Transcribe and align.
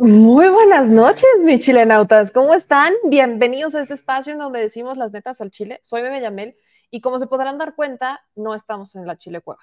Muy 0.00 0.48
buenas 0.48 0.88
noches, 0.88 1.28
mis 1.40 1.62
chilenautas. 1.62 2.32
¿Cómo 2.32 2.54
están? 2.54 2.94
Bienvenidos 3.04 3.74
a 3.74 3.82
este 3.82 3.92
espacio 3.92 4.32
en 4.32 4.38
donde 4.38 4.58
decimos 4.58 4.96
las 4.96 5.12
netas 5.12 5.42
al 5.42 5.50
chile. 5.50 5.78
Soy 5.82 6.00
Bebe 6.00 6.22
Yamel 6.22 6.56
y 6.90 7.02
como 7.02 7.18
se 7.18 7.26
podrán 7.26 7.58
dar 7.58 7.74
cuenta, 7.74 8.22
no 8.34 8.54
estamos 8.54 8.96
en 8.96 9.06
la 9.06 9.18
Chile 9.18 9.42
Cueva. 9.42 9.60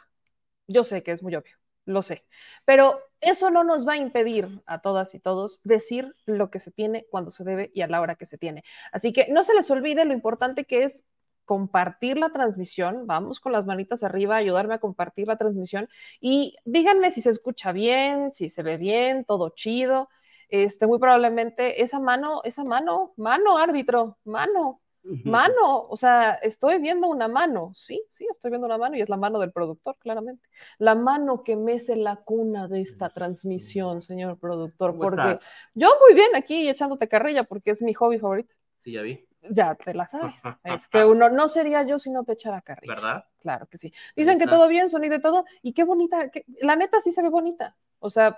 Yo 0.68 0.84
sé 0.84 1.02
que 1.02 1.12
es 1.12 1.24
muy 1.24 1.34
obvio, 1.34 1.56
lo 1.86 2.04
sé. 2.04 2.24
Pero 2.66 3.00
eso 3.20 3.50
no 3.50 3.64
nos 3.64 3.88
va 3.88 3.94
a 3.94 3.98
impedir 3.98 4.62
a 4.68 4.80
todas 4.80 5.16
y 5.16 5.20
todos 5.20 5.60
decir 5.64 6.16
lo 6.28 6.52
que 6.52 6.60
se 6.60 6.70
tiene 6.70 7.08
cuando 7.10 7.32
se 7.32 7.44
debe 7.44 7.72
y 7.74 7.82
a 7.82 7.88
la 7.88 8.00
hora 8.00 8.14
que 8.14 8.28
se 8.28 8.38
tiene. 8.38 8.64
Así 8.92 9.14
que 9.14 9.30
no 9.32 9.44
se 9.44 9.56
les 9.56 9.72
olvide 9.72 10.06
lo 10.06 10.14
importante 10.14 10.66
que 10.66 10.84
es 10.84 11.04
compartir 11.46 12.20
la 12.20 12.30
transmisión, 12.30 13.08
vamos 13.08 13.40
con 13.40 13.54
las 13.54 13.66
manitas 13.66 14.04
arriba, 14.04 14.36
ayudarme 14.36 14.76
a 14.76 14.80
compartir 14.80 15.28
la 15.28 15.38
transmisión 15.38 15.90
y 16.22 16.58
díganme 16.64 17.10
si 17.10 17.22
se 17.22 17.32
escucha 17.32 17.72
bien, 17.72 18.32
si 18.34 18.50
se 18.50 18.62
ve 18.62 18.78
bien, 18.78 19.26
todo 19.26 19.50
chido. 19.50 20.10
Este, 20.50 20.88
muy 20.88 21.00
probablemente 21.00 21.82
esa 21.82 22.00
mano, 22.00 22.42
esa 22.44 22.64
mano, 22.64 23.14
mano 23.18 23.58
árbitro, 23.58 24.18
mano, 24.24 24.82
mano, 25.24 25.88
o 25.90 25.96
sea, 25.96 26.34
estoy 26.36 26.80
viendo 26.80 27.08
una 27.08 27.28
mano, 27.28 27.72
sí, 27.74 28.02
sí, 28.10 28.28
estoy 28.30 28.52
viendo 28.52 28.68
una 28.68 28.78
mano 28.78 28.98
y 28.98 29.02
es 29.02 29.10
la 29.10 29.18
mano 29.18 29.40
del 29.40 29.52
productor, 29.52 29.98
claramente. 30.00 30.48
La 30.80 30.96
mano 30.96 31.44
que 31.44 31.56
mece 31.56 31.96
la 31.96 32.18
cuna 32.18 32.68
de 32.68 32.82
esta 32.82 33.10
transmisión, 33.10 34.02
señor 34.02 34.38
productor, 34.38 34.98
porque 34.98 35.40
yo 35.74 35.90
muy 36.06 36.14
bien 36.14 36.36
aquí 36.36 36.68
echándote 36.68 37.08
carrilla 37.08 37.44
porque 37.44 37.72
es 37.72 37.82
mi 37.82 37.94
hobby 37.94 38.20
favorito. 38.20 38.54
Sí, 38.84 38.94
ya 38.94 39.02
vi 39.02 39.28
ya 39.50 39.76
te 39.76 39.94
la 39.94 40.08
sabes. 40.08 40.36
Es 40.64 40.88
que 40.88 41.06
uno 41.06 41.30
no 41.30 41.48
sería 41.48 41.84
yo 41.84 42.00
si 42.00 42.10
no 42.10 42.24
te 42.24 42.34
echara 42.34 42.62
carrilla. 42.62 42.96
¿Verdad? 42.96 43.26
Claro 43.40 43.68
que 43.68 43.78
sí. 43.78 43.94
Dicen 44.16 44.40
que 44.40 44.48
todo 44.48 44.68
bien, 44.68 44.90
sonido 44.90 45.16
y 45.16 45.22
todo. 45.22 45.46
Y 45.62 45.74
qué 45.74 45.84
bonita, 45.84 46.30
la 46.62 46.76
neta 46.76 47.00
sí 47.00 47.12
se 47.12 47.22
ve 47.22 47.30
bonita. 47.30 47.76
O 48.00 48.10
sea, 48.10 48.38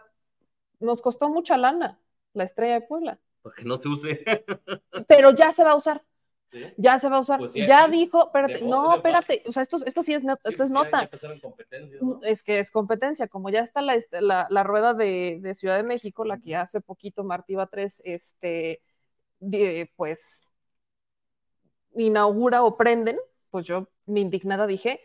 nos 0.80 1.02
costó 1.02 1.30
mucha 1.30 1.58
lana 1.58 2.00
la 2.34 2.44
estrella 2.44 2.74
de 2.76 2.82
Puebla. 2.82 3.20
Porque 3.42 3.64
no 3.64 3.80
te 3.80 3.90
use. 3.90 4.24
Pero 5.08 5.32
ya 5.32 5.52
se 5.52 5.64
va 5.64 5.72
a 5.72 5.76
usar. 5.76 6.04
Ya 6.78 6.98
se 6.98 7.10
va 7.10 7.18
a 7.18 7.20
usar. 7.20 7.40
Pues 7.40 7.54
ya 7.54 7.88
dijo, 7.88 8.26
espérate, 8.26 8.64
no, 8.64 8.96
espérate, 8.96 9.44
o 9.48 9.52
sea, 9.52 9.62
esto, 9.62 9.78
esto 9.86 10.02
sí 10.02 10.14
es, 10.14 10.24
esto 10.44 10.64
es 10.64 10.72
nota. 10.72 11.10
Es 12.24 12.42
que 12.42 12.60
es 12.60 12.72
competencia, 12.72 13.28
como 13.28 13.50
ya 13.50 13.60
está 13.60 13.82
la, 13.82 13.94
este, 13.94 14.22
la, 14.22 14.48
la 14.50 14.64
rueda 14.64 14.96
de, 14.96 15.38
de, 15.42 15.54
Ciudad 15.54 15.78
de 15.78 15.84
México, 15.84 16.26
la 16.26 16.40
que 16.40 16.56
hace 16.56 16.82
poquito 16.82 17.24
Martí 17.24 17.56
3, 17.70 18.02
este, 18.04 18.82
pues 19.96 20.52
inaugura 21.96 22.64
o 22.64 22.78
prenden, 22.78 23.20
pues 23.52 23.66
yo, 23.66 23.88
mi 24.08 24.22
indignada 24.22 24.66
dije, 24.66 25.00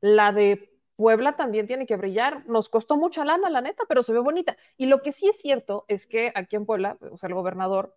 la 0.00 0.32
de 0.32 0.77
Puebla 0.98 1.36
también 1.36 1.68
tiene 1.68 1.86
que 1.86 1.96
brillar. 1.96 2.44
Nos 2.46 2.68
costó 2.68 2.96
mucha 2.96 3.24
lana, 3.24 3.48
la 3.48 3.60
neta, 3.60 3.84
pero 3.88 4.02
se 4.02 4.12
ve 4.12 4.18
bonita. 4.18 4.56
Y 4.76 4.86
lo 4.86 5.00
que 5.00 5.12
sí 5.12 5.28
es 5.28 5.38
cierto 5.38 5.84
es 5.86 6.08
que 6.08 6.32
aquí 6.34 6.56
en 6.56 6.66
Puebla, 6.66 6.98
o 7.12 7.16
sea, 7.16 7.28
el 7.28 7.34
gobernador 7.34 7.96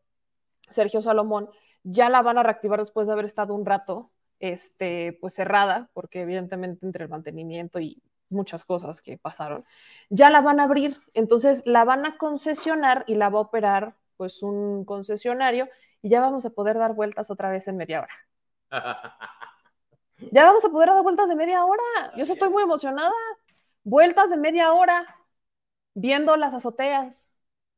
Sergio 0.69 1.01
Salomón 1.01 1.49
ya 1.81 2.11
la 2.11 2.21
van 2.21 2.37
a 2.37 2.43
reactivar 2.43 2.77
después 2.77 3.07
de 3.07 3.13
haber 3.13 3.25
estado 3.25 3.55
un 3.55 3.65
rato 3.65 4.11
este, 4.39 5.17
pues 5.19 5.33
cerrada, 5.33 5.89
porque 5.93 6.21
evidentemente 6.21 6.85
entre 6.85 7.05
el 7.05 7.09
mantenimiento 7.09 7.79
y 7.79 8.03
muchas 8.29 8.65
cosas 8.65 9.01
que 9.01 9.17
pasaron, 9.17 9.65
ya 10.11 10.29
la 10.29 10.41
van 10.41 10.59
a 10.59 10.65
abrir, 10.65 11.01
entonces 11.15 11.63
la 11.65 11.83
van 11.85 12.05
a 12.05 12.17
concesionar 12.17 13.03
y 13.07 13.15
la 13.15 13.29
va 13.29 13.39
a 13.39 13.41
operar 13.41 13.95
pues 14.15 14.43
un 14.43 14.85
concesionario 14.85 15.67
y 16.03 16.09
ya 16.09 16.21
vamos 16.21 16.45
a 16.45 16.51
poder 16.51 16.77
dar 16.77 16.93
vueltas 16.93 17.31
otra 17.31 17.49
vez 17.49 17.67
en 17.67 17.77
media 17.77 18.01
hora. 18.01 18.13
Ya 20.31 20.45
vamos 20.45 20.63
a 20.63 20.69
poder 20.69 20.89
dar 20.89 21.03
vueltas 21.03 21.29
de 21.29 21.35
media 21.35 21.65
hora. 21.65 21.83
Yo 22.15 22.23
estoy 22.23 22.49
muy 22.49 22.63
emocionada. 22.63 23.13
Vueltas 23.83 24.29
de 24.29 24.37
media 24.37 24.73
hora, 24.73 25.05
viendo 25.95 26.37
las 26.37 26.53
azoteas, 26.53 27.27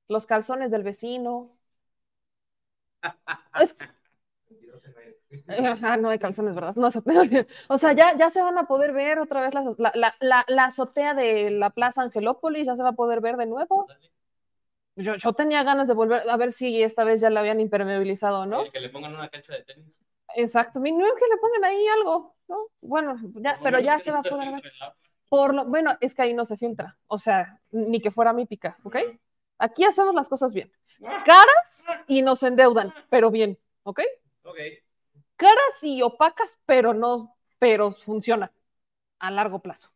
los 0.09 0.25
calzones 0.25 0.71
del 0.71 0.83
vecino. 0.83 1.57
no 5.99 6.09
hay 6.09 6.19
calzones, 6.19 6.53
¿verdad? 6.53 6.75
No, 6.75 6.87
o 7.69 7.77
sea, 7.77 7.93
ya, 7.93 8.15
ya 8.17 8.29
se 8.29 8.41
van 8.41 8.57
a 8.57 8.67
poder 8.67 8.93
ver 8.93 9.19
otra 9.19 9.41
vez 9.41 9.53
la, 9.77 10.65
azotea 10.65 11.13
de 11.13 11.51
la 11.51 11.69
Plaza 11.69 12.01
Angelópolis, 12.01 12.65
ya 12.65 12.75
se 12.75 12.83
va 12.83 12.89
a 12.89 12.93
poder 12.93 13.21
ver 13.21 13.37
de 13.37 13.45
nuevo. 13.45 13.87
Yo, 14.95 15.15
yo 15.15 15.33
tenía 15.33 15.63
ganas 15.63 15.87
de 15.87 15.95
volver 15.95 16.29
a 16.29 16.37
ver 16.37 16.51
si 16.51 16.83
esta 16.83 17.03
vez 17.03 17.19
ya 17.19 17.29
la 17.29 17.39
habían 17.39 17.59
impermeabilizado, 17.59 18.45
¿no? 18.45 18.63
Que 18.71 18.79
le 18.79 18.89
pongan 18.89 19.15
una 19.15 19.29
cancha 19.29 19.53
de 19.53 19.63
tenis. 19.63 19.87
Exacto, 20.35 20.79
no 20.79 20.85
es 20.85 21.13
que 21.13 21.27
le 21.27 21.37
pongan 21.37 21.63
ahí 21.65 21.87
algo, 21.87 22.35
¿no? 22.47 22.67
Bueno, 22.81 23.15
ya, 23.35 23.59
pero 23.61 23.79
ya 23.79 23.99
se 23.99 24.11
va 24.11 24.19
a 24.19 24.23
poder 24.23 24.51
ver. 24.51 24.63
Por 25.29 25.53
lo, 25.53 25.65
bueno, 25.65 25.91
es 25.99 26.13
que 26.13 26.21
ahí 26.21 26.33
no 26.33 26.45
se 26.45 26.57
filtra, 26.57 26.97
o 27.07 27.17
sea, 27.17 27.59
ni 27.71 28.01
que 28.01 28.11
fuera 28.11 28.33
mítica, 28.33 28.77
¿ok? 28.83 28.97
Aquí 29.57 29.83
hacemos 29.83 30.13
las 30.13 30.29
cosas 30.29 30.53
bien. 30.53 30.71
Caras 31.25 31.83
y 32.07 32.21
nos 32.21 32.43
endeudan, 32.43 32.93
pero 33.09 33.31
bien, 33.31 33.57
¿ok? 33.83 34.01
Ok. 34.43 34.57
Caras 35.35 35.83
y 35.83 36.01
opacas, 36.01 36.57
pero 36.65 36.93
no, 36.93 37.35
pero 37.59 37.91
funciona 37.91 38.51
a 39.19 39.31
largo 39.31 39.59
plazo. 39.59 39.89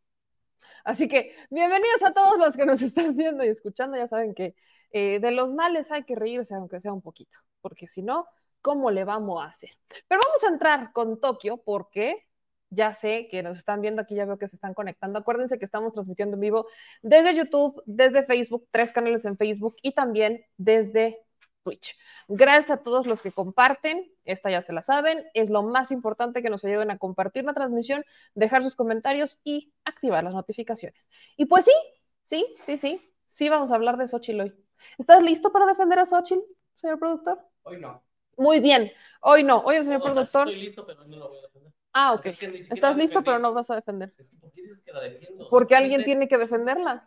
Así 0.84 1.08
que 1.08 1.36
bienvenidos 1.50 2.02
a 2.04 2.14
todos 2.14 2.38
los 2.38 2.56
que 2.56 2.66
nos 2.66 2.82
están 2.82 3.16
viendo 3.16 3.44
y 3.44 3.50
escuchando. 3.50 3.98
Ya 3.98 4.08
saben 4.08 4.34
que 4.34 4.56
eh, 4.92 5.20
de 5.20 5.32
los 5.32 5.54
males 5.54 5.92
hay 5.92 6.04
que 6.04 6.16
reírse, 6.16 6.56
aunque 6.56 6.80
sea 6.80 6.94
un 6.94 7.02
poquito, 7.02 7.38
porque 7.62 7.88
si 7.88 8.02
no, 8.02 8.26
cómo 8.68 8.92
le 8.92 9.06
vamos 9.06 9.42
a 9.42 9.46
hacer. 9.46 9.70
Pero 10.10 10.20
vamos 10.26 10.44
a 10.44 10.48
entrar 10.50 10.92
con 10.92 11.22
Tokio 11.22 11.56
porque 11.56 12.28
ya 12.70 12.92
sé 12.94 13.30
que 13.32 13.42
nos 13.42 13.58
están 13.60 13.80
viendo 13.80 14.02
aquí, 14.02 14.14
ya 14.14 14.26
veo 14.26 14.38
que 14.38 14.50
se 14.50 14.58
están 14.58 14.74
conectando. 14.74 15.20
Acuérdense 15.20 15.58
que 15.58 15.64
estamos 15.64 15.94
transmitiendo 15.94 16.36
en 16.36 16.42
vivo 16.42 16.68
desde 17.02 17.34
YouTube, 17.34 17.82
desde 17.86 18.26
Facebook, 18.26 18.68
tres 18.70 18.92
canales 18.92 19.24
en 19.24 19.38
Facebook 19.38 19.78
y 19.82 19.94
también 19.94 20.44
desde 20.58 21.18
Twitch. 21.64 21.98
Gracias 22.28 22.72
a 22.72 22.84
todos 22.84 23.08
los 23.08 23.22
que 23.22 23.32
comparten, 23.32 24.12
esta 24.26 24.52
ya 24.52 24.62
se 24.62 24.74
la 24.74 24.82
saben, 24.82 25.24
es 25.34 25.50
lo 25.50 25.64
más 25.64 25.92
importante 25.92 26.42
que 26.42 26.50
nos 26.50 26.66
ayuden 26.66 26.92
a 26.92 26.98
compartir 26.98 27.46
la 27.46 27.54
transmisión, 27.54 28.04
dejar 28.36 28.64
sus 28.64 28.76
comentarios 28.76 29.40
y 29.46 29.72
activar 29.86 30.26
las 30.26 30.34
notificaciones. 30.34 31.08
Y 31.38 31.46
pues 31.46 31.64
sí, 31.64 31.74
sí, 32.22 32.46
sí, 32.66 32.76
sí, 32.76 33.14
sí 33.24 33.48
vamos 33.48 33.72
a 33.72 33.76
hablar 33.76 33.96
de 33.96 34.10
Xochitl 34.10 34.42
hoy. 34.42 34.54
¿Estás 34.98 35.22
listo 35.22 35.54
para 35.54 35.68
defender 35.68 36.00
a 36.00 36.06
Xochitl, 36.06 36.44
señor 36.76 37.00
productor? 37.00 37.40
Hoy 37.64 37.80
no. 37.80 38.07
Muy 38.38 38.60
bien. 38.60 38.92
Hoy 39.22 39.44
no. 39.44 39.60
Hoy, 39.60 39.84
señor 39.84 40.02
productor. 40.02 40.48
Estoy 40.48 40.62
listo, 40.62 40.86
pero 40.86 41.04
no 41.06 41.18
lo 41.18 41.30
voy 41.30 41.40
a 41.40 41.42
defender. 41.42 41.74
Ah, 41.94 42.14
ok. 42.14 42.26
Estás 42.70 42.96
listo, 42.96 43.24
pero 43.24 43.40
no 43.40 43.54
vas 43.54 43.70
a 43.72 43.76
defender. 43.76 44.14
¿Por 44.40 44.52
qué 44.54 44.62
dices 44.62 44.82
que 44.82 44.94
la 44.94 45.02
defiendo? 45.02 45.50
Porque 45.50 45.76
alguien 45.76 46.04
tiene 46.04 46.28
que 46.28 46.38
defenderla. 46.38 47.06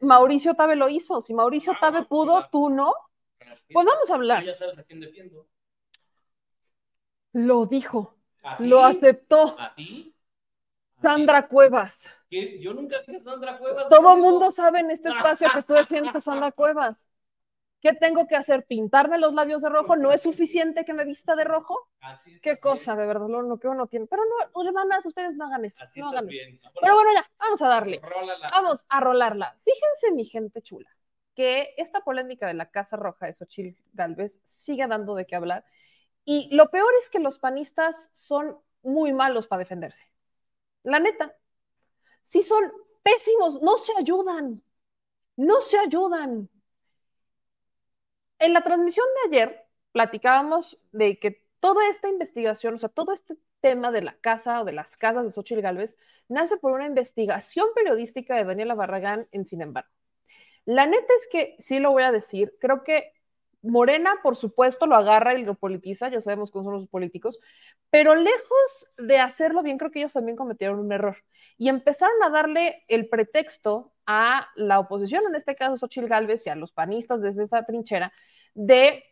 Mauricio 0.00 0.54
Tabe 0.54 0.76
lo 0.76 0.88
hizo. 0.88 1.20
Si 1.20 1.34
Mauricio 1.34 1.72
ah, 1.74 1.78
Tabe 1.80 2.04
pudo, 2.04 2.48
tú 2.50 2.70
no. 2.70 2.94
Pues 3.72 3.86
vamos 3.86 4.10
a 4.10 4.14
hablar. 4.14 4.44
Ya 4.44 4.54
sabes 4.54 4.78
a 4.78 4.82
quién 4.82 5.00
defiendo. 5.00 5.46
Lo 7.32 7.66
dijo. 7.66 8.14
Lo 8.58 8.82
aceptó. 8.84 9.56
¿A 9.58 9.74
ti? 9.74 10.14
Sandra 11.00 11.48
Cuevas. 11.48 12.10
Yo 12.30 12.74
nunca 12.74 13.00
dije 13.06 13.20
Sandra 13.20 13.58
Cuevas. 13.58 13.88
Todo 13.88 14.14
el 14.14 14.20
mundo 14.20 14.50
sabe 14.50 14.80
en 14.80 14.90
este 14.90 15.08
espacio 15.10 15.48
que 15.54 15.62
tú 15.62 15.74
defiendes 15.74 16.14
a 16.14 16.20
Sandra 16.20 16.52
Cuevas. 16.52 17.08
¿Qué 17.80 17.94
tengo 17.94 18.26
que 18.26 18.36
hacer? 18.36 18.66
¿Pintarme 18.66 19.18
los 19.18 19.32
labios 19.32 19.62
de 19.62 19.70
rojo? 19.70 19.96
¿No 19.96 20.12
es 20.12 20.20
suficiente 20.20 20.84
que 20.84 20.92
me 20.92 21.04
vista 21.04 21.34
de 21.34 21.44
rojo? 21.44 21.88
Qué 22.42 22.60
cosa, 22.60 22.94
de 22.94 23.06
verdad, 23.06 23.28
lo, 23.28 23.58
que 23.58 23.68
uno 23.68 23.86
tiene. 23.86 24.06
Pero 24.06 24.22
no, 24.24 24.62
hermanas, 24.62 25.06
ustedes 25.06 25.34
no 25.36 25.46
hagan 25.46 25.64
eso. 25.64 25.82
no 25.96 26.08
hagan 26.08 26.28
eso. 26.28 26.70
Pero 26.78 26.94
bueno, 26.94 27.10
ya, 27.14 27.30
vamos 27.38 27.62
a 27.62 27.68
darle. 27.68 28.00
Vamos 28.52 28.84
a 28.86 29.00
rolarla. 29.00 29.56
Fíjense, 29.64 30.14
mi 30.14 30.26
gente 30.26 30.60
chula, 30.60 30.90
que 31.34 31.72
esta 31.78 32.02
polémica 32.02 32.46
de 32.46 32.54
la 32.54 32.70
Casa 32.70 32.98
Roja 32.98 33.26
de 33.26 33.32
Xochitl 33.32 33.82
Galvez 33.94 34.40
sigue 34.44 34.86
dando 34.86 35.14
de 35.14 35.26
qué 35.26 35.36
hablar. 35.36 35.64
Y 36.26 36.54
lo 36.54 36.70
peor 36.70 36.92
es 37.00 37.08
que 37.08 37.18
los 37.18 37.38
panistas 37.38 38.10
son 38.12 38.58
muy 38.82 39.14
malos 39.14 39.46
para 39.46 39.60
defenderse. 39.60 40.02
La 40.82 40.98
neta. 40.98 41.34
Sí 42.20 42.42
son 42.42 42.70
pésimos, 43.02 43.62
no 43.62 43.78
se 43.78 43.94
ayudan. 43.96 44.62
No 45.36 45.62
se 45.62 45.78
ayudan 45.78 46.50
en 48.40 48.52
la 48.52 48.62
transmisión 48.62 49.06
de 49.24 49.36
ayer 49.36 49.66
platicábamos 49.92 50.78
de 50.92 51.18
que 51.18 51.44
toda 51.60 51.88
esta 51.88 52.08
investigación, 52.08 52.74
o 52.74 52.78
sea, 52.78 52.88
todo 52.88 53.12
este 53.12 53.36
tema 53.60 53.92
de 53.92 54.02
la 54.02 54.16
casa 54.18 54.62
o 54.62 54.64
de 54.64 54.72
las 54.72 54.96
casas 54.96 55.26
de 55.26 55.32
Xochitl 55.32 55.60
Galvez 55.60 55.96
nace 56.28 56.56
por 56.56 56.72
una 56.72 56.86
investigación 56.86 57.66
periodística 57.74 58.34
de 58.34 58.44
Daniela 58.44 58.74
Barragán 58.74 59.28
en 59.32 59.44
Sin 59.44 59.60
embargo. 59.60 59.90
La 60.64 60.86
neta 60.86 61.12
es 61.20 61.28
que 61.30 61.56
sí 61.58 61.78
lo 61.78 61.92
voy 61.92 62.02
a 62.02 62.12
decir, 62.12 62.54
creo 62.60 62.82
que 62.82 63.12
Morena, 63.62 64.14
por 64.22 64.36
supuesto, 64.36 64.86
lo 64.86 64.96
agarra 64.96 65.34
y 65.34 65.44
lo 65.44 65.54
politiza, 65.54 66.08
ya 66.08 66.20
sabemos 66.20 66.50
cómo 66.50 66.64
son 66.64 66.74
los 66.74 66.88
políticos, 66.88 67.38
pero 67.90 68.14
lejos 68.14 68.92
de 68.96 69.18
hacerlo 69.18 69.62
bien, 69.62 69.76
creo 69.76 69.90
que 69.90 69.98
ellos 70.00 70.14
también 70.14 70.36
cometieron 70.36 70.78
un 70.78 70.92
error 70.92 71.18
y 71.58 71.68
empezaron 71.68 72.22
a 72.22 72.30
darle 72.30 72.84
el 72.88 73.08
pretexto 73.08 73.92
a 74.06 74.48
la 74.56 74.78
oposición, 74.78 75.24
en 75.28 75.34
este 75.34 75.56
caso 75.56 75.76
Xochitl 75.76 76.08
Gálvez 76.08 76.46
y 76.46 76.50
a 76.50 76.54
los 76.54 76.72
panistas 76.72 77.20
desde 77.20 77.44
esa 77.44 77.64
trinchera, 77.64 78.12
de 78.54 79.04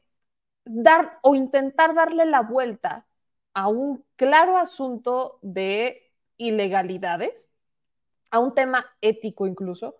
dar 0.64 1.18
o 1.22 1.34
intentar 1.34 1.94
darle 1.94 2.26
la 2.26 2.42
vuelta 2.42 3.06
a 3.54 3.68
un 3.68 4.04
claro 4.16 4.56
asunto 4.56 5.38
de 5.42 6.10
ilegalidades, 6.36 7.50
a 8.30 8.38
un 8.40 8.54
tema 8.54 8.86
ético 9.00 9.46
incluso, 9.46 9.96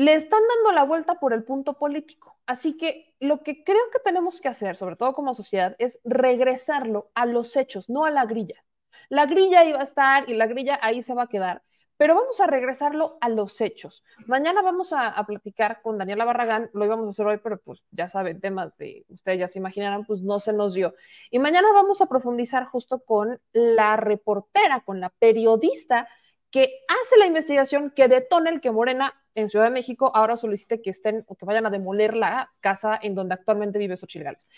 le 0.00 0.14
están 0.14 0.40
dando 0.56 0.72
la 0.72 0.84
vuelta 0.84 1.20
por 1.20 1.34
el 1.34 1.44
punto 1.44 1.74
político. 1.74 2.38
Así 2.46 2.78
que 2.78 3.14
lo 3.20 3.42
que 3.42 3.62
creo 3.62 3.82
que 3.92 3.98
tenemos 3.98 4.40
que 4.40 4.48
hacer, 4.48 4.78
sobre 4.78 4.96
todo 4.96 5.12
como 5.12 5.34
sociedad, 5.34 5.76
es 5.78 6.00
regresarlo 6.04 7.10
a 7.14 7.26
los 7.26 7.54
hechos, 7.54 7.90
no 7.90 8.06
a 8.06 8.10
la 8.10 8.24
grilla. 8.24 8.64
La 9.10 9.26
grilla 9.26 9.62
iba 9.62 9.78
a 9.78 9.82
estar 9.82 10.26
y 10.30 10.32
la 10.32 10.46
grilla 10.46 10.78
ahí 10.80 11.02
se 11.02 11.12
va 11.12 11.24
a 11.24 11.26
quedar, 11.26 11.62
pero 11.98 12.14
vamos 12.14 12.40
a 12.40 12.46
regresarlo 12.46 13.18
a 13.20 13.28
los 13.28 13.60
hechos. 13.60 14.02
Mañana 14.24 14.62
vamos 14.62 14.94
a, 14.94 15.22
platicar 15.26 15.82
con 15.82 15.98
Daniela 15.98 16.24
Barragán, 16.24 16.70
lo 16.72 16.86
íbamos 16.86 17.04
a 17.04 17.10
hacer 17.10 17.26
hoy, 17.26 17.36
pero 17.36 17.58
pues 17.58 17.82
ya 17.90 18.08
saben, 18.08 18.40
temas 18.40 18.78
de, 18.78 19.04
ustedes 19.10 19.38
ya 19.38 19.48
se 19.48 19.58
imaginarán, 19.58 20.06
pues 20.06 20.22
no 20.22 20.40
se 20.40 20.54
nos 20.54 20.72
dio. 20.72 20.94
Y 21.30 21.40
mañana 21.40 21.68
vamos 21.74 22.00
a 22.00 22.06
profundizar 22.06 22.64
justo 22.64 23.00
con 23.00 23.38
la 23.52 23.96
reportera, 23.96 24.80
con 24.80 24.98
la 24.98 25.10
periodista 25.10 26.08
que 26.50 26.80
hace 26.88 27.18
la 27.18 27.26
investigación 27.26 27.90
que 27.90 28.08
detona 28.08 28.48
el 28.48 28.62
que 28.62 28.70
Morena 28.70 29.14
en 29.34 29.48
Ciudad 29.48 29.66
de 29.66 29.70
México 29.70 30.10
ahora 30.14 30.36
solicite 30.36 30.82
que 30.82 30.90
estén 30.90 31.24
o 31.26 31.36
que 31.36 31.46
vayan 31.46 31.66
a 31.66 31.70
demoler 31.70 32.16
la 32.16 32.52
casa 32.60 32.98
en 33.00 33.14
donde 33.14 33.34
actualmente 33.34 33.78
vive 33.78 33.96
Xochitl 33.96 34.24
Gálvez. 34.24 34.48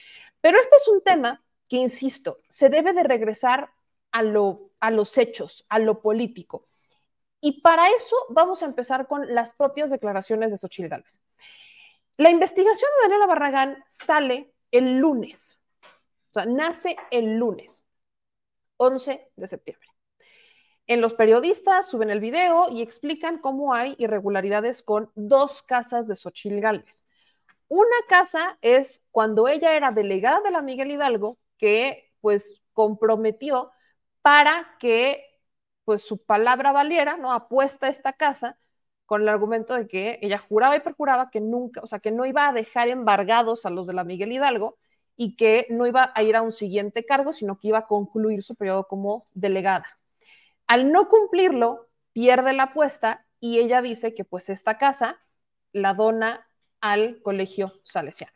Pero 0.41 0.59
este 0.59 0.77
es 0.77 0.89
un 0.89 1.03
tema 1.03 1.43
que, 1.69 1.77
insisto, 1.77 2.41
se 2.49 2.69
debe 2.69 2.93
de 2.93 3.03
regresar 3.03 3.71
a, 4.11 4.23
lo, 4.23 4.71
a 4.81 4.91
los 4.91 5.17
hechos, 5.19 5.65
a 5.69 5.79
lo 5.79 6.01
político. 6.01 6.69
Y 7.41 7.61
para 7.61 7.89
eso 7.91 8.17
vamos 8.31 8.63
a 8.63 8.67
empezar 8.67 9.09
con 9.09 9.35
las 9.35 9.53
propias 9.53 9.91
declaraciones 9.91 10.51
de 10.51 10.59
Xochitl 10.59 10.89
Gálvez. 10.89 11.21
La 12.17 12.31
investigación 12.31 12.91
de 12.97 13.09
Daniela 13.09 13.27
Barragán 13.27 13.85
sale 13.89 14.53
el 14.71 14.99
lunes, 14.99 15.59
o 16.31 16.33
sea, 16.33 16.47
nace 16.47 16.97
el 17.11 17.37
lunes, 17.37 17.85
11 18.77 19.31
de 19.37 19.49
septiembre. 19.49 19.92
En 20.87 21.00
los 21.00 21.14
periodistas 21.14 21.88
suben 21.88 22.11
el 22.11 22.20
video 22.20 22.69
y 22.70 22.82
explican 22.82 23.38
cómo 23.38 23.75
hay 23.75 23.94
irregularidades 23.99 24.82
con 24.82 25.11
dos 25.14 25.62
casas 25.62 26.08
de 26.08 26.17
Xochil 26.17 26.61
Gálvez. 26.61 27.05
Una 27.69 27.96
casa 28.08 28.58
es 28.62 29.05
cuando 29.11 29.49
ella 29.49 29.76
era 29.76 29.93
delegada 29.93 30.40
de 30.43 30.50
la 30.50 30.62
Miguel 30.62 30.90
Hidalgo, 30.90 31.38
que 31.58 32.12
pues 32.20 32.62
comprometió 32.75 33.73
para 34.23 34.76
que 34.79 35.25
pues 35.84 36.02
su 36.02 36.19
palabra 36.25 36.73
valiera, 36.73 37.17
¿no? 37.17 37.32
Apuesta 37.32 37.88
esta 37.88 38.12
casa 38.14 38.58
con 39.06 39.23
el 39.23 39.28
argumento 39.28 39.75
de 39.75 39.88
que 39.88 40.19
ella 40.23 40.38
juraba 40.38 40.76
y 40.76 40.81
perjuraba 40.81 41.31
que 41.31 41.40
nunca, 41.40 41.81
o 41.82 41.87
sea, 41.87 41.99
que 42.00 42.11
no 42.11 42.25
iba 42.26 42.49
a 42.49 42.52
dejar 42.52 42.88
embargados 42.88 43.67
a 43.67 43.70
los 43.70 43.87
de 43.87 43.94
la 43.94 44.05
Miguel 44.05 44.32
Hidalgo 44.32 44.78
y 45.17 45.37
que 45.37 45.67
no 45.70 45.87
iba 45.87 46.12
a 46.14 46.23
ir 46.23 46.37
a 46.37 46.43
un 46.43 46.52
siguiente 46.52 47.05
cargo, 47.05 47.32
sino 47.32 47.58
que 47.58 47.69
iba 47.69 47.78
a 47.78 47.87
concluir 47.87 48.43
su 48.43 48.55
periodo 48.56 48.87
como 48.88 49.26
delegada. 49.35 50.01
Al 50.73 50.91
no 50.91 51.11
cumplirlo, 51.11 51.91
pierde 52.15 52.55
la 52.55 52.63
apuesta 52.63 53.27
y 53.41 53.59
ella 53.59 53.83
dice 53.83 54.15
que 54.15 54.25
pues 54.25 54.49
esta 54.49 54.79
casa 54.79 55.21
la 55.73 55.93
dona 55.93 56.49
al 56.81 57.21
colegio 57.21 57.75
salesiano. 57.85 58.33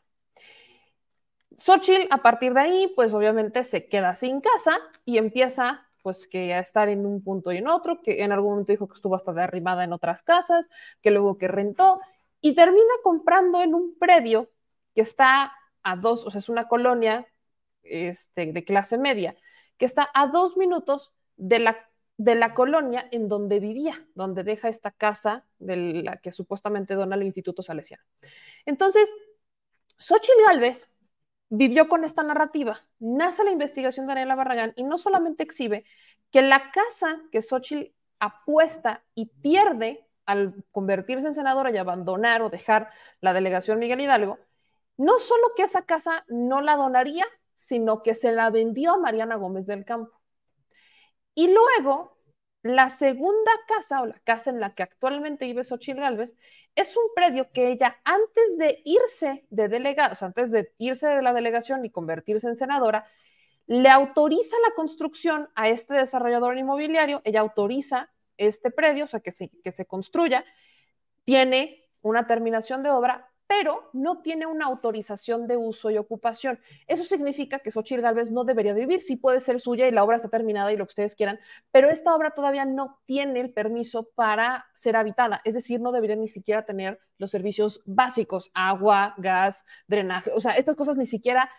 Xochitl 1.57 2.09
a 2.11 2.19
partir 2.19 2.53
de 2.53 2.61
ahí 2.61 2.93
pues 2.95 3.15
obviamente 3.15 3.65
se 3.65 3.89
queda 3.89 4.13
sin 4.13 4.43
casa 4.43 4.77
y 5.07 5.17
empieza 5.17 5.89
pues 6.03 6.27
que 6.27 6.53
a 6.53 6.59
estar 6.59 6.91
en 6.91 7.07
un 7.07 7.25
punto 7.25 7.53
y 7.53 7.57
en 7.57 7.69
otro, 7.69 8.03
que 8.03 8.23
en 8.23 8.33
algún 8.33 8.51
momento 8.51 8.73
dijo 8.73 8.87
que 8.87 8.97
estuvo 8.97 9.15
hasta 9.15 9.33
derribada 9.33 9.85
en 9.85 9.95
otras 9.95 10.23
casas, 10.23 10.69
que 11.01 11.13
luego 11.13 11.39
que 11.39 11.49
rentó 11.49 12.03
y 12.43 12.55
termina 12.55 12.93
comprando 13.03 13.63
en 13.63 13.75
un 13.75 13.97
predio 13.99 14.51
que 14.95 15.01
está 15.01 15.55
a 15.83 15.97
dos, 15.97 16.27
o 16.27 16.31
sea, 16.31 16.41
es 16.41 16.51
una 16.51 16.69
colonia 16.69 17.27
este, 17.83 18.53
de 18.53 18.63
clase 18.63 18.99
media, 18.99 19.37
que 19.79 19.87
está 19.87 20.11
a 20.13 20.27
dos 20.27 20.59
minutos 20.59 21.15
de 21.39 21.61
la 21.61 21.87
de 22.19 22.35
la 22.35 22.55
colonia 22.55 23.07
en 23.11 23.29
donde 23.29 23.61
vivía, 23.61 24.07
donde 24.15 24.43
deja 24.43 24.69
esta 24.69 24.91
casa 24.91 25.45
de 25.59 25.77
la 25.77 26.17
que 26.17 26.33
supuestamente 26.33 26.95
dona 26.95 27.17
el 27.17 27.25
Instituto 27.25 27.63
Salesiano. 27.63 28.05
Entonces, 28.65 29.15
Xochitl 29.99 30.43
Gálvez 30.47 30.91
vivió 31.49 31.89
con 31.89 32.05
esta 32.05 32.23
narrativa, 32.23 32.87
nace 32.99 33.45
la 33.45 33.51
investigación 33.51 34.07
de 34.07 34.15
Daniela 34.15 34.35
Barragán 34.35 34.73
y 34.77 34.85
no 34.85 34.99
solamente 34.99 35.43
exhibe 35.43 35.85
que 36.31 36.43
la 36.43 36.71
casa 36.71 37.21
que 37.31 37.43
Xochitl 37.43 37.93
apuesta 38.19 39.05
y 39.15 39.27
pierde 39.27 40.07
al 40.25 40.65
convertirse 40.73 41.29
en 41.29 41.35
senadora 41.35 41.71
y 41.71 41.77
abandonar 41.77 42.43
o 42.43 42.51
dejar 42.51 42.91
la 43.21 43.33
delegación 43.33 43.79
Miguel 43.79 44.01
Hidalgo, 44.01 44.39
no 44.97 45.19
solo 45.19 45.53
que 45.55 45.63
esa 45.63 45.83
casa 45.83 46.25
no 46.29 46.63
la 46.63 46.77
donaría, 46.77 47.25
sino 47.55 48.03
que 48.03 48.15
se 48.15 48.33
la 48.33 48.51
vendió 48.51 48.95
a 48.95 48.99
Mariana 48.99 49.37
Gómez 49.37 49.67
del 49.67 49.85
Campo. 49.85 50.16
Y 51.37 51.53
luego, 51.53 52.17
la 52.63 52.89
segunda 52.89 53.53
casa 53.69 54.01
o 54.01 54.07
la 54.07 54.19
casa 54.25 54.49
en 54.49 54.59
la 54.59 54.75
que 54.75 54.83
actualmente 54.83 55.45
vive 55.45 55.65
Xochitl 55.65 56.01
Galvez 56.01 56.35
es 56.75 56.97
un 56.97 57.05
predio 57.15 57.53
que 57.53 57.69
ella, 57.69 58.01
antes 58.05 58.57
de 58.57 58.81
irse 58.87 59.47
de 59.51 59.69
delegada, 59.69 60.13
o 60.13 60.15
sea, 60.15 60.29
antes 60.29 60.51
de 60.51 60.73
irse 60.79 61.07
de 61.07 61.21
la 61.21 61.35
delegación 61.35 61.85
y 61.85 61.91
convertirse 61.91 62.49
en 62.49 62.57
senadora, 62.57 63.07
le 63.67 63.91
autoriza 63.91 64.57
la 64.67 64.75
construcción 64.75 65.51
a 65.55 65.69
este 65.69 65.93
desarrollador 65.93 66.57
inmobiliario, 66.57 67.21
ella 67.25 67.41
autoriza 67.41 68.11
este 68.39 68.71
predio, 68.71 69.05
o 69.05 69.09
sea, 69.09 69.21
que 69.21 69.33
se, 69.33 69.51
que 69.63 69.73
se 69.73 69.85
construya, 69.85 70.43
tiene 71.25 71.87
una 72.01 72.27
terminación 72.27 72.83
de 72.83 72.89
obra, 72.89 73.31
pero 73.47 73.91
no 73.93 74.23
tiene 74.23 74.47
una 74.47 74.67
autorización 74.67 75.47
de 75.47 75.57
uso 75.57 75.91
y 75.91 75.99
ocupación. 75.99 76.59
Eso 76.87 77.05
significa 77.05 77.61
que 77.61 77.71
Xochitl 77.71 78.03
Galvez 78.03 78.31
no 78.31 78.45
debería 78.45 78.75
vivir, 78.75 79.01
sí 79.01 79.17
puede 79.17 79.41
ser 79.41 79.61
suya 79.61 79.87
y 79.87 79.93
la 79.93 80.05
obra 80.05 80.17
está 80.17 80.29
terminada 80.29 80.73
y 80.73 80.77
lo 80.77 80.85
que 80.87 80.91
ustedes 80.91 81.15
quieran, 81.15 81.39
pero 81.71 81.89
esta 81.89 82.15
obra 82.15 82.33
todavía 82.33 82.65
no 82.65 82.99
tiene 83.07 83.41
el 83.41 83.53
permiso 83.53 84.11
para 84.15 84.67
ser 84.75 84.97
habitada, 84.97 85.41
es 85.45 85.55
decir, 85.55 85.81
no 85.81 85.93
debería 85.93 86.17
ni 86.17 86.29
siquiera 86.29 86.65
tener 86.65 86.99
los 87.19 87.31
servicios 87.31 87.83
básicos, 87.87 88.51
agua, 88.53 89.15
gas, 89.19 89.65
drenaje, 89.87 90.31
o 90.33 90.41
sea, 90.41 90.53
estas 90.53 90.77
cosas 90.77 90.97
ni 90.97 91.07
siquiera 91.07 91.51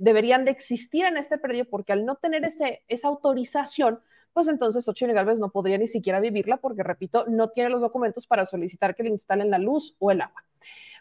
deberían 0.00 0.44
de 0.44 0.50
existir 0.50 1.04
en 1.04 1.16
este 1.16 1.38
predio 1.38 1.68
porque 1.68 1.92
al 1.92 2.04
no 2.04 2.16
tener 2.16 2.44
ese, 2.44 2.84
esa 2.88 3.08
autorización, 3.08 4.00
pues 4.32 4.48
entonces 4.48 4.84
Xochitl 4.84 5.12
Galvez 5.12 5.38
no 5.38 5.50
podría 5.50 5.78
ni 5.78 5.86
siquiera 5.86 6.20
vivirla 6.20 6.58
porque, 6.58 6.82
repito, 6.82 7.24
no 7.26 7.50
tiene 7.50 7.70
los 7.70 7.80
documentos 7.80 8.26
para 8.26 8.46
solicitar 8.46 8.94
que 8.94 9.02
le 9.02 9.10
instalen 9.10 9.50
la 9.50 9.58
luz 9.58 9.96
o 9.98 10.10
el 10.10 10.20
agua. 10.20 10.44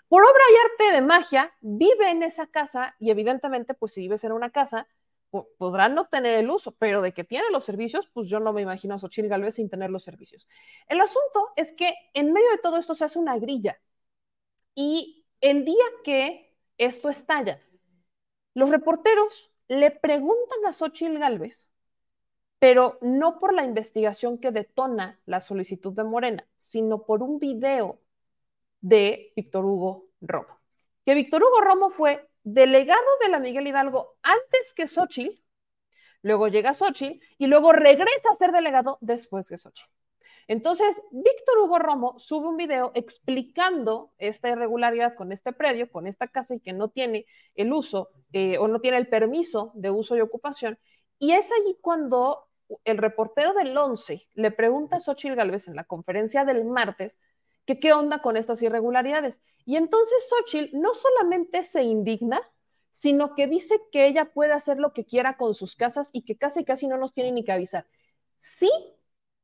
Por 0.07 0.23
obra 0.23 0.43
y 0.51 0.83
arte 0.85 0.95
de 0.95 1.01
magia, 1.01 1.53
vive 1.61 2.09
en 2.09 2.23
esa 2.23 2.47
casa 2.47 2.95
y 2.99 3.11
evidentemente, 3.11 3.73
pues 3.73 3.93
si 3.93 4.01
vives 4.01 4.23
en 4.23 4.31
una 4.31 4.49
casa, 4.49 4.87
podrán 5.57 5.95
no 5.95 6.07
tener 6.07 6.35
el 6.35 6.49
uso, 6.49 6.71
pero 6.71 7.01
de 7.01 7.13
que 7.13 7.23
tiene 7.23 7.49
los 7.51 7.63
servicios, 7.63 8.09
pues 8.13 8.27
yo 8.27 8.39
no 8.39 8.53
me 8.53 8.61
imagino 8.61 8.95
a 8.95 8.99
Xochitl 8.99 9.27
Galvez 9.27 9.55
sin 9.55 9.69
tener 9.69 9.89
los 9.91 10.03
servicios. 10.03 10.47
El 10.87 10.99
asunto 11.01 11.49
es 11.55 11.73
que 11.73 11.93
en 12.13 12.33
medio 12.33 12.49
de 12.51 12.57
todo 12.57 12.77
esto 12.77 12.95
se 12.95 13.05
hace 13.05 13.19
una 13.19 13.37
grilla 13.37 13.79
y 14.75 15.27
el 15.41 15.65
día 15.65 15.85
que 16.03 16.55
esto 16.77 17.09
estalla, 17.09 17.61
los 18.53 18.69
reporteros 18.69 19.51
le 19.67 19.91
preguntan 19.91 20.65
a 20.65 20.73
Xochitl 20.73 21.19
Galvez, 21.19 21.69
pero 22.57 22.97
no 23.01 23.39
por 23.39 23.53
la 23.53 23.63
investigación 23.63 24.39
que 24.39 24.51
detona 24.51 25.19
la 25.25 25.41
solicitud 25.41 25.93
de 25.93 26.03
Morena, 26.03 26.47
sino 26.57 27.03
por 27.05 27.21
un 27.23 27.39
video 27.39 28.01
de 28.81 29.33
Víctor 29.36 29.65
Hugo 29.65 30.07
Romo. 30.21 30.59
Que 31.05 31.15
Víctor 31.15 31.43
Hugo 31.43 31.62
Romo 31.62 31.89
fue 31.89 32.27
delegado 32.43 33.01
de 33.21 33.29
la 33.29 33.39
Miguel 33.39 33.67
Hidalgo 33.67 34.17
antes 34.21 34.74
que 34.75 34.88
Xochitl, 34.88 35.41
luego 36.21 36.48
llega 36.48 36.74
Xochitl 36.74 37.24
y 37.38 37.48
luego 37.48 37.74
regresa 37.74 38.29
a 38.31 38.36
ser 38.36 38.51
delegado 38.51 38.98
después 39.01 39.48
de 39.48 39.57
Xochitl. 39.57 39.89
Entonces, 40.48 41.00
Víctor 41.12 41.59
Hugo 41.59 41.77
Romo 41.77 42.17
sube 42.17 42.48
un 42.48 42.57
video 42.57 42.91
explicando 42.95 44.12
esta 44.17 44.50
irregularidad 44.50 45.15
con 45.15 45.31
este 45.31 45.53
predio, 45.53 45.91
con 45.91 46.07
esta 46.07 46.27
casa 46.27 46.55
y 46.55 46.59
que 46.59 46.74
no 46.74 46.89
tiene 46.89 47.27
el 47.53 47.71
uso 47.71 48.09
eh, 48.33 48.57
o 48.57 48.67
no 48.67 48.81
tiene 48.81 48.98
el 48.98 49.07
permiso 49.07 49.71
de 49.75 49.91
uso 49.91 50.17
y 50.17 50.21
ocupación. 50.21 50.79
Y 51.19 51.33
es 51.33 51.51
allí 51.51 51.77
cuando 51.81 52.48
el 52.83 52.98
reportero 52.98 53.53
del 53.53 53.77
11 53.77 54.27
le 54.33 54.51
pregunta 54.51 54.95
a 54.95 55.00
Xochitl 55.00 55.36
Galvez 55.36 55.67
en 55.67 55.75
la 55.75 55.83
conferencia 55.83 56.45
del 56.45 56.65
martes 56.65 57.19
que 57.69 57.79
qué 57.79 57.93
onda 57.93 58.23
con 58.23 58.35
estas 58.35 58.63
irregularidades. 58.63 59.43
Y 59.63 59.75
entonces 59.75 60.27
Xochitl 60.27 60.75
no 60.75 60.95
solamente 60.95 61.61
se 61.61 61.83
indigna, 61.83 62.41
sino 62.89 63.35
que 63.35 63.45
dice 63.45 63.79
que 63.91 64.07
ella 64.07 64.33
puede 64.33 64.53
hacer 64.53 64.79
lo 64.79 64.91
que 64.91 65.05
quiera 65.05 65.38
con 65.38 65.53
sus 65.53 65.75
casas 65.75 66.09
y 66.11 66.23
que 66.23 66.35
casi 66.35 66.65
casi 66.65 66.88
no 66.88 66.97
nos 66.97 67.13
tiene 67.13 67.31
ni 67.31 67.43
que 67.43 67.51
avisar. 67.51 67.85
Sí, 68.39 68.71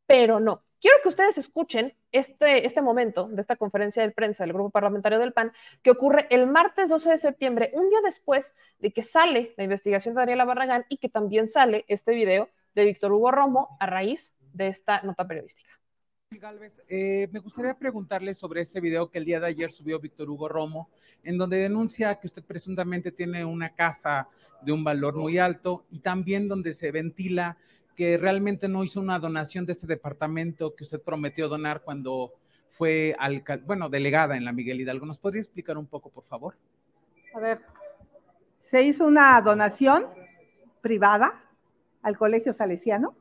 pero 0.07 0.39
no. 0.39 0.63
Quiero 0.81 0.97
que 1.03 1.09
ustedes 1.09 1.37
escuchen 1.37 1.95
este, 2.11 2.65
este 2.65 2.81
momento 2.81 3.27
de 3.27 3.41
esta 3.41 3.57
conferencia 3.57 4.01
de 4.01 4.09
prensa 4.09 4.43
del 4.43 4.53
Grupo 4.53 4.71
Parlamentario 4.71 5.19
del 5.19 5.31
PAN, 5.31 5.53
que 5.83 5.91
ocurre 5.91 6.25
el 6.31 6.47
martes 6.47 6.89
12 6.89 7.11
de 7.11 7.17
septiembre, 7.19 7.69
un 7.75 7.91
día 7.91 7.99
después 8.03 8.55
de 8.79 8.91
que 8.91 9.03
sale 9.03 9.53
la 9.55 9.65
investigación 9.65 10.15
de 10.15 10.21
Daniela 10.21 10.45
Barragán 10.45 10.87
y 10.89 10.97
que 10.97 11.09
también 11.09 11.47
sale 11.47 11.85
este 11.87 12.15
video 12.15 12.49
de 12.73 12.85
Víctor 12.85 13.11
Hugo 13.11 13.29
Romo 13.29 13.77
a 13.79 13.85
raíz 13.85 14.33
de 14.39 14.65
esta 14.65 15.03
nota 15.03 15.27
periodística. 15.27 15.74
Eh, 16.87 17.27
me 17.31 17.39
gustaría 17.39 17.77
preguntarle 17.77 18.33
sobre 18.33 18.61
este 18.61 18.79
video 18.79 19.09
que 19.09 19.17
el 19.17 19.25
día 19.25 19.39
de 19.39 19.47
ayer 19.47 19.71
subió 19.71 19.99
Víctor 19.99 20.29
Hugo 20.29 20.47
Romo, 20.47 20.89
en 21.23 21.37
donde 21.37 21.57
denuncia 21.57 22.15
que 22.15 22.27
usted 22.27 22.43
presuntamente 22.43 23.11
tiene 23.11 23.45
una 23.45 23.73
casa 23.73 24.27
de 24.61 24.71
un 24.71 24.83
valor 24.83 25.15
muy 25.15 25.37
alto 25.37 25.85
y 25.89 25.99
también 25.99 26.47
donde 26.47 26.73
se 26.73 26.91
ventila 26.91 27.57
que 27.95 28.17
realmente 28.17 28.67
no 28.67 28.83
hizo 28.83 28.99
una 28.99 29.19
donación 29.19 29.65
de 29.65 29.71
este 29.71 29.87
departamento 29.87 30.75
que 30.75 30.83
usted 30.83 31.01
prometió 31.01 31.47
donar 31.47 31.81
cuando 31.81 32.33
fue 32.69 33.15
bueno, 33.65 33.87
delegada 33.87 34.35
en 34.35 34.43
la 34.43 34.51
Miguel 34.51 34.81
Hidalgo. 34.81 35.05
¿Nos 35.05 35.17
podría 35.17 35.41
explicar 35.41 35.77
un 35.77 35.87
poco, 35.87 36.09
por 36.09 36.25
favor? 36.25 36.57
A 37.33 37.39
ver, 37.39 37.61
se 38.61 38.83
hizo 38.83 39.05
una 39.05 39.39
donación 39.41 40.07
privada 40.81 41.41
al 42.01 42.17
Colegio 42.17 42.51
Salesiano. 42.51 43.15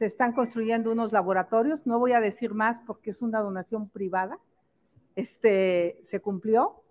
Se 0.00 0.06
están 0.06 0.32
construyendo 0.32 0.90
unos 0.90 1.12
laboratorios. 1.12 1.86
No 1.86 1.98
voy 1.98 2.12
a 2.12 2.20
decir 2.20 2.54
más 2.54 2.78
porque 2.86 3.10
es 3.10 3.20
una 3.20 3.40
donación 3.40 3.90
privada. 3.90 4.38
Este, 5.14 6.00
se 6.06 6.20
cumplió. 6.20 6.82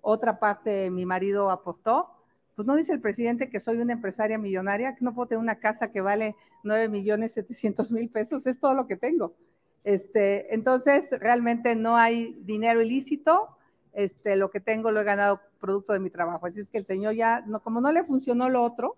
Otra 0.00 0.40
parte 0.40 0.90
mi 0.90 1.06
marido 1.06 1.52
aportó. 1.52 2.10
Pues 2.56 2.66
no 2.66 2.74
dice 2.74 2.92
el 2.92 3.00
presidente 3.00 3.50
que 3.50 3.60
soy 3.60 3.76
una 3.76 3.92
empresaria 3.92 4.36
millonaria, 4.36 4.96
que 4.96 5.04
no 5.04 5.14
puedo 5.14 5.28
tener 5.28 5.42
una 5.42 5.60
casa 5.60 5.92
que 5.92 6.00
vale 6.00 6.34
9 6.64 6.88
millones 6.88 7.34
700 7.34 7.92
mil 7.92 8.10
pesos, 8.10 8.44
es 8.48 8.58
todo 8.58 8.74
lo 8.74 8.88
que 8.88 8.96
tengo. 8.96 9.36
Este, 9.84 10.52
entonces, 10.52 11.08
realmente 11.12 11.76
no 11.76 11.96
hay 11.96 12.36
dinero 12.40 12.82
ilícito, 12.82 13.56
este, 13.92 14.34
lo 14.34 14.50
que 14.50 14.58
tengo 14.58 14.90
lo 14.90 15.02
he 15.02 15.04
ganado 15.04 15.40
producto 15.60 15.92
de 15.92 16.00
mi 16.00 16.10
trabajo. 16.10 16.46
Así 16.46 16.58
es 16.58 16.68
que 16.68 16.78
el 16.78 16.86
señor 16.86 17.14
ya, 17.14 17.44
no, 17.46 17.60
como 17.60 17.80
no 17.80 17.92
le 17.92 18.02
funcionó 18.02 18.48
lo 18.48 18.64
otro, 18.64 18.96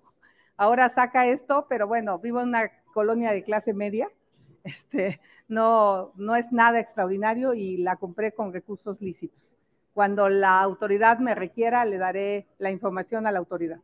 ahora 0.57 0.89
saca 0.89 1.27
esto, 1.27 1.67
pero 1.69 1.87
bueno, 1.87 2.19
vivo 2.19 2.41
en 2.41 2.49
una 2.49 2.71
colonia 2.99 3.31
de 3.31 3.45
clase 3.45 3.73
media, 3.75 4.11
este, 4.64 5.21
no, 5.47 6.11
no 6.17 6.35
es 6.35 6.50
nada 6.50 6.81
extraordinario 6.81 7.55
y 7.55 7.76
la 7.76 7.95
compré 7.95 8.33
con 8.33 8.52
recursos 8.52 9.00
lícitos. 9.00 9.49
Cuando 9.95 10.28
la 10.28 10.61
autoridad 10.61 11.21
me 11.21 11.37
requiera, 11.37 11.85
le 11.85 11.97
daré 11.97 12.49
la 12.59 12.73
información 12.73 13.28
a 13.28 13.31
la 13.31 13.38
autoridad. 13.38 13.78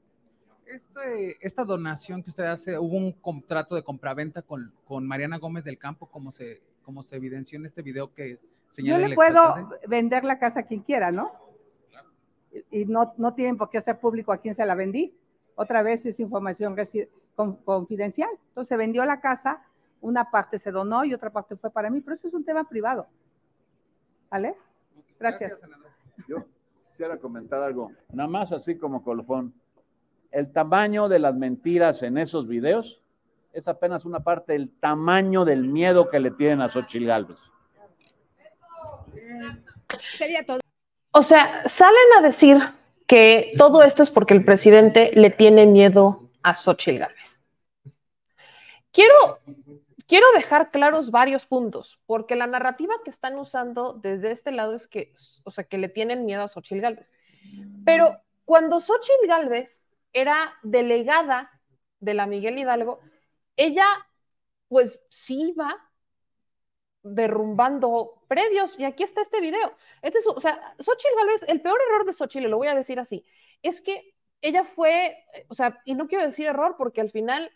Este, 0.66 1.36
esta 1.40 1.64
donación 1.64 2.24
que 2.24 2.30
usted 2.30 2.42
hace, 2.42 2.76
hubo 2.76 2.96
un 2.96 3.12
contrato 3.12 3.76
de 3.76 3.84
compraventa 3.84 4.42
con, 4.42 4.72
con 4.84 5.06
Mariana 5.06 5.38
Gómez 5.38 5.62
del 5.62 5.78
Campo, 5.78 6.06
como 6.06 6.32
se, 6.32 6.60
como 6.82 7.04
se 7.04 7.14
evidenció 7.14 7.60
en 7.60 7.66
este 7.66 7.82
video 7.82 8.12
que 8.12 8.40
señala 8.68 9.02
Yo 9.02 9.08
le 9.08 9.14
puedo 9.14 9.70
vender 9.86 10.24
la 10.24 10.40
casa 10.40 10.60
a 10.60 10.62
quien 10.64 10.80
quiera, 10.80 11.12
¿no? 11.12 11.30
Y 12.72 12.84
no, 12.86 13.14
no 13.16 13.32
tienen 13.34 13.56
por 13.56 13.70
qué 13.70 13.78
hacer 13.78 14.00
público 14.00 14.32
a 14.32 14.38
quién 14.38 14.56
se 14.56 14.66
la 14.66 14.74
vendí. 14.74 15.14
Otra 15.54 15.84
vez 15.84 16.04
es 16.04 16.18
información 16.18 16.74
confidencial. 17.34 18.30
Entonces 18.48 18.68
se 18.68 18.76
vendió 18.76 19.04
la 19.04 19.20
casa, 19.20 19.62
una 20.00 20.30
parte 20.30 20.58
se 20.58 20.70
donó 20.70 21.04
y 21.04 21.14
otra 21.14 21.30
parte 21.30 21.56
fue 21.56 21.70
para 21.70 21.90
mí, 21.90 22.00
pero 22.00 22.14
eso 22.14 22.28
es 22.28 22.34
un 22.34 22.44
tema 22.44 22.64
privado. 22.64 23.06
¿Vale? 24.30 24.54
Gracias. 25.18 25.52
Yo 26.28 26.44
quisiera 26.88 27.18
comentar 27.18 27.62
algo, 27.62 27.92
nada 28.12 28.28
más 28.28 28.52
así 28.52 28.76
como 28.76 29.02
colofón. 29.02 29.54
El 30.30 30.52
tamaño 30.52 31.08
de 31.08 31.20
las 31.20 31.34
mentiras 31.34 32.02
en 32.02 32.18
esos 32.18 32.48
videos 32.48 33.00
es 33.52 33.68
apenas 33.68 34.04
una 34.04 34.20
parte 34.20 34.52
del 34.52 34.70
tamaño 34.80 35.44
del 35.44 35.64
miedo 35.64 36.10
que 36.10 36.18
le 36.18 36.32
tienen 36.32 36.60
a 36.60 36.68
Xochitl 36.68 37.06
Galvez. 37.06 37.38
Sería 40.00 40.44
todo. 40.44 40.58
O 41.12 41.22
sea, 41.22 41.68
salen 41.68 42.18
a 42.18 42.22
decir 42.22 42.58
que 43.06 43.52
todo 43.56 43.82
esto 43.82 44.02
es 44.02 44.10
porque 44.10 44.34
el 44.34 44.44
presidente 44.44 45.12
le 45.14 45.30
tiene 45.30 45.66
miedo 45.66 46.23
a 46.44 46.54
Xochitl 46.54 46.98
Galvez. 46.98 47.40
Quiero, 48.92 49.40
quiero 50.06 50.26
dejar 50.34 50.70
claros 50.70 51.10
varios 51.10 51.46
puntos, 51.46 51.98
porque 52.06 52.36
la 52.36 52.46
narrativa 52.46 52.94
que 53.02 53.10
están 53.10 53.36
usando 53.36 53.94
desde 53.94 54.30
este 54.30 54.52
lado 54.52 54.74
es 54.74 54.86
que, 54.86 55.12
o 55.42 55.50
sea, 55.50 55.64
que 55.64 55.78
le 55.78 55.88
tienen 55.88 56.26
miedo 56.26 56.42
a 56.42 56.48
Xochitl 56.48 56.80
Galvez. 56.80 57.12
Pero 57.84 58.20
cuando 58.44 58.78
Xochitl 58.78 59.26
Galvez 59.26 59.84
era 60.12 60.54
delegada 60.62 61.50
de 61.98 62.14
la 62.14 62.26
Miguel 62.26 62.58
Hidalgo, 62.58 63.00
ella 63.56 63.86
pues 64.68 65.00
sí 65.08 65.50
iba 65.50 65.90
derrumbando 67.02 68.22
predios 68.28 68.78
y 68.78 68.84
aquí 68.84 69.02
está 69.02 69.22
este 69.22 69.40
video. 69.40 69.74
Este 70.02 70.18
es, 70.18 70.26
o 70.26 70.40
sea, 70.40 70.74
Xochitl 70.78 71.16
Galvez, 71.16 71.44
el 71.48 71.62
peor 71.62 71.78
error 71.88 72.04
de 72.04 72.12
Xochitl, 72.12 72.48
lo 72.48 72.58
voy 72.58 72.68
a 72.68 72.74
decir 72.74 73.00
así, 73.00 73.24
es 73.62 73.80
que 73.80 74.13
ella 74.44 74.64
fue, 74.64 75.16
o 75.48 75.54
sea, 75.54 75.80
y 75.86 75.94
no 75.94 76.06
quiero 76.06 76.22
decir 76.22 76.46
error 76.46 76.74
porque 76.76 77.00
al 77.00 77.10
final, 77.10 77.50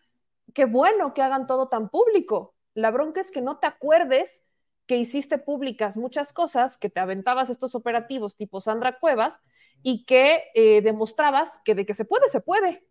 qué 0.54 0.64
bueno 0.64 1.12
que 1.12 1.20
hagan 1.20 1.46
todo 1.46 1.68
tan 1.68 1.90
público. 1.90 2.54
La 2.72 2.90
bronca 2.90 3.20
es 3.20 3.30
que 3.30 3.42
no 3.42 3.58
te 3.58 3.66
acuerdes 3.66 4.42
que 4.86 4.96
hiciste 4.96 5.36
públicas 5.36 5.98
muchas 5.98 6.32
cosas, 6.32 6.78
que 6.78 6.88
te 6.88 6.98
aventabas 6.98 7.50
estos 7.50 7.74
operativos 7.74 8.36
tipo 8.36 8.62
Sandra 8.62 8.98
Cuevas 8.98 9.42
y 9.82 10.06
que 10.06 10.44
eh, 10.54 10.80
demostrabas 10.80 11.60
que 11.62 11.74
de 11.74 11.84
que 11.84 11.92
se 11.92 12.06
puede, 12.06 12.28
se 12.30 12.40
puede. 12.40 12.86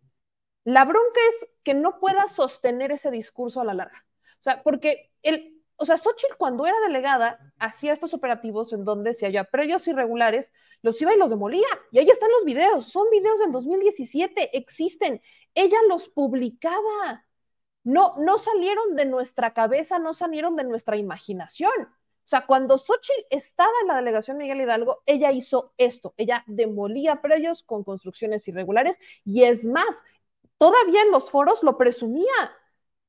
La 0.62 0.84
bronca 0.84 1.20
es 1.30 1.48
que 1.64 1.74
no 1.74 1.98
puedas 1.98 2.30
sostener 2.32 2.92
ese 2.92 3.10
discurso 3.10 3.60
a 3.60 3.64
la 3.64 3.74
larga. 3.74 4.06
O 4.34 4.42
sea, 4.42 4.62
porque 4.62 5.10
el, 5.22 5.57
o 5.80 5.86
sea, 5.86 5.96
Xochitl 5.96 6.34
cuando 6.36 6.66
era 6.66 6.78
delegada 6.80 7.38
hacía 7.58 7.92
estos 7.92 8.12
operativos 8.12 8.72
en 8.72 8.84
donde 8.84 9.14
si 9.14 9.24
había 9.26 9.44
predios 9.44 9.86
irregulares, 9.86 10.52
los 10.82 11.00
iba 11.00 11.14
y 11.14 11.18
los 11.18 11.30
demolía. 11.30 11.68
Y 11.92 12.00
ahí 12.00 12.10
están 12.10 12.30
los 12.32 12.44
videos, 12.44 12.86
son 12.86 13.08
videos 13.10 13.38
del 13.38 13.52
2017, 13.52 14.58
existen. 14.58 15.22
Ella 15.54 15.78
los 15.88 16.08
publicaba. 16.08 17.24
No, 17.84 18.16
no 18.18 18.38
salieron 18.38 18.96
de 18.96 19.06
nuestra 19.06 19.54
cabeza, 19.54 20.00
no 20.00 20.14
salieron 20.14 20.56
de 20.56 20.64
nuestra 20.64 20.96
imaginación. 20.96 21.70
O 21.80 22.28
sea, 22.28 22.44
cuando 22.44 22.76
Xochitl 22.76 23.26
estaba 23.30 23.70
en 23.82 23.88
la 23.88 23.96
delegación 23.96 24.36
Miguel 24.36 24.60
Hidalgo, 24.60 25.02
ella 25.06 25.30
hizo 25.30 25.72
esto, 25.78 26.12
ella 26.16 26.44
demolía 26.46 27.22
predios 27.22 27.62
con 27.62 27.84
construcciones 27.84 28.46
irregulares 28.48 28.98
y 29.24 29.44
es 29.44 29.64
más, 29.64 30.04
todavía 30.58 31.02
en 31.02 31.12
los 31.12 31.30
foros 31.30 31.62
lo 31.62 31.78
presumía. 31.78 32.52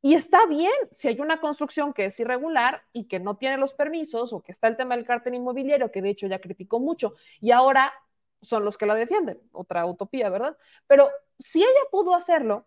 Y 0.01 0.15
está 0.15 0.46
bien 0.46 0.72
si 0.91 1.10
hay 1.10 1.20
una 1.20 1.41
construcción 1.41 1.94
que 1.94 2.06
es 2.06 2.20
irregular 2.20 2.84
y 2.94 3.08
que 3.08 3.20
no 3.20 3.36
tiene 3.36 3.58
los 3.58 3.74
permisos 3.74 4.32
o 4.32 4.41
que 4.41 4.51
está 4.51 4.68
el 4.68 4.77
tema 4.77 4.96
del 4.96 5.06
cártel 5.06 5.36
inmobiliario, 5.36 5.91
que 5.91 6.01
de 6.01 6.10
hecho 6.10 6.27
ya 6.27 6.39
criticó 6.39 6.79
mucho 6.79 7.15
y 7.41 7.51
ahora 7.51 7.94
son 8.41 8.63
los 8.63 8.77
que 8.77 8.86
la 8.86 8.96
defienden. 8.96 9.41
Otra 9.51 9.86
utopía, 9.86 10.29
¿verdad? 10.29 10.58
Pero 10.88 11.10
si 11.38 11.62
ella 11.62 11.82
pudo 11.91 12.15
hacerlo, 12.15 12.65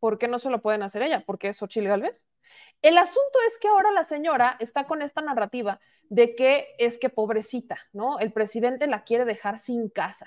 ¿por 0.00 0.18
qué 0.18 0.28
no 0.28 0.38
se 0.38 0.50
lo 0.50 0.62
pueden 0.62 0.82
hacer 0.82 1.02
ella? 1.02 1.22
Porque 1.24 1.48
es 1.48 1.62
Ochil 1.62 1.86
Galvez. 1.86 2.24
El 2.82 2.98
asunto 2.98 3.38
es 3.46 3.58
que 3.58 3.68
ahora 3.68 3.92
la 3.92 4.04
señora 4.04 4.56
está 4.60 4.84
con 4.86 5.02
esta 5.02 5.20
narrativa 5.20 5.80
de 6.08 6.34
que 6.34 6.74
es 6.78 6.98
que 6.98 7.10
pobrecita, 7.10 7.78
¿no? 7.92 8.18
El 8.18 8.32
presidente 8.32 8.86
la 8.86 9.04
quiere 9.04 9.24
dejar 9.24 9.58
sin 9.58 9.88
casa. 9.88 10.26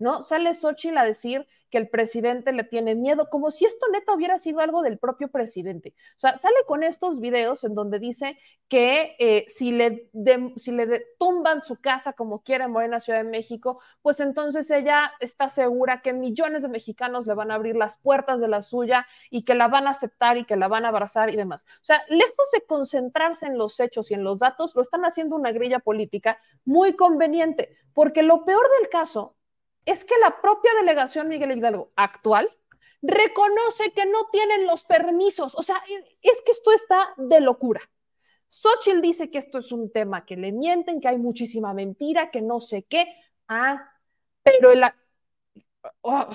¿No? 0.00 0.22
Sale 0.22 0.54
Xochitl 0.54 0.98
a 0.98 1.04
decir 1.04 1.46
que 1.70 1.78
el 1.78 1.88
presidente 1.88 2.52
le 2.52 2.64
tiene 2.64 2.94
miedo, 2.94 3.30
como 3.30 3.50
si 3.50 3.64
esto 3.64 3.86
neta 3.92 4.12
hubiera 4.12 4.38
sido 4.38 4.60
algo 4.60 4.82
del 4.82 4.98
propio 4.98 5.28
presidente. 5.28 5.94
O 6.16 6.20
sea, 6.20 6.36
sale 6.36 6.56
con 6.66 6.82
estos 6.82 7.20
videos 7.20 7.64
en 7.64 7.74
donde 7.74 7.98
dice 7.98 8.36
que 8.68 9.14
eh, 9.18 9.44
si, 9.48 9.70
le 9.70 10.10
si 10.56 10.72
le 10.72 11.06
tumban 11.18 11.62
su 11.62 11.76
casa 11.76 12.12
como 12.12 12.42
quiera 12.42 12.64
en 12.64 12.72
Morena 12.72 12.98
Ciudad 12.98 13.22
de 13.22 13.30
México, 13.30 13.80
pues 14.02 14.20
entonces 14.20 14.70
ella 14.70 15.12
está 15.20 15.48
segura 15.48 16.02
que 16.02 16.12
millones 16.12 16.62
de 16.62 16.68
mexicanos 16.68 17.26
le 17.26 17.34
van 17.34 17.50
a 17.50 17.54
abrir 17.54 17.76
las 17.76 17.96
puertas 17.96 18.40
de 18.40 18.48
la 18.48 18.62
suya 18.62 19.06
y 19.30 19.44
que 19.44 19.54
la 19.54 19.68
van 19.68 19.86
a 19.86 19.90
aceptar 19.90 20.36
y 20.38 20.44
que 20.44 20.56
la 20.56 20.66
van 20.68 20.84
a 20.84 20.88
abrazar 20.88 21.30
y 21.30 21.36
demás. 21.36 21.66
O 21.80 21.84
sea, 21.84 22.02
lejos 22.08 22.50
de 22.52 22.62
concentrarse 22.66 23.46
en 23.46 23.58
los 23.58 23.78
hechos 23.78 24.10
y 24.10 24.14
en 24.14 24.24
los 24.24 24.38
datos, 24.40 24.74
lo 24.74 24.82
están 24.82 25.04
haciendo 25.04 25.36
una 25.36 25.52
grilla 25.52 25.78
política 25.78 26.38
muy 26.64 26.94
conveniente, 26.94 27.76
porque 27.94 28.22
lo 28.22 28.44
peor 28.44 28.66
del 28.80 28.88
caso 28.88 29.36
es 29.86 30.04
que 30.04 30.14
la 30.18 30.40
propia 30.40 30.72
delegación 30.80 31.28
Miguel 31.28 31.56
Hidalgo 31.56 31.92
actual 31.96 32.50
reconoce 33.02 33.92
que 33.92 34.06
no 34.06 34.28
tienen 34.30 34.66
los 34.66 34.84
permisos. 34.84 35.54
O 35.56 35.62
sea, 35.62 35.82
es 36.22 36.42
que 36.42 36.52
esto 36.52 36.72
está 36.72 37.14
de 37.16 37.40
locura. 37.40 37.80
Xochitl 38.48 39.00
dice 39.00 39.30
que 39.30 39.38
esto 39.38 39.58
es 39.58 39.72
un 39.72 39.92
tema 39.92 40.26
que 40.26 40.36
le 40.36 40.52
mienten, 40.52 41.00
que 41.00 41.08
hay 41.08 41.18
muchísima 41.18 41.72
mentira, 41.72 42.30
que 42.30 42.42
no 42.42 42.60
sé 42.60 42.82
qué. 42.82 43.06
Ah, 43.48 43.92
pero 44.42 44.72
el, 44.72 44.82
oh, 46.02 46.26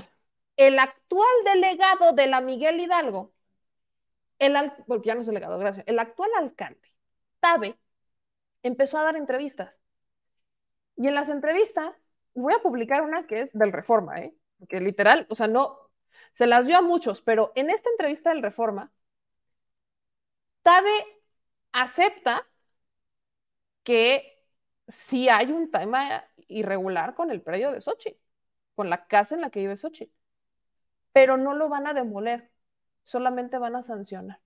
el 0.58 0.80
actual 0.80 1.28
delegado 1.44 2.14
de 2.14 2.28
la 2.28 2.42
Miguel 2.42 2.80
Hidalgo, 2.80 3.34
el, 4.40 4.56
porque 4.88 5.08
ya 5.08 5.16
no 5.16 5.22
es 5.22 5.28
delegado, 5.28 5.58
gracias, 5.60 5.86
el 5.88 6.00
actual 6.00 6.32
alcalde, 6.38 6.94
Tabe, 7.40 7.78
empezó 8.64 8.98
a 8.98 9.04
dar 9.04 9.16
entrevistas. 9.18 9.82
Y 10.98 11.08
en 11.08 11.16
las 11.16 11.30
entrevistas 11.30 11.94
voy 12.36 12.54
a 12.54 12.60
publicar 12.62 13.02
una 13.02 13.28
que 13.28 13.42
es 13.42 13.54
del 13.54 13.72
Reforma, 13.74 14.20
¿eh? 14.22 14.36
Que 14.70 14.80
literal, 14.82 15.28
o 15.30 15.36
sea, 15.36 15.48
no, 15.48 15.78
se 16.32 16.48
las 16.48 16.68
dio 16.68 16.78
a 16.78 16.82
muchos, 16.82 17.22
pero 17.22 17.52
en 17.56 17.70
esta 17.70 17.90
entrevista 17.90 18.30
del 18.32 18.44
Reforma, 18.44 18.92
Tabe 20.64 21.06
acepta 21.72 22.46
que 23.84 24.44
sí 24.88 25.30
hay 25.30 25.52
un 25.52 25.72
tema 25.72 26.26
irregular 26.48 27.16
con 27.16 27.32
el 27.32 27.42
predio 27.42 27.72
de 27.72 27.82
Sochi, 27.82 28.18
con 28.76 28.90
la 28.90 29.08
casa 29.08 29.36
en 29.36 29.42
la 29.42 29.50
que 29.50 29.62
vive 29.62 29.78
Sochi, 29.78 30.12
pero 31.14 31.38
no 31.38 31.54
lo 31.54 31.70
van 31.70 31.88
a 31.88 31.94
demoler, 31.94 32.52
solamente 33.04 33.58
van 33.58 33.76
a 33.76 33.84
sancionar. 33.84 34.42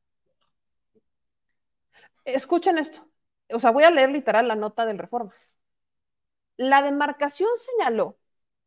Escuchen 2.26 2.78
esto, 2.78 3.06
o 3.50 3.60
sea, 3.60 3.72
voy 3.72 3.84
a 3.84 3.92
leer 3.92 4.10
literal 4.10 4.48
la 4.48 4.56
nota 4.56 4.86
del 4.86 4.98
Reforma. 5.00 5.34
La 6.60 6.82
demarcación 6.82 7.48
señaló 7.56 8.18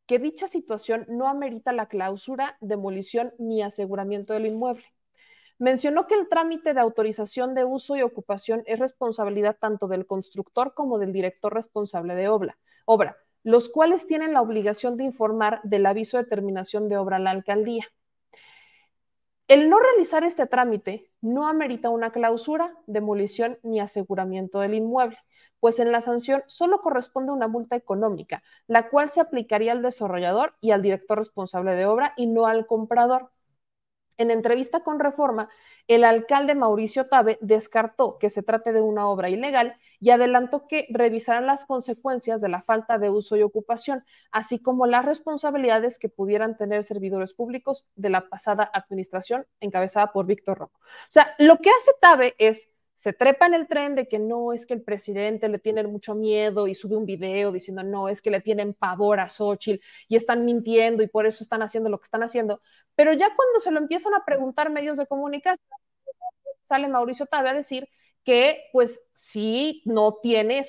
que 0.06 0.18
dicha 0.18 0.48
situación 0.48 1.04
no 1.10 1.28
amerita 1.28 1.74
la 1.74 1.88
clausura, 1.88 2.56
demolición 2.62 3.34
ni 3.36 3.60
aseguramiento 3.60 4.32
del 4.32 4.46
inmueble. 4.46 4.86
mencionó 5.58 6.06
que 6.06 6.14
el 6.14 6.30
trámite 6.30 6.72
de 6.72 6.80
autorización 6.80 7.54
de 7.54 7.66
uso 7.66 7.94
y 7.94 8.00
ocupación 8.00 8.62
es 8.64 8.78
responsabilidad 8.78 9.58
tanto 9.60 9.88
del 9.88 10.06
constructor 10.06 10.72
como 10.72 10.98
del 10.98 11.12
director 11.12 11.52
responsable 11.52 12.14
de 12.14 12.28
obra, 12.28 12.56
obra 12.86 13.18
los 13.42 13.68
cuales 13.68 14.06
tienen 14.06 14.32
la 14.32 14.40
obligación 14.40 14.96
de 14.96 15.04
informar 15.04 15.60
del 15.62 15.84
aviso 15.84 16.16
de 16.16 16.24
terminación 16.24 16.88
de 16.88 16.96
obra 16.96 17.16
a 17.16 17.20
la 17.20 17.30
alcaldía. 17.30 17.84
El 19.48 19.68
no 19.68 19.78
realizar 19.78 20.24
este 20.24 20.46
trámite 20.46 21.10
no 21.20 21.46
amerita 21.46 21.90
una 21.90 22.10
clausura, 22.10 22.74
demolición 22.86 23.58
ni 23.62 23.80
aseguramiento 23.80 24.60
del 24.60 24.72
inmueble, 24.72 25.18
pues 25.62 25.78
en 25.78 25.92
la 25.92 26.00
sanción 26.00 26.42
solo 26.48 26.80
corresponde 26.80 27.30
una 27.30 27.46
multa 27.46 27.76
económica, 27.76 28.42
la 28.66 28.88
cual 28.88 29.10
se 29.10 29.20
aplicaría 29.20 29.70
al 29.70 29.80
desarrollador 29.80 30.56
y 30.60 30.72
al 30.72 30.82
director 30.82 31.18
responsable 31.18 31.76
de 31.76 31.86
obra 31.86 32.14
y 32.16 32.26
no 32.26 32.46
al 32.46 32.66
comprador. 32.66 33.30
En 34.16 34.32
entrevista 34.32 34.80
con 34.80 34.98
Reforma, 34.98 35.48
el 35.86 36.02
alcalde 36.02 36.56
Mauricio 36.56 37.06
Tabe 37.06 37.38
descartó 37.40 38.18
que 38.18 38.28
se 38.28 38.42
trate 38.42 38.72
de 38.72 38.80
una 38.80 39.06
obra 39.06 39.30
ilegal 39.30 39.76
y 40.00 40.10
adelantó 40.10 40.66
que 40.66 40.88
revisarán 40.90 41.46
las 41.46 41.64
consecuencias 41.64 42.40
de 42.40 42.48
la 42.48 42.62
falta 42.62 42.98
de 42.98 43.10
uso 43.10 43.36
y 43.36 43.42
ocupación, 43.42 44.04
así 44.32 44.58
como 44.58 44.86
las 44.86 45.04
responsabilidades 45.04 45.96
que 45.96 46.08
pudieran 46.08 46.56
tener 46.56 46.82
servidores 46.82 47.34
públicos 47.34 47.86
de 47.94 48.10
la 48.10 48.28
pasada 48.28 48.68
administración 48.74 49.46
encabezada 49.60 50.10
por 50.10 50.26
Víctor 50.26 50.58
Rojo. 50.58 50.80
O 50.82 51.08
sea, 51.08 51.36
lo 51.38 51.58
que 51.58 51.70
hace 51.70 51.92
Tabe 52.00 52.34
es 52.38 52.68
se 53.02 53.12
trepa 53.12 53.46
en 53.46 53.54
el 53.54 53.66
tren 53.66 53.96
de 53.96 54.06
que 54.06 54.20
no 54.20 54.52
es 54.52 54.64
que 54.64 54.74
el 54.74 54.82
presidente 54.82 55.48
le 55.48 55.58
tiene 55.58 55.82
mucho 55.82 56.14
miedo 56.14 56.68
y 56.68 56.76
sube 56.76 56.94
un 56.94 57.04
video 57.04 57.50
diciendo 57.50 57.82
no, 57.82 58.08
es 58.08 58.22
que 58.22 58.30
le 58.30 58.40
tienen 58.40 58.74
pavor 58.74 59.18
a 59.18 59.28
Xochitl 59.28 59.84
y 60.06 60.14
están 60.14 60.44
mintiendo 60.44 61.02
y 61.02 61.08
por 61.08 61.26
eso 61.26 61.42
están 61.42 61.62
haciendo 61.62 61.90
lo 61.90 61.98
que 61.98 62.04
están 62.04 62.22
haciendo. 62.22 62.60
Pero 62.94 63.12
ya 63.12 63.34
cuando 63.34 63.58
se 63.58 63.72
lo 63.72 63.80
empiezan 63.80 64.14
a 64.14 64.24
preguntar 64.24 64.70
medios 64.70 64.98
de 64.98 65.08
comunicación, 65.08 65.66
sale 66.62 66.86
Mauricio 66.86 67.26
Tabe 67.26 67.48
a 67.50 67.54
decir 67.54 67.88
que 68.22 68.68
pues 68.72 69.04
sí 69.12 69.82
no 69.84 70.18
tiene 70.22 70.62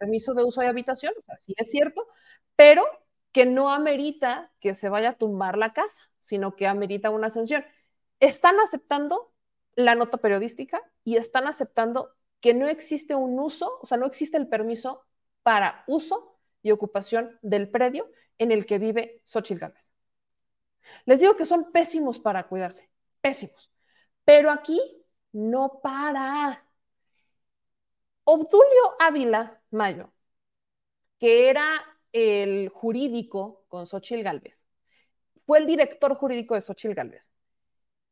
permiso 0.00 0.32
de 0.32 0.44
uso 0.44 0.62
de 0.62 0.68
habitación, 0.68 1.12
o 1.18 1.20
sea, 1.20 1.36
sí 1.36 1.52
es 1.58 1.70
cierto, 1.70 2.06
pero 2.56 2.84
que 3.32 3.44
no 3.44 3.68
amerita 3.68 4.50
que 4.60 4.72
se 4.72 4.88
vaya 4.88 5.10
a 5.10 5.18
tumbar 5.18 5.58
la 5.58 5.74
casa, 5.74 6.00
sino 6.20 6.56
que 6.56 6.66
amerita 6.66 7.10
una 7.10 7.28
sanción. 7.28 7.66
Están 8.18 8.58
aceptando 8.60 9.34
la 9.78 9.94
nota 9.94 10.16
periodística 10.18 10.82
y 11.04 11.16
están 11.18 11.46
aceptando 11.46 12.12
que 12.40 12.52
no 12.52 12.66
existe 12.66 13.14
un 13.14 13.38
uso, 13.38 13.78
o 13.80 13.86
sea, 13.86 13.96
no 13.96 14.06
existe 14.06 14.36
el 14.36 14.48
permiso 14.48 15.04
para 15.44 15.84
uso 15.86 16.36
y 16.62 16.72
ocupación 16.72 17.38
del 17.42 17.70
predio 17.70 18.10
en 18.38 18.50
el 18.50 18.66
que 18.66 18.78
vive 18.80 19.22
Xochitl 19.24 19.60
Gálvez. 19.60 19.92
Les 21.04 21.20
digo 21.20 21.36
que 21.36 21.46
son 21.46 21.70
pésimos 21.70 22.18
para 22.18 22.48
cuidarse, 22.48 22.90
pésimos. 23.20 23.70
Pero 24.24 24.50
aquí 24.50 24.80
no 25.30 25.80
para. 25.80 26.66
Obdulio 28.24 28.96
Ávila 28.98 29.62
Mayo, 29.70 30.12
que 31.20 31.48
era 31.50 31.70
el 32.12 32.68
jurídico 32.70 33.64
con 33.68 33.86
Xochitl 33.86 34.24
Gálvez, 34.24 34.64
fue 35.46 35.58
el 35.58 35.66
director 35.66 36.16
jurídico 36.16 36.56
de 36.56 36.62
Xochitl 36.62 36.94
Gálvez 36.94 37.32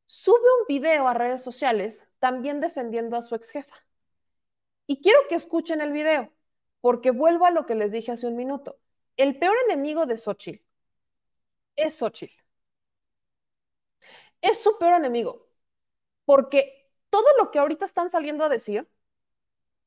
sube 0.07 0.41
un 0.61 0.67
video 0.69 1.09
a 1.09 1.15
redes 1.15 1.43
sociales 1.43 2.07
también 2.19 2.61
defendiendo 2.61 3.17
a 3.17 3.23
su 3.23 3.35
ex 3.35 3.51
jefa. 3.51 3.77
Y 4.87 5.03
quiero 5.03 5.19
que 5.29 5.35
escuchen 5.35 5.81
el 5.81 5.93
video, 5.93 6.33
porque 6.81 7.11
vuelvo 7.11 7.47
a 7.47 7.51
lo 7.51 7.67
que 7.67 7.75
les 7.75 7.93
dije 7.93 8.13
hace 8.13 8.27
un 8.27 8.37
minuto. 8.37 8.79
El 9.17 9.39
peor 9.39 9.57
enemigo 9.69 10.07
de 10.07 10.17
Xochitl 10.17 10.65
es 11.77 11.95
Xochitl. 11.99 12.35
Es 14.41 14.63
su 14.63 14.79
peor 14.79 14.95
enemigo, 14.95 15.49
porque 16.25 16.91
todo 17.11 17.27
lo 17.39 17.51
que 17.51 17.59
ahorita 17.59 17.85
están 17.85 18.11
saliendo 18.11 18.45
a 18.45 18.49
decir 18.49 18.89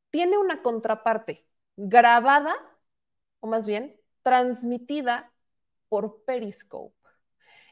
tiene 0.10 0.38
una 0.38 0.62
contraparte 0.62 1.45
grabada, 1.75 2.55
o 3.39 3.47
más 3.47 3.65
bien 3.65 3.99
transmitida 4.23 5.32
por 5.88 6.23
Periscope. 6.25 6.95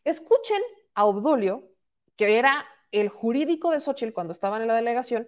Escuchen 0.03 0.61
a 0.93 1.05
Obdulio 1.05 1.69
que 2.17 2.37
era 2.37 2.65
el 2.91 3.09
jurídico 3.09 3.71
de 3.71 3.79
Xochitl 3.79 4.11
cuando 4.11 4.33
estaban 4.33 4.61
en 4.61 4.67
la 4.67 4.75
delegación, 4.75 5.27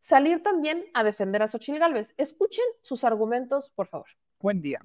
salir 0.00 0.42
también 0.42 0.84
a 0.92 1.04
defender 1.04 1.42
a 1.42 1.48
Xochitl 1.48 1.78
Gálvez. 1.78 2.14
Escuchen 2.18 2.64
sus 2.82 3.04
argumentos, 3.04 3.70
por 3.74 3.86
favor. 3.86 4.08
Buen 4.40 4.60
día. 4.60 4.80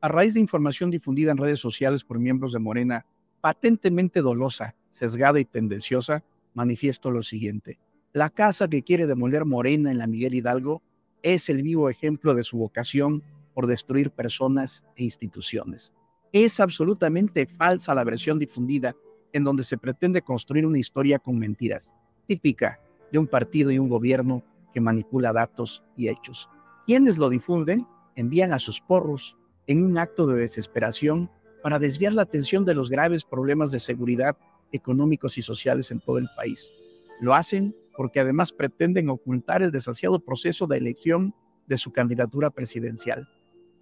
A 0.00 0.08
raíz 0.08 0.34
de 0.34 0.40
información 0.40 0.90
difundida 0.90 1.30
en 1.30 1.38
redes 1.38 1.60
sociales 1.60 2.02
por 2.02 2.18
miembros 2.18 2.52
de 2.52 2.58
Morena, 2.58 3.06
patentemente 3.40 4.20
dolosa, 4.20 4.74
sesgada 4.90 5.38
y 5.38 5.44
tendenciosa, 5.44 6.24
manifiesto 6.54 7.10
lo 7.10 7.22
siguiente. 7.22 7.78
La 8.12 8.30
casa 8.30 8.68
que 8.68 8.82
quiere 8.82 9.06
demoler 9.06 9.44
Morena 9.44 9.90
en 9.90 9.98
la 9.98 10.06
Miguel 10.06 10.34
Hidalgo 10.34 10.82
es 11.22 11.48
el 11.50 11.62
vivo 11.62 11.90
ejemplo 11.90 12.34
de 12.34 12.42
su 12.42 12.56
vocación 12.56 13.22
por 13.52 13.66
destruir 13.66 14.10
personas 14.10 14.86
e 14.96 15.04
instituciones. 15.04 15.92
Es 16.32 16.60
absolutamente 16.60 17.46
falsa 17.46 17.94
la 17.94 18.04
versión 18.04 18.38
difundida 18.38 18.94
en 19.36 19.44
donde 19.44 19.64
se 19.64 19.76
pretende 19.76 20.22
construir 20.22 20.64
una 20.64 20.78
historia 20.78 21.18
con 21.18 21.38
mentiras, 21.38 21.92
típica 22.26 22.80
de 23.12 23.18
un 23.18 23.26
partido 23.26 23.70
y 23.70 23.78
un 23.78 23.90
gobierno 23.90 24.42
que 24.72 24.80
manipula 24.80 25.34
datos 25.34 25.84
y 25.94 26.08
hechos. 26.08 26.48
Quienes 26.86 27.18
lo 27.18 27.28
difunden 27.28 27.86
envían 28.14 28.54
a 28.54 28.58
sus 28.58 28.80
porros 28.80 29.36
en 29.66 29.84
un 29.84 29.98
acto 29.98 30.26
de 30.26 30.40
desesperación 30.40 31.30
para 31.62 31.78
desviar 31.78 32.14
la 32.14 32.22
atención 32.22 32.64
de 32.64 32.74
los 32.74 32.88
graves 32.88 33.24
problemas 33.24 33.70
de 33.70 33.78
seguridad 33.78 34.38
económicos 34.72 35.36
y 35.36 35.42
sociales 35.42 35.90
en 35.90 36.00
todo 36.00 36.16
el 36.16 36.30
país. 36.34 36.72
Lo 37.20 37.34
hacen 37.34 37.76
porque 37.94 38.20
además 38.20 38.52
pretenden 38.52 39.10
ocultar 39.10 39.62
el 39.62 39.70
desasiado 39.70 40.18
proceso 40.18 40.66
de 40.66 40.78
elección 40.78 41.34
de 41.66 41.76
su 41.76 41.92
candidatura 41.92 42.48
presidencial. 42.48 43.28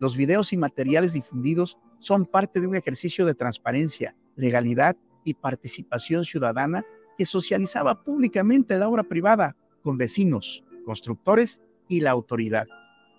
Los 0.01 0.17
videos 0.17 0.53
y 0.53 0.57
materiales 0.57 1.13
difundidos 1.13 1.79
son 2.01 2.27
parte 2.27 2.61
de 2.61 2.67
un 2.67 2.75
ejercicio 2.75 3.25
de 3.25 3.35
transparencia, 3.35 4.17
legalidad 4.35 4.97
y 5.25 5.35
participación 5.35 6.25
ciudadana 6.25 6.85
que 7.17 7.25
socializaba 7.25 8.03
públicamente 8.03 8.77
la 8.77 8.89
obra 8.89 9.03
privada 9.03 9.57
con 9.83 9.99
vecinos, 9.99 10.65
constructores 10.85 11.61
y 11.89 12.01
la 12.01 12.11
autoridad. 12.11 12.67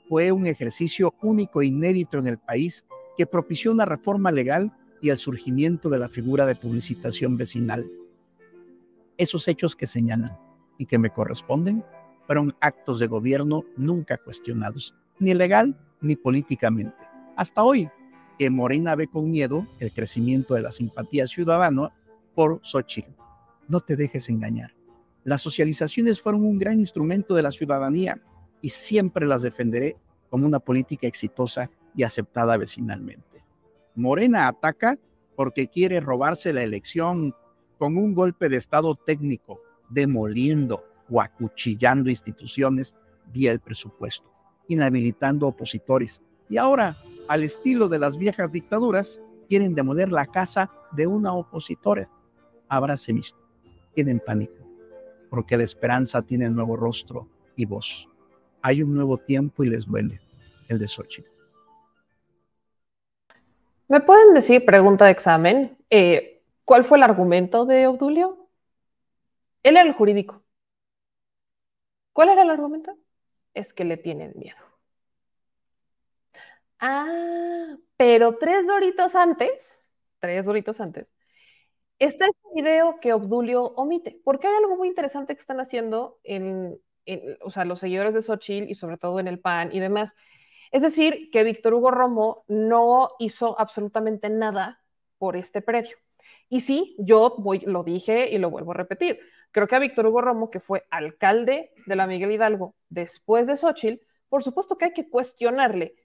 Fue 0.07 0.31
un 0.31 0.45
ejercicio 0.47 1.13
único 1.21 1.61
e 1.61 1.67
inédito 1.67 2.17
en 2.17 2.27
el 2.27 2.37
país 2.37 2.85
que 3.17 3.25
propició 3.25 3.71
una 3.71 3.85
reforma 3.85 4.31
legal 4.31 4.71
y 5.01 5.09
el 5.09 5.17
surgimiento 5.17 5.89
de 5.89 5.99
la 5.99 6.09
figura 6.09 6.45
de 6.45 6.55
publicitación 6.55 7.37
vecinal. 7.37 7.89
Esos 9.17 9.47
hechos 9.47 9.75
que 9.75 9.87
señalan 9.87 10.37
y 10.77 10.85
que 10.85 10.97
me 10.97 11.09
corresponden 11.09 11.83
fueron 12.25 12.55
actos 12.59 12.99
de 12.99 13.07
gobierno 13.07 13.63
nunca 13.77 14.17
cuestionados, 14.17 14.95
ni 15.19 15.33
legal 15.33 15.77
ni 16.01 16.15
políticamente. 16.15 16.97
Hasta 17.35 17.63
hoy, 17.63 17.89
que 18.37 18.49
Morena 18.49 18.95
ve 18.95 19.07
con 19.07 19.29
miedo 19.31 19.67
el 19.79 19.91
crecimiento 19.91 20.53
de 20.53 20.61
la 20.61 20.71
simpatía 20.71 21.27
ciudadana 21.27 21.91
por 22.33 22.59
Xochitl. 22.63 23.11
No 23.67 23.79
te 23.79 23.95
dejes 23.95 24.29
engañar. 24.29 24.75
Las 25.23 25.41
socializaciones 25.41 26.21
fueron 26.21 26.45
un 26.45 26.59
gran 26.59 26.79
instrumento 26.79 27.33
de 27.33 27.41
la 27.41 27.51
ciudadanía 27.51 28.21
y 28.61 28.69
siempre 28.69 29.25
las 29.25 29.41
defenderé 29.41 29.97
como 30.29 30.45
una 30.45 30.59
política 30.59 31.07
exitosa 31.07 31.69
y 31.95 32.03
aceptada 32.03 32.57
vecinalmente. 32.57 33.43
Morena 33.95 34.47
ataca 34.47 34.97
porque 35.35 35.67
quiere 35.67 35.99
robarse 35.99 36.53
la 36.53 36.63
elección 36.63 37.33
con 37.77 37.97
un 37.97 38.13
golpe 38.13 38.49
de 38.49 38.57
Estado 38.57 38.95
técnico, 38.95 39.61
demoliendo 39.89 40.83
o 41.09 41.21
acuchillando 41.21 42.09
instituciones 42.09 42.95
vía 43.31 43.51
el 43.51 43.59
presupuesto, 43.59 44.31
inhabilitando 44.67 45.47
opositores 45.47 46.21
y 46.49 46.57
ahora 46.57 46.97
al 47.27 47.43
estilo 47.43 47.87
de 47.87 47.99
las 47.99 48.17
viejas 48.17 48.51
dictaduras, 48.51 49.19
quieren 49.47 49.75
demoler 49.75 50.11
la 50.11 50.25
casa 50.25 50.71
de 50.91 51.07
una 51.07 51.33
opositora. 51.33 52.09
Abráce 52.67 53.13
mismo. 53.13 53.39
Tienen 53.93 54.19
pánico, 54.19 54.65
porque 55.29 55.57
la 55.57 55.63
esperanza 55.63 56.21
tiene 56.21 56.49
nuevo 56.49 56.75
rostro 56.75 57.29
y 57.55 57.65
voz. 57.65 58.09
Hay 58.61 58.81
un 58.81 58.93
nuevo 58.93 59.17
tiempo 59.17 59.63
y 59.63 59.69
les 59.69 59.85
duele, 59.85 60.19
el 60.67 60.79
de 60.79 60.87
Xochitl. 60.87 61.29
¿Me 63.87 64.01
pueden 64.01 64.33
decir, 64.33 64.65
pregunta 64.65 65.05
de 65.05 65.11
examen, 65.11 65.77
eh, 65.91 66.41
cuál 66.65 66.83
fue 66.83 66.97
el 66.97 67.03
argumento 67.03 67.65
de 67.65 67.85
Obdulio? 67.85 68.49
Él 69.61 69.77
era 69.77 69.87
el 69.87 69.93
jurídico. 69.93 70.43
¿Cuál 72.11 72.29
era 72.29 72.41
el 72.41 72.49
argumento? 72.49 72.97
Es 73.53 73.73
que 73.73 73.85
le 73.85 73.97
tienen 73.97 74.33
miedo. 74.35 74.64
Ah, 76.87 77.77
pero 77.97 78.37
tres 78.37 78.67
doritos 78.67 79.15
antes, 79.15 79.79
tres 80.19 80.45
doritos 80.45 80.79
antes, 80.79 81.15
está 81.97 82.27
este 82.27 82.47
video 82.53 82.99
que 82.99 83.11
Obdulio 83.11 83.63
omite, 83.63 84.21
porque 84.23 84.45
hay 84.45 84.53
algo 84.57 84.77
muy 84.77 84.89
interesante 84.89 85.33
que 85.33 85.41
están 85.41 85.59
haciendo 85.59 86.19
en, 86.23 86.79
o 87.41 87.49
sea, 87.49 87.65
los 87.65 87.79
seguidores 87.79 88.13
de 88.13 88.21
Xochitl 88.21 88.69
y 88.69 88.75
sobre 88.75 88.97
todo 88.97 89.19
en 89.19 89.27
el 89.27 89.39
PAN 89.39 89.71
y 89.73 89.79
demás. 89.79 90.15
Es 90.71 90.83
decir, 90.83 91.31
que 91.31 91.43
Víctor 91.43 91.73
Hugo 91.73 91.89
Romo 91.89 92.43
no 92.47 93.09
hizo 93.17 93.59
absolutamente 93.59 94.29
nada 94.29 94.83
por 95.17 95.37
este 95.37 95.63
predio. 95.63 95.97
Y 96.49 96.61
sí, 96.61 96.95
yo 96.99 97.35
lo 97.65 97.83
dije 97.83 98.29
y 98.29 98.37
lo 98.37 98.51
vuelvo 98.51 98.73
a 98.73 98.75
repetir. 98.75 99.19
Creo 99.49 99.67
que 99.67 99.75
a 99.75 99.79
Víctor 99.79 100.05
Hugo 100.05 100.21
Romo, 100.21 100.51
que 100.51 100.59
fue 100.59 100.85
alcalde 100.91 101.73
de 101.87 101.95
la 101.95 102.05
Miguel 102.05 102.31
Hidalgo 102.31 102.75
después 102.89 103.47
de 103.47 103.57
Xochitl, 103.57 104.05
por 104.29 104.43
supuesto 104.43 104.77
que 104.77 104.85
hay 104.85 104.93
que 104.93 105.09
cuestionarle 105.09 105.95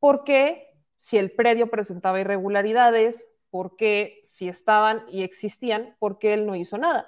por 0.00 0.24
qué 0.24 0.74
si 0.96 1.16
el 1.16 1.30
predio 1.30 1.70
presentaba 1.70 2.20
irregularidades, 2.20 3.30
por 3.50 3.76
qué 3.76 4.20
si 4.24 4.48
estaban 4.48 5.04
y 5.08 5.22
existían, 5.22 5.96
por 5.98 6.18
qué 6.18 6.34
él 6.34 6.46
no 6.46 6.56
hizo 6.56 6.78
nada. 6.78 7.06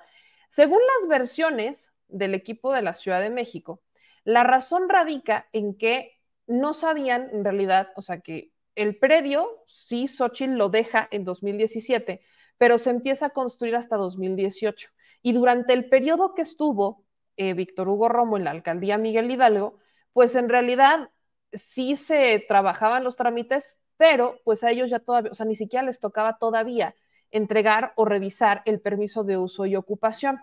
Según 0.49 0.79
las 0.79 1.09
versiones 1.09 1.93
del 2.09 2.35
equipo 2.35 2.73
de 2.73 2.83
la 2.83 2.93
Ciudad 2.93 3.21
de 3.21 3.31
México, 3.31 3.83
la 4.25 4.45
razón 4.45 4.89
radica 4.89 5.49
en 5.53 5.77
que 5.77 6.21
no 6.47 6.75
sabían 6.75 7.31
en 7.33 7.45
realidad, 7.45 7.93
o 7.97 8.03
sea, 8.03 8.21
que 8.21 8.53
el 8.75 8.99
predio, 8.99 9.65
sí, 9.67 10.09
Xochitl 10.09 10.57
lo 10.57 10.69
deja 10.69 11.09
en 11.11 11.25
2017, 11.25 12.23
pero 12.59 12.79
se 12.79 12.91
empieza 12.91 13.27
a 13.27 13.31
construir 13.31 13.77
hasta 13.77 13.97
2018. 13.97 14.91
Y 15.23 15.33
durante 15.33 15.73
el 15.73 15.89
periodo 15.89 16.35
que 16.35 16.43
estuvo 16.43 17.05
eh, 17.37 17.55
Víctor 17.55 17.89
Hugo 17.89 18.09
Romo 18.09 18.37
en 18.37 18.45
la 18.45 18.51
alcaldía 18.51 18.99
Miguel 18.99 19.31
Hidalgo, 19.31 19.79
pues 20.13 20.35
en 20.37 20.49
realidad 20.49 21.11
sí 21.53 21.97
se 21.97 22.45
trabajaban 22.49 23.05
los 23.05 23.17
trámites, 23.17 23.79
pero 23.97 24.41
pues 24.45 24.65
a 24.65 24.71
ellos 24.71 24.91
ya 24.91 24.99
todavía, 24.99 25.33
o 25.33 25.35
sea, 25.35 25.47
ni 25.47 25.57
siquiera 25.57 25.85
les 25.85 26.01
tocaba 26.01 26.39
todavía 26.39 26.95
entregar 27.31 27.93
o 27.97 28.05
revisar 28.05 28.63
el 28.67 28.81
permiso 28.81 29.25
de 29.25 29.39
uso 29.39 29.67
y 29.67 29.77
ocupación. 29.77 30.37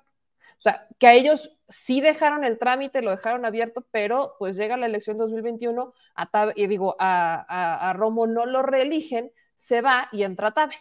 O 0.60 0.62
sea, 0.62 0.88
que 0.98 1.08
a 1.08 1.14
ellos 1.14 1.58
sí 1.70 2.02
dejaron 2.02 2.44
el 2.44 2.60
trámite, 2.60 3.02
lo 3.02 3.12
dejaron 3.12 3.46
abierto, 3.46 3.86
pero 3.92 4.36
pues 4.40 4.58
llega 4.58 4.76
la 4.76 4.88
elección 4.88 5.18
2021 5.18 5.94
a 6.16 6.52
y 6.56 6.68
digo, 6.68 6.98
a, 7.00 7.90
a, 7.90 7.94
Romo 7.94 8.28
no 8.28 8.46
lo 8.46 8.62
reeligen, 8.62 9.32
se 9.56 9.82
va 9.82 10.10
y 10.12 10.24
entra 10.24 10.52
Tabe. 10.52 10.76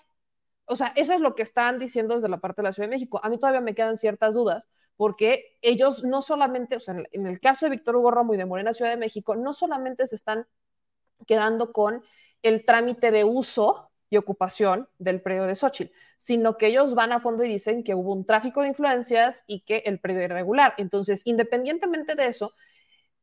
O 0.68 0.76
sea, 0.76 0.92
eso 0.96 1.12
es 1.12 1.20
lo 1.20 1.34
que 1.34 1.42
están 1.42 1.78
diciendo 1.78 2.14
desde 2.14 2.28
la 2.28 2.38
parte 2.38 2.62
de 2.62 2.68
la 2.68 2.72
Ciudad 2.72 2.88
de 2.88 2.94
México. 2.94 3.20
A 3.22 3.28
mí 3.28 3.38
todavía 3.38 3.60
me 3.60 3.74
quedan 3.74 3.96
ciertas 3.96 4.34
dudas, 4.34 4.68
porque 4.96 5.56
ellos 5.62 6.04
no 6.04 6.22
solamente, 6.22 6.76
o 6.76 6.80
sea, 6.80 6.96
en 7.12 7.26
el 7.26 7.40
caso 7.40 7.66
de 7.66 7.70
Víctor 7.70 7.96
Hugo 7.96 8.10
Romo 8.10 8.34
y 8.34 8.36
de 8.36 8.46
Morena 8.46 8.72
Ciudad 8.72 8.90
de 8.90 8.96
México, 8.96 9.36
no 9.36 9.52
solamente 9.52 10.06
se 10.06 10.16
están 10.16 10.46
quedando 11.26 11.72
con 11.72 12.02
el 12.42 12.64
trámite 12.64 13.10
de 13.10 13.24
uso 13.24 13.90
y 14.10 14.16
ocupación 14.16 14.88
del 14.98 15.20
predio 15.20 15.44
de 15.44 15.54
Xochitl, 15.54 15.92
sino 16.16 16.56
que 16.56 16.68
ellos 16.68 16.94
van 16.94 17.12
a 17.12 17.20
fondo 17.20 17.44
y 17.44 17.48
dicen 17.48 17.84
que 17.84 17.94
hubo 17.94 18.12
un 18.12 18.24
tráfico 18.24 18.62
de 18.62 18.68
influencias 18.68 19.44
y 19.46 19.60
que 19.60 19.78
el 19.86 20.00
predio 20.00 20.22
era 20.22 20.34
irregular. 20.34 20.74
Entonces, 20.78 21.22
independientemente 21.24 22.14
de 22.14 22.26
eso, 22.26 22.52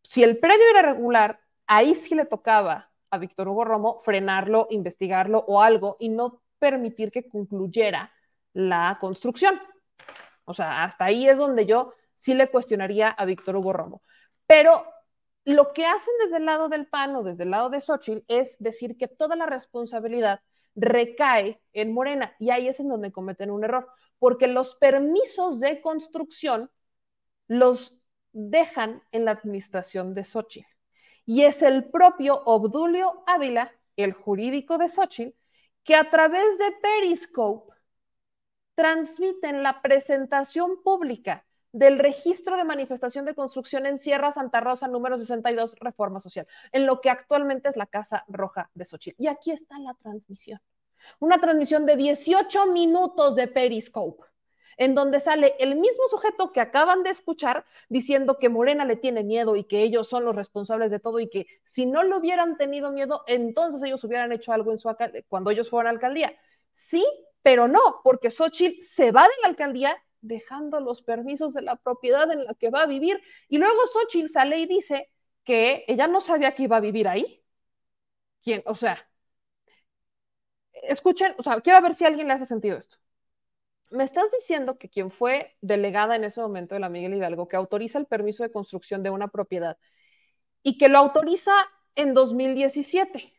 si 0.04 0.24
el 0.24 0.38
predio 0.38 0.64
era 0.70 0.92
irregular, 0.92 1.40
ahí 1.68 1.96
sí 1.96 2.16
le 2.16 2.26
tocaba 2.26 2.92
a 3.10 3.18
Víctor 3.18 3.48
Hugo 3.48 3.66
Romo 3.66 4.02
frenarlo, 4.04 4.68
investigarlo 4.70 5.44
o 5.48 5.62
algo 5.62 5.98
y 6.00 6.10
no 6.10 6.42
permitir 6.66 7.12
que 7.12 7.30
concluyera 7.30 8.12
la 8.54 8.98
construcción. 9.00 9.60
O 10.46 10.54
sea, 10.56 10.84
hasta 10.84 11.06
ahí 11.06 11.30
es 11.30 11.38
donde 11.38 11.68
yo 11.68 11.94
sí 12.16 12.34
le 12.34 12.50
cuestionaría 12.50 13.10
a 13.10 13.26
Víctor 13.26 13.56
Hugo 13.56 13.72
Romo. 13.72 14.02
Pero 14.48 14.84
lo 15.44 15.74
que 15.74 15.86
hacen 15.86 16.14
desde 16.24 16.38
el 16.38 16.46
lado 16.46 16.68
del 16.68 16.88
PAN 16.88 17.16
o 17.16 17.22
desde 17.22 17.44
el 17.44 17.52
lado 17.52 17.70
de 17.70 17.82
Xochitl 17.82 18.24
es 18.28 18.58
decir 18.60 18.98
que 18.98 19.08
toda 19.08 19.36
la 19.36 19.46
responsabilidad 19.46 20.40
recae 20.76 21.62
en 21.72 21.94
Morena 21.94 22.36
y 22.40 22.50
ahí 22.50 22.68
es 22.68 22.80
en 22.80 22.90
donde 22.90 23.12
cometen 23.12 23.52
un 23.52 23.64
error, 23.64 23.88
porque 24.18 24.48
los 24.48 24.74
permisos 24.76 25.60
de 25.60 25.82
construcción 25.82 26.72
los 27.48 27.96
dejan 28.34 29.04
en 29.12 29.26
la 29.26 29.32
administración 29.32 30.16
de 30.16 30.24
Xochitl. 30.24 30.68
Y 31.28 31.44
es 31.44 31.62
el 31.62 31.92
propio 31.92 32.42
Obdulio 32.46 33.24
Ávila, 33.28 33.72
el 33.98 34.14
jurídico 34.14 34.80
de 34.80 34.90
Xochitl, 34.90 35.36
que 35.86 35.96
a 35.96 36.10
través 36.10 36.58
de 36.58 36.72
Periscope 36.82 37.74
transmiten 38.74 39.64
la 39.64 39.82
presentación 39.82 40.84
pública 40.84 41.46
del 41.72 42.00
registro 42.00 42.58
de 42.58 42.64
manifestación 42.64 43.26
de 43.26 43.36
construcción 43.36 43.86
en 43.86 43.98
Sierra 43.98 44.32
Santa 44.32 44.62
Rosa, 44.62 44.88
número 44.88 45.18
62, 45.18 45.76
Reforma 45.80 46.20
Social, 46.20 46.48
en 46.72 46.86
lo 46.86 47.02
que 47.02 47.10
actualmente 47.10 47.70
es 47.70 47.78
la 47.78 47.86
Casa 47.86 48.26
Roja 48.28 48.70
de 48.74 48.86
Xochitl. 48.86 49.22
Y 49.22 49.28
aquí 49.28 49.52
está 49.52 49.78
la 49.80 49.94
transmisión. 49.94 50.60
Una 51.20 51.40
transmisión 51.40 51.86
de 51.86 51.98
18 51.98 52.68
minutos 52.68 53.36
de 53.36 53.48
Periscope, 53.48 54.24
en 54.78 54.96
donde 54.96 55.20
sale 55.20 55.56
el 55.60 55.76
mismo 55.76 56.08
sujeto 56.10 56.52
que 56.52 56.60
acaban 56.62 57.04
de 57.04 57.10
escuchar 57.12 57.66
diciendo 57.90 58.38
que 58.40 58.50
Morena 58.50 58.86
le 58.86 58.96
tiene 58.96 59.24
miedo 59.24 59.56
y 59.56 59.64
que 59.64 59.82
ellos 59.84 60.08
son 60.08 60.26
los 60.26 60.36
responsables 60.36 60.92
de 60.92 61.00
todo 61.00 61.20
y 61.20 61.30
que 61.30 61.48
si 61.64 61.86
no 61.86 62.04
le 62.04 62.16
hubieran 62.16 62.58
tenido 62.58 62.92
miedo, 62.92 63.24
entonces 63.28 63.82
ellos 63.84 64.04
hubieran 64.04 64.32
hecho 64.32 64.52
algo 64.54 64.72
en 64.72 64.80
su 64.80 64.90
cuando 65.28 65.52
ellos 65.52 65.70
fueron 65.70 65.88
a 65.88 65.92
la 65.92 65.96
alcaldía. 65.98 66.36
Sí, 66.72 67.06
pero 67.42 67.68
no, 67.68 68.02
porque 68.04 68.32
Xochitl 68.32 68.84
se 68.84 69.12
va 69.12 69.24
de 69.24 69.34
la 69.42 69.50
alcaldía 69.50 69.96
dejando 70.22 70.80
los 70.80 71.02
permisos 71.02 71.54
de 71.54 71.62
la 71.62 71.76
propiedad 71.76 72.32
en 72.32 72.46
la 72.46 72.54
que 72.56 72.70
va 72.70 72.84
a 72.84 72.88
vivir. 72.88 73.22
Y 73.50 73.58
luego 73.58 73.76
Xochitl 73.88 74.30
sale 74.30 74.58
y 74.60 74.66
dice 74.66 75.12
que 75.44 75.86
ella 75.88 76.08
no 76.08 76.22
sabía 76.22 76.54
que 76.56 76.64
iba 76.64 76.78
a 76.78 76.80
vivir 76.82 77.08
ahí. 77.08 77.44
¿Quién? 78.44 78.62
O 78.66 78.76
sea, 78.76 78.98
escuchen, 80.84 81.34
o 81.38 81.44
sea, 81.44 81.60
quiero 81.62 81.82
ver 81.82 81.96
si 81.96 82.06
alguien 82.06 82.28
le 82.28 82.34
hace 82.34 82.46
sentido 82.46 82.78
esto. 82.78 82.98
Me 83.90 84.04
estás 84.04 84.32
diciendo 84.32 84.78
que 84.78 84.90
quien 84.90 85.12
fue 85.12 85.56
delegada 85.62 86.16
en 86.16 86.24
ese 86.24 86.42
momento 86.42 86.76
de 86.76 86.82
la 86.82 86.90
Miguel 86.90 87.14
Hidalgo, 87.14 87.48
que 87.48 87.56
autoriza 87.56 88.00
el 88.00 88.08
permiso 88.08 88.44
de 88.44 88.52
construcción 88.52 89.04
de 89.04 89.10
una 89.10 89.28
propiedad 89.30 89.78
y 90.64 90.78
que 90.78 90.90
lo 90.90 90.98
autoriza 90.98 91.54
en 91.96 92.14
2017. 92.14 93.34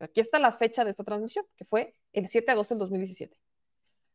Aquí 0.00 0.20
está 0.20 0.38
la 0.38 0.52
fecha 0.52 0.84
de 0.84 0.90
esta 0.90 1.04
transmisión, 1.04 1.46
que 1.56 1.64
fue 1.64 1.94
el 2.12 2.28
7 2.28 2.46
de 2.46 2.52
agosto 2.52 2.74
del 2.74 2.80
2017. 2.80 3.36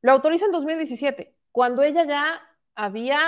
Lo 0.02 0.12
autoriza 0.12 0.46
en 0.46 0.52
2017 0.52 1.36
cuando 1.52 1.84
ella 1.84 2.06
ya 2.06 2.42
había, 2.76 3.20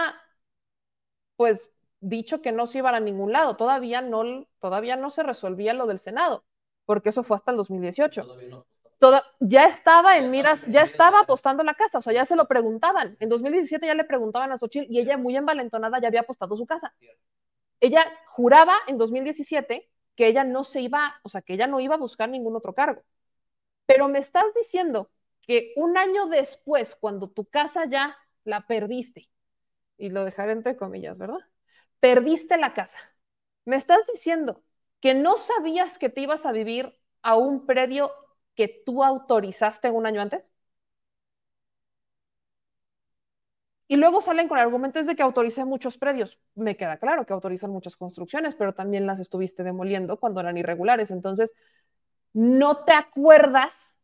pues, 1.38 1.70
dicho 2.00 2.42
que 2.42 2.52
no 2.52 2.68
se 2.68 2.80
iba 2.80 2.90
a 2.90 3.00
ningún 3.00 3.32
lado, 3.32 3.56
todavía 3.56 4.02
no, 4.02 4.46
todavía 4.60 4.98
no 4.98 5.10
se 5.10 5.24
resolvía 5.24 5.74
lo 5.74 5.88
del 5.88 6.00
Senado, 6.00 6.44
porque 6.86 7.10
eso 7.10 7.24
fue 7.24 7.36
hasta 7.36 7.52
el 7.52 7.58
2018. 7.58 8.26
Ya 9.40 9.66
estaba 9.66 10.18
en 10.18 10.32
miras, 10.32 10.66
ya 10.68 10.82
estaba 10.82 11.22
apostando 11.22 11.64
la 11.64 11.76
casa, 11.76 12.00
o 12.00 12.02
sea, 12.02 12.14
ya 12.14 12.26
se 12.26 12.36
lo 12.36 12.48
preguntaban. 12.48 13.16
En 13.20 13.30
2017 13.30 13.86
ya 13.86 13.94
le 13.94 14.04
preguntaban 14.04 14.52
a 14.52 14.58
Xochitl 14.58 14.92
y 14.92 15.00
ella 15.00 15.18
muy 15.18 15.36
envalentonada 15.36 16.00
ya 16.00 16.08
había 16.08 16.22
apostado 16.22 16.58
su 16.58 16.66
casa. 16.66 16.96
Ella 17.80 18.06
juraba 18.28 18.76
en 18.88 18.98
2017 18.98 19.90
que 20.16 20.28
ella 20.28 20.44
no 20.44 20.64
se 20.64 20.82
iba, 20.82 21.20
o 21.24 21.30
sea, 21.30 21.42
que 21.42 21.54
ella 21.54 21.68
no 21.68 21.80
iba 21.80 21.96
a 21.96 22.00
buscar 22.00 22.30
ningún 22.30 22.56
otro 22.56 22.74
cargo. 22.74 23.04
Pero 23.86 24.08
me 24.10 24.20
estás 24.20 24.46
diciendo 24.56 25.12
que 25.42 25.74
un 25.78 25.98
año 25.98 26.28
después, 26.28 26.96
cuando 26.96 27.30
tu 27.30 27.46
casa 27.46 27.86
ya 27.86 28.18
la 28.44 28.68
perdiste, 28.68 29.30
y 29.98 30.10
lo 30.10 30.26
dejaré 30.26 30.54
entre 30.54 30.78
comillas, 30.78 31.18
¿verdad? 31.18 31.40
Perdiste 32.00 32.58
la 32.58 32.74
casa. 32.74 33.00
Me 33.66 33.76
estás 33.76 34.06
diciendo 34.12 34.64
que 35.02 35.14
no 35.14 35.38
sabías 35.38 35.98
que 35.98 36.10
te 36.10 36.22
ibas 36.22 36.46
a 36.46 36.52
vivir 36.52 36.98
a 37.22 37.36
un 37.36 37.66
predio 37.66 38.12
que 38.58 38.68
tú 38.86 39.04
autorizaste 39.06 39.92
un 39.92 40.06
año 40.08 40.22
antes. 40.22 40.54
Y 43.90 43.96
luego 43.96 44.22
salen 44.22 44.50
con 44.50 44.58
argumentos 44.58 45.06
de 45.08 45.16
que 45.16 45.24
autoricé 45.24 45.64
muchos 45.64 45.98
predios. 45.98 46.38
Me 46.56 46.76
queda 46.76 46.98
claro 46.98 47.26
que 47.26 47.34
autorizan 47.34 47.72
muchas 47.72 47.96
construcciones, 47.96 48.56
pero 48.56 48.74
también 48.74 49.06
las 49.08 49.20
estuviste 49.20 49.64
demoliendo 49.64 50.18
cuando 50.20 50.42
eran 50.42 50.58
irregulares. 50.58 51.10
Entonces, 51.12 51.54
no 52.34 52.86
te 52.86 52.94
acuerdas 52.94 53.96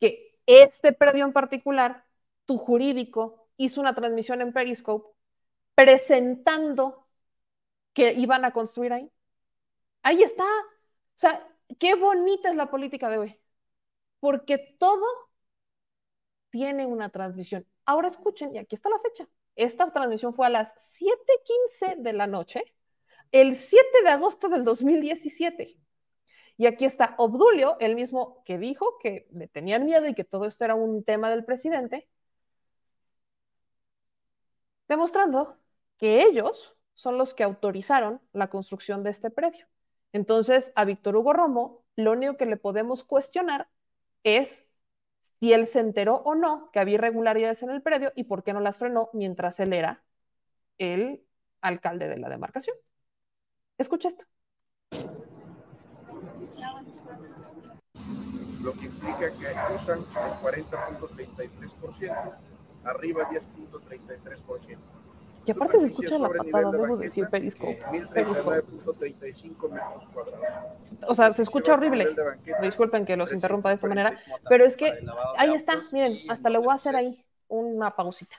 que 0.00 0.38
este 0.46 0.92
predio 0.92 1.24
en 1.26 1.32
particular, 1.32 2.04
tu 2.46 2.58
jurídico 2.58 3.48
hizo 3.56 3.80
una 3.80 3.94
transmisión 3.94 4.40
en 4.42 4.52
Periscope 4.52 5.08
presentando 5.76 7.06
que 7.94 8.14
iban 8.14 8.44
a 8.44 8.52
construir 8.52 8.92
ahí. 8.94 9.10
Ahí 10.02 10.22
está. 10.22 10.44
O 10.44 11.18
sea, 11.18 11.46
qué 11.78 11.94
bonita 11.96 12.50
es 12.50 12.56
la 12.56 12.70
política 12.70 13.10
de 13.10 13.18
hoy. 13.18 13.39
Porque 14.20 14.76
todo 14.78 15.06
tiene 16.50 16.86
una 16.86 17.10
transmisión. 17.10 17.66
Ahora 17.84 18.08
escuchen, 18.08 18.54
y 18.54 18.58
aquí 18.58 18.74
está 18.74 18.88
la 18.88 19.00
fecha. 19.00 19.28
Esta 19.56 19.90
transmisión 19.92 20.34
fue 20.34 20.46
a 20.46 20.50
las 20.50 20.74
7:15 20.76 21.96
de 21.96 22.12
la 22.12 22.26
noche, 22.26 22.62
el 23.32 23.56
7 23.56 24.02
de 24.02 24.10
agosto 24.10 24.48
del 24.48 24.64
2017. 24.64 25.76
Y 26.56 26.66
aquí 26.66 26.84
está 26.84 27.14
Obdulio, 27.18 27.76
el 27.80 27.94
mismo 27.96 28.42
que 28.44 28.58
dijo 28.58 28.98
que 28.98 29.26
le 29.32 29.48
tenían 29.48 29.84
miedo 29.86 30.06
y 30.06 30.14
que 30.14 30.24
todo 30.24 30.46
esto 30.46 30.64
era 30.64 30.74
un 30.74 31.04
tema 31.04 31.30
del 31.30 31.44
presidente, 31.44 32.08
demostrando 34.88 35.56
que 35.98 36.22
ellos 36.22 36.76
son 36.94 37.16
los 37.16 37.32
que 37.34 37.44
autorizaron 37.44 38.20
la 38.32 38.50
construcción 38.50 39.02
de 39.02 39.10
este 39.10 39.30
predio. 39.30 39.66
Entonces, 40.12 40.72
a 40.74 40.84
Víctor 40.84 41.16
Hugo 41.16 41.32
Romo, 41.32 41.84
lo 41.96 42.12
único 42.12 42.36
que 42.36 42.46
le 42.46 42.56
podemos 42.56 43.04
cuestionar 43.04 43.68
es 44.24 44.66
si 45.38 45.52
él 45.52 45.66
se 45.66 45.80
enteró 45.80 46.16
o 46.16 46.34
no 46.34 46.70
que 46.72 46.80
había 46.80 46.94
irregularidades 46.96 47.62
en 47.62 47.70
el 47.70 47.82
predio 47.82 48.12
y 48.16 48.24
por 48.24 48.42
qué 48.42 48.52
no 48.52 48.60
las 48.60 48.78
frenó 48.78 49.10
mientras 49.12 49.60
él 49.60 49.72
era 49.72 50.02
el 50.78 51.24
alcalde 51.60 52.08
de 52.08 52.18
la 52.18 52.28
demarcación. 52.28 52.76
Escucha 53.78 54.08
esto. 54.08 54.26
lo 58.62 58.72
que 58.74 58.86
implica 58.86 59.30
que 59.30 59.74
usan 59.74 59.98
el 59.98 60.04
40.33%, 60.42 62.34
arriba 62.84 63.28
10.33%. 63.30 64.99
Y 65.46 65.50
aparte 65.52 65.78
se 65.80 65.86
escucha 65.86 66.18
la 66.18 66.28
patada, 66.28 66.70
debo 66.70 66.96
decir, 66.96 67.26
Periscope. 67.30 67.80
Periscope. 68.12 68.62
1039.35 68.62 69.68
metros 69.70 70.06
cuadrados. 70.12 70.72
O 71.08 71.14
sea, 71.14 71.32
se 71.32 71.42
escucha 71.42 71.74
horrible. 71.74 72.08
Disculpen 72.60 73.04
que 73.06 73.16
los 73.16 73.32
interrumpa 73.32 73.70
de 73.70 73.76
esta 73.76 73.86
manera, 73.86 74.18
pero 74.48 74.64
es 74.64 74.76
que 74.76 74.92
ahí 75.36 75.52
está, 75.54 75.80
miren, 75.92 76.30
hasta 76.30 76.50
le 76.50 76.58
voy 76.58 76.68
a 76.70 76.74
hacer 76.74 76.94
ahí 76.94 77.24
una 77.48 77.94
pausita. 77.96 78.36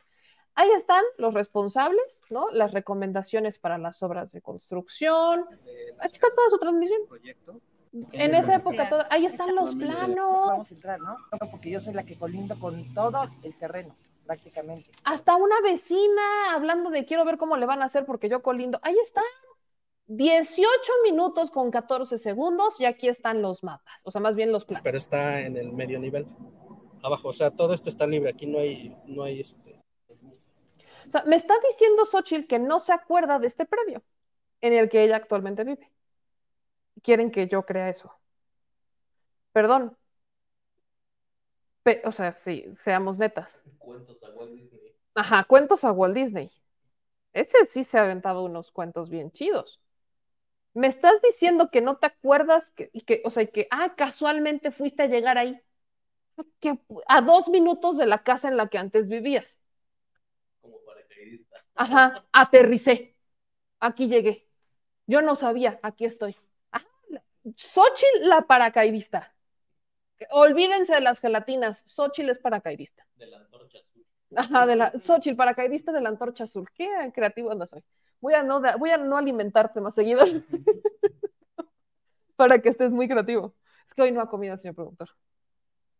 Ahí 0.54 0.70
están 0.72 1.04
los 1.18 1.34
responsables, 1.34 2.22
¿no? 2.30 2.50
Las 2.52 2.72
recomendaciones 2.72 3.58
para 3.58 3.78
las 3.78 4.04
obras 4.04 4.32
de 4.34 4.42
construcción. 4.42 5.46
Aquí 6.00 6.14
está 6.14 6.28
toda 6.36 6.50
su 6.50 6.60
transmisión. 6.60 7.00
En 8.14 8.36
esa 8.36 8.56
época, 8.56 8.88
todo- 8.90 9.04
ahí 9.10 9.26
están 9.26 9.56
los 9.56 9.76
planos. 9.76 10.48
Vamos 10.50 10.72
a 10.72 10.74
entrar, 10.74 11.00
¿no? 11.00 11.18
Porque 11.52 11.72
yo 11.72 11.80
soy 11.80 11.94
la 11.94 12.04
que 12.04 12.16
colindo 12.18 12.58
con 12.60 12.94
todo 12.94 13.28
el 13.44 13.54
terreno, 13.58 13.96
prácticamente. 14.32 14.90
Hasta 15.04 15.36
una 15.36 15.60
vecina 15.62 16.54
hablando 16.54 16.90
de 16.90 17.04
quiero 17.04 17.26
ver 17.26 17.38
cómo 17.38 17.58
le 17.58 17.66
van 17.66 17.82
a 17.82 17.86
hacer 17.86 18.06
porque 18.06 18.30
yo 18.30 18.42
colindo. 18.42 18.80
Ahí 18.82 18.96
están. 19.04 19.26
18 20.08 20.92
minutos 21.04 21.52
con 21.52 21.70
14 21.70 22.18
segundos 22.18 22.80
y 22.80 22.86
aquí 22.86 23.08
están 23.08 23.42
los 23.42 23.64
mapas, 23.64 24.02
o 24.04 24.12
sea, 24.12 24.20
más 24.20 24.36
bien 24.36 24.52
los 24.52 24.66
planos. 24.66 24.84
pero 24.84 24.98
está 24.98 25.40
en 25.40 25.56
el 25.56 25.72
medio 25.72 26.00
nivel. 26.00 26.28
Abajo, 27.02 27.30
o 27.30 27.34
sea, 27.34 27.52
todo 27.52 27.74
esto 27.74 27.90
está 27.90 28.06
libre. 28.08 28.30
Aquí 28.30 28.46
no 28.46 28.60
hay, 28.60 28.96
no 29.06 29.24
hay 29.24 29.40
este. 29.42 29.82
O 31.08 31.10
sea, 31.10 31.24
me 31.24 31.36
está 31.36 31.54
diciendo 31.70 32.06
Xochitl 32.06 32.48
que 32.48 32.60
no 32.60 32.80
se 32.80 32.94
acuerda 32.94 33.40
de 33.40 33.48
este 33.48 33.66
predio 33.66 34.04
en 34.62 34.74
el 34.74 34.90
que 34.90 35.04
ella 35.04 35.18
actualmente 35.18 35.64
vive. 35.64 35.90
Quieren 37.02 37.32
que 37.32 37.48
yo 37.48 37.66
crea 37.66 37.90
eso. 37.90 38.14
Perdón. 39.52 39.98
Pe- 41.84 42.02
o 42.06 42.12
sea, 42.12 42.32
sí, 42.34 42.66
seamos 42.76 43.18
netas. 43.18 43.60
Cuentos 43.80 44.22
a 44.24 44.30
Walt 44.30 44.52
Disney. 44.54 44.96
Ajá, 45.16 45.44
cuentos 45.46 45.84
a 45.84 45.92
Walt 45.92 46.16
Disney. 46.16 46.52
Ese 47.34 47.66
sí 47.68 47.84
se 47.84 47.98
ha 48.00 48.04
aventado 48.04 48.44
unos 48.44 48.72
cuentos 48.72 49.10
bien 49.10 49.32
chidos. 49.32 49.82
Me 50.74 50.88
estás 50.88 51.22
diciendo 51.22 51.70
que 51.72 51.82
no 51.82 51.98
te 51.98 52.08
acuerdas 52.08 52.72
que, 52.72 52.90
y 52.94 53.02
que, 53.02 53.22
o 53.26 53.30
sea, 53.30 53.44
y 53.44 53.48
que, 53.48 53.68
ah, 53.72 53.96
casualmente 53.96 54.72
fuiste 54.72 55.04
a 55.04 55.08
llegar 55.08 55.38
ahí. 55.38 55.60
Que 56.62 56.80
a 57.08 57.22
dos 57.22 57.50
minutos 57.50 57.98
de 57.98 58.06
la 58.06 58.24
casa 58.24 58.48
en 58.50 58.58
la 58.58 58.68
que 58.68 58.78
antes 58.78 59.08
vivías. 59.08 59.60
Como 60.62 60.80
paracaidista. 60.86 61.58
Ajá, 61.76 62.26
aterricé. 62.32 63.16
Aquí 63.80 64.08
llegué. 64.08 64.48
Yo 65.08 65.22
no 65.22 65.36
sabía, 65.36 65.80
aquí 65.84 66.06
estoy. 66.06 66.38
La- 67.10 67.24
Xochitl, 67.58 68.28
la 68.30 68.42
paracaidista. 68.48 69.34
Olvídense 70.30 70.94
de 70.94 71.02
las 71.02 71.20
gelatinas. 71.20 71.84
Xochitl 71.86 72.30
es 72.30 72.38
paracaidista. 72.40 73.06
De 73.16 73.28
la 73.28 73.38
antorcha 73.38 73.80
azul. 73.80 74.06
Ajá, 74.36 74.66
de 74.66 74.76
la 74.76 74.92
Xochitl, 74.98 75.36
paracaidista 75.36 75.92
de 75.92 76.02
la 76.02 76.10
antorcha 76.10 76.44
azul. 76.46 76.70
Qué 76.74 76.88
creativo 77.14 77.52
ando 77.52 77.66
soy. 77.68 77.84
Voy 78.20 78.34
a 78.36 78.44
no, 78.44 78.60
da- 78.60 78.76
voy 78.78 78.92
a 78.92 78.98
no 78.98 79.18
alimentarte 79.18 79.82
más 79.82 79.96
seguido 79.96 80.24
para 82.36 82.60
que 82.62 82.70
estés 82.70 82.92
muy 82.92 83.08
creativo. 83.08 83.56
Es 83.88 83.94
que 83.94 84.02
hoy 84.04 84.12
no 84.12 84.22
ha 84.22 84.30
comido, 84.30 84.58
señor 84.58 84.76
productor. 84.76 85.10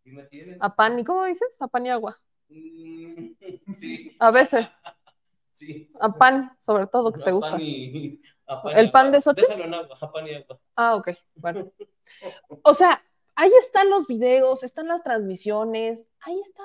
¿Y 0.04 0.12
me 0.12 0.24
tienes? 0.24 0.58
A 0.62 0.76
pan, 0.76 0.98
¿y 1.00 1.04
cómo 1.04 1.26
dices? 1.26 1.56
A 1.60 1.68
pan 1.68 1.86
y 1.86 1.90
agua. 1.90 2.20
Mm, 2.50 3.32
Sí. 3.74 4.16
A 4.20 4.32
veces, 4.32 4.68
Sí. 5.52 5.92
a 6.00 6.12
pan, 6.18 6.56
sobre 6.60 6.88
todo, 6.88 7.12
que 7.12 7.22
te 7.22 7.32
gusta. 7.32 7.52
pan 7.52 7.62
y- 7.62 8.22
a 8.48 8.62
pan 8.62 8.78
¿El 8.78 8.92
pan 8.92 9.12
de 9.12 9.22
Xochitl? 9.22 9.48
Déjalo 9.48 9.66
en 9.66 9.74
agua, 9.74 9.98
a 10.00 10.12
pan 10.12 10.28
y 10.28 10.34
agua. 10.36 10.60
Ah, 10.76 10.96
ok, 10.96 11.10
bueno. 11.36 11.72
O 12.64 12.74
sea, 12.74 13.02
ahí 13.42 13.52
están 13.60 13.90
los 13.90 14.08
videos, 14.08 14.64
están 14.64 14.88
las 14.88 15.02
transmisiones, 15.04 16.08
ahí 16.22 16.40
está. 16.42 16.64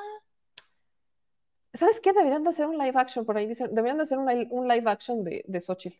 ¿Sabes 1.74 2.00
qué? 2.00 2.12
Deberían 2.12 2.42
de 2.42 2.50
hacer 2.50 2.66
un 2.66 2.76
live 2.78 2.98
action, 2.98 3.24
por 3.24 3.36
ahí 3.36 3.46
dicen, 3.46 3.72
deberían 3.74 3.98
de 3.98 4.02
hacer 4.04 4.18
un, 4.18 4.26
li- 4.26 4.48
un 4.50 4.66
live 4.68 4.90
action 4.90 5.22
de, 5.24 5.44
de 5.46 5.60
Xochitl. 5.60 5.96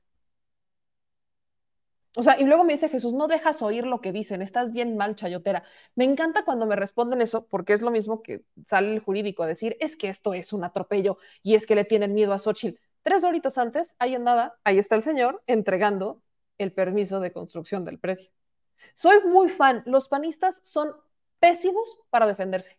O 2.18 2.22
sea, 2.22 2.40
y 2.40 2.44
luego 2.44 2.64
me 2.64 2.72
dice 2.72 2.88
Jesús, 2.88 3.12
no 3.12 3.26
dejas 3.28 3.60
oír 3.60 3.84
lo 3.86 4.00
que 4.00 4.10
dicen, 4.10 4.40
estás 4.40 4.72
bien 4.72 4.96
mal, 4.96 5.16
chayotera. 5.16 5.64
Me 5.94 6.04
encanta 6.04 6.44
cuando 6.46 6.64
me 6.66 6.74
responden 6.74 7.20
eso, 7.20 7.46
porque 7.46 7.74
es 7.74 7.82
lo 7.82 7.90
mismo 7.90 8.22
que 8.22 8.42
sale 8.66 8.92
el 8.94 9.00
jurídico 9.00 9.42
a 9.42 9.46
decir, 9.46 9.76
es 9.80 9.96
que 9.98 10.08
esto 10.08 10.32
es 10.32 10.52
un 10.54 10.64
atropello 10.64 11.18
y 11.42 11.54
es 11.56 11.66
que 11.66 11.74
le 11.74 11.84
tienen 11.84 12.14
miedo 12.14 12.32
a 12.32 12.38
Xochitl. 12.38 12.80
Tres 13.02 13.22
horitos 13.22 13.58
antes, 13.58 13.94
ahí 13.98 14.14
andaba, 14.14 14.58
ahí 14.64 14.78
está 14.78 14.94
el 14.96 15.02
señor 15.02 15.42
entregando 15.46 16.22
el 16.58 16.72
permiso 16.72 17.20
de 17.20 17.32
construcción 17.32 17.84
del 17.84 17.98
predio. 17.98 18.30
Soy 18.94 19.20
muy 19.24 19.48
fan, 19.48 19.82
los 19.86 20.08
panistas 20.08 20.60
son 20.64 20.94
pésimos 21.38 21.98
para 22.10 22.26
defenderse. 22.26 22.78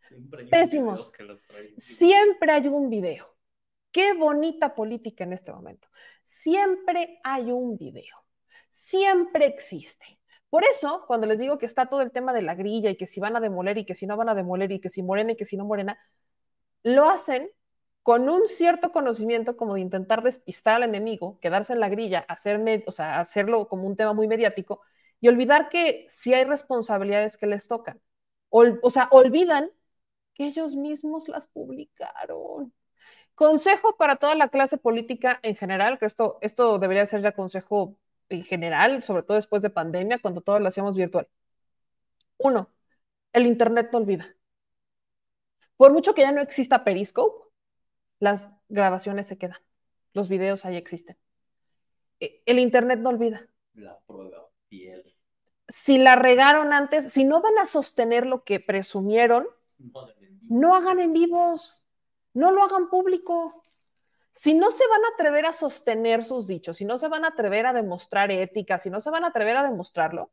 Siempre 0.00 0.42
hay 0.42 0.44
un 0.44 0.50
Pésimos. 0.50 1.00
video 1.00 1.12
que 1.12 1.22
los 1.22 1.42
trae. 1.46 1.74
Siempre 1.78 2.52
hay 2.52 2.68
un 2.68 2.90
video. 2.90 3.34
Qué 3.92 4.14
bonita 4.14 4.74
política 4.74 5.24
en 5.24 5.32
este 5.32 5.52
momento. 5.52 5.88
Siempre 6.22 7.20
hay 7.24 7.50
un 7.52 7.76
video. 7.76 8.16
Siempre 8.68 9.46
existe. 9.46 10.18
Por 10.50 10.64
eso, 10.64 11.04
cuando 11.06 11.26
les 11.26 11.38
digo 11.38 11.58
que 11.58 11.66
está 11.66 11.86
todo 11.86 12.02
el 12.02 12.10
tema 12.12 12.32
de 12.32 12.42
la 12.42 12.54
grilla 12.54 12.90
y 12.90 12.96
que 12.96 13.06
si 13.06 13.20
van 13.20 13.36
a 13.36 13.40
demoler 13.40 13.78
y 13.78 13.84
que 13.86 13.94
si 13.94 14.06
no 14.06 14.16
van 14.16 14.28
a 14.28 14.34
demoler 14.34 14.70
y 14.72 14.80
que 14.80 14.90
si 14.90 15.02
morena 15.02 15.32
y 15.32 15.36
que 15.36 15.44
si 15.44 15.56
no 15.56 15.64
morena, 15.64 15.98
lo 16.82 17.08
hacen 17.08 17.50
con 18.02 18.28
un 18.28 18.48
cierto 18.48 18.92
conocimiento 18.92 19.56
como 19.56 19.74
de 19.74 19.80
intentar 19.80 20.22
despistar 20.22 20.76
al 20.76 20.82
enemigo, 20.84 21.38
quedarse 21.40 21.72
en 21.72 21.80
la 21.80 21.88
grilla, 21.88 22.20
hacerme, 22.28 22.82
o 22.86 22.92
sea, 22.92 23.20
hacerlo 23.20 23.68
como 23.68 23.86
un 23.86 23.96
tema 23.96 24.12
muy 24.12 24.26
mediático 24.26 24.82
y 25.22 25.28
olvidar 25.30 25.70
que 25.70 26.06
sí 26.10 26.34
hay 26.34 26.44
responsabilidades 26.44 27.38
que 27.38 27.48
les 27.48 27.68
tocan. 27.68 28.02
Ol- 28.50 28.80
o 28.84 28.90
sea, 28.90 29.08
olvidan 29.12 29.70
que 30.34 30.46
ellos 30.48 30.76
mismos 30.76 31.28
las 31.28 31.46
publicaron. 31.48 32.72
Consejo 33.34 33.96
para 33.96 34.16
toda 34.16 34.34
la 34.36 34.48
clase 34.50 34.78
política 34.78 35.40
en 35.42 35.56
general, 35.56 35.98
que 35.98 36.06
esto, 36.06 36.38
esto 36.42 36.78
debería 36.78 37.06
ser 37.06 37.22
ya 37.22 37.32
consejo 37.32 37.96
en 38.30 38.44
general, 38.44 39.02
sobre 39.04 39.22
todo 39.24 39.36
después 39.36 39.62
de 39.62 39.70
pandemia, 39.70 40.20
cuando 40.20 40.42
todo 40.42 40.58
lo 40.60 40.68
hacíamos 40.68 40.96
virtual. 40.96 41.28
Uno, 42.36 42.68
el 43.32 43.46
Internet 43.46 43.90
no 43.92 43.98
olvida. 44.00 44.36
Por 45.76 45.92
mucho 45.92 46.14
que 46.14 46.22
ya 46.22 46.32
no 46.32 46.40
exista 46.40 46.84
Periscope, 46.84 47.48
las 48.20 48.48
grabaciones 48.70 49.26
se 49.28 49.38
quedan, 49.38 49.58
los 50.14 50.28
videos 50.30 50.64
ahí 50.64 50.76
existen. 50.76 51.18
E- 52.20 52.42
El 52.46 52.58
Internet 52.58 53.00
no 53.00 53.10
olvida. 53.10 53.46
La 53.74 53.98
prueba 54.06 54.48
fiel. 54.70 55.11
Si 55.72 55.96
la 55.96 56.16
regaron 56.16 56.74
antes, 56.74 57.10
si 57.10 57.24
no 57.24 57.40
van 57.40 57.56
a 57.56 57.64
sostener 57.64 58.26
lo 58.26 58.44
que 58.44 58.60
presumieron, 58.60 59.46
No 60.50 60.74
hagan 60.74 61.00
en 61.00 61.14
vivos, 61.14 61.74
no 62.34 62.50
lo 62.50 62.62
hagan 62.62 62.90
público. 62.90 63.62
Si 64.32 64.52
no 64.52 64.70
se 64.70 64.86
van 64.86 65.02
a 65.02 65.14
atrever 65.14 65.46
a 65.46 65.54
sostener 65.54 66.24
sus 66.24 66.46
dichos, 66.46 66.76
si 66.76 66.84
no 66.84 66.98
se 66.98 67.08
van 67.08 67.24
a 67.24 67.28
atrever 67.28 67.64
a 67.64 67.72
demostrar 67.72 68.30
ética, 68.30 68.78
si 68.78 68.90
no 68.90 69.00
se 69.00 69.08
van 69.08 69.24
a 69.24 69.28
atrever 69.28 69.56
a 69.56 69.62
demostrarlo, 69.62 70.30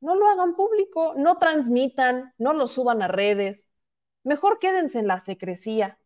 no 0.00 0.14
lo 0.14 0.26
hagan 0.26 0.56
público, 0.56 1.12
no 1.18 1.36
transmitan, 1.36 2.32
no 2.38 2.54
lo 2.54 2.66
suban 2.66 3.02
a 3.02 3.08
redes. 3.08 3.66
Mejor 4.22 4.58
quédense 4.58 4.98
en 4.98 5.06
la 5.06 5.18
secrecía. 5.20 5.98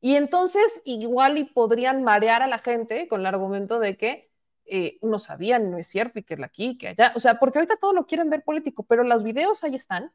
Y 0.00 0.14
entonces 0.14 0.80
igual 0.84 1.38
y 1.38 1.44
podrían 1.44 2.04
marear 2.04 2.42
a 2.42 2.46
la 2.46 2.58
gente 2.58 3.08
con 3.08 3.20
el 3.20 3.26
argumento 3.26 3.80
de 3.80 3.96
que 3.96 4.29
eh, 4.70 4.98
no 5.02 5.18
sabían, 5.18 5.70
no 5.70 5.78
es 5.78 5.88
cierto, 5.88 6.18
y 6.18 6.22
que 6.22 6.34
aquí, 6.44 6.78
que 6.78 6.88
allá. 6.88 7.12
O 7.16 7.20
sea, 7.20 7.38
porque 7.38 7.58
ahorita 7.58 7.76
todo 7.76 7.92
lo 7.92 8.06
quieren 8.06 8.30
ver 8.30 8.42
político, 8.44 8.84
pero 8.84 9.04
los 9.04 9.22
videos 9.22 9.64
ahí 9.64 9.74
están, 9.74 10.12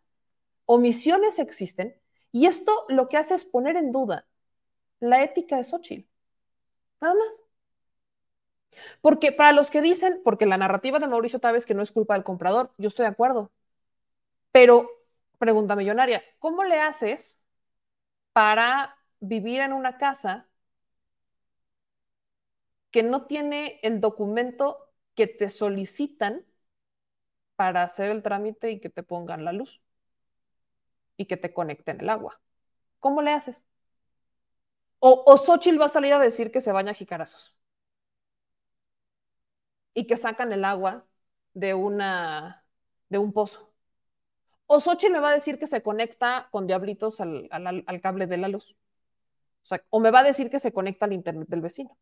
omisiones 0.65 1.39
existen, 1.39 1.95
y 2.31 2.47
esto 2.47 2.85
lo 2.89 3.09
que 3.09 3.17
hace 3.17 3.35
es 3.35 3.45
poner 3.45 3.77
en 3.77 3.91
duda 3.91 4.27
la 4.99 5.23
ética 5.23 5.57
de 5.57 5.63
Xochitl. 5.63 6.07
Nada 7.01 7.15
más. 7.15 7.43
Porque 9.01 9.31
para 9.31 9.51
los 9.53 9.71
que 9.71 9.81
dicen, 9.81 10.21
porque 10.23 10.45
la 10.45 10.57
narrativa 10.57 10.99
de 10.99 11.07
Mauricio 11.07 11.39
Távez 11.39 11.65
que 11.65 11.73
no 11.73 11.81
es 11.83 11.91
culpa 11.91 12.13
del 12.15 12.23
comprador, 12.23 12.71
yo 12.77 12.87
estoy 12.87 13.03
de 13.03 13.11
acuerdo. 13.11 13.51
Pero, 14.51 14.89
pregunta 15.37 15.75
millonaria, 15.75 16.23
¿cómo 16.39 16.63
le 16.63 16.79
haces 16.79 17.37
para 18.33 18.95
vivir 19.19 19.61
en 19.61 19.73
una 19.73 19.97
casa 19.97 20.47
que 22.95 23.03
no 23.03 23.27
tiene 23.27 23.79
el 23.83 24.01
documento 24.01 24.89
que 25.15 25.27
te 25.27 25.49
solicitan 25.51 26.45
para 27.57 27.83
hacer 27.83 28.09
el 28.11 28.23
trámite 28.23 28.71
y 28.71 28.79
que 28.79 28.89
te 28.89 29.03
pongan 29.03 29.43
la 29.45 29.51
luz 29.53 29.81
y 31.17 31.25
que 31.25 31.35
te 31.37 31.53
conecten 31.53 31.99
el 32.01 32.09
agua? 32.09 32.39
¿Cómo 32.99 33.21
le 33.23 33.31
haces? 33.33 33.65
O, 35.09 35.11
o 35.31 35.33
Xochitl 35.45 35.79
va 35.81 35.87
a 35.89 35.93
salir 35.95 36.13
a 36.15 36.19
decir 36.27 36.47
que 36.53 36.63
se 36.65 36.75
baña 36.77 36.97
jicarazos 36.99 37.43
y 39.93 40.07
que 40.07 40.17
sacan 40.17 40.51
el 40.53 40.65
agua 40.65 41.05
de, 41.53 41.73
una, 41.73 42.65
de 43.09 43.17
un 43.17 43.33
pozo. 43.33 43.73
O 44.67 44.79
Xochitl 44.79 45.13
me 45.13 45.21
va 45.21 45.29
a 45.31 45.33
decir 45.39 45.59
que 45.59 45.67
se 45.67 45.83
conecta 45.83 46.49
con 46.51 46.67
diablitos 46.67 47.21
al, 47.21 47.49
al- 47.51 48.01
cable 48.01 48.27
de 48.27 48.37
la 48.37 48.49
luz. 48.49 48.75
O 49.95 49.99
me 50.03 50.11
va 50.15 50.19
a 50.21 50.29
decir 50.31 50.49
que 50.51 50.59
se 50.63 50.71
conecta 50.77 51.05
al 51.05 51.13
internet 51.13 51.47
del 51.49 51.61
vecino. 51.61 51.97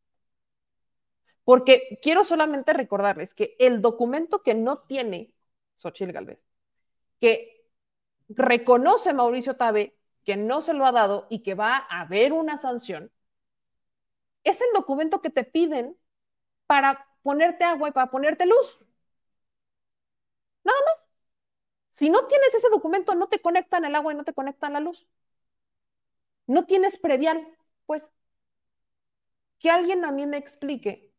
Porque 1.44 2.00
quiero 2.02 2.24
solamente 2.24 2.74
recordarles 2.74 3.34
que 3.34 3.56
el 3.60 3.82
documento 3.82 4.44
que 4.44 4.54
no 4.54 4.80
tiene 4.80 5.34
Xochitl 5.76 6.12
Galvez, 6.14 6.48
que 7.20 7.66
reconoce 8.30 9.14
Mauricio 9.14 9.56
Tabe 9.56 9.96
que 10.26 10.38
no 10.38 10.62
se 10.62 10.74
lo 10.74 10.86
ha 10.86 10.92
dado 10.92 11.28
y 11.30 11.44
que 11.44 11.56
va 11.56 11.78
a 11.78 12.02
haber 12.02 12.34
una 12.34 12.58
sanción, 12.58 13.12
es 14.44 14.62
el 14.62 14.68
documento 14.74 15.22
que 15.22 15.30
te 15.30 15.44
piden 15.44 15.98
para 16.68 17.08
ponerte 17.24 17.64
agua 17.66 17.90
y 17.90 17.92
para 17.94 18.12
ponerte 18.12 18.46
luz. 18.46 18.80
Nada 20.64 20.78
más. 20.86 21.10
Si 21.92 22.10
no 22.10 22.28
tienes 22.28 22.54
ese 22.56 22.70
documento, 22.70 23.16
no 23.16 23.28
te 23.30 23.42
conectan 23.42 23.86
el 23.86 23.96
agua 23.96 24.14
y 24.14 24.18
no 24.18 24.24
te 24.26 24.34
conectan 24.34 24.74
la 24.74 24.80
luz. 24.82 25.08
No 26.48 26.66
tienes 26.66 26.98
predial, 26.98 27.46
pues. 27.86 28.10
Que 29.60 29.72
alguien 29.72 30.06
a 30.06 30.12
mí 30.12 30.28
me 30.28 30.38
explique 30.38 31.13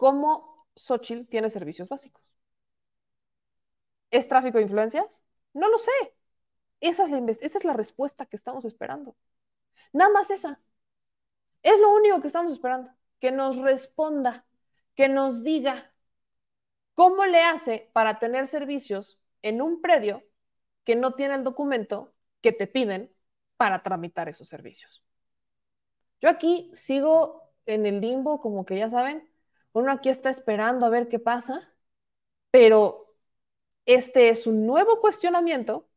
cómo 0.00 0.66
Xochitl 0.76 1.28
tiene 1.28 1.50
servicios 1.50 1.90
básicos. 1.90 2.24
¿Es 4.10 4.28
tráfico 4.28 4.56
de 4.56 4.64
influencias? 4.64 5.20
No 5.52 5.68
lo 5.68 5.76
sé. 5.76 5.90
Esa 6.80 7.04
es, 7.04 7.10
la, 7.10 7.18
esa 7.18 7.58
es 7.58 7.64
la 7.64 7.74
respuesta 7.74 8.24
que 8.24 8.36
estamos 8.36 8.64
esperando. 8.64 9.14
Nada 9.92 10.10
más 10.10 10.30
esa. 10.30 10.58
Es 11.62 11.78
lo 11.78 11.94
único 11.94 12.22
que 12.22 12.28
estamos 12.28 12.50
esperando. 12.50 12.90
Que 13.20 13.30
nos 13.30 13.58
responda, 13.58 14.46
que 14.94 15.10
nos 15.10 15.44
diga 15.44 15.92
cómo 16.94 17.26
le 17.26 17.42
hace 17.42 17.90
para 17.92 18.18
tener 18.18 18.46
servicios 18.46 19.20
en 19.42 19.60
un 19.60 19.82
predio 19.82 20.24
que 20.84 20.96
no 20.96 21.12
tiene 21.12 21.34
el 21.34 21.44
documento 21.44 22.14
que 22.40 22.52
te 22.52 22.66
piden 22.66 23.14
para 23.58 23.82
tramitar 23.82 24.30
esos 24.30 24.48
servicios. 24.48 25.04
Yo 26.22 26.30
aquí 26.30 26.70
sigo 26.72 27.42
en 27.66 27.84
el 27.84 28.00
limbo, 28.00 28.40
como 28.40 28.64
que 28.64 28.78
ya 28.78 28.88
saben, 28.88 29.29
uno 29.72 29.92
aquí 29.92 30.08
está 30.08 30.30
esperando 30.30 30.86
a 30.86 30.90
ver 30.90 31.08
qué 31.08 31.18
pasa, 31.18 31.72
pero 32.50 33.14
este 33.86 34.30
es 34.30 34.46
un 34.46 34.66
nuevo 34.66 35.00
cuestionamiento 35.00 35.88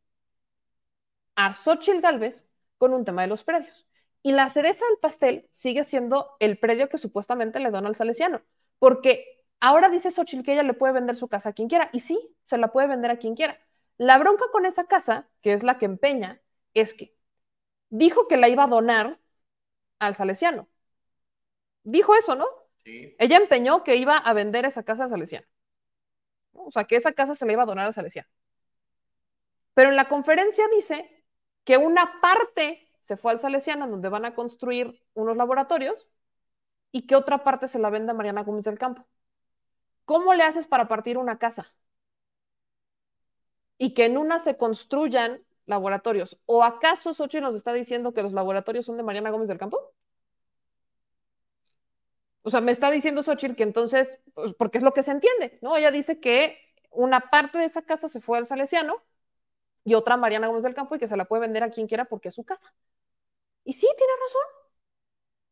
a 1.36 1.52
Xochitl 1.52 2.00
Galvez 2.00 2.46
con 2.78 2.92
un 2.94 3.04
tema 3.04 3.22
de 3.22 3.28
los 3.28 3.44
predios. 3.44 3.86
Y 4.22 4.32
la 4.32 4.48
cereza 4.48 4.84
del 4.86 4.98
pastel 4.98 5.48
sigue 5.50 5.84
siendo 5.84 6.36
el 6.40 6.58
predio 6.58 6.88
que 6.88 6.98
supuestamente 6.98 7.60
le 7.60 7.70
dona 7.70 7.88
al 7.88 7.96
salesiano, 7.96 8.42
porque 8.78 9.44
ahora 9.60 9.88
dice 9.90 10.10
Xochitl 10.10 10.42
que 10.44 10.52
ella 10.54 10.62
le 10.62 10.74
puede 10.74 10.94
vender 10.94 11.16
su 11.16 11.28
casa 11.28 11.50
a 11.50 11.52
quien 11.52 11.68
quiera, 11.68 11.90
y 11.92 12.00
sí, 12.00 12.18
se 12.46 12.58
la 12.58 12.72
puede 12.72 12.88
vender 12.88 13.10
a 13.10 13.18
quien 13.18 13.34
quiera. 13.34 13.58
La 13.98 14.18
bronca 14.18 14.44
con 14.52 14.66
esa 14.66 14.84
casa, 14.86 15.28
que 15.42 15.52
es 15.52 15.62
la 15.62 15.78
que 15.78 15.84
empeña, 15.86 16.40
es 16.74 16.94
que 16.94 17.14
dijo 17.90 18.28
que 18.28 18.36
la 18.38 18.48
iba 18.48 18.64
a 18.64 18.68
donar 18.68 19.20
al 20.00 20.14
salesiano. 20.14 20.68
Dijo 21.84 22.14
eso, 22.14 22.34
¿no? 22.34 22.46
Ella 22.84 23.36
empeñó 23.36 23.82
que 23.82 23.96
iba 23.96 24.16
a 24.18 24.32
vender 24.32 24.64
esa 24.64 24.82
casa 24.82 25.04
al 25.04 25.10
salesiano. 25.10 25.46
O 26.52 26.70
sea, 26.70 26.84
que 26.84 26.96
esa 26.96 27.12
casa 27.12 27.34
se 27.34 27.46
le 27.46 27.52
iba 27.52 27.62
a 27.62 27.66
donar 27.66 27.86
al 27.86 27.92
salesiano. 27.92 28.28
Pero 29.74 29.90
en 29.90 29.96
la 29.96 30.08
conferencia 30.08 30.64
dice 30.74 31.24
que 31.64 31.76
una 31.76 32.20
parte 32.20 32.88
se 33.00 33.16
fue 33.16 33.32
al 33.32 33.38
salesiano, 33.38 33.86
donde 33.88 34.08
van 34.08 34.24
a 34.24 34.34
construir 34.34 35.02
unos 35.14 35.36
laboratorios, 35.36 36.08
y 36.92 37.06
que 37.06 37.16
otra 37.16 37.42
parte 37.44 37.68
se 37.68 37.78
la 37.78 37.90
vende 37.90 38.12
a 38.12 38.14
Mariana 38.14 38.44
Gómez 38.44 38.64
del 38.64 38.78
Campo. 38.78 39.06
¿Cómo 40.04 40.32
le 40.34 40.44
haces 40.44 40.66
para 40.66 40.88
partir 40.88 41.18
una 41.18 41.38
casa? 41.38 41.74
Y 43.78 43.94
que 43.94 44.04
en 44.06 44.16
una 44.16 44.38
se 44.38 44.56
construyan 44.56 45.42
laboratorios. 45.66 46.38
¿O 46.46 46.62
acaso 46.62 47.12
Xochitl 47.14 47.42
nos 47.42 47.54
está 47.54 47.72
diciendo 47.72 48.14
que 48.14 48.22
los 48.22 48.32
laboratorios 48.32 48.86
son 48.86 48.96
de 48.96 49.02
Mariana 49.02 49.30
Gómez 49.30 49.48
del 49.48 49.58
Campo? 49.58 49.92
O 52.44 52.50
sea, 52.50 52.62
me 52.62 52.72
está 52.72 52.90
diciendo 52.92 53.22
Xochitl 53.24 53.56
que 53.56 53.64
entonces, 53.64 54.18
pues, 54.34 54.54
porque 54.54 54.78
es 54.78 54.84
lo 54.84 54.92
que 54.94 55.02
se 55.04 55.12
entiende, 55.12 55.58
¿no? 55.62 55.76
Ella 55.76 55.90
dice 55.90 56.20
que 56.20 56.58
una 56.90 57.30
parte 57.30 57.58
de 57.58 57.66
esa 57.66 57.82
casa 57.82 58.08
se 58.08 58.20
fue 58.22 58.38
al 58.38 58.46
Salesiano 58.46 59.02
y 59.84 59.94
otra 59.94 60.14
a 60.16 60.18
Mariana 60.18 60.48
Gómez 60.48 60.64
del 60.64 60.74
Campo 60.74 60.96
y 60.96 60.98
que 61.00 61.08
se 61.08 61.16
la 61.18 61.26
puede 61.26 61.42
vender 61.42 61.62
a 61.64 61.70
quien 61.70 61.86
quiera 61.88 62.06
porque 62.06 62.28
es 62.30 62.34
su 62.36 62.44
casa. 62.44 62.74
Y 63.64 63.74
sí, 63.74 63.88
tiene 63.98 64.12
razón. 64.24 64.42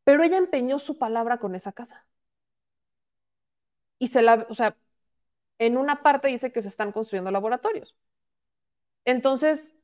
Pero 0.04 0.22
ella 0.22 0.36
empeñó 0.38 0.78
su 0.78 0.96
palabra 0.96 1.38
con 1.38 1.56
esa 1.56 1.72
casa. 1.72 2.06
Y 3.98 4.08
se 4.08 4.20
la, 4.22 4.46
o 4.50 4.54
sea, 4.54 4.76
en 5.58 5.76
una 5.78 6.02
parte 6.02 6.28
dice 6.28 6.52
que 6.52 6.62
se 6.62 6.68
están 6.68 6.92
construyendo 6.92 7.30
laboratorios. 7.32 7.96
Entonces, 9.04 9.74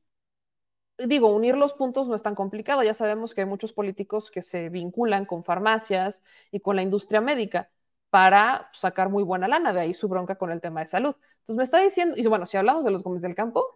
digo, 0.99 1.35
unir 1.35 1.57
los 1.57 1.73
puntos 1.75 2.09
no 2.09 2.15
es 2.15 2.23
tan 2.23 2.35
complicado. 2.35 2.83
Ya 2.83 2.95
sabemos 2.95 3.35
que 3.35 3.43
hay 3.43 3.47
muchos 3.47 3.73
políticos 3.73 4.31
que 4.31 4.43
se 4.43 4.69
vinculan 4.69 5.27
con 5.27 5.45
farmacias 5.45 6.23
y 6.51 6.61
con 6.61 6.77
la 6.77 6.83
industria 6.83 7.21
médica 7.21 7.71
para 8.11 8.71
sacar 8.73 9.09
muy 9.11 9.23
buena 9.23 9.49
lana, 9.49 9.73
de 9.73 9.81
ahí 9.81 9.95
su 9.95 10.09
bronca 10.09 10.37
con 10.37 10.51
el 10.51 10.61
tema 10.61 10.81
de 10.81 10.87
salud. 10.87 11.15
Entonces 11.41 11.57
me 11.57 11.63
está 11.65 11.79
diciendo, 11.81 12.17
y 12.17 12.27
bueno, 12.27 12.47
si 12.47 12.57
hablamos 12.57 12.85
de 12.85 12.91
los 12.91 13.03
Gómez 13.03 13.23
del 13.23 13.35
Campo, 13.35 13.67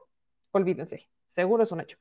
olvídense, 0.53 1.09
seguro 1.27 1.63
es 1.65 1.73
un 1.73 1.81
hecho. 1.81 1.99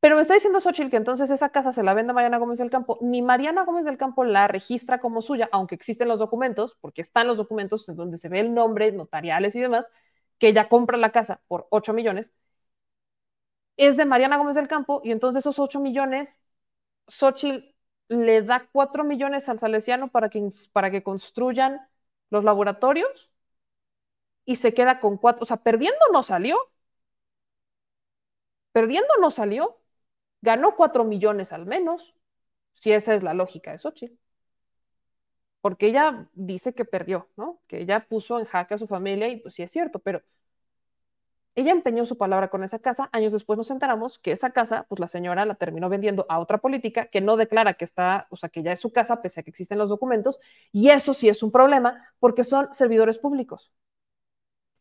Pero 0.00 0.16
me 0.16 0.22
está 0.22 0.34
diciendo 0.34 0.60
Xochitl 0.60 0.90
que 0.90 0.96
entonces 0.96 1.30
esa 1.30 1.48
casa 1.48 1.72
se 1.72 1.82
la 1.82 1.94
vende 1.94 2.12
a 2.12 2.14
Mariana 2.14 2.38
Gómez 2.38 2.58
del 2.58 2.70
Campo, 2.70 2.98
ni 3.00 3.22
Mariana 3.22 3.64
Gómez 3.64 3.84
del 3.84 3.98
Campo 3.98 4.24
la 4.24 4.46
registra 4.46 5.00
como 5.00 5.20
suya, 5.22 5.48
aunque 5.52 5.74
existen 5.74 6.06
los 6.08 6.18
documentos, 6.18 6.76
porque 6.80 7.00
están 7.02 7.26
los 7.26 7.36
documentos 7.36 7.88
en 7.88 7.96
donde 7.96 8.16
se 8.16 8.28
ve 8.28 8.40
el 8.40 8.54
nombre, 8.54 8.92
notariales 8.92 9.56
y 9.56 9.60
demás, 9.60 9.90
que 10.38 10.48
ella 10.48 10.68
compra 10.68 10.96
la 10.98 11.10
casa 11.12 11.40
por 11.48 11.66
8 11.70 11.92
millones, 11.92 12.32
es 13.76 13.96
de 13.96 14.04
Mariana 14.04 14.36
Gómez 14.38 14.54
del 14.56 14.68
Campo, 14.68 15.00
y 15.04 15.12
entonces 15.12 15.40
esos 15.40 15.58
8 15.58 15.80
millones, 15.80 16.40
Xochitl 17.08 17.74
le 18.08 18.42
da 18.42 18.68
4 18.72 19.04
millones 19.04 19.48
al 19.48 19.58
Salesiano 19.60 20.10
para 20.10 20.30
que, 20.30 20.48
para 20.72 20.90
que 20.90 21.02
construyan 21.02 21.80
los 22.30 22.44
laboratorios 22.44 23.30
y 24.46 24.56
se 24.56 24.72
queda 24.74 24.98
con 25.00 25.18
4, 25.18 25.42
o 25.42 25.46
sea, 25.46 25.58
perdiendo 25.58 25.98
no 26.12 26.22
salió. 26.22 26.56
Perdiendo 28.72 29.08
no 29.20 29.30
salió. 29.32 29.78
Ganó 30.42 30.76
4 30.76 31.04
millones 31.04 31.52
al 31.52 31.66
menos, 31.66 32.14
si 32.74 32.92
esa 32.92 33.14
es 33.14 33.22
la 33.24 33.34
lógica 33.34 33.72
de 33.72 33.78
Xochitl. 33.78 34.16
Porque 35.60 35.86
ella 35.88 36.28
dice 36.34 36.74
que 36.74 36.84
perdió, 36.84 37.28
¿no? 37.36 37.60
Que 37.66 37.80
ella 37.80 38.06
puso 38.08 38.38
en 38.38 38.44
jaque 38.46 38.74
a 38.74 38.78
su 38.78 38.86
familia 38.86 39.28
y 39.28 39.38
pues 39.40 39.54
sí 39.54 39.62
es 39.62 39.70
cierto, 39.72 39.98
pero 39.98 40.22
ella 41.56 41.72
empeñó 41.72 42.04
su 42.06 42.18
palabra 42.18 42.48
con 42.48 42.62
esa 42.64 42.78
casa. 42.78 43.08
Años 43.12 43.32
después 43.32 43.56
nos 43.56 43.70
enteramos 43.70 44.18
que 44.18 44.32
esa 44.32 44.50
casa, 44.50 44.84
pues 44.88 45.00
la 45.00 45.06
señora 45.06 45.46
la 45.46 45.54
terminó 45.54 45.88
vendiendo 45.88 46.26
a 46.28 46.38
otra 46.38 46.58
política 46.58 47.06
que 47.06 47.22
no 47.22 47.36
declara 47.36 47.74
que 47.74 47.84
está, 47.84 48.28
o 48.30 48.36
sea, 48.36 48.50
que 48.50 48.62
ya 48.62 48.72
es 48.72 48.80
su 48.80 48.92
casa, 48.92 49.22
pese 49.22 49.40
a 49.40 49.42
que 49.42 49.50
existen 49.50 49.78
los 49.78 49.88
documentos. 49.88 50.38
Y 50.70 50.90
eso 50.90 51.14
sí 51.14 51.28
es 51.28 51.42
un 51.42 51.50
problema 51.50 52.04
porque 52.20 52.44
son 52.44 52.72
servidores 52.74 53.18
públicos. 53.18 53.72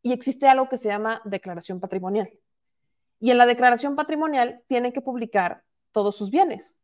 Y 0.01 0.13
existe 0.13 0.47
algo 0.47 0.69
que 0.69 0.77
se 0.77 0.89
llama 0.89 1.21
declaración 1.25 1.79
patrimonial. 1.79 2.29
Y 3.19 3.31
en 3.31 3.37
la 3.37 3.45
declaración 3.45 3.95
patrimonial 3.95 4.61
tienen 4.67 4.91
que 4.93 5.01
publicar 5.01 5.63
todos 5.91 6.15
sus 6.17 6.29
bienes. 6.29 6.75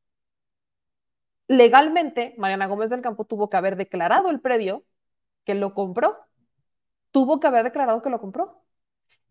Legalmente, 1.48 2.34
Mariana 2.38 2.68
Gómez 2.68 2.90
del 2.90 3.02
Campo 3.02 3.26
tuvo 3.26 3.50
que 3.50 3.58
haber 3.58 3.76
declarado 3.76 4.30
el 4.30 4.40
predio 4.42 4.86
que 5.46 5.54
lo 5.56 5.74
compró. 5.74 6.18
Tuvo 7.12 7.40
que 7.40 7.48
haber 7.48 7.64
declarado 7.66 8.02
que 8.02 8.10
lo 8.10 8.22
compró. 8.22 8.64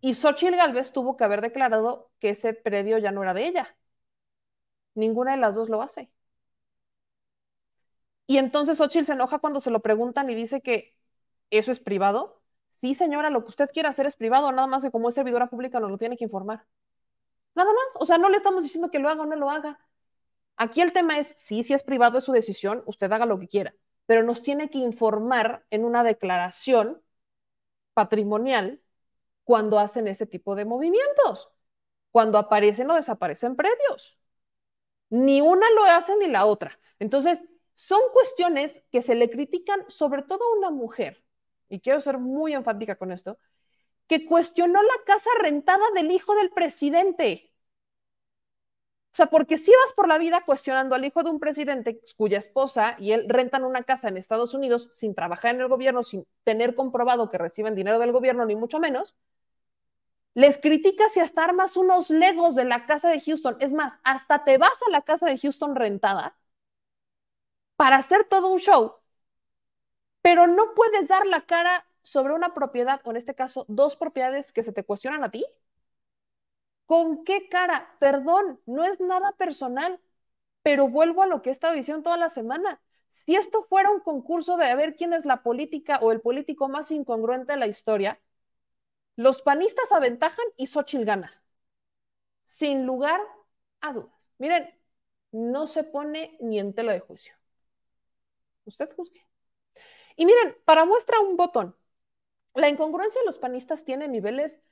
Y 0.01 0.15
Xochitl 0.15 0.57
Galvez 0.57 0.93
tuvo 0.93 1.17
que 1.17 1.25
haber 1.25 1.41
declarado 1.41 2.11
que 2.19 2.31
ese 2.31 2.55
predio 2.55 2.99
ya 2.99 3.13
no 3.13 3.23
era 3.23 3.35
de 3.35 3.47
ella. 3.47 3.77
Ninguna 4.95 5.33
de 5.33 5.39
las 5.39 5.55
dos 5.57 5.69
lo 5.69 5.83
hace. 5.83 6.11
Y 8.27 8.39
entonces 8.39 8.79
Xochitl 8.79 9.07
se 9.07 9.13
enoja 9.13 9.39
cuando 9.41 9.61
se 9.61 9.71
lo 9.71 9.81
preguntan 9.81 10.31
y 10.31 10.35
dice 10.35 10.61
que 10.63 10.97
eso 11.51 11.73
es 11.73 11.81
privado. 11.81 12.43
Sí, 12.69 12.95
señora, 12.95 13.31
lo 13.31 13.43
que 13.45 13.51
usted 13.51 13.71
quiera 13.73 13.91
hacer 13.91 14.07
es 14.07 14.17
privado, 14.17 14.53
nada 14.53 14.67
más 14.69 14.83
que 14.83 14.91
como 14.91 15.09
es 15.09 15.15
servidora 15.17 15.49
pública 15.49 15.81
nos 15.81 15.91
lo 15.91 15.99
tiene 15.99 16.17
que 16.17 16.25
informar. 16.25 16.67
Nada 17.55 17.73
más. 17.73 17.97
O 18.01 18.07
sea, 18.07 18.19
no 18.19 18.29
le 18.29 18.37
estamos 18.37 18.63
diciendo 18.63 18.91
que 18.91 18.99
lo 19.01 19.09
haga 19.09 19.23
o 19.23 19.27
no 19.27 19.37
lo 19.37 19.51
haga. 19.51 19.81
Aquí 20.57 20.81
el 20.83 20.93
tema 20.93 21.19
es, 21.19 21.29
sí, 21.39 21.63
si 21.65 21.75
es 21.75 21.83
privado, 21.83 22.19
es 22.19 22.25
su 22.25 22.33
decisión, 22.33 22.83
usted 22.87 23.13
haga 23.13 23.27
lo 23.27 23.39
que 23.39 23.49
quiera, 23.49 23.75
pero 24.07 24.23
nos 24.23 24.43
tiene 24.43 24.71
que 24.71 24.79
informar 24.79 25.67
en 25.71 25.85
una 25.85 26.05
declaración 26.05 27.03
patrimonial 27.95 28.81
cuando 29.51 29.81
hacen 29.81 30.07
este 30.07 30.27
tipo 30.27 30.55
de 30.55 30.65
movimientos, 30.65 31.51
cuando 32.13 32.39
aparecen 32.39 32.89
o 32.89 32.95
desaparecen 32.95 33.57
predios. 33.57 34.17
Ni 35.09 35.41
una 35.41 35.69
lo 35.71 35.83
hace 35.87 36.15
ni 36.19 36.29
la 36.29 36.47
otra. 36.47 36.79
Entonces, 37.01 37.45
son 37.75 38.01
cuestiones 38.13 38.85
que 38.93 39.03
se 39.03 39.17
le 39.17 39.29
critican 39.29 39.81
sobre 39.89 40.23
todo 40.23 40.45
a 40.45 40.57
una 40.57 40.71
mujer, 40.71 41.25
y 41.69 41.81
quiero 41.81 42.01
ser 42.01 42.19
muy 42.19 42.53
enfática 42.55 42.95
con 42.95 43.11
esto, 43.11 43.39
que 44.07 44.25
cuestionó 44.25 44.81
la 44.81 45.05
casa 45.05 45.31
rentada 45.41 45.83
del 45.97 46.13
hijo 46.13 46.37
del 46.37 46.51
presidente. 46.51 47.53
O 49.13 49.17
sea, 49.17 49.27
porque 49.27 49.59
si 49.59 49.73
vas 49.73 49.93
por 49.97 50.07
la 50.07 50.19
vida 50.19 50.45
cuestionando 50.47 50.95
al 50.95 51.05
hijo 51.05 51.25
de 51.25 51.31
un 51.31 51.41
presidente 51.41 52.01
cuya 52.17 52.39
esposa 52.39 52.95
y 53.01 53.11
él 53.11 53.27
rentan 53.29 53.65
una 53.65 53.83
casa 53.83 54.07
en 54.07 54.17
Estados 54.17 54.55
Unidos 54.55 54.87
sin 54.93 55.17
trabajar 55.17 55.57
en 55.57 55.61
el 55.63 55.67
gobierno, 55.67 56.05
sin 56.05 56.25
tener 56.45 56.77
comprobado 56.77 57.29
que 57.29 57.37
reciben 57.37 57.75
dinero 57.75 57.99
del 57.99 58.13
gobierno, 58.13 58.47
ni 58.47 58.55
mucho 58.55 58.79
menos, 58.79 59.17
les 60.35 60.59
criticas 60.59 61.17
y 61.17 61.21
hasta 61.21 61.45
armas 61.45 61.77
unos 61.77 62.11
legos 62.11 62.55
de 62.57 62.65
la 62.65 62.87
casa 62.87 63.11
de 63.11 63.21
Houston. 63.21 63.57
Es 63.61 63.73
más, 63.73 64.01
hasta 64.05 64.45
te 64.45 64.59
vas 64.59 64.79
a 64.89 64.91
la 64.91 65.03
casa 65.03 65.27
de 65.27 65.39
Houston 65.39 65.77
rentada 65.77 66.37
para 67.77 67.97
hacer 67.97 68.25
todo 68.29 68.53
un 68.53 68.59
show, 68.61 68.95
pero 70.23 70.47
no 70.47 70.75
puedes 70.75 71.09
dar 71.09 71.27
la 71.27 71.47
cara 71.47 71.87
sobre 72.03 72.35
una 72.35 72.55
propiedad, 72.55 73.01
o 73.05 73.11
en 73.11 73.17
este 73.17 73.35
caso, 73.35 73.65
dos 73.69 73.97
propiedades 73.97 74.53
que 74.53 74.63
se 74.63 74.73
te 74.73 74.85
cuestionan 74.85 75.25
a 75.25 75.31
ti. 75.31 75.45
¿Con 76.87 77.25
qué 77.25 77.49
cara? 77.49 77.97
Perdón, 78.01 78.61
no 78.67 78.85
es 78.85 79.01
nada 79.01 79.33
personal, 79.33 80.01
pero 80.63 80.89
vuelvo 80.89 81.23
a 81.23 81.27
lo 81.27 81.43
que 81.43 81.51
he 81.51 81.53
estado 81.53 81.75
diciendo 81.75 82.05
toda 82.05 82.17
la 82.19 82.31
semana. 82.31 82.81
Si 83.09 83.37
esto 83.37 83.65
fuera 83.65 83.91
un 83.91 84.01
concurso 84.01 84.57
de 84.57 84.67
a 84.67 84.75
ver 84.77 84.97
quién 84.97 85.13
es 85.15 85.25
la 85.27 85.43
política 85.43 85.99
o 86.03 86.13
el 86.13 86.21
político 86.21 86.69
más 86.69 86.91
incongruente 86.93 87.53
de 87.53 87.59
la 87.59 87.69
historia, 87.69 88.21
los 89.21 89.43
panistas 89.43 89.93
aventajan 89.93 90.47
y 90.57 90.67
Xochitl 90.67 91.05
gana. 91.05 91.31
Sin 92.47 92.87
lugar 92.87 93.21
a 93.83 93.93
dudas. 93.93 94.33
Miren, 94.39 94.75
no 95.31 95.67
se 95.67 95.85
pone 95.85 96.39
ni 96.41 96.59
en 96.59 96.73
tela 96.73 96.93
de 96.93 97.01
juicio. 97.01 97.35
Usted 98.65 98.91
juzgue. 98.97 99.27
Y 100.17 100.25
miren, 100.25 100.57
para 100.65 100.87
muestra 100.87 101.21
un 101.21 101.37
botón, 101.37 101.77
la 102.55 102.71
incongruencia 102.71 103.21
de 103.21 103.27
los 103.27 103.37
panistas 103.37 103.85
tiene 103.85 104.09
niveles 104.09 104.63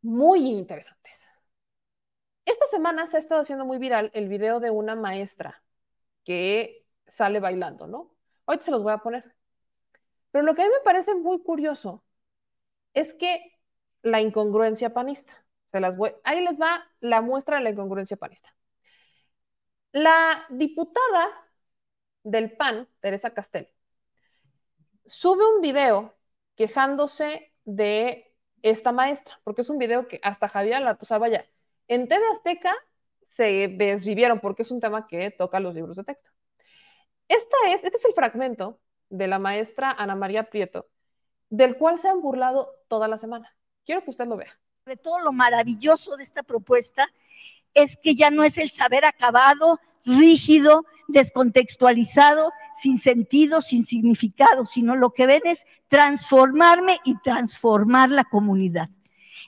muy 0.00 0.46
interesantes. 0.46 1.26
Esta 2.46 2.66
semana 2.68 3.06
se 3.06 3.18
ha 3.18 3.20
estado 3.20 3.42
haciendo 3.42 3.66
muy 3.66 3.76
viral 3.76 4.10
el 4.14 4.30
video 4.30 4.60
de 4.60 4.70
una 4.70 4.96
maestra 4.96 5.62
que 6.24 6.86
sale 7.06 7.38
bailando, 7.38 7.86
¿no? 7.86 8.14
Hoy 8.46 8.58
se 8.62 8.70
los 8.70 8.82
voy 8.82 8.94
a 8.94 8.98
poner. 8.98 9.34
Pero 10.30 10.42
lo 10.42 10.54
que 10.54 10.62
a 10.62 10.64
mí 10.64 10.70
me 10.70 10.84
parece 10.84 11.14
muy 11.14 11.42
curioso 11.42 12.02
es 12.94 13.12
que 13.12 13.53
la 14.04 14.20
incongruencia 14.20 14.94
panista, 14.94 15.32
ahí 16.24 16.44
les 16.44 16.60
va 16.60 16.84
la 17.00 17.20
muestra 17.22 17.56
de 17.56 17.64
la 17.64 17.70
incongruencia 17.70 18.16
panista. 18.16 18.54
La 19.92 20.46
diputada 20.50 21.30
del 22.22 22.56
PAN, 22.56 22.88
Teresa 23.00 23.32
Castel, 23.34 23.68
sube 25.04 25.44
un 25.46 25.60
video 25.60 26.14
quejándose 26.56 27.52
de 27.64 28.34
esta 28.62 28.92
maestra, 28.92 29.40
porque 29.44 29.62
es 29.62 29.70
un 29.70 29.78
video 29.78 30.08
que 30.08 30.20
hasta 30.22 30.48
Javier 30.48 30.82
la, 30.82 30.98
o 31.00 31.04
sea, 31.04 31.18
vaya, 31.18 31.46
en 31.88 32.08
TV 32.08 32.24
Azteca 32.32 32.74
se 33.22 33.68
desvivieron 33.68 34.40
porque 34.40 34.62
es 34.62 34.70
un 34.70 34.80
tema 34.80 35.06
que 35.06 35.30
toca 35.30 35.60
los 35.60 35.74
libros 35.74 35.96
de 35.96 36.04
texto. 36.04 36.30
Esta 37.28 37.56
es, 37.68 37.84
este 37.84 37.96
es 37.96 38.04
el 38.04 38.14
fragmento 38.14 38.80
de 39.10 39.26
la 39.28 39.38
maestra 39.38 39.90
Ana 39.90 40.14
María 40.14 40.50
Prieto, 40.50 40.88
del 41.50 41.76
cual 41.78 41.98
se 41.98 42.08
han 42.08 42.20
burlado 42.20 42.70
toda 42.88 43.08
la 43.08 43.16
semana. 43.18 43.54
Quiero 43.84 44.02
que 44.02 44.10
usted 44.10 44.26
lo 44.26 44.36
vea. 44.36 44.58
De 44.86 44.96
todo 44.96 45.18
lo 45.20 45.32
maravilloso 45.32 46.16
de 46.16 46.24
esta 46.24 46.42
propuesta 46.42 47.06
es 47.74 47.96
que 48.02 48.14
ya 48.14 48.30
no 48.30 48.44
es 48.44 48.58
el 48.58 48.70
saber 48.70 49.04
acabado, 49.04 49.78
rígido, 50.04 50.84
descontextualizado, 51.08 52.50
sin 52.80 52.98
sentido, 52.98 53.60
sin 53.60 53.84
significado, 53.84 54.66
sino 54.66 54.96
lo 54.96 55.10
que 55.10 55.26
ven 55.26 55.42
es 55.44 55.64
transformarme 55.88 56.98
y 57.04 57.16
transformar 57.18 58.10
la 58.10 58.24
comunidad. 58.24 58.90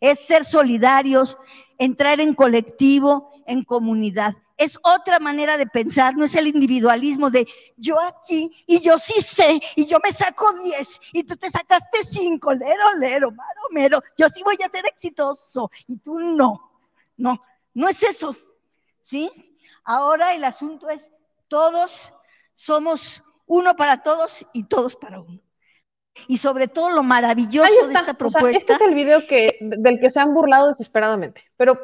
Es 0.01 0.21
ser 0.21 0.45
solidarios, 0.45 1.37
entrar 1.79 2.21
en 2.21 2.35
colectivo, 2.35 3.31
en 3.47 3.65
comunidad. 3.65 4.35
Es 4.57 4.79
otra 4.83 5.19
manera 5.19 5.59
de 5.59 5.67
pensar, 5.67 6.17
no 6.17 6.25
es 6.25 6.35
el 6.35 6.47
individualismo 6.47 7.31
de 7.31 7.47
yo 7.77 8.01
aquí 8.01 8.51
y 8.67 8.81
yo 8.81 8.99
sí 8.99 9.21
sé 9.21 9.61
y 9.75 9.87
yo 9.87 9.99
me 10.03 10.13
saco 10.13 10.53
10 10.53 11.01
y 11.13 11.25
tú 11.25 11.37
te 11.37 11.51
sacaste 11.51 12.05
5, 12.05 12.53
lero, 12.55 12.95
lero, 12.99 13.31
maro, 13.33 13.61
mero, 13.71 14.03
yo 14.17 14.29
sí 14.31 14.43
voy 14.43 14.57
a 14.65 14.71
ser 14.71 14.87
exitoso 14.87 15.71
y 15.87 15.99
tú 15.99 16.19
no. 16.19 16.73
No, 17.19 17.43
no 17.75 17.89
es 17.89 18.03
eso. 18.03 18.37
¿Sí? 19.03 19.31
Ahora 19.85 20.35
el 20.35 20.45
asunto 20.45 20.89
es 20.89 21.01
todos 21.49 22.13
somos 22.57 23.23
uno 23.47 23.77
para 23.77 24.03
todos 24.03 24.45
y 24.53 24.65
todos 24.65 24.97
para 24.97 25.21
uno. 25.21 25.41
Y 26.29 26.39
sobre 26.39 26.67
todo 26.67 26.91
lo 26.91 27.03
maravilloso 27.03 27.87
de 27.87 27.93
esta 27.93 28.15
propuesta. 28.15 28.57
este 28.57 28.73
es 28.73 28.81
el 28.81 28.95
video 28.95 29.27
que, 29.27 29.59
del 29.61 30.01
que 30.01 30.11
se 30.11 30.19
han 30.19 30.33
burlado 30.33 30.69
desesperadamente. 30.69 31.45
Pero 31.57 31.79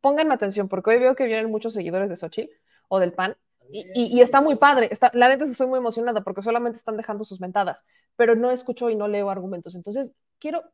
pónganme 0.00 0.34
atención, 0.34 0.68
porque 0.68 0.90
hoy 0.90 0.98
veo 0.98 1.14
que 1.14 1.24
vienen 1.24 1.50
muchos 1.50 1.74
seguidores 1.74 2.08
de 2.08 2.16
Xochitl 2.16 2.52
o 2.88 2.98
del 2.98 3.12
PAN. 3.12 3.36
Y, 3.72 3.86
y, 3.94 4.20
está 4.20 4.40
muy 4.40 4.56
padre. 4.56 4.88
Está, 4.90 5.10
la 5.14 5.28
neta 5.28 5.44
estoy 5.44 5.68
muy 5.68 5.78
emocionada 5.78 6.22
porque 6.22 6.42
solamente 6.42 6.76
están 6.76 6.96
dejando 6.96 7.22
sus 7.22 7.40
mentadas, 7.40 7.84
pero 8.16 8.34
no 8.34 8.50
escucho 8.50 8.90
y 8.90 8.96
no 8.96 9.06
leo 9.06 9.30
argumentos. 9.30 9.76
Entonces, 9.76 10.12
quiero. 10.40 10.64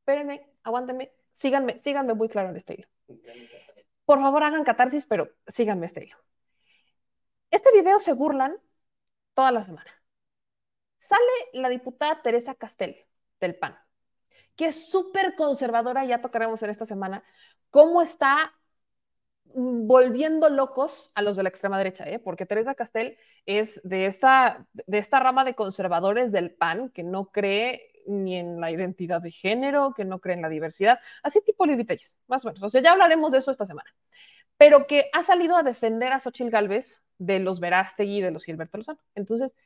Espérenme, 0.00 0.48
aguántenme, 0.62 1.12
síganme, 1.34 1.80
síganme 1.82 2.14
muy 2.14 2.28
claro 2.28 2.50
en 2.50 2.56
este 2.56 2.74
hilo. 2.74 2.88
Por 4.04 4.20
favor, 4.20 4.42
hagan 4.44 4.64
catarsis, 4.64 5.06
pero 5.06 5.30
síganme 5.52 5.86
este 5.86 6.04
hilo. 6.04 6.16
Este 7.50 7.70
video 7.72 8.00
se 8.00 8.12
burlan 8.12 8.56
toda 9.34 9.52
la 9.52 9.62
semana. 9.62 9.90
Sale 10.98 11.20
la 11.52 11.68
diputada 11.68 12.22
Teresa 12.22 12.54
Castel 12.54 12.96
del 13.40 13.56
PAN, 13.56 13.76
que 14.56 14.66
es 14.66 14.90
súper 14.90 15.34
conservadora, 15.34 16.04
ya 16.04 16.20
tocaremos 16.20 16.62
en 16.62 16.70
esta 16.70 16.86
semana, 16.86 17.22
cómo 17.70 18.02
está 18.02 18.52
volviendo 19.54 20.48
locos 20.48 21.10
a 21.14 21.22
los 21.22 21.36
de 21.36 21.42
la 21.42 21.48
extrema 21.48 21.78
derecha, 21.78 22.08
¿eh? 22.08 22.18
porque 22.18 22.46
Teresa 22.46 22.74
Castel 22.74 23.16
es 23.46 23.80
de 23.84 24.06
esta, 24.06 24.66
de 24.72 24.98
esta 24.98 25.20
rama 25.20 25.44
de 25.44 25.54
conservadores 25.54 26.32
del 26.32 26.52
PAN 26.52 26.90
que 26.90 27.02
no 27.02 27.26
cree 27.26 27.92
ni 28.06 28.36
en 28.36 28.60
la 28.60 28.70
identidad 28.70 29.20
de 29.20 29.30
género, 29.30 29.94
que 29.94 30.04
no 30.04 30.20
cree 30.20 30.36
en 30.36 30.42
la 30.42 30.48
diversidad, 30.48 30.98
así 31.22 31.40
tipo 31.40 31.66
Lili 31.66 31.86
más 32.26 32.44
o 32.44 32.48
menos. 32.48 32.62
O 32.62 32.70
sea, 32.70 32.82
ya 32.82 32.92
hablaremos 32.92 33.32
de 33.32 33.38
eso 33.38 33.50
esta 33.50 33.66
semana. 33.66 33.94
Pero 34.56 34.86
que 34.86 35.08
ha 35.12 35.22
salido 35.22 35.56
a 35.56 35.62
defender 35.62 36.12
a 36.12 36.18
Xochitl 36.18 36.50
Galvez 36.50 37.02
de 37.18 37.38
los 37.38 37.60
Verástegui 37.60 38.18
y 38.18 38.20
de 38.22 38.30
los 38.30 38.44
Gilberto 38.44 38.78
Lozano. 38.78 39.00
Entonces, 39.14 39.56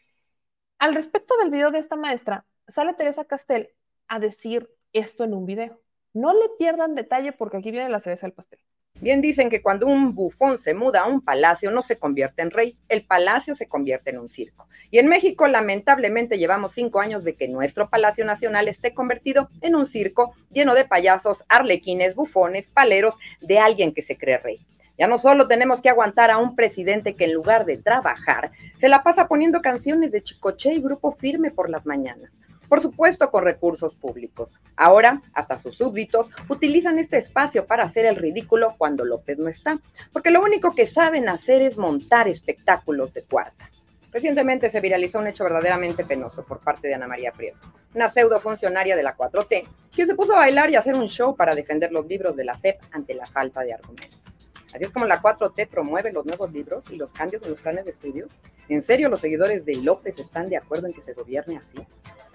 al 0.78 0.94
respecto 0.94 1.36
del 1.38 1.50
video 1.50 1.70
de 1.70 1.78
esta 1.78 1.96
maestra, 1.96 2.44
sale 2.68 2.94
Teresa 2.94 3.24
Castel 3.24 3.70
a 4.08 4.18
decir 4.18 4.70
esto 4.98 5.24
en 5.24 5.34
un 5.34 5.46
video. 5.46 5.80
No 6.12 6.32
le 6.32 6.48
pierdan 6.58 6.94
detalle 6.94 7.32
porque 7.32 7.58
aquí 7.58 7.70
viene 7.70 7.88
la 7.88 8.00
cereza 8.00 8.26
del 8.26 8.34
pastel. 8.34 8.60
Bien 8.98 9.20
dicen 9.20 9.50
que 9.50 9.60
cuando 9.60 9.86
un 9.86 10.14
bufón 10.14 10.58
se 10.58 10.72
muda 10.72 11.02
a 11.02 11.06
un 11.06 11.20
palacio 11.20 11.70
no 11.70 11.82
se 11.82 11.98
convierte 11.98 12.40
en 12.40 12.50
rey, 12.50 12.78
el 12.88 13.04
palacio 13.04 13.54
se 13.54 13.68
convierte 13.68 14.08
en 14.08 14.18
un 14.18 14.30
circo. 14.30 14.68
Y 14.90 14.98
en 14.98 15.08
México 15.08 15.46
lamentablemente 15.46 16.38
llevamos 16.38 16.72
cinco 16.72 17.00
años 17.00 17.22
de 17.22 17.34
que 17.34 17.46
nuestro 17.46 17.90
Palacio 17.90 18.24
Nacional 18.24 18.68
esté 18.68 18.94
convertido 18.94 19.50
en 19.60 19.76
un 19.76 19.86
circo 19.86 20.34
lleno 20.50 20.74
de 20.74 20.86
payasos, 20.86 21.44
arlequines, 21.48 22.14
bufones, 22.14 22.70
paleros, 22.70 23.18
de 23.42 23.58
alguien 23.58 23.92
que 23.92 24.00
se 24.00 24.16
cree 24.16 24.38
rey. 24.38 24.66
Ya 24.98 25.06
no 25.06 25.18
solo 25.18 25.46
tenemos 25.46 25.82
que 25.82 25.90
aguantar 25.90 26.30
a 26.30 26.38
un 26.38 26.56
presidente 26.56 27.14
que 27.16 27.24
en 27.24 27.34
lugar 27.34 27.66
de 27.66 27.76
trabajar, 27.76 28.52
se 28.78 28.88
la 28.88 29.02
pasa 29.02 29.28
poniendo 29.28 29.60
canciones 29.60 30.10
de 30.10 30.22
Chicoche 30.22 30.72
y 30.72 30.80
Grupo 30.80 31.12
Firme 31.12 31.50
por 31.50 31.68
las 31.68 31.84
mañanas. 31.84 32.30
Por 32.68 32.80
supuesto, 32.80 33.30
con 33.30 33.44
recursos 33.44 33.94
públicos. 33.94 34.52
Ahora, 34.76 35.22
hasta 35.32 35.58
sus 35.58 35.76
súbditos 35.76 36.30
utilizan 36.48 36.98
este 36.98 37.18
espacio 37.18 37.66
para 37.66 37.84
hacer 37.84 38.06
el 38.06 38.16
ridículo 38.16 38.74
cuando 38.78 39.04
López 39.04 39.38
no 39.38 39.48
está, 39.48 39.78
porque 40.12 40.30
lo 40.30 40.42
único 40.42 40.74
que 40.74 40.86
saben 40.86 41.28
hacer 41.28 41.62
es 41.62 41.76
montar 41.76 42.28
espectáculos 42.28 43.14
de 43.14 43.22
cuarta. 43.22 43.70
Recientemente 44.12 44.70
se 44.70 44.80
viralizó 44.80 45.18
un 45.18 45.26
hecho 45.26 45.44
verdaderamente 45.44 46.04
penoso 46.04 46.42
por 46.44 46.60
parte 46.60 46.88
de 46.88 46.94
Ana 46.94 47.06
María 47.06 47.32
Prieto, 47.32 47.70
una 47.94 48.08
pseudo 48.08 48.40
funcionaria 48.40 48.96
de 48.96 49.02
la 49.02 49.16
4T, 49.16 49.66
que 49.94 50.06
se 50.06 50.14
puso 50.14 50.34
a 50.34 50.38
bailar 50.38 50.70
y 50.70 50.76
hacer 50.76 50.96
un 50.96 51.08
show 51.08 51.36
para 51.36 51.54
defender 51.54 51.92
los 51.92 52.06
libros 52.06 52.34
de 52.34 52.44
la 52.44 52.56
SEP 52.56 52.80
ante 52.92 53.14
la 53.14 53.26
falta 53.26 53.60
de 53.60 53.74
argumentos. 53.74 54.35
Así 54.74 54.84
es 54.84 54.90
como 54.90 55.06
la 55.06 55.22
4T 55.22 55.68
promueve 55.68 56.12
los 56.12 56.26
nuevos 56.26 56.52
libros 56.52 56.90
y 56.90 56.96
los 56.96 57.12
cambios 57.12 57.42
en 57.44 57.50
los 57.50 57.60
planes 57.60 57.84
de 57.84 57.92
estudio. 57.92 58.26
¿En 58.68 58.82
serio 58.82 59.08
los 59.08 59.20
seguidores 59.20 59.64
de 59.64 59.76
López 59.76 60.18
están 60.18 60.48
de 60.48 60.56
acuerdo 60.56 60.86
en 60.86 60.92
que 60.92 61.02
se 61.02 61.14
gobierne 61.14 61.58
así? 61.58 61.86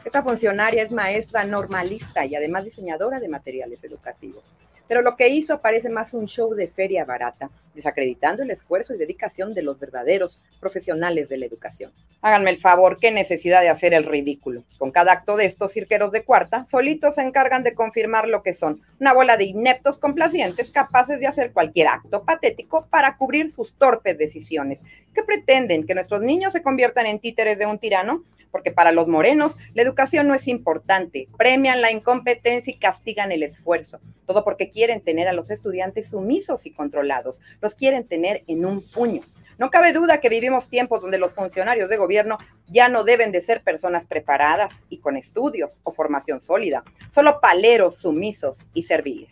Esta 0.04 0.24
funcionaria 0.24 0.82
es 0.82 0.92
maestra 0.92 1.44
normalista 1.44 2.26
y 2.26 2.36
además 2.36 2.64
diseñadora 2.64 3.20
de 3.20 3.28
materiales 3.28 3.84
educativos. 3.84 4.44
Pero 4.92 5.04
lo 5.04 5.16
que 5.16 5.30
hizo 5.30 5.62
parece 5.62 5.88
más 5.88 6.14
un 6.14 6.28
show 6.28 6.54
de 6.54 6.68
feria 6.68 7.06
barata, 7.06 7.50
desacreditando 7.74 8.44
el 8.44 8.52
esfuerzo 8.52 8.94
y 8.94 8.98
dedicación 8.98 9.54
de 9.54 9.62
los 9.62 9.80
verdaderos 9.80 10.44
profesionales 10.60 11.30
de 11.30 11.38
la 11.38 11.46
educación. 11.46 11.94
Háganme 12.22 12.50
el 12.50 12.60
favor, 12.60 12.98
qué 13.00 13.10
necesidad 13.10 13.62
de 13.62 13.70
hacer 13.70 13.94
el 13.94 14.04
ridículo. 14.04 14.66
Con 14.78 14.92
cada 14.92 15.14
acto 15.14 15.38
de 15.38 15.46
estos 15.46 15.72
cirqueros 15.72 16.12
de 16.12 16.26
cuarta, 16.26 16.66
solitos 16.66 17.16
se 17.16 17.22
encargan 17.22 17.64
de 17.64 17.74
confirmar 17.74 18.28
lo 18.28 18.44
que 18.44 18.52
son, 18.52 18.82
una 19.00 19.14
bola 19.14 19.38
de 19.38 19.46
ineptos 19.46 19.98
complacientes 19.98 20.72
capaces 20.72 21.22
de 21.22 21.28
hacer 21.28 21.54
cualquier 21.54 21.88
acto 21.88 22.26
patético 22.26 22.86
para 22.90 23.16
cubrir 23.16 23.50
sus 23.50 23.74
torpes 23.76 24.18
decisiones. 24.18 24.84
¿Qué 25.16 25.24
pretenden? 25.24 25.88
¿Que 25.88 25.96
nuestros 25.96 26.22
niños 26.22 26.52
se 26.52 26.62
conviertan 26.62 27.06
en 27.06 27.20
títeres 27.20 27.58
de 27.58 27.66
un 27.66 27.80
tirano? 27.80 28.26
Porque 28.52 28.72
para 28.72 28.92
los 28.92 29.08
morenos 29.08 29.58
la 29.74 29.82
educación 29.82 30.28
no 30.28 30.36
es 30.36 30.48
importante, 30.48 31.28
premian 31.38 31.82
la 31.82 31.92
incompetencia 31.92 32.74
y 32.74 32.78
castigan 32.78 33.32
el 33.32 33.44
esfuerzo, 33.44 34.00
todo 34.26 34.44
porque 34.44 34.70
quieren 34.70 35.02
tener 35.02 35.28
a 35.28 35.34
los 35.34 35.50
estudiantes 35.50 36.10
sumisos 36.10 36.66
y 36.66 36.72
controlados, 36.72 37.40
los 37.62 37.76
quieren 37.76 38.08
tener 38.08 38.44
en 38.48 38.66
un 38.66 38.82
puño. 38.82 39.22
No 39.58 39.70
cabe 39.70 39.94
duda 39.94 40.20
que 40.20 40.30
vivimos 40.30 40.70
tiempos 40.70 41.02
donde 41.02 41.20
los 41.20 41.34
funcionarios 41.34 41.88
de 41.88 41.98
gobierno 41.98 42.40
ya 42.68 42.90
no 42.90 43.04
deben 43.04 43.32
de 43.32 43.42
ser 43.42 43.62
personas 43.62 44.06
preparadas 44.06 44.74
y 44.90 44.98
con 44.98 45.18
estudios 45.18 45.80
o 45.84 45.92
formación 45.92 46.42
sólida, 46.42 46.84
solo 47.12 47.40
paleros 47.40 47.98
sumisos 47.98 48.66
y 48.74 48.84
serviles. 48.84 49.30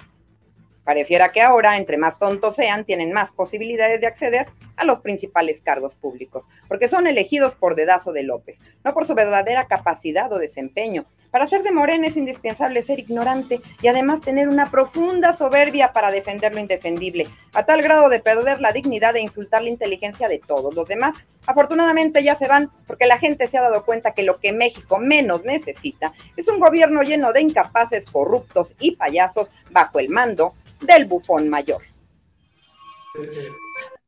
Pareciera 0.89 1.29
que 1.29 1.43
ahora, 1.43 1.77
entre 1.77 1.97
más 1.97 2.17
tontos 2.17 2.55
sean, 2.55 2.83
tienen 2.83 3.13
más 3.13 3.31
posibilidades 3.31 4.01
de 4.01 4.07
acceder 4.07 4.47
a 4.75 4.85
los 4.85 5.01
principales 5.01 5.61
cargos 5.61 5.95
públicos, 5.95 6.47
porque 6.67 6.87
son 6.87 7.05
elegidos 7.05 7.53
por 7.53 7.75
dedazo 7.75 8.11
de 8.11 8.23
López, 8.23 8.59
no 8.83 8.95
por 8.95 9.05
su 9.05 9.13
verdadera 9.13 9.67
capacidad 9.67 10.33
o 10.33 10.39
desempeño, 10.39 11.05
Para 11.29 11.45
ser 11.45 11.61
de 11.61 11.71
Morena 11.71 12.07
es 12.07 12.17
indispensable 12.17 12.81
ser 12.81 12.97
ignorante 12.97 13.61
y 13.83 13.87
además 13.87 14.21
tener 14.21 14.49
una 14.49 14.71
profunda 14.71 15.33
soberbia 15.33 15.93
para 15.93 16.09
defender 16.09 16.55
lo 16.55 16.59
indefendible, 16.59 17.27
a 17.53 17.67
tal 17.67 17.83
grado 17.83 18.09
de 18.09 18.19
perder 18.19 18.59
la 18.59 18.71
dignidad 18.71 19.15
e 19.15 19.21
insultar 19.21 19.61
la 19.61 19.69
inteligencia 19.69 20.27
de 20.27 20.39
todos 20.39 20.73
los 20.73 20.87
demás. 20.87 21.13
Afortunadamente 21.45 22.23
ya 22.23 22.33
se 22.33 22.47
van 22.47 22.71
porque 22.87 23.05
la 23.05 23.19
gente 23.19 23.45
se 23.45 23.59
ha 23.59 23.61
dado 23.61 23.85
cuenta 23.85 24.15
que 24.15 24.23
lo 24.23 24.39
que 24.39 24.53
México 24.53 24.97
menos 24.97 25.45
necesita 25.45 26.13
es 26.35 26.47
un 26.47 26.59
gobierno 26.59 27.03
lleno 27.03 27.31
de 27.31 27.41
incapaces, 27.41 28.09
corruptos 28.09 28.73
y 28.79 28.95
payasos 28.95 29.51
bajo 29.69 29.99
el 29.99 30.09
mando 30.09 30.55
del 30.81 31.05
bufón 31.05 31.49
mayor. 31.49 31.81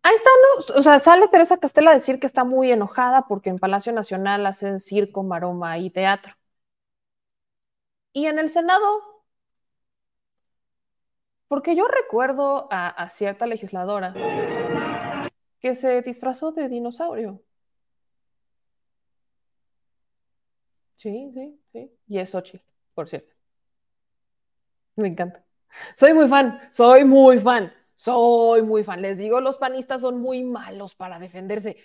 Ahí 0.04 0.16
está, 0.16 0.30
¿no? 0.74 0.80
O 0.80 0.84
sea, 0.84 1.00
sale 1.00 1.28
Teresa 1.28 1.58
Castel 1.58 1.88
a 1.88 1.94
decir 1.94 2.20
que 2.20 2.28
está 2.28 2.44
muy 2.44 2.72
enojada 2.72 3.28
porque 3.28 3.50
en 3.50 3.60
Palacio 3.60 3.94
Nacional 3.94 4.46
hacen 4.46 4.80
circo, 4.80 5.24
maroma 5.24 5.78
y 5.78 5.90
teatro. 5.90 6.34
Y 8.14 8.26
en 8.28 8.40
el 8.40 8.50
Senado, 8.50 8.82
porque 11.48 11.76
yo 11.76 11.88
recuerdo 11.88 12.68
a, 12.72 12.88
a 12.90 13.10
cierta 13.10 13.46
legisladora 13.46 14.14
que 15.62 15.76
se 15.76 16.02
disfrazó 16.02 16.52
de 16.52 16.68
dinosaurio. 16.70 17.42
Sí, 20.96 21.32
sí, 21.34 21.60
sí. 21.74 21.92
Y 22.08 22.20
es 22.20 22.30
Xochitl, 22.30 22.64
por 22.94 23.10
cierto. 23.10 23.34
Me 24.96 25.08
encanta. 25.10 25.44
Soy 25.96 26.14
muy 26.14 26.28
fan, 26.28 26.60
soy 26.72 27.06
muy 27.06 27.40
fan, 27.40 27.74
soy 27.96 28.62
muy 28.64 28.84
fan. 28.84 29.02
Les 29.02 29.18
digo, 29.18 29.42
los 29.42 29.58
panistas 29.58 30.02
son 30.02 30.20
muy 30.20 30.44
malos 30.44 30.96
para 30.96 31.20
defenderse. 31.20 31.78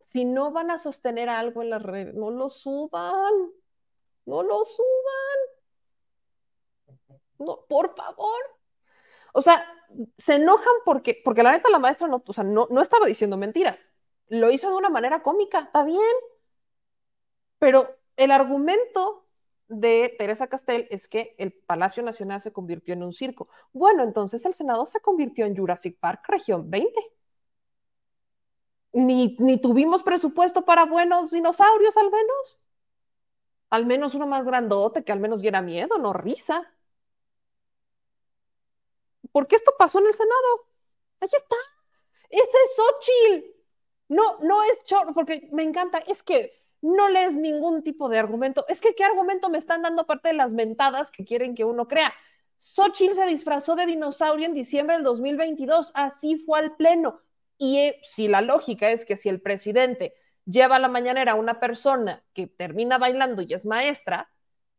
Si 0.00 0.24
no 0.24 0.50
van 0.52 0.70
a 0.70 0.78
sostener 0.78 1.28
algo 1.28 1.62
en 1.62 1.70
la 1.70 1.78
red, 1.78 2.12
no 2.14 2.30
lo 2.30 2.48
suban. 2.48 3.32
No 4.26 4.42
lo 4.42 4.64
suban. 4.64 5.38
No, 7.38 7.64
por 7.68 7.94
favor. 7.96 8.40
O 9.32 9.42
sea, 9.42 9.64
se 10.18 10.34
enojan 10.34 10.74
porque, 10.84 11.20
porque 11.24 11.42
la 11.42 11.52
neta 11.52 11.70
la 11.70 11.78
maestra 11.78 12.08
no, 12.08 12.22
o 12.26 12.32
sea, 12.32 12.44
no, 12.44 12.66
no 12.70 12.82
estaba 12.82 13.06
diciendo 13.06 13.36
mentiras. 13.36 13.86
Lo 14.28 14.50
hizo 14.50 14.70
de 14.70 14.76
una 14.76 14.90
manera 14.90 15.22
cómica, 15.22 15.60
está 15.60 15.84
bien. 15.84 16.02
Pero 17.58 17.96
el 18.16 18.30
argumento 18.30 19.26
de 19.70 20.14
Teresa 20.18 20.48
Castel 20.48 20.86
es 20.90 21.08
que 21.08 21.34
el 21.38 21.52
Palacio 21.52 22.02
Nacional 22.02 22.40
se 22.40 22.52
convirtió 22.52 22.94
en 22.94 23.02
un 23.02 23.12
circo. 23.12 23.48
Bueno, 23.72 24.02
entonces 24.02 24.44
el 24.44 24.54
Senado 24.54 24.84
se 24.86 25.00
convirtió 25.00 25.46
en 25.46 25.56
Jurassic 25.56 25.98
Park, 25.98 26.24
región 26.28 26.70
20. 26.70 27.00
Ni, 28.92 29.36
ni 29.38 29.60
tuvimos 29.60 30.02
presupuesto 30.02 30.64
para 30.64 30.84
buenos 30.84 31.30
dinosaurios, 31.30 31.96
al 31.96 32.10
menos. 32.10 32.58
Al 33.70 33.86
menos 33.86 34.14
uno 34.14 34.26
más 34.26 34.44
grandote 34.46 35.02
que 35.04 35.12
al 35.12 35.20
menos 35.20 35.40
diera 35.40 35.62
miedo, 35.62 35.98
no 35.98 36.12
risa. 36.12 36.68
¿Por 39.32 39.46
qué 39.46 39.56
esto 39.56 39.72
pasó 39.78 40.00
en 40.00 40.06
el 40.06 40.14
Senado? 40.14 40.66
Ahí 41.20 41.28
está. 41.32 41.56
Ese 42.30 42.42
es 42.66 42.76
Xochitl. 42.76 43.56
No, 44.08 44.38
no 44.40 44.62
es 44.64 44.84
chorro, 44.84 45.14
porque 45.14 45.48
me 45.52 45.62
encanta. 45.62 45.98
Es 45.98 46.22
que 46.22 46.59
no 46.82 47.08
lees 47.08 47.36
ningún 47.36 47.82
tipo 47.82 48.08
de 48.08 48.18
argumento. 48.18 48.64
Es 48.68 48.80
que, 48.80 48.94
¿qué 48.94 49.04
argumento 49.04 49.48
me 49.50 49.58
están 49.58 49.82
dando 49.82 50.02
aparte 50.02 50.28
de 50.28 50.34
las 50.34 50.52
mentadas 50.52 51.10
que 51.10 51.24
quieren 51.24 51.54
que 51.54 51.64
uno 51.64 51.88
crea? 51.88 52.12
Xochitl 52.58 53.14
se 53.14 53.26
disfrazó 53.26 53.74
de 53.74 53.86
dinosaurio 53.86 54.46
en 54.46 54.54
diciembre 54.54 54.96
del 54.96 55.04
2022. 55.04 55.92
Así 55.94 56.36
fue 56.38 56.58
al 56.58 56.76
pleno. 56.76 57.20
Y 57.58 57.78
eh, 57.78 58.00
si 58.02 58.28
la 58.28 58.40
lógica 58.40 58.90
es 58.90 59.04
que 59.04 59.16
si 59.16 59.28
el 59.28 59.40
presidente 59.40 60.14
lleva 60.44 60.76
a 60.76 60.78
la 60.78 60.88
mañanera 60.88 61.32
a 61.32 61.36
una 61.36 61.60
persona 61.60 62.24
que 62.32 62.46
termina 62.46 62.98
bailando 62.98 63.42
y 63.42 63.52
es 63.52 63.66
maestra, 63.66 64.30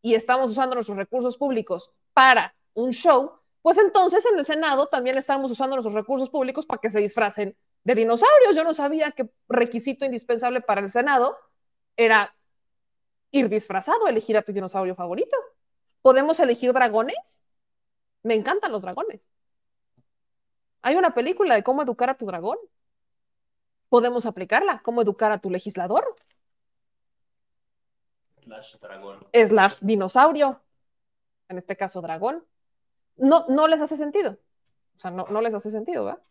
y 0.01 0.15
estamos 0.15 0.51
usando 0.51 0.75
nuestros 0.75 0.97
recursos 0.97 1.37
públicos 1.37 1.91
para 2.13 2.55
un 2.73 2.91
show, 2.91 3.33
pues 3.61 3.77
entonces 3.77 4.25
en 4.25 4.37
el 4.39 4.45
Senado 4.45 4.87
también 4.87 5.17
estamos 5.17 5.51
usando 5.51 5.75
nuestros 5.75 5.93
recursos 5.93 6.29
públicos 6.29 6.65
para 6.65 6.81
que 6.81 6.89
se 6.89 6.99
disfracen 6.99 7.55
de 7.83 7.95
dinosaurios. 7.95 8.55
Yo 8.55 8.63
no 8.63 8.73
sabía 8.73 9.11
que 9.11 9.29
requisito 9.47 10.05
indispensable 10.05 10.61
para 10.61 10.81
el 10.81 10.89
Senado 10.89 11.37
era 11.97 12.35
ir 13.31 13.49
disfrazado, 13.49 14.07
elegir 14.07 14.37
a 14.37 14.41
tu 14.41 14.51
dinosaurio 14.51 14.95
favorito. 14.95 15.35
¿Podemos 16.01 16.39
elegir 16.39 16.73
dragones? 16.73 17.41
Me 18.23 18.35
encantan 18.35 18.71
los 18.71 18.81
dragones. 18.81 19.21
Hay 20.81 20.95
una 20.95 21.13
película 21.13 21.55
de 21.55 21.63
cómo 21.63 21.83
educar 21.83 22.09
a 22.09 22.17
tu 22.17 22.25
dragón. 22.25 22.57
Podemos 23.89 24.25
aplicarla, 24.25 24.81
cómo 24.83 25.01
educar 25.01 25.31
a 25.31 25.39
tu 25.39 25.49
legislador. 25.49 26.15
Slash 28.43 28.77
dragón. 28.77 29.27
Slash 29.33 29.79
dinosaurio. 29.81 30.61
En 31.49 31.57
este 31.57 31.75
caso, 31.75 32.01
dragón. 32.01 32.43
No, 33.17 33.45
no 33.49 33.67
les 33.67 33.81
hace 33.81 33.97
sentido. 33.97 34.37
O 34.97 34.99
sea, 34.99 35.11
no, 35.11 35.27
no 35.27 35.41
les 35.41 35.53
hace 35.53 35.69
sentido, 35.69 36.05
¿verdad? 36.05 36.21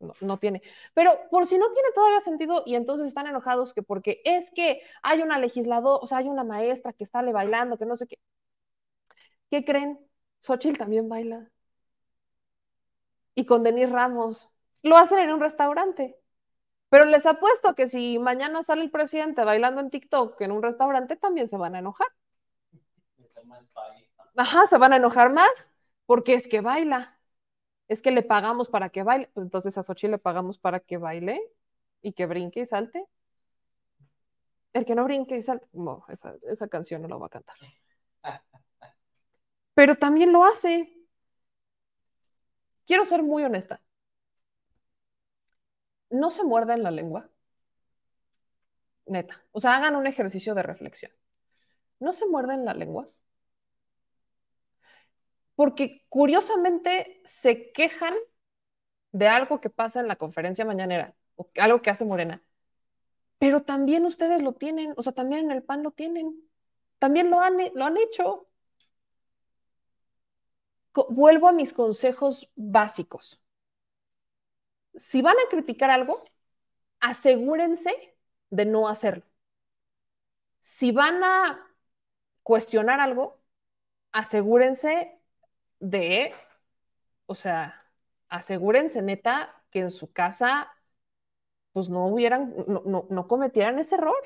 No, 0.00 0.14
no, 0.22 0.38
tiene. 0.38 0.62
Pero 0.94 1.12
por 1.30 1.46
si 1.46 1.58
no 1.58 1.72
tiene 1.72 1.90
todavía 1.94 2.20
sentido 2.20 2.62
y 2.66 2.74
entonces 2.74 3.06
están 3.06 3.26
enojados 3.26 3.74
que 3.74 3.82
porque 3.82 4.22
es 4.24 4.50
que 4.50 4.80
hay 5.02 5.20
una 5.22 5.38
legisladora, 5.38 6.02
o 6.02 6.06
sea, 6.06 6.18
hay 6.18 6.28
una 6.28 6.42
maestra 6.44 6.92
que 6.94 7.04
sale 7.06 7.32
bailando, 7.32 7.76
que 7.78 7.84
no 7.86 7.96
sé 7.96 8.06
qué. 8.06 8.18
¿Qué 9.50 9.64
creen? 9.64 9.98
Xochitl 10.42 10.78
también 10.78 11.08
baila. 11.08 11.50
Y 13.34 13.46
con 13.46 13.62
Denis 13.62 13.90
Ramos. 13.90 14.48
Lo 14.82 14.96
hacen 14.96 15.18
en 15.18 15.32
un 15.32 15.40
restaurante. 15.40 16.16
Pero 16.88 17.04
les 17.04 17.26
apuesto 17.26 17.74
que 17.74 17.88
si 17.88 18.18
mañana 18.18 18.62
sale 18.62 18.82
el 18.82 18.90
presidente 18.90 19.44
bailando 19.44 19.80
en 19.80 19.90
TikTok 19.90 20.40
en 20.40 20.52
un 20.52 20.62
restaurante, 20.62 21.16
también 21.16 21.48
se 21.48 21.56
van 21.56 21.74
a 21.76 21.80
enojar. 21.80 22.08
Ajá, 24.36 24.66
se 24.66 24.78
van 24.78 24.92
a 24.92 24.96
enojar 24.96 25.32
más 25.32 25.70
porque 26.06 26.34
es 26.34 26.48
que 26.48 26.60
baila 26.60 27.19
es 27.90 28.02
que 28.02 28.12
le 28.12 28.22
pagamos 28.22 28.68
para 28.68 28.90
que 28.90 29.02
baile. 29.02 29.28
Pues 29.34 29.44
entonces 29.44 29.76
a 29.76 29.82
Xochitl 29.82 30.12
le 30.12 30.18
pagamos 30.18 30.58
para 30.58 30.78
que 30.78 30.96
baile 30.96 31.40
y 32.02 32.12
que 32.12 32.24
brinque 32.26 32.60
y 32.60 32.66
salte. 32.66 33.04
El 34.72 34.84
que 34.84 34.94
no 34.94 35.02
brinque 35.04 35.36
y 35.36 35.42
salte, 35.42 35.66
no, 35.72 36.04
esa, 36.08 36.36
esa 36.48 36.68
canción 36.68 37.02
no 37.02 37.08
la 37.08 37.16
va 37.16 37.26
a 37.26 37.30
cantar. 37.30 37.56
Pero 39.74 39.96
también 39.96 40.32
lo 40.32 40.44
hace. 40.44 40.88
Quiero 42.86 43.04
ser 43.04 43.24
muy 43.24 43.42
honesta. 43.42 43.80
No 46.10 46.30
se 46.30 46.44
muerdan 46.44 46.84
la 46.84 46.92
lengua. 46.92 47.28
Neta. 49.06 49.42
O 49.50 49.60
sea, 49.60 49.76
hagan 49.76 49.96
un 49.96 50.06
ejercicio 50.06 50.54
de 50.54 50.62
reflexión. 50.62 51.10
No 51.98 52.12
se 52.12 52.26
muerden 52.26 52.64
la 52.64 52.74
lengua 52.74 53.08
porque 55.60 56.06
curiosamente 56.08 57.20
se 57.26 57.70
quejan 57.72 58.14
de 59.12 59.28
algo 59.28 59.60
que 59.60 59.68
pasa 59.68 60.00
en 60.00 60.08
la 60.08 60.16
conferencia 60.16 60.64
mañanera, 60.64 61.14
o 61.36 61.50
algo 61.58 61.82
que 61.82 61.90
hace 61.90 62.06
Morena, 62.06 62.42
pero 63.36 63.62
también 63.62 64.06
ustedes 64.06 64.40
lo 64.40 64.54
tienen, 64.54 64.94
o 64.96 65.02
sea, 65.02 65.12
también 65.12 65.42
en 65.42 65.50
el 65.50 65.62
PAN 65.62 65.82
lo 65.82 65.90
tienen, 65.90 66.34
también 66.98 67.28
lo 67.28 67.42
han, 67.42 67.58
lo 67.74 67.84
han 67.84 67.98
hecho. 67.98 68.48
Vuelvo 71.10 71.46
a 71.46 71.52
mis 71.52 71.74
consejos 71.74 72.48
básicos. 72.56 73.38
Si 74.94 75.20
van 75.20 75.36
a 75.36 75.50
criticar 75.50 75.90
algo, 75.90 76.24
asegúrense 77.00 78.16
de 78.48 78.64
no 78.64 78.88
hacerlo. 78.88 79.26
Si 80.58 80.90
van 80.90 81.22
a 81.22 81.66
cuestionar 82.42 82.98
algo, 83.00 83.42
asegúrense 84.10 85.19
de, 85.80 86.32
o 87.26 87.34
sea, 87.34 87.84
asegúrense 88.28 89.02
neta 89.02 89.62
que 89.70 89.80
en 89.80 89.90
su 89.90 90.12
casa 90.12 90.70
pues 91.72 91.88
no 91.88 92.06
hubieran, 92.08 92.54
no, 92.66 92.82
no, 92.84 93.06
no 93.08 93.28
cometieran 93.28 93.78
ese 93.78 93.96
error. 93.96 94.22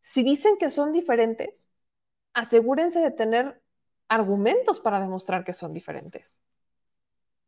Si 0.00 0.22
dicen 0.22 0.56
que 0.58 0.70
son 0.70 0.92
diferentes, 0.92 1.68
asegúrense 2.32 3.00
de 3.00 3.10
tener 3.10 3.60
argumentos 4.08 4.80
para 4.80 5.00
demostrar 5.00 5.44
que 5.44 5.52
son 5.52 5.72
diferentes. 5.72 6.38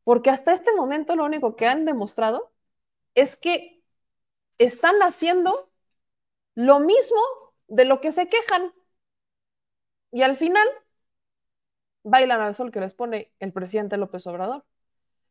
Porque 0.04 0.30
hasta 0.30 0.52
este 0.52 0.74
momento 0.74 1.14
lo 1.16 1.24
único 1.24 1.54
que 1.54 1.66
han 1.66 1.84
demostrado 1.84 2.52
es 3.14 3.36
que 3.36 3.82
están 4.58 4.96
haciendo 5.02 5.70
lo 6.54 6.80
mismo 6.80 7.20
de 7.68 7.84
lo 7.84 8.00
que 8.00 8.12
se 8.12 8.28
quejan. 8.28 8.72
Y 10.10 10.22
al 10.22 10.36
final 10.36 10.66
bailan 12.02 12.40
al 12.40 12.54
sol 12.54 12.72
que 12.72 12.80
les 12.80 12.94
pone 12.94 13.32
el 13.40 13.52
presidente 13.52 13.96
López 13.96 14.26
Obrador. 14.26 14.64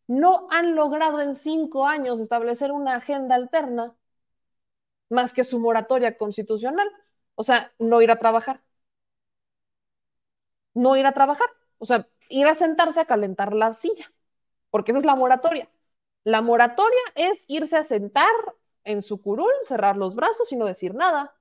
No 0.08 0.48
han 0.52 0.76
logrado 0.76 1.22
en 1.22 1.34
cinco 1.34 1.88
años 1.88 2.20
establecer 2.20 2.72
una 2.72 2.96
agenda 2.96 3.36
alterna 3.36 3.96
más 5.10 5.34
que 5.34 5.44
su 5.44 5.60
moratoria 5.60 6.18
constitucional. 6.18 6.90
O 7.36 7.44
sea, 7.44 7.74
no 7.80 8.02
ir 8.02 8.12
a 8.12 8.20
trabajar. 8.20 8.62
No 10.74 10.96
ir 10.96 11.06
a 11.06 11.14
trabajar. 11.14 11.48
O 11.80 11.86
sea, 11.86 12.08
ir 12.30 12.48
a 12.48 12.56
sentarse 12.56 13.00
a 13.02 13.06
calentar 13.06 13.54
la 13.54 13.74
silla, 13.74 14.12
porque 14.70 14.92
esa 14.92 15.00
es 15.00 15.06
la 15.06 15.16
moratoria. 15.16 15.70
La 16.24 16.42
moratoria 16.42 17.00
es 17.16 17.46
irse 17.48 17.78
a 17.78 17.84
sentar 17.84 18.28
en 18.84 19.02
su 19.02 19.22
curul, 19.22 19.52
cerrar 19.66 19.98
los 19.98 20.16
brazos 20.16 20.52
y 20.52 20.56
no 20.58 20.66
decir 20.66 20.96
nada. 20.96 21.36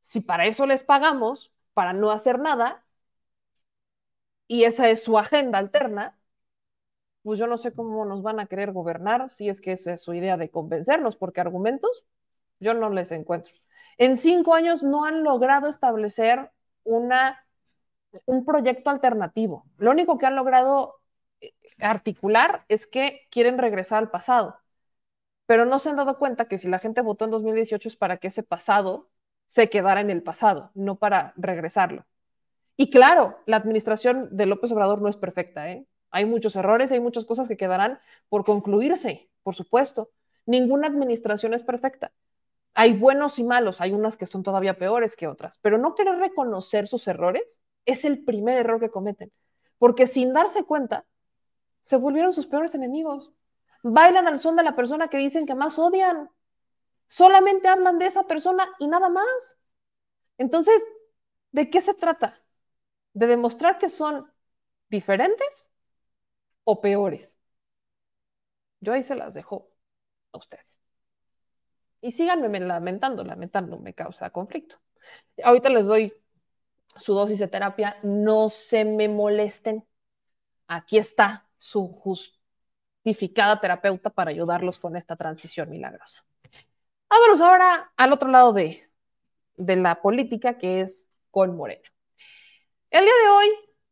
Si 0.00 0.20
para 0.20 0.46
eso 0.46 0.66
les 0.66 0.82
pagamos, 0.82 1.52
para 1.74 1.92
no 1.92 2.10
hacer 2.10 2.38
nada, 2.38 2.84
y 4.50 4.64
esa 4.64 4.88
es 4.90 5.04
su 5.04 5.16
agenda 5.16 5.58
alterna, 5.58 6.18
pues 7.22 7.38
yo 7.38 7.46
no 7.46 7.56
sé 7.58 7.72
cómo 7.72 8.04
nos 8.04 8.22
van 8.22 8.40
a 8.40 8.46
querer 8.46 8.72
gobernar 8.72 9.30
si 9.30 9.48
es 9.48 9.60
que 9.60 9.72
esa 9.72 9.92
es 9.94 10.02
su 10.02 10.12
idea 10.14 10.36
de 10.36 10.50
convencernos, 10.50 11.16
porque 11.16 11.40
argumentos 11.40 12.04
yo 12.60 12.74
no 12.74 12.90
les 12.90 13.12
encuentro. 13.12 13.54
En 13.98 14.16
cinco 14.16 14.54
años 14.54 14.82
no 14.82 15.04
han 15.04 15.22
logrado 15.22 15.68
establecer 15.68 16.50
una, 16.84 17.46
un 18.26 18.44
proyecto 18.44 18.90
alternativo. 18.90 19.66
Lo 19.78 19.92
único 19.92 20.18
que 20.18 20.26
han 20.26 20.36
logrado 20.36 21.00
eh, 21.40 21.54
articular 21.80 22.64
es 22.68 22.86
que 22.88 23.28
quieren 23.30 23.58
regresar 23.58 23.98
al 24.00 24.10
pasado, 24.10 24.58
pero 25.46 25.66
no 25.66 25.78
se 25.78 25.90
han 25.90 25.96
dado 25.96 26.18
cuenta 26.18 26.48
que 26.48 26.58
si 26.58 26.68
la 26.68 26.78
gente 26.80 27.02
votó 27.02 27.26
en 27.26 27.32
2018 27.32 27.88
es 27.88 27.96
para 27.96 28.18
que 28.18 28.28
ese 28.28 28.42
pasado 28.42 29.10
se 29.46 29.70
quedara 29.70 30.00
en 30.00 30.10
el 30.10 30.22
pasado, 30.22 30.70
no 30.74 30.96
para 30.96 31.34
regresarlo. 31.36 32.06
Y 32.80 32.88
claro, 32.88 33.36
la 33.44 33.58
administración 33.58 34.34
de 34.34 34.46
López 34.46 34.72
Obrador 34.72 35.02
no 35.02 35.10
es 35.10 35.18
perfecta, 35.18 35.70
¿eh? 35.70 35.86
Hay 36.10 36.24
muchos 36.24 36.56
errores, 36.56 36.90
hay 36.90 36.98
muchas 36.98 37.26
cosas 37.26 37.46
que 37.46 37.58
quedarán 37.58 38.00
por 38.30 38.46
concluirse, 38.46 39.28
por 39.42 39.54
supuesto. 39.54 40.12
Ninguna 40.46 40.86
administración 40.86 41.52
es 41.52 41.62
perfecta. 41.62 42.10
Hay 42.72 42.94
buenos 42.94 43.38
y 43.38 43.44
malos, 43.44 43.82
hay 43.82 43.92
unas 43.92 44.16
que 44.16 44.24
son 44.24 44.42
todavía 44.42 44.78
peores 44.78 45.14
que 45.14 45.28
otras, 45.28 45.58
pero 45.58 45.76
no 45.76 45.94
querer 45.94 46.16
reconocer 46.16 46.88
sus 46.88 47.06
errores 47.06 47.62
es 47.84 48.06
el 48.06 48.24
primer 48.24 48.56
error 48.56 48.80
que 48.80 48.88
cometen, 48.88 49.30
porque 49.76 50.06
sin 50.06 50.32
darse 50.32 50.64
cuenta, 50.64 51.04
se 51.82 51.98
volvieron 51.98 52.32
sus 52.32 52.46
peores 52.46 52.74
enemigos. 52.74 53.30
Bailan 53.82 54.26
al 54.26 54.38
son 54.38 54.56
de 54.56 54.62
la 54.62 54.74
persona 54.74 55.08
que 55.08 55.18
dicen 55.18 55.44
que 55.44 55.54
más 55.54 55.78
odian. 55.78 56.30
Solamente 57.08 57.68
hablan 57.68 57.98
de 57.98 58.06
esa 58.06 58.22
persona 58.22 58.66
y 58.78 58.86
nada 58.86 59.10
más. 59.10 59.58
Entonces, 60.38 60.82
¿de 61.52 61.68
qué 61.68 61.82
se 61.82 61.92
trata? 61.92 62.40
¿De 63.12 63.26
demostrar 63.26 63.78
que 63.78 63.88
son 63.88 64.30
diferentes 64.88 65.66
o 66.64 66.80
peores? 66.80 67.38
Yo 68.80 68.92
ahí 68.92 69.02
se 69.02 69.14
las 69.14 69.34
dejo 69.34 69.70
a 70.32 70.38
ustedes. 70.38 70.80
Y 72.00 72.12
síganme 72.12 72.60
lamentando, 72.60 73.24
lamentando 73.24 73.78
me 73.78 73.94
causa 73.94 74.30
conflicto. 74.30 74.76
Ahorita 75.42 75.68
les 75.68 75.84
doy 75.84 76.14
su 76.96 77.14
dosis 77.14 77.38
de 77.38 77.48
terapia, 77.48 77.98
no 78.02 78.48
se 78.48 78.84
me 78.84 79.08
molesten. 79.08 79.86
Aquí 80.66 80.98
está 80.98 81.46
su 81.58 81.88
justificada 81.88 83.60
terapeuta 83.60 84.10
para 84.10 84.30
ayudarlos 84.30 84.78
con 84.78 84.96
esta 84.96 85.16
transición 85.16 85.68
milagrosa. 85.70 86.24
Vámonos 87.08 87.40
ahora 87.40 87.92
al 87.96 88.12
otro 88.12 88.28
lado 88.28 88.52
de, 88.52 88.88
de 89.56 89.76
la 89.76 90.00
política, 90.00 90.58
que 90.58 90.80
es 90.80 91.10
con 91.30 91.56
Morena. 91.56 91.88
El 92.90 93.04
día 93.04 93.14
de 93.22 93.30
hoy, 93.30 93.48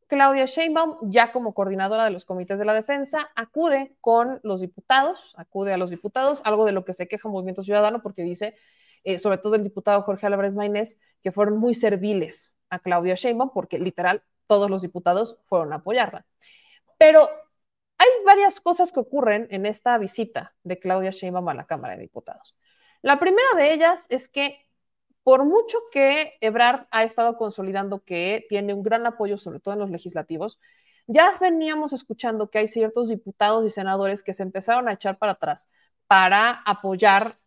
Claudia 0.08 0.46
Sheinbaum, 0.46 0.96
ya 1.02 1.30
como 1.30 1.54
coordinadora 1.54 2.04
de 2.04 2.10
los 2.10 2.24
comités 2.24 2.58
de 2.58 2.64
la 2.64 2.74
defensa, 2.74 3.30
acude 3.36 3.96
con 4.00 4.40
los 4.42 4.60
diputados, 4.60 5.34
acude 5.36 5.72
a 5.72 5.76
los 5.76 5.90
diputados, 5.90 6.40
algo 6.44 6.64
de 6.64 6.72
lo 6.72 6.84
que 6.84 6.94
se 6.94 7.06
queja 7.06 7.28
Movimiento 7.28 7.62
Ciudadano, 7.62 8.02
porque 8.02 8.22
dice, 8.22 8.56
eh, 9.04 9.20
sobre 9.20 9.38
todo 9.38 9.54
el 9.54 9.62
diputado 9.62 10.02
Jorge 10.02 10.26
Álvarez 10.26 10.56
Maynés, 10.56 11.00
que 11.22 11.30
fueron 11.30 11.58
muy 11.58 11.74
serviles 11.74 12.52
a 12.70 12.80
Claudia 12.80 13.14
Sheinbaum, 13.14 13.50
porque 13.54 13.78
literal 13.78 14.24
todos 14.48 14.68
los 14.68 14.82
diputados 14.82 15.38
fueron 15.46 15.72
a 15.72 15.76
apoyarla. 15.76 16.26
Pero 16.98 17.30
hay 17.98 18.08
varias 18.26 18.60
cosas 18.60 18.90
que 18.90 18.98
ocurren 18.98 19.46
en 19.52 19.64
esta 19.64 19.96
visita 19.98 20.56
de 20.64 20.80
Claudia 20.80 21.10
Sheinbaum 21.10 21.48
a 21.48 21.54
la 21.54 21.66
Cámara 21.66 21.94
de 21.94 22.02
Diputados. 22.02 22.56
La 23.02 23.20
primera 23.20 23.48
de 23.56 23.74
ellas 23.74 24.06
es 24.08 24.26
que 24.26 24.67
por 25.28 25.44
mucho 25.44 25.76
que 25.92 26.38
Ebrard 26.40 26.86
ha 26.90 27.04
estado 27.04 27.36
consolidando 27.36 28.02
que 28.02 28.46
tiene 28.48 28.72
un 28.72 28.82
gran 28.82 29.04
apoyo, 29.04 29.36
sobre 29.36 29.60
todo 29.60 29.74
en 29.74 29.80
los 29.80 29.90
legislativos, 29.90 30.58
ya 31.06 31.30
veníamos 31.38 31.92
escuchando 31.92 32.48
que 32.48 32.60
hay 32.60 32.66
ciertos 32.66 33.10
diputados 33.10 33.66
y 33.66 33.68
senadores 33.68 34.22
que 34.22 34.32
se 34.32 34.42
empezaron 34.42 34.88
a 34.88 34.94
echar 34.94 35.18
para 35.18 35.32
atrás 35.32 35.68
para 36.06 36.62
apoyar 36.64 37.38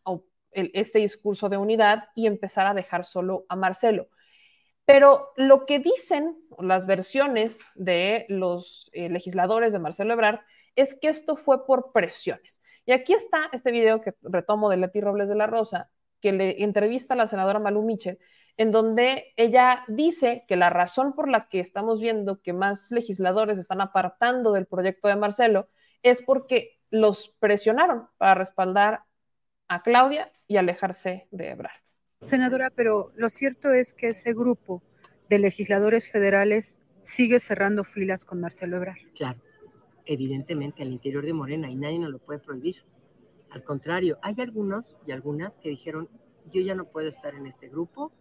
este 0.51 0.99
discurso 0.99 1.49
de 1.49 1.57
unidad 1.57 2.09
y 2.13 2.27
empezar 2.27 2.67
a 2.67 2.75
dejar 2.75 3.03
solo 3.03 3.47
a 3.49 3.55
Marcelo. 3.55 4.09
Pero 4.85 5.29
lo 5.35 5.65
que 5.65 5.79
dicen 5.79 6.37
las 6.59 6.85
versiones 6.85 7.61
de 7.73 8.27
los 8.29 8.91
eh, 8.93 9.09
legisladores 9.09 9.73
de 9.73 9.79
Marcelo 9.79 10.13
Ebrard 10.13 10.41
es 10.75 10.93
que 10.93 11.07
esto 11.07 11.35
fue 11.35 11.65
por 11.65 11.91
presiones. 11.93 12.61
Y 12.85 12.91
aquí 12.91 13.13
está 13.13 13.49
este 13.51 13.71
video 13.71 14.01
que 14.01 14.13
retomo 14.21 14.69
de 14.69 14.77
Leti 14.77 15.01
Robles 15.01 15.29
de 15.29 15.35
la 15.35 15.47
Rosa, 15.47 15.89
que 16.21 16.31
le 16.31 16.63
entrevista 16.63 17.13
a 17.13 17.17
la 17.17 17.27
senadora 17.27 17.59
Malu 17.59 17.81
Michel, 17.83 18.19
en 18.57 18.71
donde 18.71 19.33
ella 19.37 19.83
dice 19.87 20.45
que 20.47 20.55
la 20.55 20.69
razón 20.69 21.13
por 21.13 21.29
la 21.29 21.49
que 21.49 21.59
estamos 21.59 21.99
viendo 21.99 22.41
que 22.41 22.53
más 22.53 22.91
legisladores 22.91 23.57
están 23.57 23.81
apartando 23.81 24.53
del 24.53 24.67
proyecto 24.67 25.07
de 25.07 25.15
Marcelo 25.15 25.67
es 26.03 26.21
porque 26.21 26.79
los 26.89 27.29
presionaron 27.39 28.07
para 28.17 28.35
respaldar 28.35 29.03
a 29.67 29.81
Claudia 29.83 30.31
y 30.47 30.57
alejarse 30.57 31.27
de 31.31 31.51
Ebrard. 31.51 31.81
Senadora, 32.23 32.71
pero 32.75 33.11
lo 33.15 33.29
cierto 33.29 33.73
es 33.73 33.93
que 33.93 34.09
ese 34.09 34.33
grupo 34.33 34.83
de 35.29 35.39
legisladores 35.39 36.11
federales 36.11 36.77
sigue 37.03 37.39
cerrando 37.39 37.83
filas 37.83 38.25
con 38.25 38.41
Marcelo 38.41 38.77
Ebrard. 38.77 38.99
Claro, 39.15 39.39
evidentemente 40.05 40.83
al 40.83 40.91
interior 40.91 41.25
de 41.25 41.33
Morena 41.33 41.69
y 41.69 41.75
nadie 41.75 41.99
nos 41.99 42.11
lo 42.11 42.19
puede 42.19 42.39
prohibir. 42.39 42.83
Al 43.51 43.63
contrario, 43.63 44.17
hay 44.21 44.35
algunos 44.39 44.95
y 45.05 45.11
algunas 45.11 45.57
que 45.57 45.69
dijeron, 45.69 46.09
yo 46.51 46.61
ya 46.61 46.73
no 46.73 46.85
puedo 46.85 47.09
estar 47.09 47.35
en 47.35 47.45
este 47.45 47.67
grupo, 47.69 48.11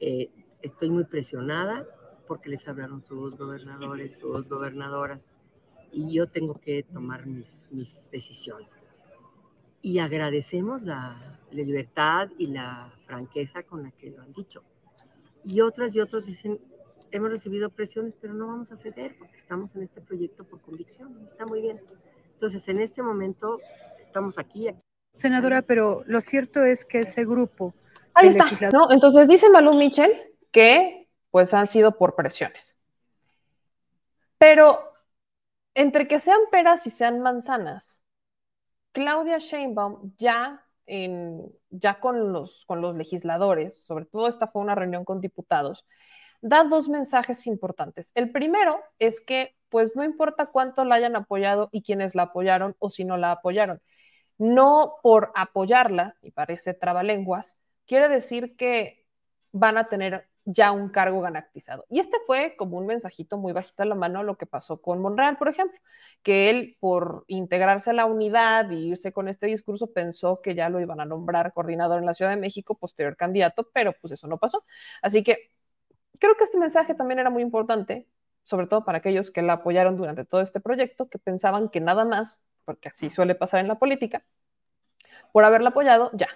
eh, 0.00 0.30
estoy 0.62 0.90
muy 0.90 1.04
presionada 1.04 1.86
porque 2.26 2.48
les 2.48 2.66
hablaron 2.66 3.04
sus 3.04 3.36
gobernadores, 3.36 4.16
sus 4.16 4.48
gobernadoras, 4.48 5.26
y 5.92 6.12
yo 6.12 6.26
tengo 6.26 6.54
que 6.54 6.82
tomar 6.82 7.26
mis, 7.26 7.66
decisiones. 8.10 8.86
Y 9.82 9.98
agradecemos 9.98 10.82
la, 10.82 11.38
la 11.50 11.62
libertad 11.62 12.30
y 12.38 12.46
la 12.46 12.92
franqueza 13.06 13.62
con 13.62 13.82
la 13.82 13.90
que 13.90 14.10
lo 14.10 14.22
han 14.22 14.32
dicho. 14.32 14.62
Y 15.44 15.60
otras 15.60 15.94
y 15.94 16.00
otros 16.00 16.24
dicen, 16.24 16.58
hemos 17.10 17.30
recibido 17.30 17.68
presiones, 17.68 18.16
pero 18.18 18.32
no 18.32 18.46
vamos 18.46 18.72
a 18.72 18.76
ceder 18.76 19.16
porque 19.18 19.36
estamos 19.36 19.76
en 19.76 19.82
este 19.82 20.00
proyecto 20.00 20.44
por 20.44 20.62
convicción. 20.62 21.22
Está 21.26 21.44
muy 21.44 21.60
bien. 21.60 21.80
Entonces, 22.44 22.68
en 22.68 22.78
este 22.78 23.02
momento 23.02 23.58
estamos 23.98 24.36
aquí. 24.36 24.68
Senadora, 25.14 25.62
pero 25.62 26.02
lo 26.04 26.20
cierto 26.20 26.62
es 26.62 26.84
que 26.84 26.98
ese 26.98 27.24
grupo... 27.24 27.72
Ahí 28.12 28.28
está, 28.28 28.44
¿no? 28.70 28.90
Entonces 28.90 29.28
dice 29.28 29.48
Malú 29.48 29.72
Michel 29.72 30.12
que 30.52 31.08
pues 31.30 31.54
han 31.54 31.66
sido 31.66 31.96
por 31.96 32.14
presiones. 32.14 32.76
Pero 34.36 34.78
entre 35.72 36.06
que 36.06 36.20
sean 36.20 36.40
peras 36.50 36.86
y 36.86 36.90
sean 36.90 37.20
manzanas, 37.20 37.96
Claudia 38.92 39.38
Sheinbaum 39.38 40.12
ya, 40.18 40.66
en, 40.84 41.50
ya 41.70 41.98
con, 41.98 42.30
los, 42.30 42.66
con 42.66 42.82
los 42.82 42.94
legisladores, 42.94 43.86
sobre 43.86 44.04
todo 44.04 44.28
esta 44.28 44.48
fue 44.48 44.60
una 44.60 44.74
reunión 44.74 45.06
con 45.06 45.22
diputados, 45.22 45.86
da 46.44 46.62
dos 46.62 46.90
mensajes 46.90 47.46
importantes. 47.46 48.12
El 48.14 48.30
primero 48.30 48.78
es 48.98 49.22
que 49.22 49.56
pues 49.70 49.96
no 49.96 50.04
importa 50.04 50.46
cuánto 50.46 50.84
la 50.84 50.96
hayan 50.96 51.16
apoyado 51.16 51.70
y 51.72 51.82
quienes 51.82 52.14
la 52.14 52.24
apoyaron 52.24 52.76
o 52.78 52.90
si 52.90 53.04
no 53.04 53.16
la 53.16 53.32
apoyaron. 53.32 53.80
No 54.36 54.96
por 55.02 55.32
apoyarla, 55.34 56.14
y 56.22 56.32
parece 56.32 56.74
trabalenguas, 56.74 57.56
quiere 57.86 58.08
decir 58.10 58.56
que 58.56 59.06
van 59.52 59.78
a 59.78 59.88
tener 59.88 60.28
ya 60.44 60.70
un 60.72 60.90
cargo 60.90 61.22
garantizado. 61.22 61.86
Y 61.88 61.98
este 62.00 62.18
fue 62.26 62.56
como 62.58 62.76
un 62.76 62.86
mensajito 62.86 63.38
muy 63.38 63.54
bajito 63.54 63.82
a 63.82 63.86
la 63.86 63.94
mano 63.94 64.22
lo 64.22 64.36
que 64.36 64.44
pasó 64.44 64.82
con 64.82 65.00
Monreal, 65.00 65.38
por 65.38 65.48
ejemplo, 65.48 65.80
que 66.22 66.50
él 66.50 66.76
por 66.78 67.24
integrarse 67.28 67.88
a 67.90 67.94
la 67.94 68.04
unidad 68.04 68.70
y 68.70 68.90
irse 68.90 69.12
con 69.12 69.28
este 69.28 69.46
discurso 69.46 69.92
pensó 69.92 70.42
que 70.42 70.54
ya 70.54 70.68
lo 70.68 70.80
iban 70.80 71.00
a 71.00 71.06
nombrar 71.06 71.54
coordinador 71.54 72.00
en 72.00 72.06
la 72.06 72.12
Ciudad 72.12 72.32
de 72.32 72.36
México, 72.36 72.76
posterior 72.76 73.16
candidato, 73.16 73.70
pero 73.72 73.94
pues 73.98 74.12
eso 74.12 74.26
no 74.28 74.36
pasó. 74.38 74.64
Así 75.00 75.24
que 75.24 75.53
creo 76.18 76.36
que 76.36 76.44
este 76.44 76.58
mensaje 76.58 76.94
también 76.94 77.18
era 77.18 77.30
muy 77.30 77.42
importante 77.42 78.06
sobre 78.44 78.66
todo 78.66 78.84
para 78.84 78.98
aquellos 78.98 79.30
que 79.30 79.42
la 79.42 79.54
apoyaron 79.54 79.96
durante 79.96 80.24
todo 80.24 80.42
este 80.42 80.60
proyecto, 80.60 81.08
que 81.08 81.18
pensaban 81.18 81.70
que 81.70 81.80
nada 81.80 82.04
más, 82.04 82.42
porque 82.64 82.90
así 82.90 83.10
suele 83.10 83.34
pasar 83.34 83.60
en 83.60 83.68
la 83.68 83.78
política, 83.78 84.24
por 85.32 85.44
haberla 85.44 85.70
apoyado, 85.70 86.10
ya, 86.12 86.28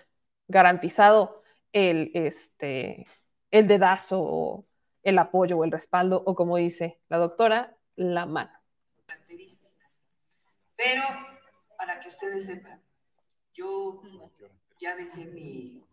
garantizado 0.48 1.42
el, 1.72 2.10
este, 2.14 3.04
el 3.50 3.68
dedazo, 3.68 4.64
el 5.02 5.18
apoyo 5.18 5.58
o 5.58 5.64
el 5.64 5.70
respaldo, 5.70 6.22
o 6.24 6.34
como 6.34 6.56
dice 6.56 6.98
la 7.08 7.18
doctora, 7.18 7.76
la 7.94 8.24
mano. 8.26 8.52
Pero, 10.76 11.02
para 11.76 12.00
que 12.00 12.08
ustedes 12.08 12.46
sepan, 12.46 12.80
yo 13.52 14.00
ya 14.80 14.96
dejé 14.96 15.26
mi 15.26 15.84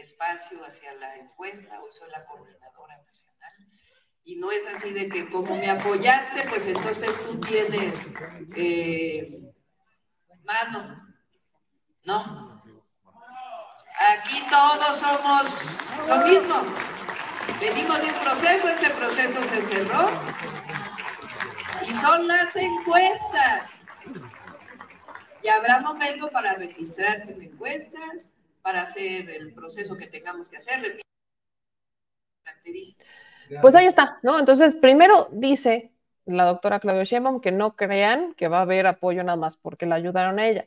espacio 0.00 0.64
hacia 0.64 0.94
la 0.94 1.16
encuesta, 1.16 1.80
hoy 1.80 1.90
soy 1.92 2.10
la 2.10 2.24
coordinadora 2.24 2.96
nacional 3.06 3.52
y 4.24 4.36
no 4.36 4.50
es 4.52 4.66
así 4.66 4.92
de 4.92 5.08
que 5.08 5.30
como 5.30 5.56
me 5.56 5.70
apoyaste, 5.70 6.48
pues 6.50 6.66
entonces 6.66 7.10
tú 7.24 7.40
tienes 7.40 7.96
eh, 8.56 9.40
mano. 10.44 11.02
No. 12.04 12.62
Aquí 13.98 14.42
todos 14.50 15.00
somos 15.00 15.44
lo 16.06 16.16
mismo. 16.26 16.62
Venimos 17.60 18.00
de 18.00 18.06
un 18.06 18.20
proceso, 18.20 18.68
ese 18.68 18.90
proceso 18.90 19.40
se 19.48 19.62
cerró 19.62 20.10
y 21.86 21.92
son 21.94 22.26
las 22.28 22.54
encuestas. 22.54 23.86
Y 25.42 25.48
habrá 25.48 25.80
momento 25.80 26.30
para 26.30 26.54
registrarse 26.54 27.32
en 27.32 27.38
la 27.38 27.44
encuesta, 27.44 27.98
para 28.62 28.82
hacer 28.82 29.30
el 29.30 29.52
proceso 29.52 29.96
que 29.96 30.06
tengamos 30.06 30.48
que 30.48 30.56
hacer. 30.58 31.00
Pues 33.62 33.74
ahí 33.74 33.86
está, 33.86 34.18
¿no? 34.22 34.38
Entonces, 34.38 34.74
primero 34.74 35.28
dice 35.32 35.92
la 36.26 36.44
doctora 36.44 36.80
Claudia 36.80 37.04
Sheinbaum 37.04 37.40
que 37.40 37.52
no 37.52 37.76
crean 37.76 38.34
que 38.34 38.48
va 38.48 38.58
a 38.58 38.62
haber 38.62 38.86
apoyo 38.86 39.24
nada 39.24 39.36
más 39.36 39.56
porque 39.56 39.86
la 39.86 39.94
ayudaron 39.94 40.38
a 40.38 40.46
ella. 40.46 40.66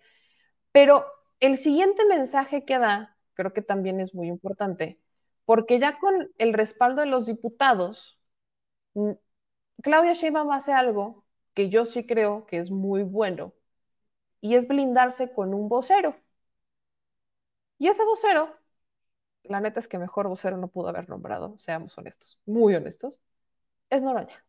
Pero 0.71 1.05
el 1.39 1.57
siguiente 1.57 2.05
mensaje 2.05 2.65
que 2.65 2.79
da, 2.79 3.17
creo 3.33 3.53
que 3.53 3.61
también 3.61 3.99
es 3.99 4.15
muy 4.15 4.27
importante, 4.27 4.99
porque 5.45 5.79
ya 5.79 5.99
con 5.99 6.31
el 6.37 6.53
respaldo 6.53 7.01
de 7.01 7.07
los 7.07 7.25
diputados, 7.27 8.19
mm, 8.95 9.11
Claudia 9.83 10.13
Sheinbaum 10.13 10.51
hace 10.51 10.73
algo 10.73 11.25
que 11.53 11.69
yo 11.69 11.85
sí 11.85 12.05
creo 12.05 12.45
que 12.45 12.57
es 12.59 12.71
muy 12.71 13.03
bueno, 13.03 13.53
y 14.41 14.55
es 14.55 14.67
blindarse 14.67 15.31
con 15.31 15.53
un 15.53 15.69
vocero. 15.69 16.15
Y 17.81 17.87
ese 17.87 18.05
vocero, 18.05 18.55
la 19.41 19.59
neta 19.59 19.79
es 19.79 19.87
que 19.87 19.97
mejor 19.97 20.27
vocero 20.27 20.55
no 20.55 20.67
pudo 20.67 20.89
haber 20.89 21.09
nombrado, 21.09 21.57
seamos 21.57 21.97
honestos, 21.97 22.39
muy 22.45 22.75
honestos, 22.75 23.19
es 23.89 24.03
Noroña. 24.03 24.45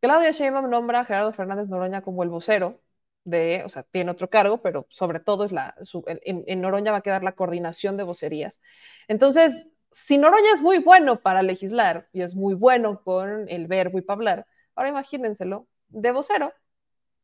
Claudia 0.00 0.30
Sheinbaum 0.30 0.70
nombra 0.70 1.00
a 1.00 1.04
Gerardo 1.04 1.32
Fernández 1.32 1.66
Noroña 1.68 2.02
como 2.02 2.22
el 2.22 2.28
vocero 2.28 2.80
de, 3.24 3.64
o 3.64 3.68
sea, 3.68 3.82
tiene 3.82 4.12
otro 4.12 4.30
cargo, 4.30 4.62
pero 4.62 4.86
sobre 4.88 5.18
todo 5.18 5.44
es 5.44 5.50
la, 5.50 5.74
en 6.04 6.60
Noroña 6.60 6.92
va 6.92 6.98
a 6.98 7.02
quedar 7.02 7.24
la 7.24 7.32
coordinación 7.34 7.96
de 7.96 8.04
vocerías. 8.04 8.60
Entonces, 9.08 9.68
si 9.90 10.16
Noroña 10.16 10.52
es 10.54 10.60
muy 10.60 10.78
bueno 10.78 11.22
para 11.22 11.42
legislar 11.42 12.08
y 12.12 12.22
es 12.22 12.36
muy 12.36 12.54
bueno 12.54 13.02
con 13.02 13.48
el 13.48 13.66
verbo 13.66 13.98
y 13.98 14.02
para 14.02 14.14
hablar, 14.14 14.46
ahora 14.76 14.90
imagínenselo 14.90 15.66
de 15.88 16.12
vocero 16.12 16.52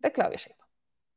de 0.00 0.10
Claudia 0.10 0.38
Sheinbaum. 0.38 0.59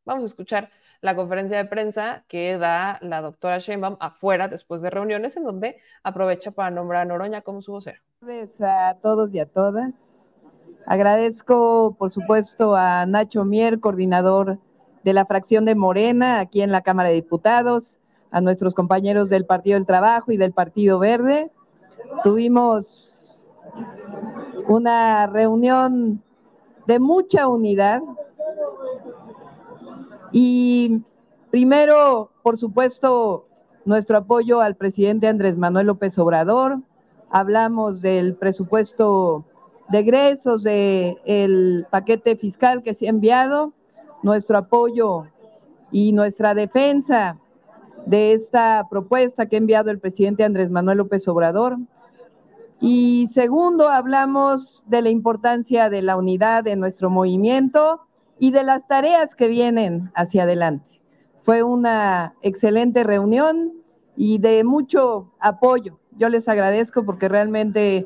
Vamos 0.06 0.24
a 0.24 0.28
escuchar 0.28 0.70
la 1.00 1.16
conferencia 1.16 1.56
de 1.56 1.64
prensa 1.64 2.26
que 2.28 2.58
da 2.58 3.00
la 3.02 3.22
doctora 3.22 3.60
Sheinbaum 3.60 3.96
afuera 4.02 4.50
después 4.50 4.82
de 4.82 4.90
reuniones 4.90 5.38
en 5.38 5.46
donde 5.46 5.78
aprovecha 6.04 6.52
para 6.52 6.72
nombrar 6.72 7.04
a 7.04 7.06
Noroña 7.06 7.42
como 7.42 7.62
su 7.62 7.72
vocero. 7.72 8.00
tardes 8.20 8.60
a 8.60 8.98
todos 9.02 9.34
y 9.34 9.40
a 9.40 9.46
todas. 9.46 10.26
Agradezco, 10.86 11.96
por 11.98 12.12
supuesto, 12.12 12.76
a 12.76 13.06
Nacho 13.06 13.46
Mier, 13.46 13.80
coordinador 13.80 14.60
de 15.06 15.14
la 15.14 15.26
fracción 15.26 15.64
de 15.64 15.76
Morena 15.76 16.40
aquí 16.42 16.62
en 16.62 16.74
la 16.74 16.82
Cámara 16.82 17.08
de 17.08 17.16
Diputados, 17.16 18.02
a 18.30 18.42
nuestros 18.42 18.74
compañeros 18.74 19.30
del 19.30 19.46
Partido 19.46 19.76
del 19.76 19.86
Trabajo 19.86 20.34
y 20.34 20.38
del 20.38 20.52
Partido 20.52 21.00
Verde. 21.00 21.50
Tuvimos 22.24 23.50
una 24.68 25.28
reunión 25.28 26.22
de 26.88 27.00
mucha 27.00 27.48
unidad 27.48 28.02
y 30.34 31.02
primero, 31.52 32.32
por 32.42 32.58
supuesto, 32.58 33.46
nuestro 33.86 34.18
apoyo 34.18 34.60
al 34.60 34.76
presidente 34.76 35.28
Andrés 35.28 35.58
Manuel 35.58 35.88
López 35.88 36.18
Obrador. 36.18 36.80
Hablamos 37.30 38.02
del 38.02 38.36
presupuesto 38.36 39.46
de 39.90 40.00
egresos, 40.00 40.64
del 40.64 41.86
paquete 41.92 42.36
fiscal 42.36 42.82
que 42.82 42.96
se 42.96 43.06
ha 43.06 43.10
enviado, 43.10 43.74
nuestro 44.24 44.58
apoyo 44.58 45.28
y 45.92 46.14
nuestra 46.14 46.56
defensa 46.56 47.38
de 48.08 48.34
esta 48.34 48.88
propuesta 48.90 49.46
que 49.46 49.56
ha 49.56 49.60
enviado 49.60 49.92
el 49.92 50.00
presidente 50.00 50.44
Andrés 50.44 50.72
Manuel 50.72 50.98
López 50.98 51.28
Obrador. 51.28 51.78
Y 52.82 53.30
segundo, 53.32 53.88
hablamos 53.88 54.84
de 54.88 55.04
la 55.04 55.10
importancia 55.10 55.90
de 55.90 56.02
la 56.02 56.18
unidad 56.18 56.64
de 56.64 56.76
nuestro 56.76 57.10
movimiento 57.10 58.02
y 58.44 58.52
de 58.52 58.66
las 58.66 58.86
tareas 58.88 59.36
que 59.36 59.48
vienen 59.48 60.12
hacia 60.16 60.44
adelante. 60.44 61.00
Fue 61.44 61.64
una 61.64 62.34
excelente 62.42 63.06
reunión 63.06 63.72
y 64.18 64.40
de 64.40 64.66
mucho 64.66 65.32
apoyo. 65.40 65.98
Yo 66.18 66.28
les 66.28 66.50
agradezco 66.50 67.06
porque 67.06 67.30
realmente 67.30 68.06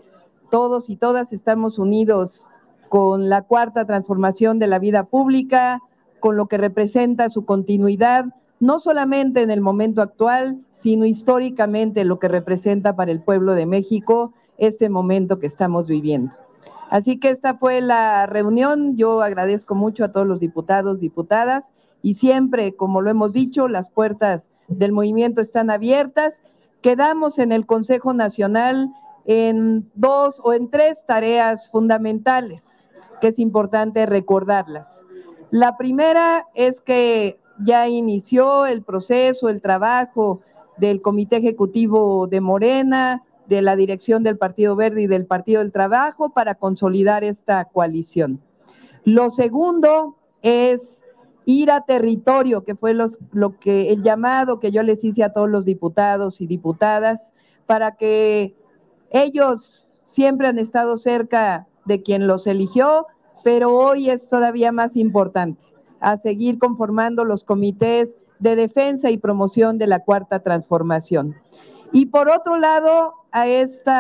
todos 0.52 0.92
y 0.92 0.96
todas 0.96 1.34
estamos 1.34 1.80
unidos 1.80 2.52
con 2.88 3.30
la 3.30 3.42
cuarta 3.42 3.86
transformación 3.86 4.60
de 4.60 4.68
la 4.68 4.78
vida 4.78 5.06
pública, 5.06 5.82
con 6.20 6.38
lo 6.38 6.46
que 6.46 6.60
representa 6.60 7.30
su 7.30 7.44
continuidad, 7.44 8.26
no 8.60 8.80
solamente 8.80 9.42
en 9.42 9.50
el 9.50 9.62
momento 9.62 10.04
actual, 10.04 10.62
sino 10.72 11.08
históricamente 11.08 12.06
lo 12.06 12.20
que 12.20 12.28
representa 12.28 12.96
para 12.96 13.10
el 13.10 13.24
pueblo 13.24 13.54
de 13.54 13.66
México 13.66 14.34
este 14.60 14.88
momento 14.90 15.40
que 15.40 15.48
estamos 15.48 15.88
viviendo. 15.88 16.36
Así 16.90 17.20
que 17.20 17.30
esta 17.30 17.56
fue 17.56 17.82
la 17.82 18.26
reunión. 18.26 18.96
Yo 18.96 19.22
agradezco 19.22 19.76
mucho 19.76 20.04
a 20.04 20.12
todos 20.12 20.28
los 20.28 20.40
diputados, 20.40 21.00
diputadas, 21.00 21.74
y 22.02 22.14
siempre, 22.14 22.76
como 22.76 23.02
lo 23.02 23.10
hemos 23.10 23.34
dicho, 23.34 23.68
las 23.68 23.90
puertas 23.90 24.50
del 24.68 24.92
movimiento 24.92 25.42
están 25.42 25.70
abiertas. 25.70 26.42
Quedamos 26.82 27.40
en 27.40 27.52
el 27.52 27.66
Consejo 27.66 28.14
Nacional 28.14 28.94
en 29.26 29.90
dos 29.94 30.40
o 30.44 30.54
en 30.54 30.70
tres 30.70 31.06
tareas 31.06 31.70
fundamentales 31.70 32.64
que 33.20 33.28
es 33.28 33.40
importante 33.40 34.06
recordarlas. 34.06 35.04
La 35.52 35.78
primera 35.78 36.46
es 36.54 36.82
que 36.82 37.40
ya 37.60 37.88
inició 37.88 38.66
el 38.66 38.84
proceso, 38.84 39.50
el 39.50 39.62
trabajo 39.62 40.42
del 40.78 41.02
Comité 41.02 41.38
Ejecutivo 41.38 42.28
de 42.28 42.42
Morena, 42.42 43.24
de 43.48 43.62
la 43.62 43.76
dirección 43.76 44.24
del 44.24 44.38
Partido 44.38 44.76
Verde 44.76 45.04
y 45.04 45.08
del 45.08 45.26
Partido 45.26 45.62
del 45.62 45.72
Trabajo 45.72 46.30
para 46.30 46.56
consolidar 46.56 47.24
esta 47.24 47.66
coalición. 47.66 48.41
Lo 49.04 49.30
segundo 49.30 50.18
es 50.41 51.04
ir 51.45 51.72
a 51.72 51.82
territorio, 51.82 52.64
que 52.66 52.76
fue 52.76 52.93
lo 52.93 53.60
que 53.60 53.91
el 53.91 54.04
llamado 54.04 54.60
que 54.60 54.72
yo 54.72 54.84
les 54.84 55.04
hice 55.04 55.24
a 55.24 55.32
todos 55.32 55.50
los 55.50 55.64
diputados 55.64 56.41
y 56.41 56.48
diputadas 56.48 57.34
para 57.66 57.95
que 57.95 58.56
ellos 59.12 59.86
siempre 60.04 60.48
han 60.48 60.60
estado 60.60 60.98
cerca 60.98 61.68
de 61.86 62.04
quien 62.04 62.28
los 62.28 62.48
eligió, 62.48 63.08
pero 63.43 63.74
hoy 63.74 64.10
es 64.10 64.28
todavía 64.28 64.74
más 64.74 64.98
importante 64.98 65.66
a 66.00 66.18
seguir 66.18 66.60
conformando 66.60 67.24
los 67.24 67.43
comités 67.43 68.18
de 68.39 68.56
defensa 68.56 69.10
y 69.10 69.18
promoción 69.18 69.78
de 69.78 69.88
la 69.88 70.04
cuarta 70.04 70.39
transformación. 70.39 71.36
Y 71.92 72.08
por 72.08 72.30
otro 72.30 72.58
lado, 72.58 73.14
a 73.32 73.48
este 73.48 73.92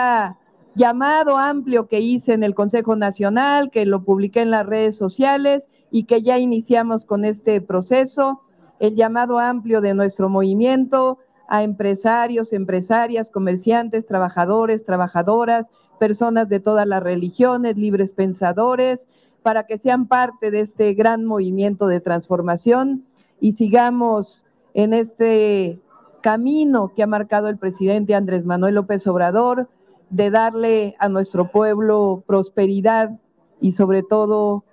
llamado 0.75 1.37
amplio 1.37 1.87
que 1.87 1.99
hice 1.99 2.33
en 2.33 2.43
el 2.43 2.53
Consejo 2.53 2.95
Nacional, 2.95 3.71
que 3.71 3.85
lo 3.85 4.03
publiqué 4.03 4.41
en 4.41 4.51
las 4.51 4.65
redes 4.65 4.95
sociales 4.95 5.69
y 5.89 6.03
que 6.03 6.21
ya 6.21 6.37
iniciamos 6.37 7.05
con 7.05 7.25
este 7.25 7.61
proceso, 7.61 8.41
el 8.79 8.95
llamado 8.95 9.39
amplio 9.39 9.81
de 9.81 9.95
nuestro 9.95 10.29
movimiento 10.29 11.17
a 11.47 11.63
empresarios, 11.63 12.53
empresarias, 12.53 13.31
comerciantes, 13.31 14.05
trabajadores, 14.05 14.85
trabajadoras, 14.85 15.67
personas 15.99 16.49
de 16.49 16.59
todas 16.59 16.85
las 16.85 17.01
religiones, 17.01 17.75
libres 17.77 18.11
pensadores, 18.11 19.07
para 19.41 19.63
que 19.63 19.77
sean 19.77 20.07
parte 20.07 20.51
de 20.51 20.61
este 20.61 20.93
gran 20.93 21.25
movimiento 21.25 21.87
de 21.87 22.01
transformación 22.01 23.05
y 23.39 23.53
sigamos 23.53 24.45
en 24.73 24.93
este 24.93 25.79
camino 26.21 26.93
que 26.95 27.03
ha 27.03 27.07
marcado 27.07 27.49
el 27.49 27.57
presidente 27.57 28.15
Andrés 28.15 28.45
Manuel 28.45 28.75
López 28.75 29.05
Obrador 29.07 29.69
de 30.09 30.31
darle 30.31 30.95
a 30.99 31.09
nuestro 31.09 31.51
pueblo 31.51 32.23
prosperidad 32.25 33.19
y 33.59 33.71
sobre 33.71 34.03
todo 34.03 34.63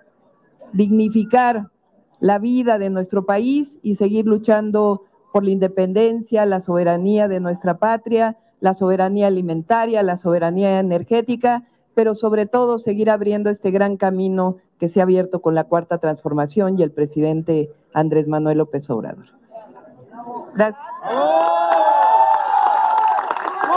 dignificar 0.73 1.71
la 2.21 2.39
vida 2.39 2.79
de 2.79 2.91
nuestro 2.91 3.27
país 3.27 3.79
y 3.83 3.97
seguir 3.97 4.27
luchando 4.27 5.03
por 5.33 5.45
la 5.45 5.51
independencia, 5.51 6.47
la 6.47 6.61
soberanía 6.61 7.29
de 7.29 7.41
nuestra 7.41 7.79
patria, 7.79 8.39
la 8.61 8.75
soberanía 8.75 9.27
alimentaria, 9.27 10.03
la 10.03 10.17
soberanía 10.17 10.79
energética, 10.79 11.69
pero 11.95 12.15
sobre 12.15 12.47
todo 12.47 12.79
seguir 12.79 13.11
abriendo 13.11 13.51
este 13.51 13.71
gran 13.71 13.97
camino 13.97 14.57
que 14.79 14.89
se 14.89 15.01
ha 15.01 15.03
abierto 15.05 15.41
con 15.41 15.55
la 15.55 15.65
cuarta 15.65 15.99
transformación 15.99 16.79
y 16.79 16.83
el 16.83 16.91
presidente 16.91 17.71
Andrés 17.93 18.29
Manuel 18.29 18.59
López 18.59 18.89
Obrador. 18.91 19.44
Gracias. 20.55 20.85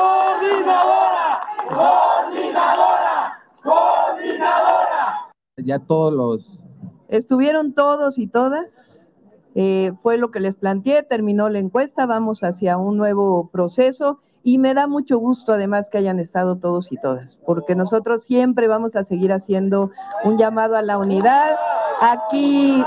¡Coordinadora! 0.08 1.42
¡Coordinadora! 1.68 3.40
¡Coordinadora! 3.64 5.28
Ya 5.58 5.80
todos 5.80 6.14
los... 6.14 6.60
Estuvieron 7.10 7.74
todos 7.74 8.18
y 8.18 8.28
todas. 8.28 9.12
eh, 9.56 9.92
fue 10.04 10.18
lo 10.18 10.30
que 10.30 10.40
les 10.40 10.56
planteé, 10.56 11.02
terminó 11.04 11.50
la 11.50 11.58
encuesta, 11.60 12.06
vamos 12.06 12.44
hacia 12.44 12.78
un 12.78 12.96
nuevo 12.96 13.50
proceso 13.50 14.20
y 14.44 14.60
me 14.60 14.74
da 14.76 14.86
mucho 14.88 15.18
gusto 15.18 15.52
además 15.54 15.90
que 15.90 15.98
hayan 15.98 16.20
estado 16.20 16.58
todos 16.58 16.92
y 16.92 16.98
todas, 16.98 17.38
porque 17.46 17.76
nosotros 17.76 18.24
siempre 18.24 18.68
vamos 18.68 18.96
a 18.96 19.04
seguir 19.04 19.34
haciendo 19.34 19.90
un 20.24 20.38
llamado 20.38 20.76
a 20.78 20.84
la 20.84 21.00
unidad. 21.00 21.58
Aquí 22.02 22.84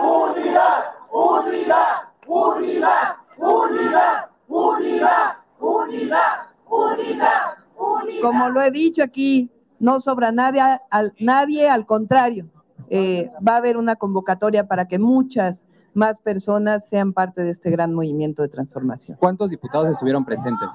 ¡Unidad! 0.00 0.84
¡Unidad! 1.10 2.05
¡Unidad! 2.26 3.16
¡Unidad! 3.38 4.30
¡Unidad! 4.48 5.46
unidad, 5.60 6.46
unidad, 6.68 7.56
unidad. 7.76 8.22
Como 8.22 8.48
lo 8.50 8.62
he 8.62 8.70
dicho 8.70 9.02
aquí, 9.02 9.50
no 9.78 10.00
sobra 10.00 10.32
nadie, 10.32 10.62
al, 10.90 11.14
nadie, 11.18 11.68
al 11.68 11.86
contrario, 11.86 12.48
eh, 12.88 13.30
va 13.46 13.54
a 13.54 13.56
haber 13.56 13.76
una 13.76 13.96
convocatoria 13.96 14.66
para 14.66 14.86
que 14.86 14.98
muchas 14.98 15.64
más 15.94 16.18
personas 16.18 16.88
sean 16.88 17.12
parte 17.12 17.42
de 17.42 17.50
este 17.50 17.70
gran 17.70 17.94
movimiento 17.94 18.42
de 18.42 18.48
transformación. 18.48 19.16
¿Cuántos 19.18 19.50
diputados 19.50 19.90
estuvieron 19.90 20.24
presentes? 20.24 20.68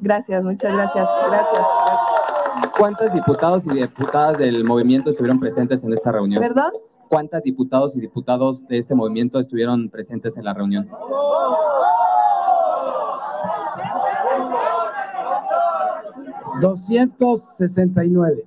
Gracias, 0.00 0.42
muchas 0.42 0.72
gracias, 0.72 1.08
gracias. 1.28 1.66
¿Cuántos 2.78 3.12
diputados 3.12 3.66
y 3.66 3.70
diputadas 3.70 4.38
del 4.38 4.64
movimiento 4.64 5.10
estuvieron 5.10 5.40
presentes 5.40 5.82
en 5.84 5.92
esta 5.92 6.12
reunión? 6.12 6.40
¿Perdón? 6.40 6.72
¿Cuántos 7.12 7.42
diputados 7.42 7.94
y 7.94 8.00
diputados 8.00 8.66
de 8.68 8.78
este 8.78 8.94
movimiento 8.94 9.38
estuvieron 9.38 9.90
presentes 9.90 10.34
en 10.38 10.46
la 10.46 10.54
reunión? 10.54 10.88
nueve. 18.08 18.46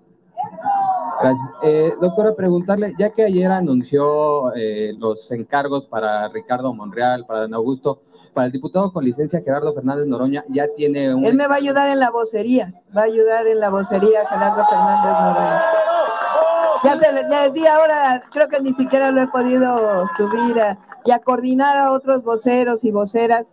Gracias. 1.22 1.47
Eh, 1.61 1.93
doctora, 2.01 2.34
preguntarle, 2.34 2.95
ya 2.97 3.11
que 3.11 3.26
ayer 3.26 3.51
anunció 3.51 4.51
eh, 4.55 4.95
los 4.97 5.30
encargos 5.30 5.86
para 5.86 6.28
Ricardo 6.30 6.74
Monreal, 6.74 7.24
para 7.28 7.41
Don 7.41 7.53
Augusto, 7.53 8.01
para 8.34 8.47
el 8.47 8.51
diputado 8.51 8.91
con 8.91 9.05
licencia 9.05 9.43
Gerardo 9.45 9.76
Fernández 9.76 10.07
Noroña, 10.07 10.43
ya 10.49 10.68
tiene 10.76 11.13
un... 11.13 11.24
Él 11.24 11.36
me 11.36 11.45
va 11.45 11.53
a 11.53 11.57
ayudar 11.57 11.88
en 11.89 11.99
la 11.99 12.09
vocería, 12.09 12.74
va 12.97 13.01
a 13.01 13.05
ayudar 13.05 13.45
en 13.45 13.59
la 13.59 13.70
vocería 13.70 14.28
Gerardo 14.28 14.66
Fernández 14.66 15.11
Noroña. 15.22 15.61
Ya 16.86 17.00
te 17.00 17.08
ya 17.30 17.44
decía 17.50 17.76
ahora, 17.76 18.24
creo 18.32 18.48
que 18.48 18.62
ni 18.62 18.74
siquiera 18.74 19.12
lo 19.12 19.22
he 19.22 19.28
podido 19.28 20.06
subir 20.18 20.60
a- 20.62 20.78
y 21.04 21.12
a 21.12 21.20
coordinar 21.20 21.76
a 21.78 21.92
otros 21.92 22.24
voceros 22.24 22.84
y 22.84 22.92
voceras 22.92 23.48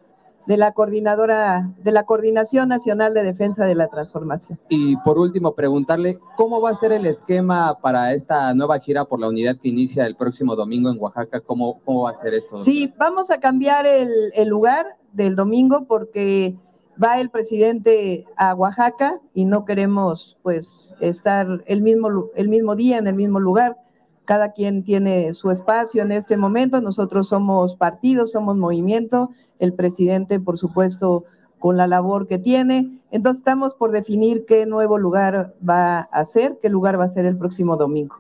de 0.47 0.57
la 0.57 0.73
coordinadora, 0.73 1.71
de 1.79 1.93
la 1.93 2.03
Coordinación 2.05 2.69
Nacional 2.69 3.15
de 3.15 3.23
Defensa 3.23 3.65
de 3.65 3.77
la 3.77 3.87
Transformación. 3.89 4.59
Y 4.69 4.97
por 4.99 5.17
último, 5.19 5.55
preguntarle, 5.55 6.19
¿cómo 6.37 6.61
va 6.61 6.71
a 6.71 6.77
ser 6.81 6.91
el 6.93 7.07
esquema 7.07 7.79
para 7.81 8.13
esta 8.13 8.53
nueva 8.53 8.81
gira 8.81 9.05
por 9.05 9.21
la 9.21 9.29
unidad 9.29 9.57
que 9.63 9.69
inicia 9.69 10.05
el 10.05 10.17
próximo 10.17 10.57
domingo 10.57 10.91
en 10.91 10.99
Oaxaca? 11.01 11.41
¿Cómo, 11.41 11.81
cómo 11.85 12.03
va 12.03 12.11
a 12.11 12.15
ser 12.15 12.35
esto? 12.35 12.59
Sí, 12.59 12.93
vamos 12.99 13.31
a 13.31 13.39
cambiar 13.39 13.87
el, 13.87 14.11
el 14.35 14.49
lugar 14.49 14.87
del 15.13 15.37
domingo 15.37 15.85
porque 15.87 16.57
va 17.03 17.21
el 17.21 17.31
presidente 17.31 18.25
a 18.37 18.55
Oaxaca 18.55 19.19
y 19.35 19.45
no 19.45 19.65
queremos 19.65 20.37
pues 20.43 20.95
estar 21.01 21.63
el 21.67 21.83
mismo, 21.83 22.27
el 22.35 22.49
mismo 22.49 22.77
día 22.77 22.99
en 22.99 23.07
el 23.07 23.15
mismo 23.15 23.41
lugar. 23.41 23.77
Cada 24.25 24.53
quien 24.53 24.85
tiene 24.85 25.35
su 25.35 25.51
espacio 25.51 26.03
en 26.03 26.13
este 26.13 26.37
momento. 26.37 26.81
Nosotros 26.81 27.29
somos 27.29 27.77
partido, 27.77 28.27
somos 28.27 28.57
movimiento. 28.57 29.31
El 29.59 29.75
presidente, 29.75 30.39
por 30.41 30.59
supuesto, 30.59 31.25
con 31.59 31.77
la 31.77 31.87
labor 31.87 32.27
que 32.27 32.39
tiene. 32.39 33.01
Entonces 33.11 33.41
estamos 33.41 33.75
por 33.75 33.91
definir 33.91 34.47
qué 34.47 34.67
nuevo 34.67 34.99
lugar 34.99 35.55
va 35.69 36.01
a 36.01 36.25
ser, 36.25 36.59
qué 36.61 36.69
lugar 36.69 36.99
va 36.99 37.05
a 37.05 37.09
ser 37.09 37.27
el 37.27 37.37
próximo 37.37 37.77
domingo. 37.77 38.17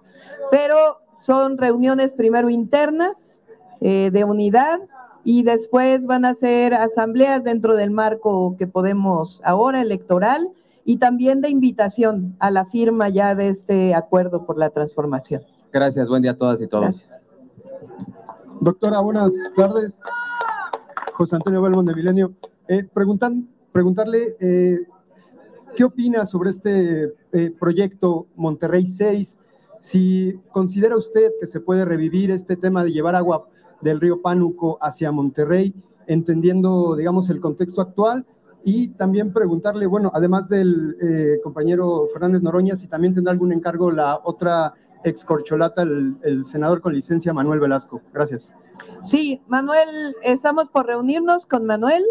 Pero 0.50 0.76
son 1.16 1.58
reuniones 1.58 2.12
primero 2.12 2.50
internas 2.50 3.42
eh, 3.80 4.10
de 4.12 4.24
unidad 4.24 4.80
y 5.24 5.42
después 5.42 6.06
van 6.06 6.24
a 6.24 6.34
ser 6.34 6.74
asambleas 6.74 7.44
dentro 7.44 7.76
del 7.76 7.90
marco 7.90 8.56
que 8.58 8.66
podemos 8.66 9.40
ahora 9.44 9.80
electoral 9.80 10.50
y 10.84 10.98
también 10.98 11.40
de 11.40 11.50
invitación 11.50 12.34
a 12.40 12.50
la 12.50 12.66
firma 12.66 13.08
ya 13.08 13.34
de 13.34 13.48
este 13.48 13.94
acuerdo 13.94 14.44
por 14.46 14.58
la 14.58 14.70
transformación. 14.70 15.42
Gracias, 15.72 16.08
buen 16.08 16.22
día 16.22 16.32
a 16.32 16.36
todas 16.36 16.60
y 16.60 16.66
todos. 16.66 16.96
Doctora, 18.60 19.00
buenas 19.00 19.32
tardes. 19.56 19.92
José 21.14 21.36
Antonio 21.36 21.62
Belmont 21.62 21.88
de 21.88 21.94
Milenio. 21.94 22.32
Eh, 22.68 22.84
preguntan, 22.92 23.48
preguntarle, 23.70 24.36
eh, 24.40 24.80
¿qué 25.76 25.84
opina 25.84 26.26
sobre 26.26 26.50
este 26.50 27.14
eh, 27.32 27.54
proyecto 27.58 28.26
Monterrey 28.34 28.86
6? 28.86 29.38
Si 29.80 30.40
considera 30.52 30.96
usted 30.96 31.32
que 31.40 31.46
se 31.46 31.60
puede 31.60 31.84
revivir 31.84 32.30
este 32.30 32.56
tema 32.56 32.84
de 32.84 32.92
llevar 32.92 33.14
agua 33.14 33.48
del 33.82 34.00
río 34.00 34.22
Pánuco 34.22 34.78
hacia 34.80 35.12
Monterrey, 35.12 35.74
entendiendo, 36.06 36.96
digamos, 36.96 37.28
el 37.30 37.40
contexto 37.40 37.80
actual, 37.80 38.24
y 38.64 38.88
también 38.90 39.32
preguntarle, 39.32 39.86
bueno, 39.86 40.10
además 40.14 40.48
del 40.48 40.96
eh, 41.02 41.40
compañero 41.42 42.08
Fernández 42.12 42.42
Noroña, 42.42 42.76
si 42.76 42.86
también 42.86 43.12
tendrá 43.14 43.32
algún 43.32 43.52
encargo 43.52 43.90
la 43.90 44.20
otra 44.24 44.74
ex 45.04 45.24
corcholata, 45.24 45.82
el, 45.82 46.16
el 46.22 46.46
senador 46.46 46.80
con 46.80 46.94
licencia 46.94 47.32
Manuel 47.32 47.60
Velasco. 47.60 48.00
Gracias. 48.12 48.56
Sí, 49.02 49.42
Manuel, 49.48 50.14
estamos 50.22 50.68
por 50.68 50.86
reunirnos 50.86 51.46
con 51.46 51.66
Manuel 51.66 52.04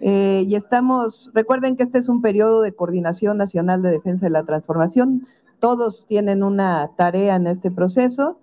eh, 0.00 0.44
y 0.46 0.56
estamos, 0.56 1.30
recuerden 1.34 1.76
que 1.76 1.84
este 1.84 1.98
es 1.98 2.08
un 2.08 2.20
periodo 2.20 2.62
de 2.62 2.74
coordinación 2.74 3.38
nacional 3.38 3.80
de 3.82 3.90
defensa 3.90 4.26
de 4.26 4.30
la 4.30 4.44
transformación, 4.44 5.26
todos 5.60 6.04
tienen 6.06 6.42
una 6.42 6.90
tarea 6.96 7.36
en 7.36 7.46
este 7.46 7.70
proceso 7.70 8.38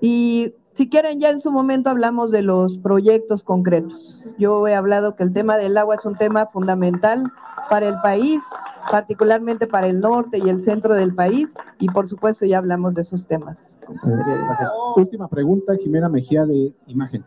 y 0.00 0.54
si 0.74 0.88
quieren 0.88 1.20
ya 1.20 1.30
en 1.30 1.40
su 1.40 1.50
momento 1.50 1.90
hablamos 1.90 2.30
de 2.30 2.42
los 2.42 2.78
proyectos 2.78 3.42
concretos. 3.42 4.24
Yo 4.38 4.66
he 4.66 4.74
hablado 4.74 5.16
que 5.16 5.22
el 5.22 5.32
tema 5.32 5.56
del 5.56 5.76
agua 5.76 5.96
es 5.96 6.04
un 6.04 6.16
tema 6.16 6.46
fundamental 6.46 7.30
para 7.68 7.88
el 7.88 8.00
país, 8.02 8.42
particularmente 8.90 9.66
para 9.66 9.86
el 9.86 10.00
norte 10.00 10.38
y 10.38 10.48
el 10.48 10.60
centro 10.60 10.94
del 10.94 11.14
país 11.14 11.54
y 11.78 11.88
por 11.88 12.08
supuesto 12.08 12.46
ya 12.46 12.58
hablamos 12.58 12.94
de 12.94 13.02
esos 13.02 13.26
temas. 13.26 13.78
Gracias. 14.02 14.72
Última 14.96 15.28
pregunta, 15.28 15.74
Jimena 15.76 16.08
Mejía 16.08 16.46
de 16.46 16.74
Imagen. 16.86 17.24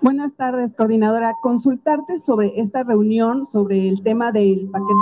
Buenas 0.00 0.34
tardes, 0.34 0.74
coordinadora. 0.74 1.34
Consultarte 1.42 2.18
sobre 2.20 2.60
esta 2.60 2.84
reunión, 2.84 3.46
sobre 3.46 3.88
el 3.88 4.02
tema 4.02 4.30
del 4.30 4.68
paquete, 4.70 4.94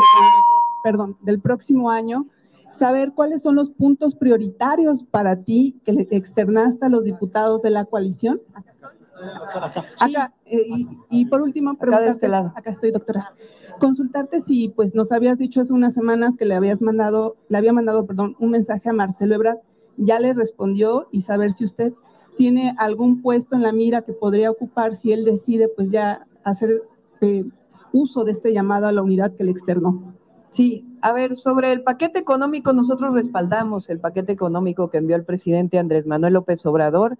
perdón, 0.82 1.16
del 1.20 1.38
próximo 1.38 1.90
año, 1.90 2.26
saber 2.77 3.12
cuáles 3.12 3.43
son 3.43 3.55
los 3.55 3.70
puntos 3.70 4.14
prioritarios 4.14 5.05
para 5.05 5.37
ti 5.43 5.81
que 5.85 5.93
le 5.93 6.09
externaste 6.11 6.87
a 6.87 6.89
los 6.89 7.05
diputados 7.05 7.62
de 7.62 7.70
la 7.70 7.85
coalición. 7.85 8.41
Acá, 9.99 10.35
eh, 10.45 10.66
y, 10.68 10.89
y 11.11 11.24
por 11.27 11.41
último, 11.41 11.77
preguntarte, 11.77 12.11
este 12.11 12.29
lado. 12.29 12.53
acá 12.55 12.70
estoy, 12.70 12.91
doctora. 12.91 13.33
Consultarte 13.79 14.41
si, 14.41 14.68
pues, 14.68 14.95
nos 14.95 15.11
habías 15.12 15.39
dicho 15.39 15.61
hace 15.61 15.72
unas 15.72 15.95
semanas 15.95 16.37
que 16.37 16.45
le 16.45 16.55
habías 16.55 16.83
mandado, 16.83 17.37
le 17.49 17.59
había 17.59 17.72
mandado, 17.72 18.07
perdón, 18.07 18.37
un 18.39 18.51
mensaje 18.51 18.89
a 18.89 18.93
Marcelo 18.93 19.35
Ebrard, 19.35 19.59
ya 19.97 20.18
le 20.18 20.33
respondió 20.35 21.09
y 21.11 21.22
saber 21.22 21.53
si 21.53 21.64
usted 21.64 21.93
tiene 22.37 22.74
algún 22.79 23.22
puesto 23.22 23.57
en 23.57 23.62
la 23.62 23.72
mira 23.72 24.03
que 24.03 24.12
podría 24.12 24.51
ocupar 24.51 24.97
si 24.97 25.12
él 25.12 25.24
decide, 25.24 25.68
pues, 25.68 25.91
ya 25.91 26.27
hacer 26.45 26.83
eh, 27.22 27.45
uso 27.93 28.24
de 28.24 28.33
este 28.33 28.53
llamado 28.53 28.87
a 28.87 28.93
la 28.93 29.03
unidad 29.03 29.35
que 29.35 29.45
le 29.45 29.51
externó. 29.51 30.14
Sí, 30.51 30.86
a 31.01 31.12
ver, 31.12 31.36
sobre 31.36 31.72
el 31.72 31.82
paquete 31.82 32.18
económico, 32.18 32.72
nosotros 32.72 33.14
respaldamos 33.14 33.88
el 33.90 34.01
paquete 34.01 34.32
económico 34.32 34.90
que 34.90 34.99
envió 34.99 35.16
el 35.16 35.24
presidente 35.24 35.78
Andrés 35.78 36.07
Manuel 36.07 36.34
López 36.34 36.64
Obrador. 36.66 37.18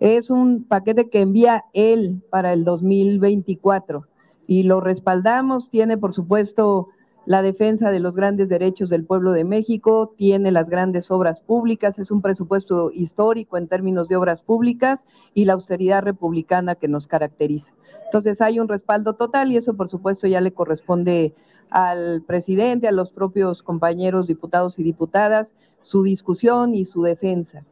Es 0.00 0.30
un 0.30 0.64
paquete 0.64 1.10
que 1.10 1.20
envía 1.20 1.64
él 1.72 2.22
para 2.30 2.52
el 2.52 2.64
2024 2.64 4.06
y 4.46 4.62
lo 4.62 4.80
respaldamos. 4.80 5.70
Tiene, 5.70 5.98
por 5.98 6.14
supuesto, 6.14 6.88
la 7.28 7.42
defensa 7.42 7.90
de 7.90 8.00
los 8.00 8.16
grandes 8.16 8.48
derechos 8.48 8.88
del 8.88 9.04
pueblo 9.04 9.32
de 9.32 9.44
México, 9.44 10.14
tiene 10.16 10.50
las 10.50 10.70
grandes 10.70 11.10
obras 11.10 11.40
públicas, 11.40 11.98
es 11.98 12.10
un 12.10 12.22
presupuesto 12.22 12.90
histórico 12.90 13.58
en 13.58 13.68
términos 13.68 14.08
de 14.08 14.16
obras 14.16 14.40
públicas 14.40 15.06
y 15.34 15.44
la 15.44 15.52
austeridad 15.52 16.02
republicana 16.02 16.74
que 16.74 16.88
nos 16.88 17.06
caracteriza. 17.06 17.74
Entonces 18.06 18.40
hay 18.40 18.60
un 18.60 18.68
respaldo 18.68 19.14
total 19.14 19.52
y 19.52 19.58
eso, 19.58 19.74
por 19.74 19.90
supuesto, 19.90 20.26
ya 20.26 20.40
le 20.40 20.54
corresponde 20.54 21.34
al 21.70 22.22
presidente, 22.26 22.88
a 22.88 22.92
los 22.92 23.10
propios 23.10 23.62
compañeros 23.62 24.26
diputados 24.26 24.78
y 24.78 24.82
diputadas, 24.82 25.54
su 25.82 26.02
discusión 26.02 26.74
y 26.74 26.84
su 26.84 27.02
defensa. 27.02 27.64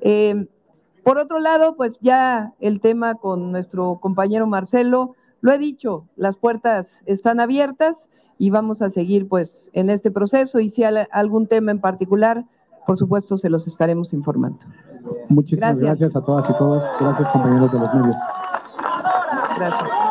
Eh, 0.00 0.46
por 1.02 1.18
otro 1.18 1.38
lado, 1.38 1.76
pues 1.76 1.92
ya 2.00 2.54
el 2.60 2.80
tema 2.80 3.16
con 3.16 3.52
nuestro 3.52 3.98
compañero 4.00 4.46
Marcelo, 4.46 5.14
lo 5.40 5.52
he 5.52 5.58
dicho, 5.58 6.06
las 6.16 6.36
puertas 6.36 7.02
están 7.04 7.40
abiertas 7.40 8.08
y 8.38 8.50
vamos 8.50 8.80
a 8.80 8.90
seguir 8.90 9.28
pues 9.28 9.70
en 9.74 9.90
este 9.90 10.10
proceso 10.10 10.60
y 10.60 10.70
si 10.70 10.82
hay 10.82 11.06
algún 11.12 11.46
tema 11.46 11.70
en 11.70 11.80
particular, 11.80 12.44
por 12.86 12.96
supuesto 12.96 13.36
se 13.36 13.50
los 13.50 13.66
estaremos 13.66 14.12
informando. 14.14 14.64
Muchísimas 15.28 15.78
Gracias. 15.78 15.98
gracias, 16.00 16.16
a 16.16 16.24
todas 16.24 16.48
y 16.48 16.56
todos. 16.56 16.82
Gracias, 16.98 17.28
compañeros 17.30 17.72
de 17.72 17.78
los 17.78 17.94
medios. 17.94 18.16
Gracias. 19.58 20.03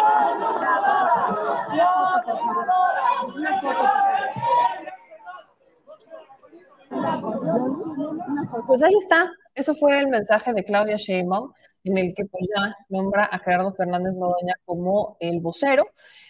Pues 8.68 8.82
ahí 8.82 8.94
está. 9.00 9.32
Eso 9.56 9.76
fue 9.76 10.00
el 10.00 10.08
mensaje 10.08 10.54
de 10.54 10.64
Claudia 10.64 10.98
Sheinbaum, 10.98 11.52
en 11.84 11.98
el 11.98 12.14
que 12.16 12.26
pues 12.26 12.46
ya 12.56 12.76
nombra 12.90 13.26
a 13.26 13.40
Gerardo 13.40 13.74
Fernández 13.74 14.14
Noroña 14.16 14.56
como 14.66 15.18
el 15.20 15.40
vocero. 15.42 15.86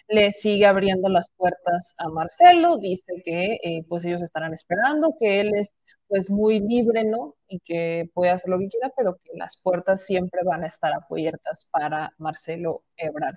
Le 0.08 0.32
sigue 0.32 0.66
abriendo 0.66 1.08
las 1.08 1.30
puertas 1.30 1.94
a 1.98 2.08
Marcelo, 2.08 2.76
dice 2.78 3.22
que 3.24 3.58
eh, 3.62 3.84
pues 3.88 4.04
ellos 4.04 4.20
estarán 4.22 4.52
esperando, 4.52 5.14
que 5.18 5.40
él 5.40 5.50
es 5.54 5.74
pues 6.08 6.28
muy 6.30 6.60
libre, 6.60 7.04
¿no? 7.04 7.34
Y 7.48 7.60
que 7.60 8.10
puede 8.12 8.30
hacer 8.32 8.50
lo 8.50 8.58
que 8.58 8.68
quiera, 8.68 8.92
pero 8.96 9.16
que 9.22 9.30
las 9.34 9.56
puertas 9.56 10.04
siempre 10.04 10.40
van 10.44 10.64
a 10.64 10.66
estar 10.66 10.92
abiertas 10.92 11.66
para 11.70 12.12
Marcelo 12.18 12.82
Ebrard. 12.96 13.36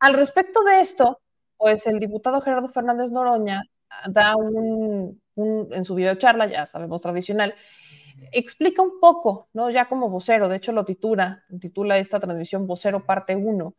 Al 0.00 0.14
respecto 0.14 0.62
de 0.64 0.80
esto, 0.80 1.20
pues 1.56 1.86
el 1.86 1.98
diputado 1.98 2.40
Gerardo 2.40 2.68
Fernández 2.68 3.10
Noroña 3.10 3.62
da 4.08 4.36
un, 4.36 5.20
un 5.34 5.68
en 5.72 5.84
su 5.84 5.94
videocharla, 5.94 6.46
ya 6.46 6.66
sabemos 6.66 7.00
tradicional, 7.02 7.54
explica 8.32 8.82
un 8.82 8.98
poco, 9.00 9.48
¿no? 9.52 9.70
Ya 9.70 9.88
como 9.88 10.08
vocero, 10.08 10.48
de 10.48 10.56
hecho 10.56 10.72
lo 10.72 10.84
titula, 10.84 11.44
titula 11.60 11.98
esta 11.98 12.20
transmisión 12.20 12.66
Vocero 12.66 13.04
parte 13.04 13.36
1, 13.36 13.74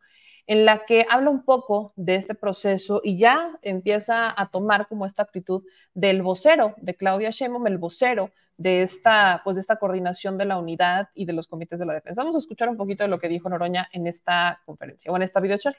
en 0.46 0.64
la 0.64 0.84
que 0.86 1.06
habla 1.08 1.30
un 1.30 1.44
poco 1.44 1.92
de 1.96 2.14
este 2.14 2.34
proceso 2.34 3.00
y 3.04 3.18
ya 3.18 3.58
empieza 3.62 4.32
a 4.40 4.50
tomar 4.50 4.88
como 4.88 5.04
esta 5.04 5.22
actitud 5.22 5.62
del 5.92 6.22
vocero 6.22 6.74
de 6.78 6.96
Claudia 6.96 7.30
Sheinbaum, 7.30 7.66
el 7.66 7.78
vocero 7.78 8.30
de 8.56 8.82
esta, 8.82 9.42
pues 9.44 9.56
de 9.56 9.60
esta 9.60 9.76
coordinación 9.76 10.38
de 10.38 10.46
la 10.46 10.58
unidad 10.58 11.10
y 11.14 11.26
de 11.26 11.34
los 11.34 11.46
comités 11.46 11.78
de 11.78 11.86
la 11.86 11.94
defensa. 11.94 12.22
Vamos 12.22 12.36
a 12.36 12.38
escuchar 12.38 12.68
un 12.68 12.76
poquito 12.76 13.04
de 13.04 13.10
lo 13.10 13.18
que 13.18 13.28
dijo 13.28 13.48
Noroña 13.48 13.88
en 13.92 14.06
esta 14.06 14.62
conferencia 14.64 15.12
o 15.12 15.16
en 15.16 15.22
esta 15.22 15.40
videocharla. 15.40 15.78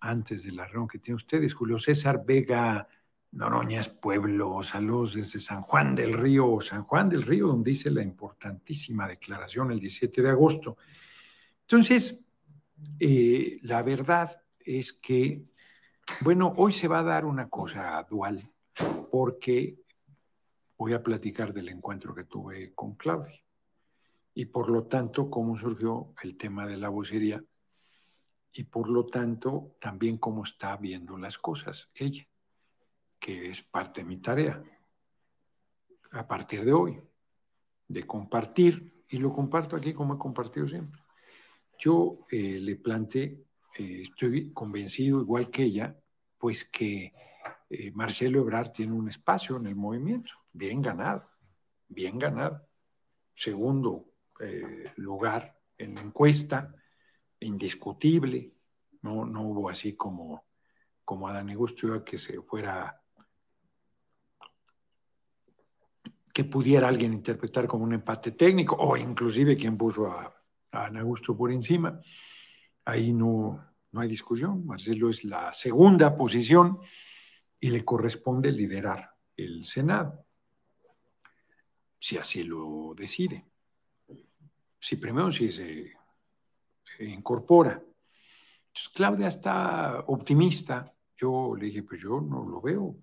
Antes 0.00 0.44
de 0.44 0.52
la 0.52 0.66
reunión 0.66 0.88
que 0.88 0.98
tienen 0.98 1.16
ustedes, 1.16 1.54
Julio 1.54 1.78
César 1.78 2.22
Vega 2.24 2.86
Noroña 3.32 3.80
es 3.80 3.88
pueblo, 3.88 4.62
saludos 4.62 5.14
desde 5.14 5.38
San 5.38 5.62
Juan 5.62 5.94
del 5.94 6.14
Río, 6.14 6.60
San 6.60 6.82
Juan 6.84 7.08
del 7.08 7.22
Río, 7.22 7.46
donde 7.46 7.70
hice 7.70 7.90
la 7.90 8.02
importantísima 8.02 9.06
declaración 9.06 9.70
el 9.70 9.78
17 9.78 10.22
de 10.22 10.30
agosto. 10.30 10.76
Entonces, 11.60 12.24
eh, 12.98 13.60
la 13.62 13.82
verdad 13.82 14.42
es 14.58 14.92
que, 14.92 15.44
bueno, 16.22 16.52
hoy 16.56 16.72
se 16.72 16.88
va 16.88 17.00
a 17.00 17.04
dar 17.04 17.24
una 17.24 17.48
cosa 17.48 18.04
dual, 18.10 18.42
porque 19.10 19.78
voy 20.76 20.94
a 20.94 21.02
platicar 21.02 21.52
del 21.52 21.68
encuentro 21.68 22.14
que 22.14 22.24
tuve 22.24 22.74
con 22.74 22.94
Claudia 22.94 23.40
y 24.34 24.46
por 24.46 24.70
lo 24.70 24.84
tanto 24.84 25.28
cómo 25.28 25.56
surgió 25.56 26.14
el 26.22 26.36
tema 26.36 26.66
de 26.66 26.78
la 26.78 26.88
vocería 26.88 27.44
y 28.52 28.64
por 28.64 28.88
lo 28.88 29.06
tanto 29.06 29.76
también 29.80 30.16
cómo 30.16 30.44
está 30.44 30.76
viendo 30.76 31.18
las 31.18 31.36
cosas 31.36 31.92
ella, 31.94 32.26
que 33.20 33.50
es 33.50 33.62
parte 33.62 34.00
de 34.00 34.06
mi 34.08 34.16
tarea. 34.16 34.62
A 36.12 36.26
partir 36.26 36.64
de 36.64 36.72
hoy, 36.72 37.00
de 37.86 38.06
compartir, 38.06 39.04
y 39.08 39.18
lo 39.18 39.32
comparto 39.32 39.76
aquí 39.76 39.92
como 39.92 40.14
he 40.14 40.18
compartido 40.18 40.66
siempre. 40.66 41.00
Yo 41.78 42.26
eh, 42.30 42.58
le 42.60 42.76
planteé, 42.76 43.44
eh, 43.76 44.02
estoy 44.02 44.52
convencido, 44.52 45.20
igual 45.20 45.50
que 45.50 45.64
ella, 45.64 45.96
pues 46.38 46.64
que 46.64 47.12
eh, 47.68 47.90
Marcelo 47.92 48.40
Ebrard 48.40 48.72
tiene 48.72 48.92
un 48.92 49.08
espacio 49.08 49.56
en 49.56 49.66
el 49.66 49.76
movimiento, 49.76 50.32
bien 50.52 50.80
ganado, 50.80 51.28
bien 51.88 52.18
ganado. 52.18 52.66
Segundo 53.34 54.06
lugar 54.96 55.58
en 55.76 55.94
la 55.94 56.00
encuesta, 56.00 56.74
indiscutible, 57.40 58.54
no, 59.02 59.26
no 59.26 59.42
hubo 59.42 59.68
así 59.68 59.94
como, 59.94 60.46
como 61.04 61.28
Adán 61.28 61.50
Augusto 61.50 62.02
que 62.04 62.16
se 62.16 62.40
fuera 62.40 62.99
que 66.32 66.44
pudiera 66.44 66.88
alguien 66.88 67.12
interpretar 67.12 67.66
como 67.66 67.84
un 67.84 67.94
empate 67.94 68.32
técnico, 68.32 68.76
o 68.76 68.96
inclusive 68.96 69.56
quien 69.56 69.76
puso 69.76 70.06
a 70.06 70.40
a 70.72 70.86
Ana 70.86 71.00
Augusto 71.00 71.36
por 71.36 71.52
encima. 71.52 72.00
Ahí 72.84 73.12
no, 73.12 73.64
no 73.92 74.00
hay 74.00 74.08
discusión. 74.08 74.66
Marcelo 74.66 75.10
es 75.10 75.24
la 75.24 75.52
segunda 75.52 76.16
posición 76.16 76.78
y 77.58 77.70
le 77.70 77.84
corresponde 77.84 78.50
liderar 78.52 79.10
el 79.36 79.64
Senado, 79.64 80.24
si 81.98 82.16
así 82.16 82.44
lo 82.44 82.94
decide. 82.96 83.46
Si 84.78 84.96
primero 84.96 85.30
si 85.30 85.50
se, 85.50 85.92
incorpora. 87.00 87.72
Entonces, 87.72 88.92
Claudia 88.94 89.28
está 89.28 90.00
optimista. 90.06 90.92
Yo 91.16 91.54
le 91.56 91.66
dije, 91.66 91.82
pues 91.82 92.00
yo 92.00 92.20
no 92.20 92.44
lo 92.46 92.60
veo. 92.60 92.96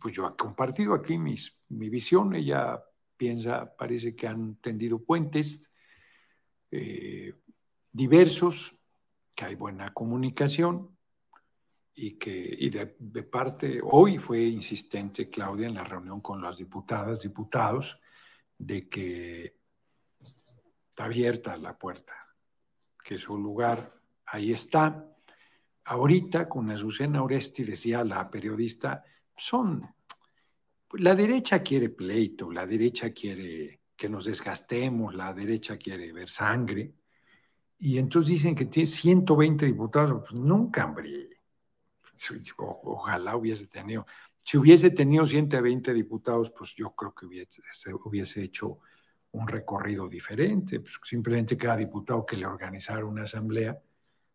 Pues 0.00 0.14
yo 0.14 0.26
he 0.26 0.36
compartido 0.36 0.94
aquí 0.94 1.18
mi 1.18 1.88
visión. 1.88 2.34
Ella 2.34 2.82
piensa, 3.16 3.74
parece 3.76 4.14
que 4.14 4.26
han 4.26 4.56
tendido 4.56 5.02
puentes 5.02 5.72
eh, 6.70 7.34
diversos, 7.92 8.76
que 9.34 9.44
hay 9.44 9.54
buena 9.54 9.92
comunicación 9.92 10.96
y 11.94 12.18
que 12.18 12.56
y 12.58 12.70
de, 12.70 12.86
parte, 13.22 13.80
hoy 13.82 14.18
fue 14.18 14.42
insistente 14.42 15.30
Claudia 15.30 15.68
en 15.68 15.74
la 15.74 15.84
reunión 15.84 16.20
con 16.20 16.42
las 16.42 16.58
diputadas, 16.58 17.22
diputados, 17.22 17.98
de 18.58 18.88
que 18.88 19.56
está 20.20 21.04
abierta 21.04 21.56
la 21.56 21.78
puerta, 21.78 22.14
que 23.02 23.18
su 23.18 23.38
lugar 23.38 23.98
ahí 24.26 24.52
está. 24.52 25.10
Ahorita 25.84 26.48
con 26.48 26.70
Azucena 26.70 27.22
Oresti, 27.22 27.64
decía 27.64 28.04
la 28.04 28.30
periodista, 28.30 29.04
son, 29.36 29.86
la 30.92 31.14
derecha 31.14 31.62
quiere 31.62 31.90
pleito, 31.90 32.50
la 32.50 32.66
derecha 32.66 33.12
quiere 33.12 33.80
que 33.96 34.08
nos 34.08 34.26
desgastemos, 34.26 35.14
la 35.14 35.32
derecha 35.32 35.76
quiere 35.76 36.12
ver 36.12 36.28
sangre. 36.28 36.94
Y 37.78 37.98
entonces 37.98 38.30
dicen 38.30 38.54
que 38.54 38.66
tiene 38.66 38.86
120 38.86 39.66
diputados, 39.66 40.22
pues 40.28 40.40
nunca, 40.40 40.84
hombre. 40.84 41.28
ojalá 42.58 43.36
hubiese 43.36 43.66
tenido. 43.68 44.06
Si 44.40 44.56
hubiese 44.56 44.90
tenido 44.90 45.26
120 45.26 45.92
diputados, 45.92 46.50
pues 46.50 46.74
yo 46.74 46.94
creo 46.94 47.14
que 47.14 47.26
hubiese, 47.26 47.62
hubiese 48.04 48.42
hecho 48.44 48.78
un 49.32 49.48
recorrido 49.48 50.08
diferente. 50.08 50.80
Pues 50.80 50.98
simplemente 51.04 51.56
cada 51.56 51.76
diputado 51.76 52.24
que 52.24 52.36
le 52.36 52.46
organizara 52.46 53.04
una 53.04 53.24
asamblea 53.24 53.78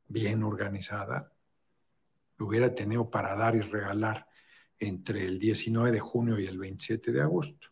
bien 0.08 0.44
organizada, 0.44 1.32
hubiera 2.40 2.74
tenido 2.74 3.10
para 3.10 3.36
dar 3.36 3.56
y 3.56 3.62
regalar 3.62 4.28
entre 4.82 5.26
el 5.26 5.38
19 5.38 5.92
de 5.92 6.00
junio 6.00 6.40
y 6.40 6.48
el 6.48 6.58
27 6.58 7.12
de 7.12 7.22
agosto. 7.22 7.68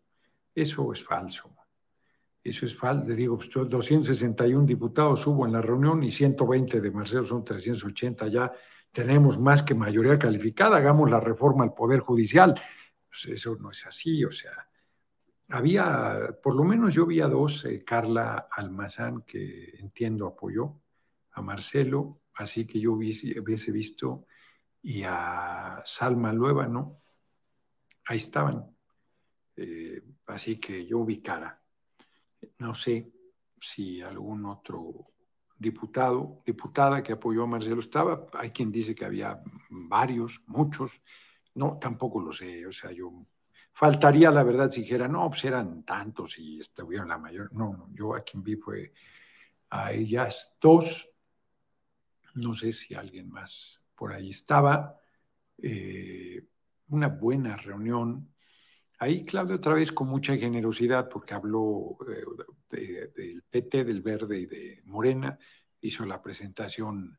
Eso 0.53 0.93
es 0.93 1.03
falso. 1.03 1.55
Eso 2.43 2.65
es 2.67 2.75
falso. 2.75 3.07
Digo, 3.07 3.37
261 3.37 4.59
pues, 4.59 4.67
diputados 4.67 5.25
hubo 5.25 5.45
en 5.47 5.53
la 5.53 5.61
reunión 5.61 6.03
y 6.03 6.11
120 6.11 6.79
de 6.79 6.91
Marcelo 6.91 7.25
son 7.25 7.43
380. 7.43 8.27
Ya 8.27 8.51
tenemos 8.91 9.39
más 9.39 9.63
que 9.63 9.73
mayoría 9.73 10.19
calificada. 10.19 10.77
Hagamos 10.77 11.09
la 11.09 11.19
reforma 11.19 11.63
al 11.63 11.73
Poder 11.73 12.01
Judicial. 12.01 12.53
Pues 13.07 13.25
eso 13.25 13.57
no 13.59 13.71
es 13.71 13.87
así. 13.87 14.23
O 14.23 14.31
sea, 14.31 14.51
había, 15.49 16.37
por 16.43 16.55
lo 16.55 16.63
menos 16.63 16.93
yo 16.93 17.07
vi 17.07 17.21
a 17.21 17.27
dos, 17.27 17.65
eh, 17.65 17.83
Carla 17.83 18.49
Almazán, 18.51 19.23
que 19.23 19.71
entiendo 19.79 20.27
apoyó 20.27 20.79
a 21.31 21.41
Marcelo, 21.41 22.21
así 22.35 22.67
que 22.67 22.79
yo 22.79 22.93
hubiese 22.93 23.71
visto, 23.71 24.27
y 24.81 25.03
a 25.03 25.81
Salma 25.85 26.33
Lueva, 26.33 26.67
¿no? 26.67 27.01
Ahí 28.05 28.17
estaban. 28.17 28.65
Eh, 29.55 30.01
así 30.27 30.59
que 30.59 30.85
yo 30.85 31.03
vi 31.03 31.21
cara. 31.21 31.61
No 32.59 32.73
sé 32.73 33.11
si 33.59 34.01
algún 34.01 34.45
otro 34.45 35.11
diputado, 35.57 36.41
diputada 36.45 37.03
que 37.03 37.13
apoyó 37.13 37.43
a 37.43 37.47
Marcelo 37.47 37.79
estaba. 37.79 38.27
Hay 38.33 38.51
quien 38.51 38.71
dice 38.71 38.95
que 38.95 39.05
había 39.05 39.41
varios, 39.69 40.41
muchos. 40.47 41.01
No, 41.55 41.77
tampoco 41.77 42.21
lo 42.21 42.31
sé. 42.31 42.65
O 42.65 42.71
sea, 42.71 42.91
yo 42.91 43.25
faltaría 43.73 44.31
la 44.31 44.43
verdad 44.43 44.71
si 44.71 44.81
dijera, 44.81 45.07
no, 45.07 45.29
pues 45.29 45.43
eran 45.43 45.83
tantos 45.83 46.39
y 46.39 46.59
estuvieron 46.59 47.09
la 47.09 47.17
mayor. 47.17 47.53
No, 47.53 47.73
no, 47.73 47.89
yo 47.93 48.15
a 48.15 48.21
quien 48.21 48.43
vi 48.43 48.55
fue 48.55 48.93
a 49.69 49.91
ellas 49.91 50.57
dos. 50.61 51.13
No 52.35 52.53
sé 52.53 52.71
si 52.71 52.95
alguien 52.95 53.29
más 53.29 53.83
por 53.99 54.13
ahí 54.13 54.29
estaba. 54.29 54.97
Eh, 55.61 56.41
una 56.87 57.09
buena 57.09 57.57
reunión 57.57 58.29
Ahí 59.01 59.23
Claudia 59.23 59.55
otra 59.55 59.75
vez 59.75 59.93
con 59.93 60.09
mucha 60.09 60.35
generosidad, 60.35 61.07
porque 61.07 61.33
habló 61.33 61.97
eh, 62.71 63.11
del 63.15 63.43
PT, 63.43 63.85
del 63.85 64.01
Verde 64.01 64.39
y 64.39 64.45
de 64.45 64.81
Morena, 64.83 65.39
hizo 65.79 66.05
la 66.05 66.21
presentación 66.21 67.17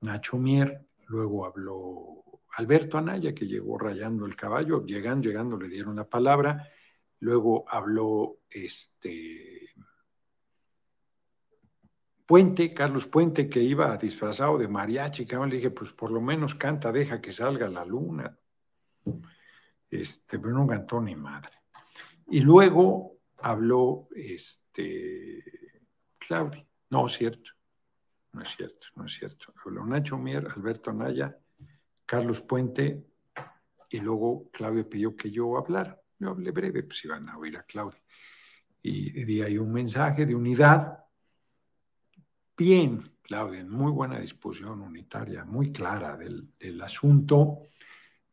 Nacho 0.00 0.36
Mier, 0.36 0.84
luego 1.06 1.46
habló 1.46 2.24
Alberto 2.56 2.98
Anaya, 2.98 3.32
que 3.32 3.46
llegó 3.46 3.78
rayando 3.78 4.26
el 4.26 4.34
caballo, 4.34 4.84
llegando, 4.84 5.28
llegando, 5.28 5.56
le 5.56 5.68
dieron 5.68 5.94
la 5.94 6.08
palabra, 6.08 6.68
luego 7.20 7.66
habló 7.68 8.40
este 8.50 9.51
Puente, 12.26 12.72
Carlos 12.72 13.06
Puente, 13.06 13.48
que 13.48 13.60
iba 13.60 13.96
disfrazado 13.96 14.58
de 14.58 14.68
mariachi, 14.68 15.26
que 15.26 15.36
le 15.36 15.56
dije, 15.56 15.70
pues 15.70 15.92
por 15.92 16.10
lo 16.10 16.20
menos 16.20 16.54
canta, 16.54 16.92
deja 16.92 17.20
que 17.20 17.32
salga 17.32 17.68
la 17.68 17.84
luna 17.84 18.38
este, 19.92 20.38
pero 20.38 20.54
no 20.54 20.66
cantó 20.66 21.00
ni 21.00 21.14
madre. 21.14 21.52
Y 22.28 22.40
luego 22.40 23.18
habló 23.38 24.08
este, 24.14 25.44
Claudia. 26.18 26.66
No 26.90 27.08
cierto, 27.08 27.50
no 28.32 28.42
es 28.42 28.56
cierto, 28.56 28.86
no 28.96 29.04
es 29.04 29.12
cierto. 29.12 29.52
Habló 29.64 29.84
Nacho 29.84 30.18
Mier, 30.18 30.46
Alberto 30.54 30.90
Anaya, 30.90 31.36
Carlos 32.06 32.40
Puente, 32.40 33.06
y 33.90 34.00
luego 34.00 34.50
Claudia 34.50 34.88
pidió 34.88 35.14
que 35.14 35.30
yo 35.30 35.58
hablara. 35.58 36.00
Yo 36.18 36.30
hablé 36.30 36.50
breve, 36.50 36.82
pues 36.84 37.04
iban 37.04 37.28
a 37.28 37.36
oír 37.36 37.56
a 37.58 37.64
Claudia. 37.64 38.02
Y 38.80 39.24
di 39.24 39.42
ahí 39.42 39.58
un 39.58 39.72
mensaje 39.72 40.24
de 40.24 40.34
unidad, 40.34 41.01
bien, 42.56 43.12
Claudia, 43.22 43.64
muy 43.64 43.90
buena 43.90 44.18
disposición 44.18 44.80
unitaria, 44.80 45.44
muy 45.44 45.72
clara 45.72 46.16
del, 46.16 46.80
asunto. 46.82 47.62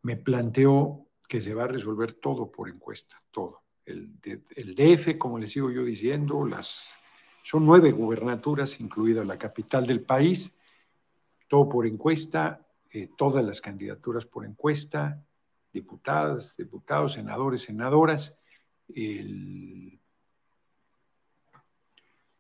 Me 0.04 0.18
planteó 0.18 1.08
que 1.28 1.42
se 1.42 1.54
va 1.54 1.66
a 1.66 1.68
resolver 1.68 2.14
todo 2.14 2.52
por 2.52 2.70
encuesta, 2.70 3.18
todo. 3.32 3.64
El 3.86 4.20
DF, 4.76 5.18
como 5.18 5.40
les 5.40 5.52
sigo 5.52 5.72
yo 5.72 5.84
diciendo, 5.84 6.46
las, 6.46 6.98
son 7.44 7.66
nueve 7.66 7.92
gubernaturas, 7.92 8.80
incluida 8.80 9.24
la 9.24 9.38
capital 9.38 9.88
del 9.88 10.02
país, 10.02 10.60
todo 11.48 11.68
por 11.68 11.88
encuesta, 11.88 12.68
eh, 12.92 13.10
todas 13.18 13.44
las 13.44 13.62
candidaturas 13.62 14.26
por 14.26 14.46
encuesta, 14.46 15.24
diputadas, 15.72 16.58
diputados, 16.58 17.14
senadores, 17.14 17.62
senadoras. 17.62 18.40
El- 18.88 19.99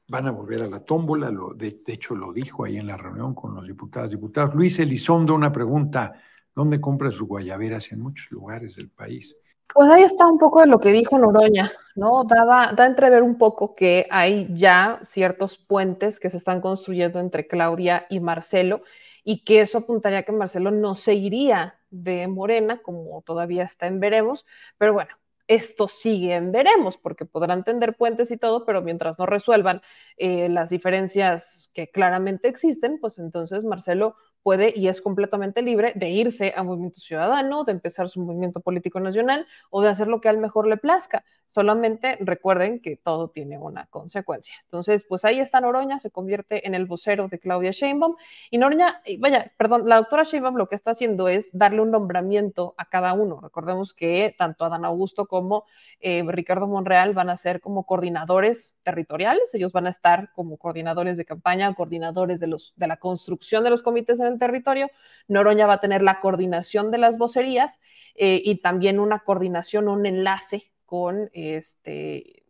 van 0.10 0.28
a 0.28 0.32
volver 0.32 0.64
a 0.64 0.68
la 0.68 0.80
tómbola, 0.80 1.30
lo, 1.30 1.54
de, 1.54 1.82
hecho 1.88 2.16
lo 2.16 2.34
dijo 2.34 2.66
ahí 2.66 2.78
en 2.78 2.88
la 2.88 2.98
reunión 2.98 3.34
con 3.34 3.56
los 3.56 3.68
diputados, 3.68 4.12
diputados. 4.12 4.56
Luis 4.56 4.80
Elizondo, 4.80 5.36
una 5.36 5.52
pregunta, 5.52 6.14
¿dónde 6.54 6.82
compra 6.82 7.12
sus 7.12 7.28
guayaberas? 7.28 7.92
En 7.92 8.02
muchos 8.02 8.32
lugares 8.32 8.76
del 8.76 8.90
país. 8.90 9.38
Pues 9.72 9.90
ahí 9.92 10.02
está 10.02 10.26
un 10.26 10.40
poco 10.40 10.62
de 10.62 10.66
lo 10.66 10.80
que 10.80 10.92
dijo 10.92 11.20
Noroña, 11.20 11.72
¿no? 11.96 12.24
Daba, 12.24 12.74
da 12.74 12.86
a 12.86 12.88
entrever 12.88 13.22
un 13.22 13.38
poco 13.38 13.76
que 13.76 14.08
hay 14.10 14.48
ya 14.58 15.00
ciertos 15.04 15.58
puentes 15.58 16.20
que 16.20 16.32
se 16.32 16.38
están 16.38 16.60
construyendo 16.60 17.20
entre 17.20 17.48
Claudia 17.48 18.08
y 18.10 18.20
Marcelo 18.20 18.82
y 19.24 19.44
que 19.44 19.62
eso 19.62 19.78
apuntaría 19.78 20.20
a 20.20 20.24
que 20.24 20.32
Marcelo 20.32 20.72
no 20.72 20.96
se 20.96 21.14
iría 21.14 21.76
de 21.92 22.28
Morena, 22.28 22.82
como 22.82 23.22
todavía 23.22 23.64
está 23.64 23.86
en 23.86 24.00
veremos, 24.00 24.46
pero 24.80 24.94
bueno, 24.94 25.12
esto 25.50 25.88
sigue 25.88 26.36
en 26.36 26.52
veremos, 26.52 26.98
porque 26.98 27.26
podrán 27.26 27.64
tender 27.64 27.98
puentes 27.98 28.30
y 28.30 28.38
todo, 28.38 28.66
pero 28.66 28.84
mientras 28.84 29.18
no 29.18 29.26
resuelvan 29.26 29.82
eh, 30.18 30.48
las 30.48 30.70
diferencias 30.70 31.72
que 31.74 31.90
claramente 31.90 32.48
existen, 32.48 33.00
pues 33.00 33.18
entonces 33.18 33.64
Marcelo 33.64 34.16
puede 34.44 34.72
y 34.76 34.88
es 34.88 35.02
completamente 35.02 35.64
libre 35.64 35.94
de 35.96 36.10
irse 36.10 36.54
a 36.56 36.62
Movimiento 36.64 37.00
Ciudadano, 37.00 37.64
de 37.64 37.72
empezar 37.72 38.10
su 38.10 38.22
movimiento 38.22 38.62
político 38.62 39.00
nacional 39.00 39.48
o 39.72 39.82
de 39.82 39.90
hacer 39.90 40.08
lo 40.08 40.22
que 40.22 40.30
a 40.30 40.32
él 40.32 40.38
mejor 40.38 40.68
le 40.68 40.78
plazca. 40.78 41.26
Solamente 41.54 42.18
recuerden 42.20 42.80
que 42.80 42.96
todo 42.96 43.30
tiene 43.30 43.58
una 43.58 43.88
consecuencia. 43.88 44.56
Entonces, 44.64 45.06
pues 45.08 45.26
ahí 45.26 45.40
está 45.40 45.60
Noroña, 45.62 46.00
se 46.00 46.12
convierte 46.12 46.68
en 46.68 46.76
el 46.76 46.86
vocero 46.86 47.28
de 47.28 47.40
Claudia 47.40 47.72
Sheinbaum. 47.72 48.16
Y 48.52 48.58
Noroña, 48.58 49.02
y 49.06 49.18
vaya, 49.18 49.52
perdón, 49.58 49.90
la 49.90 49.98
doctora 49.98 50.24
Sheinbaum 50.24 50.56
lo 50.56 50.68
que 50.68 50.76
está 50.76 50.92
haciendo 50.92 51.28
es 51.28 51.50
darle 51.58 51.82
un 51.82 51.92
nombramiento 51.92 52.76
a 52.78 52.86
cada 52.86 53.14
uno. 53.14 53.40
Recordemos 53.42 53.94
que 53.94 54.36
tanto 54.38 54.66
Adán 54.66 54.86
Augusto 54.86 55.26
como 55.26 55.66
eh, 56.00 56.24
Ricardo 56.28 56.68
Monreal 56.68 57.14
van 57.14 57.30
a 57.30 57.38
ser 57.38 57.62
como 57.62 57.86
coordinadores 57.86 58.76
territoriales. 58.84 59.54
Ellos 59.54 59.72
van 59.72 59.88
a 59.88 59.90
estar 59.90 60.32
como 60.34 60.58
coordinadores 60.58 61.18
de 61.18 61.26
campaña, 61.26 61.74
coordinadores 61.74 62.40
de, 62.40 62.48
los, 62.48 62.74
de 62.76 62.88
la 62.88 62.98
construcción 62.98 63.64
de 63.64 63.70
los 63.70 63.84
comités 63.84 64.20
en 64.20 64.28
el 64.28 64.40
territorio. 64.40 64.90
Noroña 65.28 65.68
va 65.68 65.74
a 65.74 65.80
tener 65.80 66.02
la 66.02 66.20
coordinación 66.20 66.92
de 66.92 66.98
las 66.98 67.18
vocerías 67.18 67.80
eh, 68.16 68.42
y 68.44 68.62
también 68.62 69.00
una 69.00 69.20
coordinación, 69.20 69.88
un 69.88 70.06
enlace 70.06 70.72
con 70.90 71.30
este 71.34 72.44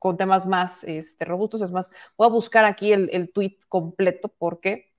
con 0.00 0.16
temas 0.18 0.44
más 0.44 0.82
este, 0.84 1.24
robustos. 1.24 1.62
Es 1.62 1.70
más, 1.70 1.90
voy 2.18 2.26
a 2.26 2.30
buscar 2.30 2.64
aquí 2.64 2.92
el, 2.92 3.08
el 3.12 3.32
tweet 3.32 3.56
completo 3.68 4.28
porque 4.36 4.92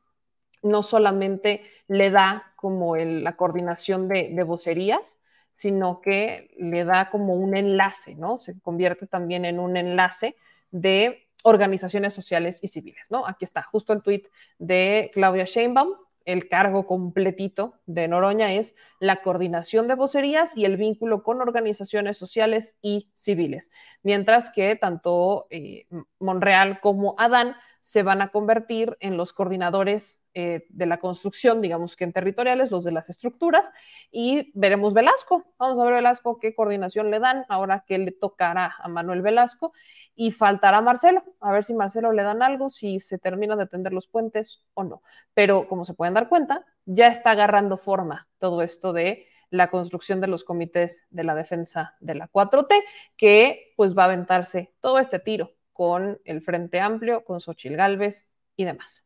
no 0.64 0.82
solamente 0.82 1.62
le 1.88 2.10
da 2.10 2.54
como 2.56 2.96
el, 2.96 3.24
la 3.24 3.36
coordinación 3.36 4.08
de, 4.08 4.30
de, 4.32 4.43
vocerías, 4.43 5.20
sino 5.52 6.02
que 6.02 6.50
le 6.58 6.86
da 6.86 7.12
como 7.12 7.36
un 7.36 7.56
enlace, 7.56 8.16
¿no? 8.16 8.39
Se 8.39 8.60
convierte 8.62 9.06
también 9.06 9.46
en 9.46 9.60
un 9.60 9.78
enlace 9.78 10.38
de 10.72 11.28
organizaciones 11.43 12.14
sociales 12.14 12.64
y 12.64 12.70
civiles, 12.70 13.12
¿no? 13.12 13.28
Aquí 13.28 13.46
está, 13.46 13.62
justo 13.62 13.93
el 13.93 14.02
tweet 14.02 14.24
de 14.58 15.12
Claudia 15.14 15.43
Sheinbaum, 15.43 15.89
el 16.26 16.49
cargo 16.49 16.88
completito 16.88 17.76
de 17.86 18.07
Noroña 18.07 18.51
es 18.53 18.76
la 18.99 19.21
coordinación 19.21 19.88
de 19.88 19.95
vocerías 19.95 20.55
y 20.57 20.65
el 20.65 20.78
vínculo 20.78 21.23
con 21.23 21.41
organizaciones 21.41 22.17
sociales 22.17 22.78
y 22.82 23.09
civiles, 23.13 23.71
mientras 24.03 24.49
que 24.49 24.76
tanto 24.76 25.47
eh, 25.49 25.88
Monreal 26.19 26.80
como 26.82 27.15
Adán 27.17 27.55
se 27.80 28.03
van 28.03 28.21
a 28.21 28.30
convertir 28.30 28.97
en 28.99 29.17
los 29.17 29.34
coordinadores 29.34 30.19
eh, 30.38 30.66
de 30.68 30.86
la 30.86 31.00
construcción, 31.00 31.62
digamos 31.62 31.96
que 31.96 32.04
en 32.04 32.12
territoriales, 32.12 32.70
los 32.70 32.84
de 32.84 32.92
las 32.92 33.10
estructuras, 33.10 33.72
y 34.12 34.52
veremos 34.54 34.94
Velasco. 34.94 35.46
Vamos 35.58 35.80
a 35.80 35.86
ver 35.86 35.94
Velasco 35.94 36.40
qué 36.40 36.54
coordinación 36.54 37.10
le 37.10 37.20
dan, 37.20 37.46
ahora 37.48 37.86
que 37.88 37.98
le 37.98 38.12
tocará 38.12 38.76
a 38.78 38.90
Manuel 38.90 39.22
Velasco, 39.22 39.72
y 40.14 40.32
faltará 40.32 40.82
Marcelo, 40.82 41.24
a 41.40 41.54
ver 41.54 41.64
si 41.64 41.74
Marcelo 41.74 42.12
le 42.12 42.24
dan 42.24 42.44
algo, 42.44 42.70
si 42.70 43.00
se 43.00 43.18
terminan 43.18 43.58
de 43.58 43.68
tender 43.68 43.94
los 43.94 44.08
puentes 44.08 44.66
o 44.74 44.84
no. 44.84 45.02
Pero 45.34 45.70
como 45.70 45.86
se 45.86 45.94
pueden 45.94 46.14
dar 46.14 46.28
cuenta, 46.28 46.66
ya 46.84 47.08
está 47.08 47.32
agarrando 47.32 47.78
forma 47.78 48.28
todo 48.38 48.62
esto 48.62 48.92
de 48.92 49.28
la 49.52 49.70
construcción 49.70 50.20
de 50.20 50.28
los 50.28 50.44
comités 50.44 51.06
de 51.12 51.24
la 51.24 51.34
defensa 51.34 51.96
de 52.02 52.16
la 52.16 52.28
4T, 52.28 52.74
que 53.16 53.74
pues 53.78 53.98
va 53.98 54.02
a 54.02 54.08
aventarse 54.08 54.74
todo 54.82 55.00
este 55.00 55.20
tiro 55.20 55.54
con 55.72 56.20
el 56.26 56.42
Frente 56.42 56.82
Amplio, 56.82 57.24
con 57.24 57.40
Xochil 57.40 57.78
Gálvez 57.78 58.28
y 58.58 58.66
demás. 58.66 59.06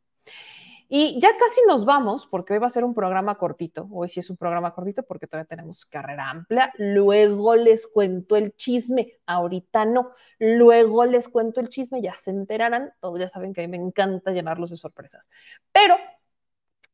Y 0.91 1.21
ya 1.21 1.37
casi 1.37 1.61
nos 1.67 1.85
vamos, 1.85 2.25
porque 2.25 2.53
hoy 2.53 2.59
va 2.59 2.65
a 2.65 2.71
ser 2.71 2.83
un 2.83 2.95
programa 2.95 3.37
cortito. 3.37 3.87
Hoy 3.91 4.09
sí 4.09 4.21
es 4.21 4.29
un 4.31 4.37
programa 4.37 4.73
cortito 4.73 5.03
porque 5.03 5.27
todavía 5.27 5.47
tenemos 5.47 5.85
carrera 5.85 6.31
amplia. 6.31 6.73
Luego 6.79 7.55
les 7.55 7.85
cuento 7.85 8.35
el 8.35 8.55
chisme. 8.55 9.19
Ahorita 9.27 9.85
no. 9.85 10.11
Luego 10.39 11.05
les 11.05 11.29
cuento 11.29 11.61
el 11.61 11.69
chisme. 11.69 12.01
Ya 12.01 12.15
se 12.17 12.31
enterarán. 12.31 12.91
Todos 13.01 13.19
ya 13.19 13.27
saben 13.27 13.53
que 13.53 13.61
a 13.63 13.67
mí 13.67 13.77
me 13.77 13.85
encanta 13.85 14.31
llenarlos 14.31 14.71
de 14.71 14.77
sorpresas. 14.77 15.29
Pero 15.71 15.95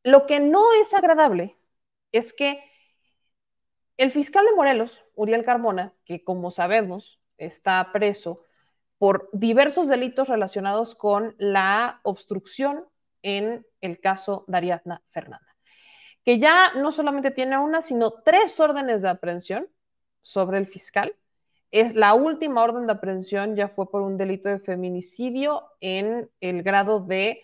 lo 0.04 0.26
que 0.26 0.40
no 0.40 0.62
es 0.78 0.92
agradable 0.92 1.56
es 2.12 2.34
que 2.34 2.62
el 3.96 4.12
fiscal 4.12 4.44
de 4.44 4.54
Morelos, 4.54 5.02
Uriel 5.14 5.42
Carmona, 5.42 5.94
que 6.04 6.22
como 6.22 6.50
sabemos 6.50 7.18
está 7.38 7.92
preso 7.92 8.44
por 8.98 9.30
diversos 9.32 9.88
delitos 9.88 10.28
relacionados 10.28 10.94
con 10.94 11.34
la 11.38 12.00
obstrucción 12.02 12.84
en 13.22 13.66
el 13.80 14.00
caso 14.00 14.44
de 14.46 14.56
Ariadna 14.58 15.02
Fernanda, 15.10 15.56
que 16.24 16.38
ya 16.38 16.74
no 16.74 16.92
solamente 16.92 17.30
tiene 17.30 17.58
una, 17.58 17.82
sino 17.82 18.10
tres 18.10 18.58
órdenes 18.60 19.02
de 19.02 19.08
aprehensión 19.08 19.68
sobre 20.22 20.58
el 20.58 20.66
fiscal. 20.66 21.14
Es 21.70 21.94
la 21.94 22.14
última 22.14 22.62
orden 22.62 22.86
de 22.86 22.92
aprehensión 22.92 23.56
ya 23.56 23.68
fue 23.68 23.90
por 23.90 24.02
un 24.02 24.16
delito 24.16 24.48
de 24.48 24.58
feminicidio 24.58 25.64
en 25.80 26.30
el 26.40 26.62
grado 26.62 27.00
de, 27.00 27.42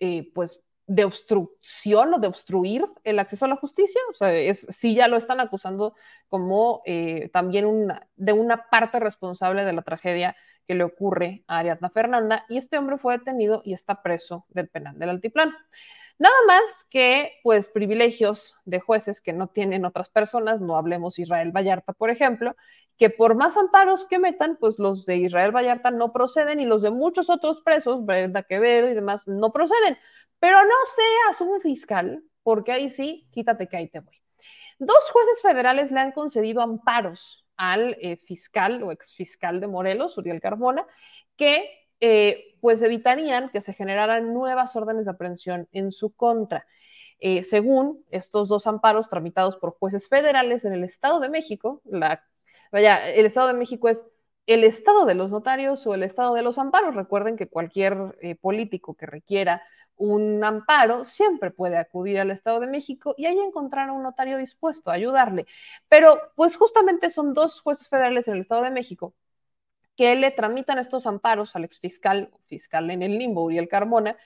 eh, 0.00 0.30
pues, 0.34 0.62
de 0.94 1.04
obstrucción 1.06 2.12
o 2.12 2.18
de 2.18 2.26
obstruir 2.26 2.84
el 3.02 3.18
acceso 3.18 3.46
a 3.46 3.48
la 3.48 3.56
justicia. 3.56 4.00
O 4.10 4.14
sea, 4.14 4.32
es, 4.34 4.66
sí 4.68 4.94
ya 4.94 5.08
lo 5.08 5.16
están 5.16 5.40
acusando 5.40 5.94
como 6.28 6.82
eh, 6.84 7.30
también 7.32 7.64
una, 7.64 8.06
de 8.16 8.34
una 8.34 8.68
parte 8.68 9.00
responsable 9.00 9.64
de 9.64 9.72
la 9.72 9.82
tragedia 9.82 10.36
que 10.66 10.74
le 10.74 10.84
ocurre 10.84 11.44
a 11.46 11.58
Ariadna 11.58 11.88
Fernanda 11.88 12.44
y 12.48 12.58
este 12.58 12.76
hombre 12.76 12.98
fue 12.98 13.16
detenido 13.16 13.62
y 13.64 13.72
está 13.72 14.02
preso 14.02 14.44
del 14.50 14.68
penal 14.68 14.98
del 14.98 15.08
altiplano. 15.08 15.54
Nada 16.18 16.34
más 16.46 16.86
que, 16.90 17.32
pues, 17.42 17.68
privilegios 17.68 18.54
de 18.64 18.78
jueces 18.78 19.20
que 19.20 19.32
no 19.32 19.48
tienen 19.48 19.84
otras 19.86 20.08
personas, 20.10 20.60
no 20.60 20.76
hablemos 20.76 21.18
Israel 21.18 21.50
Vallarta, 21.52 21.94
por 21.94 22.10
ejemplo, 22.10 22.54
que 22.96 23.10
por 23.10 23.34
más 23.34 23.56
amparos 23.56 24.06
que 24.06 24.20
metan, 24.20 24.56
pues 24.60 24.78
los 24.78 25.06
de 25.06 25.16
Israel 25.16 25.50
Vallarta 25.50 25.90
no 25.90 26.12
proceden 26.12 26.60
y 26.60 26.66
los 26.66 26.82
de 26.82 26.90
muchos 26.92 27.30
otros 27.30 27.60
presos, 27.62 28.04
Brenda 28.04 28.44
Quevedo 28.44 28.88
y 28.90 28.94
demás, 28.94 29.26
no 29.26 29.50
proceden. 29.50 29.98
Pero 30.42 30.60
no 30.64 30.74
seas 30.92 31.40
un 31.40 31.60
fiscal, 31.60 32.20
porque 32.42 32.72
ahí 32.72 32.90
sí, 32.90 33.28
quítate 33.30 33.68
que 33.68 33.76
ahí 33.76 33.88
te 33.88 34.00
voy. 34.00 34.16
Dos 34.80 35.08
jueces 35.12 35.40
federales 35.40 35.92
le 35.92 36.00
han 36.00 36.10
concedido 36.10 36.62
amparos 36.62 37.46
al 37.56 37.96
eh, 38.00 38.16
fiscal 38.16 38.82
o 38.82 38.90
exfiscal 38.90 39.60
de 39.60 39.68
Morelos, 39.68 40.18
Uriel 40.18 40.40
Carmona, 40.40 40.84
que 41.36 41.70
eh, 42.00 42.56
pues 42.60 42.82
evitarían 42.82 43.50
que 43.50 43.60
se 43.60 43.72
generaran 43.72 44.34
nuevas 44.34 44.74
órdenes 44.74 45.04
de 45.04 45.12
aprehensión 45.12 45.68
en 45.70 45.92
su 45.92 46.12
contra. 46.12 46.66
Eh, 47.20 47.44
según 47.44 48.04
estos 48.10 48.48
dos 48.48 48.66
amparos 48.66 49.08
tramitados 49.08 49.56
por 49.56 49.78
jueces 49.78 50.08
federales 50.08 50.64
en 50.64 50.72
el 50.72 50.82
Estado 50.82 51.20
de 51.20 51.28
México, 51.28 51.82
la, 51.84 52.24
vaya, 52.72 53.08
el 53.12 53.26
Estado 53.26 53.46
de 53.46 53.54
México 53.54 53.88
es 53.88 54.04
el 54.46 54.64
Estado 54.64 55.06
de 55.06 55.14
los 55.14 55.30
notarios 55.30 55.86
o 55.86 55.94
el 55.94 56.02
Estado 56.02 56.34
de 56.34 56.42
los 56.42 56.58
amparos. 56.58 56.94
Recuerden 56.94 57.36
que 57.36 57.48
cualquier 57.48 58.16
eh, 58.20 58.34
político 58.34 58.94
que 58.94 59.06
requiera 59.06 59.62
un 59.96 60.42
amparo 60.42 61.04
siempre 61.04 61.50
puede 61.50 61.76
acudir 61.76 62.18
al 62.18 62.30
Estado 62.30 62.60
de 62.60 62.66
México 62.66 63.14
y 63.16 63.26
ahí 63.26 63.38
encontrar 63.38 63.88
a 63.88 63.92
un 63.92 64.02
notario 64.02 64.38
dispuesto 64.38 64.90
a 64.90 64.94
ayudarle. 64.94 65.46
Pero 65.88 66.18
pues 66.34 66.56
justamente 66.56 67.10
son 67.10 67.34
dos 67.34 67.60
jueces 67.60 67.88
federales 67.88 68.26
en 68.28 68.34
el 68.34 68.40
Estado 68.40 68.62
de 68.62 68.70
México 68.70 69.14
que 69.96 70.14
le 70.16 70.30
tramitan 70.30 70.78
estos 70.78 71.06
amparos 71.06 71.54
al 71.56 71.64
exfiscal, 71.64 72.30
fiscal 72.46 72.90
en 72.90 73.02
el 73.02 73.18
limbo, 73.18 73.44
Uriel 73.44 73.68
Carmona, 73.68 74.16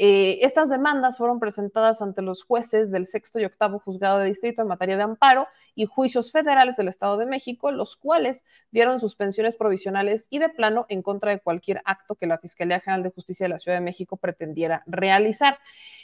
eh, 0.00 0.38
estas 0.42 0.68
demandas 0.70 1.18
fueron 1.18 1.40
presentadas 1.40 2.00
ante 2.00 2.22
los 2.22 2.44
jueces 2.44 2.92
del 2.92 3.04
sexto 3.04 3.40
y 3.40 3.44
octavo 3.44 3.80
juzgado 3.80 4.20
de 4.20 4.26
distrito 4.26 4.62
en 4.62 4.68
materia 4.68 4.96
de 4.96 5.02
amparo 5.02 5.48
y 5.74 5.86
juicios 5.86 6.30
federales 6.30 6.76
del 6.76 6.86
Estado 6.86 7.16
de 7.16 7.26
México, 7.26 7.72
los 7.72 7.96
cuales 7.96 8.44
dieron 8.70 9.00
suspensiones 9.00 9.56
provisionales 9.56 10.28
y 10.30 10.38
de 10.38 10.50
plano 10.50 10.86
en 10.88 11.02
contra 11.02 11.32
de 11.32 11.40
cualquier 11.40 11.82
acto 11.84 12.14
que 12.14 12.28
la 12.28 12.38
Fiscalía 12.38 12.78
General 12.78 13.02
de 13.02 13.10
Justicia 13.10 13.46
de 13.46 13.50
la 13.50 13.58
Ciudad 13.58 13.78
de 13.78 13.84
México 13.84 14.16
pretendiera 14.16 14.84
realizar. 14.86 15.58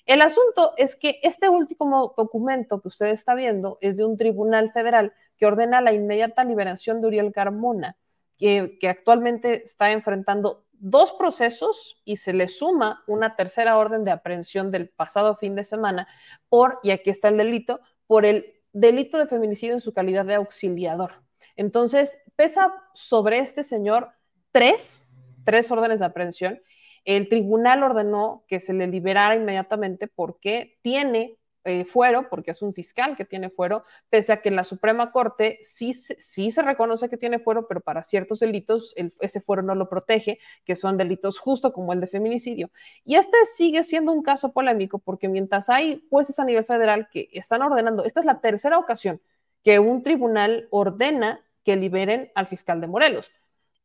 El 0.06 0.22
asunto 0.22 0.72
es 0.76 0.96
que 0.96 1.20
este 1.22 1.48
último 1.48 2.14
documento 2.16 2.80
que 2.80 2.88
usted 2.88 3.06
está 3.06 3.36
viendo 3.36 3.78
es 3.80 3.96
de 3.96 4.04
un 4.04 4.16
tribunal 4.16 4.72
federal 4.72 5.12
que 5.36 5.46
ordena 5.46 5.80
la 5.80 5.92
inmediata 5.92 6.42
liberación 6.42 7.00
de 7.00 7.06
Uriel 7.06 7.32
Carmona, 7.32 7.96
que, 8.38 8.78
actualmente 8.88 9.62
está 9.62 9.92
enfrentando 9.92 10.64
dos 10.72 11.12
procesos 11.12 12.00
y 12.04 12.16
se 12.18 12.32
le 12.32 12.48
suma 12.48 13.02
una 13.06 13.36
tercera 13.36 13.78
orden 13.78 14.04
de 14.04 14.10
aprehensión 14.10 14.70
del 14.70 14.88
pasado 14.88 15.36
fin 15.36 15.54
de 15.54 15.64
semana 15.64 16.08
por, 16.48 16.78
y 16.82 16.90
aquí 16.90 17.10
está 17.10 17.28
el 17.28 17.38
delito, 17.38 17.80
por 18.06 18.26
el 18.26 18.54
delito 18.72 19.18
de 19.18 19.26
feminicidio 19.26 19.74
en 19.74 19.80
su 19.80 19.92
calidad 19.92 20.24
de 20.24 20.34
auxiliador. 20.34 21.22
Entonces, 21.56 22.18
pesa 22.36 22.74
sobre 22.94 23.38
este 23.38 23.62
señor 23.62 24.10
tres, 24.50 25.06
tres 25.44 25.70
órdenes 25.70 26.00
de 26.00 26.06
aprehensión. 26.06 26.60
El 27.04 27.28
tribunal 27.28 27.82
ordenó 27.82 28.44
que 28.48 28.60
se 28.60 28.72
le 28.72 28.86
liberara 28.86 29.36
inmediatamente 29.36 30.08
porque 30.08 30.78
tiene 30.82 31.38
eh, 31.64 31.84
fuero, 31.84 32.28
porque 32.28 32.50
es 32.50 32.62
un 32.62 32.74
fiscal 32.74 33.16
que 33.16 33.24
tiene 33.24 33.50
fuero, 33.50 33.84
pese 34.10 34.32
a 34.32 34.42
que 34.42 34.48
en 34.48 34.56
la 34.56 34.64
Suprema 34.64 35.12
Corte 35.12 35.58
sí, 35.62 35.94
sí 35.94 36.50
se 36.50 36.62
reconoce 36.62 37.08
que 37.08 37.16
tiene 37.16 37.38
fuero, 37.38 37.66
pero 37.66 37.80
para 37.80 38.02
ciertos 38.02 38.40
delitos 38.40 38.92
el, 38.96 39.14
ese 39.20 39.40
fuero 39.40 39.62
no 39.62 39.74
lo 39.74 39.88
protege, 39.88 40.38
que 40.64 40.76
son 40.76 40.96
delitos 40.96 41.38
justo 41.38 41.72
como 41.72 41.92
el 41.92 42.00
de 42.00 42.06
feminicidio. 42.06 42.70
Y 43.04 43.16
este 43.16 43.36
sigue 43.44 43.82
siendo 43.82 44.12
un 44.12 44.22
caso 44.22 44.52
polémico 44.52 44.98
porque 44.98 45.28
mientras 45.28 45.70
hay 45.70 46.06
jueces 46.10 46.38
a 46.38 46.44
nivel 46.44 46.64
federal 46.64 47.08
que 47.10 47.28
están 47.32 47.62
ordenando, 47.62 48.04
esta 48.04 48.20
es 48.20 48.26
la 48.26 48.40
tercera 48.40 48.78
ocasión 48.78 49.20
que 49.62 49.78
un 49.78 50.02
tribunal 50.02 50.68
ordena 50.70 51.44
que 51.64 51.76
liberen 51.76 52.30
al 52.34 52.46
fiscal 52.46 52.80
de 52.80 52.86
Morelos. 52.86 53.32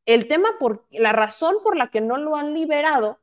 El 0.05 0.27
tema, 0.27 0.49
por 0.59 0.85
la 0.91 1.13
razón 1.13 1.55
por 1.63 1.75
la 1.77 1.89
que 1.89 2.01
no 2.01 2.17
lo 2.17 2.35
han 2.35 2.53
liberado 2.53 3.19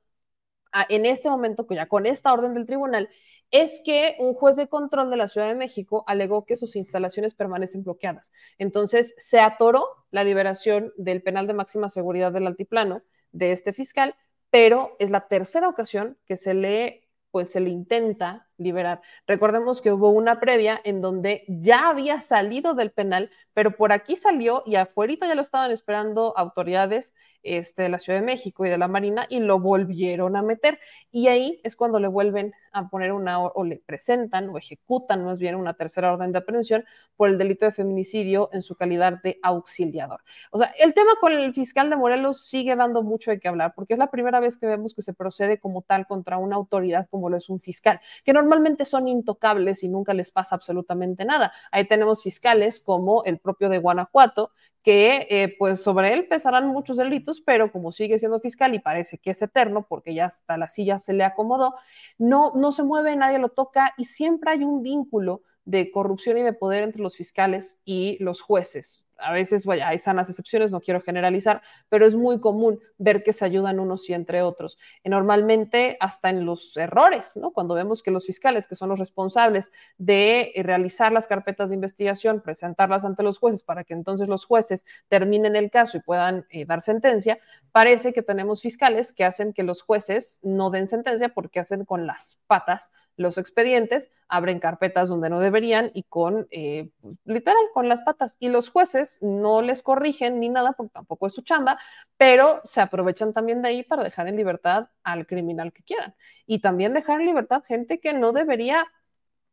en 0.89 1.07
este 1.07 1.29
momento, 1.31 1.67
ya 1.71 1.87
con 1.87 2.07
esta 2.07 2.33
orden 2.33 2.55
del 2.55 2.67
tribunal, 2.67 3.09
es 3.51 3.81
que 3.85 4.17
un 4.19 4.35
juez 4.35 4.57
de 4.57 4.69
control 4.69 5.11
de 5.11 5.17
la 5.17 5.29
Ciudad 5.29 5.49
de 5.49 5.55
México 5.55 6.05
alegó 6.07 6.45
que 6.45 6.57
sus 6.57 6.77
instalaciones 6.77 7.35
permanecen 7.35 7.85
bloqueadas. 7.85 8.33
Entonces 8.59 9.15
se 9.19 9.41
atoró 9.41 9.87
la 10.11 10.25
liberación 10.25 10.93
del 10.97 11.23
penal 11.23 11.47
de 11.47 11.55
máxima 11.55 11.89
seguridad 11.89 12.33
del 12.33 12.47
altiplano 12.47 13.03
de 13.33 13.53
este 13.53 13.73
fiscal, 13.73 14.15
pero 14.51 14.97
es 14.99 15.11
la 15.11 15.29
tercera 15.29 15.69
ocasión 15.69 16.19
que 16.27 16.37
se 16.37 16.55
le 16.55 17.07
pues 17.37 17.51
se 17.51 17.61
le 17.61 17.69
intenta 17.69 18.49
liberar. 18.57 19.03
Recordemos 19.27 19.83
que 19.83 19.93
hubo 19.93 20.09
una 20.09 20.41
previa 20.41 20.81
en 20.85 21.03
donde 21.03 21.45
ya 21.49 21.91
había 21.91 22.23
salido 22.23 22.73
del 22.73 22.93
penal, 22.93 23.31
pero 23.53 23.77
por 23.77 23.93
aquí 23.93 24.17
salió 24.17 24.63
y 24.65 24.77
afuera 24.77 25.15
ya 25.21 25.35
lo 25.35 25.43
estaban 25.43 25.71
esperando 25.71 26.33
autoridades 26.39 27.15
este, 27.47 27.83
de 27.83 27.89
la 27.89 27.99
Ciudad 27.99 28.21
de 28.21 28.27
México 28.27 28.67
y 28.67 28.71
de 28.71 28.79
la 28.79 28.89
Marina 28.89 29.27
y 29.29 29.41
lo 29.41 29.61
volvieron 29.61 30.37
a 30.37 30.43
meter. 30.43 30.79
Y 31.11 31.29
ahí 31.29 31.61
es 31.65 31.77
cuando 31.77 31.99
le 31.99 32.09
vuelven 32.09 32.53
a 32.73 32.89
poner 32.89 33.13
una, 33.13 33.41
o 33.41 33.65
le 33.65 33.79
presentan 33.79 34.49
o 34.51 34.59
ejecutan 34.59 35.25
más 35.25 35.39
bien 35.39 35.55
una 35.55 35.75
tercera 35.75 36.13
orden 36.13 36.33
de 36.33 36.39
aprehensión 36.39 36.85
por 37.17 37.29
el 37.29 37.39
delito 37.39 37.65
de 37.65 37.73
feminicidio 37.73 38.51
en 38.53 38.63
su 38.63 38.75
calidad 38.77 39.23
de 39.23 39.39
auxiliador. 39.43 40.21
O 40.51 40.59
sea, 40.59 40.73
el 40.79 40.93
tema 40.93 41.13
con 41.21 41.33
el 41.33 41.55
fiscal 41.55 41.89
de 41.89 41.97
Morelos 41.97 42.45
sigue 42.45 42.77
dando 42.77 43.03
mucho 43.03 43.31
de 43.31 43.41
qué 43.41 43.49
hablar, 43.49 43.73
porque 43.75 43.95
es 43.95 43.99
la 43.99 44.11
primera 44.11 44.41
vez 44.41 44.57
que 44.57 44.67
vemos 44.67 44.95
que 44.95 45.03
se 45.03 45.15
procede 45.15 45.59
como 45.59 45.83
tal 45.83 46.07
contra 46.07 46.39
una 46.39 46.57
autoridad 46.57 47.09
como 47.11 47.31
lo 47.31 47.37
es 47.37 47.49
un 47.49 47.61
fiscal, 47.61 48.01
que 48.25 48.33
normalmente 48.33 48.85
son 48.85 49.09
intocables 49.09 49.83
y 49.83 49.89
nunca 49.89 50.13
les 50.15 50.31
pasa 50.31 50.55
absolutamente 50.55 51.25
nada. 51.25 51.53
Ahí 51.71 51.87
tenemos 51.87 52.23
fiscales 52.23 52.81
como 52.81 53.25
el 53.25 53.39
propio 53.39 53.69
de 53.69 53.79
Guanajuato, 53.79 54.53
que 54.87 55.27
eh, 55.31 55.57
pues 55.59 55.83
sobre 55.83 56.15
él 56.15 56.29
pesarán 56.29 56.69
muchos 56.69 56.97
delitos, 56.97 57.41
pero 57.41 57.73
como 57.73 57.91
sigue 57.91 58.21
siendo 58.21 58.39
fiscal 58.39 58.73
y 58.73 58.79
parece 58.79 59.19
que 59.19 59.31
es 59.31 59.43
eterno 59.43 59.85
porque 59.89 60.15
ya 60.15 60.27
hasta 60.27 60.57
la 60.57 60.69
silla 60.69 60.97
se 60.99 61.13
le 61.13 61.25
acomodó, 61.25 61.75
no, 62.19 62.53
no 62.55 62.71
se 62.71 62.85
mueve, 62.85 63.17
nadie 63.17 63.41
lo 63.41 63.49
toca 63.49 63.95
y 63.99 64.05
siempre 64.05 64.53
hay 64.53 64.63
un 64.63 64.85
vínculo 64.85 65.43
de 65.65 65.91
corrupción 65.91 66.39
y 66.39 66.43
de 66.43 66.53
poder 66.53 66.85
entre 66.85 67.03
los 67.03 67.17
fiscales 67.17 67.83
y 67.85 68.17
los 68.23 68.43
jueces 68.43 69.06
a 69.19 69.33
veces, 69.33 69.65
vaya, 69.65 69.89
hay 69.89 69.99
sanas 69.99 70.29
excepciones, 70.29 70.71
no 70.71 70.81
quiero 70.81 71.01
generalizar, 71.01 71.63
pero 71.89 72.07
es 72.07 72.15
muy 72.15 72.41
común 72.41 72.81
ver 72.99 73.23
que 73.23 73.33
se 73.33 73.45
ayudan 73.45 73.81
unos 73.81 74.09
y 74.09 74.15
entre 74.15 74.43
otros. 74.43 74.79
Normalmente 75.05 75.97
hasta 76.01 76.31
en 76.31 76.45
los 76.45 76.77
errores, 76.77 77.37
¿no? 77.37 77.53
Cuando 77.53 77.75
vemos 77.75 78.03
que 78.03 78.11
los 78.11 78.27
fiscales, 78.27 78.67
que 78.67 78.77
son 78.77 78.89
los 78.89 78.99
responsables 78.99 79.71
de 79.99 80.53
realizar 80.65 81.13
las 81.13 81.27
carpetas 81.27 81.71
de 81.71 81.75
investigación, 81.75 82.41
presentarlas 82.41 83.05
ante 83.05 83.23
los 83.23 83.39
jueces 83.39 83.63
para 83.63 83.85
que 83.85 83.95
entonces 83.95 84.29
los 84.29 84.45
jueces 84.45 84.85
terminen 85.09 85.57
el 85.57 85.71
caso 85.71 85.97
y 85.97 86.01
puedan 86.01 86.47
eh, 86.51 86.65
dar 86.65 86.83
sentencia, 86.83 87.39
parece 87.73 88.13
que 88.13 88.23
tenemos 88.23 88.63
fiscales 88.63 89.13
que 89.13 89.25
hacen 89.25 89.53
que 89.53 89.63
los 89.63 89.83
jueces 89.83 90.41
no 90.43 90.71
den 90.71 90.87
sentencia 90.87 91.31
porque 91.31 91.61
hacen 91.61 91.85
con 91.85 92.07
las 92.07 92.41
patas 92.47 92.91
los 93.17 93.39
expedientes, 93.39 94.11
abren 94.29 94.61
carpetas 94.61 95.09
donde 95.09 95.31
no 95.31 95.41
deberían 95.41 95.91
y 95.95 96.05
con, 96.05 96.47
eh, 96.51 96.91
literal, 97.25 97.65
con 97.73 97.89
las 97.89 98.03
patas. 98.03 98.37
Y 98.41 98.49
los 98.49 98.69
jueces 98.69 99.23
no 99.23 99.63
les 99.63 99.83
corrigen 99.83 100.41
ni 100.41 100.49
nada 100.49 100.73
porque 100.73 100.93
tampoco 100.93 101.27
es 101.27 101.33
su 101.35 101.43
chamba, 101.43 101.79
pero 102.17 102.61
se 102.65 102.81
aprovechan 102.81 103.33
también 103.33 103.63
de 103.63 103.69
ahí 103.69 103.83
para 103.83 104.05
dejar 104.05 104.29
en 104.29 104.37
libertad 104.37 104.89
al 105.03 105.27
criminal 105.27 105.73
que 105.73 105.83
quieran. 105.83 106.15
Y 106.47 106.61
también 106.61 106.95
dejar 106.95 107.21
en 107.21 107.27
libertad 107.27 107.63
gente 107.65 108.01
que 108.01 108.13
no 108.13 108.33
debería 108.33 108.87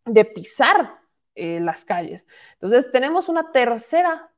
de 0.06 0.26
pisar 0.26 0.99
eh, 1.35 1.60
las 1.60 1.85
calles. 1.85 2.27
Entonces, 2.53 2.91
tenemos 2.91 3.30
una 3.30 3.52
tercera, 3.52 4.30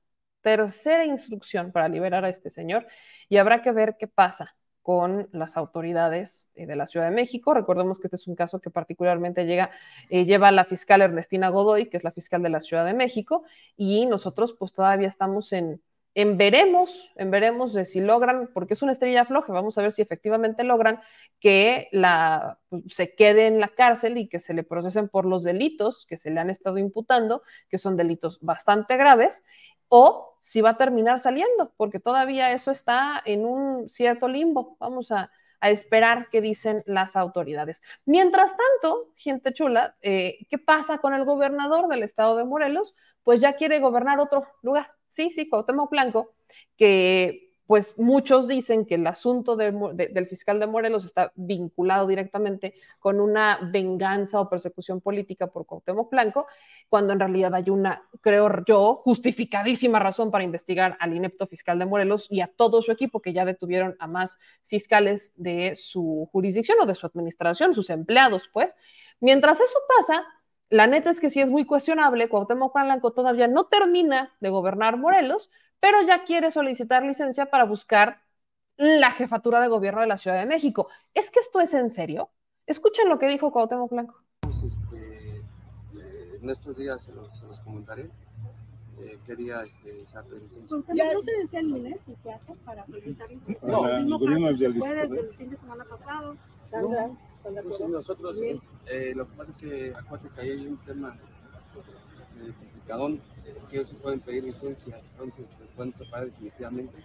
tercera 0.41 1.06
instrucción 1.06 1.72
para 1.72 1.88
liberar 1.89 2.26
a 2.26 2.30
este 2.30 2.49
señor 2.49 2.88
y 3.30 3.38
habrá 3.38 3.61
que 3.61 3.72
ver 3.72 3.95
qué 3.97 4.07
pasa 4.07 4.56
con 4.86 5.28
las 5.32 5.57
autoridades 5.57 6.48
eh, 6.53 6.68
de 6.68 6.76
la 6.76 6.86
Ciudad 6.86 7.10
de 7.10 7.16
México. 7.16 7.56
Recordemos 7.56 7.98
que 7.98 8.06
este 8.06 8.18
es 8.18 8.28
un 8.28 8.36
caso 8.36 8.62
que 8.62 8.70
particularmente 8.70 9.48
llega, 9.48 9.72
eh, 10.12 10.26
lleva 10.26 10.52
la 10.52 10.64
fiscal 10.64 11.02
Ernestina 11.02 11.49
Godoy, 11.49 11.90
que 11.90 11.98
es 11.98 12.03
la 12.03 12.12
fiscal 12.12 12.44
de 12.44 12.49
la 12.49 12.60
Ciudad 12.60 12.86
de 12.86 12.94
México, 12.94 13.45
y 13.76 14.06
nosotros 14.06 14.53
pues 14.53 14.74
todavía 14.74 15.07
estamos 15.07 15.53
en, 15.53 15.82
en 16.14 16.38
veremos, 16.38 17.10
en 17.16 17.32
veremos 17.32 17.74
de 17.74 17.86
si 17.86 17.99
logran, 17.99 18.52
porque 18.53 18.76
es 18.76 18.84
una 18.84 18.91
estrella 18.91 19.26
floja, 19.26 19.52
vamos 19.52 19.76
a 19.80 19.82
ver 19.82 19.91
si 19.91 20.03
efectivamente 20.03 20.64
logran 20.64 20.99
que 21.40 21.88
la, 21.91 22.60
pues, 22.70 22.84
se 22.90 23.16
quede 23.16 23.48
en 23.48 23.60
la 23.60 23.70
cárcel 23.70 24.20
y 24.20 24.30
que 24.30 24.38
se 24.38 24.53
le 24.53 24.62
procesen 24.62 25.10
por 25.10 25.26
los 25.26 25.44
delitos 25.44 26.06
que 26.06 26.18
se 26.18 26.30
le 26.30 26.40
han 26.40 26.52
estado 26.52 26.78
imputando, 26.78 27.41
que 27.70 27.80
son 27.80 27.98
delitos 27.98 28.40
bastante 28.41 28.98
graves, 28.98 29.44
o 29.90 30.38
si 30.40 30.62
va 30.62 30.72
a 30.72 30.78
terminar 30.78 31.20
saliendo, 31.20 31.74
porque 31.78 31.99
todavía 31.99 32.52
eso 32.52 32.72
está 32.72 33.22
en 33.26 33.45
un 33.45 33.90
cierto 33.90 34.28
limbo. 34.28 34.78
Vamos 34.80 35.12
a, 35.12 35.32
esperar 35.62 36.28
qué 36.32 36.41
dicen 36.41 36.84
las 36.86 37.16
autoridades. 37.16 37.82
Mientras 38.06 38.56
tanto, 38.56 39.10
gente 39.16 39.52
chula, 39.52 39.95
eh, 40.03 40.45
¿qué 40.48 40.60
pasa 40.60 40.99
con 40.99 41.16
el 41.16 41.26
gobernador 41.26 41.88
del 41.88 42.03
estado 42.03 42.38
de 42.38 42.44
Morelos? 42.44 42.94
Pues 43.24 43.41
ya 43.41 43.53
quiere 43.53 43.80
gobernar 43.80 44.20
otro 44.20 44.44
lugar. 44.62 44.91
Sí, 45.07 45.32
sí, 45.32 45.49
Cuauhtémoc 45.49 45.90
Blanco, 45.90 46.36
que 46.78 47.45
pues 47.68 47.98
muchos 47.98 48.48
dicen 48.48 48.86
que 48.86 48.96
el 48.96 49.08
asunto 49.08 49.56
del 49.56 50.28
fiscal 50.28 50.60
de 50.60 50.68
Morelos 50.68 51.06
está 51.06 51.32
vinculado 51.36 52.08
directamente 52.08 52.76
con 53.00 53.20
una 53.20 53.60
venganza 53.72 54.40
o 54.40 54.50
persecución 54.50 55.02
política 55.02 55.48
por 55.48 55.66
Cuauhtémoc 55.66 56.12
Blanco, 56.12 56.48
cuando 56.90 57.14
en 57.14 57.20
realidad 57.20 57.56
hay 57.56 57.70
una, 57.70 58.08
creo 58.22 58.64
yo, 58.66 59.02
justificadísima 59.04 60.00
razón 60.00 60.30
para 60.30 60.44
investigar 60.44 60.96
al 61.00 61.16
inepto 61.16 61.48
fiscal 61.48 61.80
de 61.80 61.86
Morelos 61.86 62.28
y 62.30 62.42
a 62.42 62.48
todo 62.48 62.82
su 62.82 62.92
equipo, 62.92 63.22
que 63.22 63.34
ya 63.34 63.46
detuvieron 63.46 63.96
a 64.00 64.08
más 64.08 64.38
fiscales 64.64 65.34
de 65.36 65.76
su 65.76 66.30
jurisdicción 66.32 66.78
o 66.82 66.86
de 66.86 66.96
su 66.96 67.08
administración, 67.08 67.74
sus 67.74 67.90
empleados, 67.90 68.50
pues. 68.54 68.76
Mientras 69.20 69.60
eso 69.60 69.80
pasa, 69.98 70.24
la 70.70 70.88
neta 70.88 71.10
es 71.10 71.20
que 71.20 71.30
sí 71.30 71.42
es 71.42 71.50
muy 71.50 71.66
cuestionable, 71.66 72.30
Cuauhtémoc 72.30 72.74
Blanco 72.74 73.12
todavía 73.12 73.48
no 73.48 73.66
termina 73.66 74.36
de 74.40 74.50
gobernar 74.50 74.98
Morelos, 74.98 75.50
pero 75.86 76.02
ya 76.02 76.24
quiere 76.24 76.49
solicitar 76.49 77.03
licencia 77.03 77.45
para 77.45 77.64
buscar 77.64 78.20
la 78.76 79.12
jefatura 79.12 79.62
de 79.62 79.68
gobierno 79.68 80.02
de 80.02 80.07
la 80.07 80.18
Ciudad 80.18 80.40
de 80.40 80.48
México. 80.48 80.88
¿Es 81.14 81.30
que 81.30 81.40
esto 81.40 81.62
es 81.62 81.76
en 81.76 81.91
serio? 81.91 82.32
Escuchen 82.66 83.07
lo 83.07 83.20
que 83.20 83.28
dijo 83.28 83.52
Cuauhtémoc 83.52 83.91
Blanco. 83.91 84.20
Este, 84.68 85.36
eh, 85.38 86.40
en 86.41 86.49
estos 86.49 86.76
días 86.76 87.03
se 87.03 87.14
los, 87.14 87.38
se 87.38 87.45
los 87.45 87.60
comentaré. 87.60 88.10
Eh, 88.99 89.20
quería 89.28 89.62
este, 89.62 90.03
saber 90.07 90.41
licencia. 90.41 90.76
¿Ya 90.95 91.14
no 91.14 91.22
se 91.22 91.38
decía 91.38 91.60
el 91.60 91.70
lunes 91.70 92.02
y 92.07 92.16
se 92.16 92.32
hace 92.32 92.56
para 92.66 92.84
solicitar 92.88 93.30
licencia? 93.30 93.70
No, 93.70 93.88
el 93.88 94.06
mismo 94.06 94.48
desde 94.48 94.66
el 94.66 95.36
fin 95.36 95.52
de 95.52 95.57
semana 95.57 95.86
pasado. 95.86 96.36
Sandra, 96.64 97.10
No, 97.10 97.18
Sandra 97.44 97.62
pues, 97.62 97.78
Torres. 97.78 97.94
nosotros, 97.94 98.38
eh, 98.88 99.14
lo 99.16 99.28
que 99.28 99.36
pasa 99.36 99.52
es 99.52 99.57
que 99.57 99.94
acuérdate 99.95 100.34
que 100.34 100.41
ahí 100.41 100.49
hay 100.49 100.66
un 100.66 100.78
tema 100.78 101.16
eh, 101.76 102.53
complicadón, 102.57 103.22
que 103.70 103.86
se 103.86 103.96
pueden 103.96 104.20
pedir 104.22 104.44
licencia, 104.44 105.00
entonces 105.12 105.50
se 105.50 105.64
pueden 105.76 105.94
separar 105.94 106.26
definitivamente. 106.28 106.98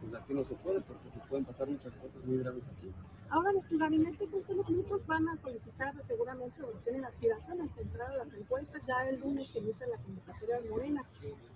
pues 0.00 0.14
aquí 0.14 0.32
no 0.32 0.44
se 0.44 0.54
puede 0.54 0.80
porque 0.82 1.10
se 1.10 1.18
pueden 1.28 1.44
pasar 1.44 1.68
muchas 1.68 1.92
cosas 1.94 2.24
muy 2.24 2.38
graves 2.38 2.68
aquí. 2.68 2.92
Ahora, 3.30 3.50
en 3.50 3.60
tu 3.68 3.76
gabinete, 3.78 4.26
muchos 4.68 5.06
van 5.06 5.28
a 5.28 5.36
solicitar 5.36 5.92
seguramente 6.06 6.62
o 6.62 6.68
tienen 6.84 7.04
aspiraciones 7.04 7.76
entrar 7.76 8.10
a 8.12 8.16
las 8.24 8.32
encuestas. 8.32 8.80
Ya 8.86 9.06
el 9.08 9.20
lunes 9.20 9.48
se 9.48 9.58
emite 9.58 9.86
la 9.86 9.98
convocatoria 9.98 10.60
de 10.60 10.70
Morena. 10.70 11.02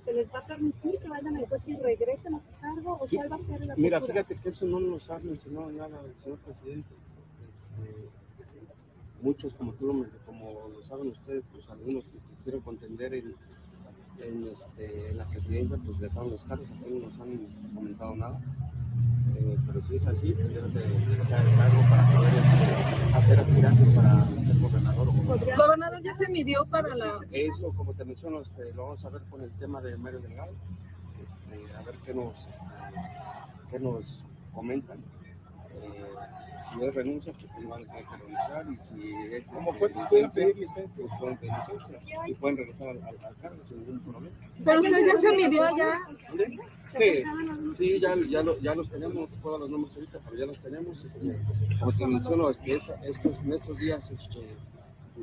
¿Se 0.05 0.13
les 0.13 0.29
va 0.35 0.41
a 0.41 0.47
permitir 0.47 0.99
que 0.99 1.09
vayan 1.09 1.37
a 1.37 1.41
encuestas 1.41 1.69
y 1.71 1.77
regresen 1.77 2.35
a 2.35 2.41
su 2.41 2.51
cargo? 2.61 2.93
¿O 3.01 3.07
cuál 3.09 3.33
va 3.33 3.37
a 3.37 3.43
ser 3.43 3.65
la 3.65 3.77
Mira, 3.77 4.01
postura? 4.01 4.23
fíjate 4.25 4.43
que 4.43 4.49
eso 4.51 4.67
no 4.67 4.81
nos 4.81 5.09
ha 5.09 5.19
mencionado 5.21 5.71
nada 5.71 6.01
el 6.05 6.15
señor 6.17 6.39
presidente. 6.41 6.95
Este, 7.51 8.09
muchos, 9.23 9.55
como 9.55 9.73
tú 9.75 9.87
lo, 9.87 10.07
como 10.27 10.69
lo 10.69 10.83
saben 10.83 11.09
ustedes, 11.09 11.45
pues 11.53 11.67
algunos 11.71 12.05
que 12.09 12.19
quisieron 12.35 12.61
contender 12.61 13.15
en, 13.15 13.35
en, 14.24 14.49
este, 14.49 15.11
en 15.11 15.19
la 15.19 15.27
presidencia, 15.27 15.77
pues 15.85 15.99
dejaron 15.99 16.31
los 16.31 16.44
cargos, 16.44 16.66
aquí 16.66 16.90
no 16.90 17.09
nos 17.09 17.20
han 17.20 17.74
comentado 17.74 18.16
nada. 18.16 18.40
Eh, 19.36 19.57
pero 19.66 19.82
si 19.82 19.97
es 19.97 20.07
así, 20.07 20.32
pues 20.32 20.55
deben 20.55 20.73
de 20.74 20.81
de 20.81 21.16
dejar 21.16 21.47
el 21.47 21.57
cargo 21.57 21.81
para 21.89 22.15
poder 22.15 22.35
este, 22.35 23.16
hacer 23.16 23.40
aspirantes 23.40 23.89
para 23.90 24.27
ser 24.28 24.59
gobernador 24.61 25.09
o 25.09 25.12
gobernador. 25.12 25.57
Gobernador, 25.57 26.03
ya 26.03 26.15
se 26.15 26.28
midió 26.28 26.65
para 26.66 26.94
la. 26.94 27.20
Eso, 27.31 27.70
como 27.70 27.94
te 27.94 28.05
menciono, 28.05 28.40
este, 28.40 28.73
lo 28.74 28.85
vamos 28.85 29.05
a 29.05 29.09
ver 29.09 29.23
con 29.31 29.40
el 29.43 29.51
tema 29.53 29.81
de 29.81 29.97
Mario 29.97 30.20
Delgado, 30.20 30.53
este, 31.24 31.77
a 31.77 31.82
ver 31.82 31.94
qué 32.05 32.15
nos, 32.15 32.36
este, 32.47 32.61
qué 33.70 33.81
nos 33.81 34.23
comentan. 34.53 34.99
Eh, 35.74 36.15
si 36.72 36.82
él 36.84 36.94
renuncia, 36.94 37.32
pues 37.32 37.47
él 37.59 37.70
va 37.70 37.76
a 37.76 37.78
tener 37.80 38.05
que 38.05 38.16
renunciar, 38.16 38.66
y 38.72 38.76
si 38.76 39.12
es 39.34 39.47
¿Cómo 39.51 39.70
este, 39.72 39.78
fue? 39.78 39.89
¿Pueden 39.90 40.05
licencia, 40.05 40.43
pedir 40.44 40.56
licencia? 40.56 40.94
pues 41.06 41.12
pueden 41.20 41.36
pedir 41.39 41.52
licencia 41.59 41.98
y 42.26 42.34
pueden 42.34 42.56
regresar 42.56 42.89
al, 42.89 43.02
al- 43.02 43.24
al 43.24 43.36
cargo 43.36 43.62
sin 43.68 43.78
ningún 43.78 44.01
problema. 44.01 44.36
Pero 44.64 44.80
usted 44.80 45.06
ya 45.06 45.16
se 45.20 45.32
midió 45.36 45.76
ya. 45.76 45.98
¿Dónde? 46.28 46.59
Sí, 46.98 47.24
sí, 47.76 48.01
ya, 48.01 48.14
ya, 48.28 48.43
lo, 48.43 48.59
ya 48.60 48.74
los 48.74 48.90
tenemos, 48.90 49.14
no 49.14 49.26
te 49.26 49.36
puedo 49.36 49.55
dar 49.55 49.60
los 49.62 49.70
nombres 49.70 49.94
ahorita, 49.97 50.18
pero 50.24 50.36
ya 50.36 50.47
los 50.47 50.59
tenemos. 50.60 51.05
Este, 51.05 51.39
como 51.80 51.93
te 51.93 52.06
menciono, 52.06 52.51
este, 52.51 52.74
esta- 52.76 52.94
estos, 53.06 53.39
en 53.39 53.52
estos 53.55 53.78
días 53.78 54.10
este, 54.10 54.40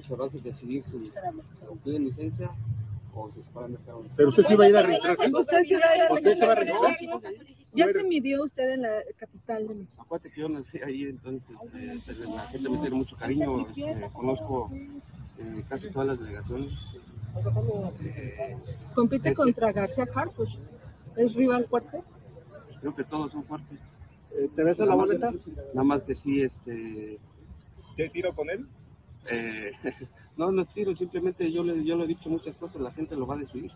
se 0.01 0.15
va 0.15 0.25
a 0.25 0.29
decidir 0.29 0.81
si, 0.83 0.91
si 0.99 1.11
piden 1.83 2.05
licencia 2.05 2.49
se. 3.27 3.49
Pero 4.15 4.29
usted 4.29 4.43
sí 4.45 4.55
va 4.55 4.65
a 4.65 4.69
ir 4.69 4.77
a 4.77 4.81
registrar. 4.83 5.15
Usted 5.31 5.63
se 5.63 5.77
va 5.77 5.85
a 5.89 5.95
ir 5.97 6.01
a 6.03 6.13
¿Usted 6.13 6.37
se 6.37 6.45
va 6.45 6.51
a 6.51 6.55
registrar. 6.55 6.91
registrar? 6.91 7.33
Ya 7.73 7.87
se 7.91 8.03
midió 8.03 8.43
usted 8.43 8.69
en 8.73 8.81
la 8.83 8.89
capital 9.17 9.67
de 9.67 9.75
México. 9.75 10.01
Acuérdate 10.01 10.31
que 10.31 10.41
yo 10.41 10.49
nací 10.49 10.79
ahí, 10.83 11.03
entonces 11.03 11.55
este, 11.75 12.25
la 12.25 12.41
gente 12.43 12.69
me 12.69 12.77
tiene 12.79 12.95
mucho 12.95 13.15
cariño, 13.15 13.67
este, 13.69 14.09
conozco 14.13 14.71
eh, 14.73 15.63
casi 15.69 15.89
todas 15.91 16.07
las 16.07 16.19
delegaciones. 16.19 16.77
Eh, 18.03 18.57
Compite 18.95 19.29
Ese- 19.29 19.35
contra 19.35 19.71
García 19.71 20.07
Harfuch. 20.13 20.57
¿Es 21.15 21.35
rival 21.35 21.65
fuerte? 21.65 22.01
pues, 22.65 22.77
creo 22.79 22.95
que 22.95 23.03
todos 23.03 23.31
son 23.31 23.43
fuertes. 23.43 23.89
¿Te 24.55 24.63
ves 24.63 24.79
a 24.79 24.85
la 24.85 24.95
boleta? 24.95 25.31
Nada 25.73 25.83
más 25.83 26.03
que 26.03 26.15
sí, 26.15 26.41
este... 26.41 27.19
¿Sí 27.95 28.09
tiro 28.09 28.33
con 28.33 28.49
él? 28.49 28.65
eh, 29.29 29.71
no, 30.39 30.53
no 30.53 30.61
es 30.61 30.69
tiro, 30.69 30.95
simplemente 30.95 31.51
yo 31.51 31.65
le, 31.65 31.83
yo 31.83 31.97
le 31.97 32.05
he 32.05 32.07
dicho 32.07 32.29
muchas 32.29 32.55
cosas, 32.55 32.81
la 32.81 32.91
gente 32.91 33.13
lo 33.17 33.27
va 33.27 33.35
a 33.35 33.39
decidir. 33.39 33.73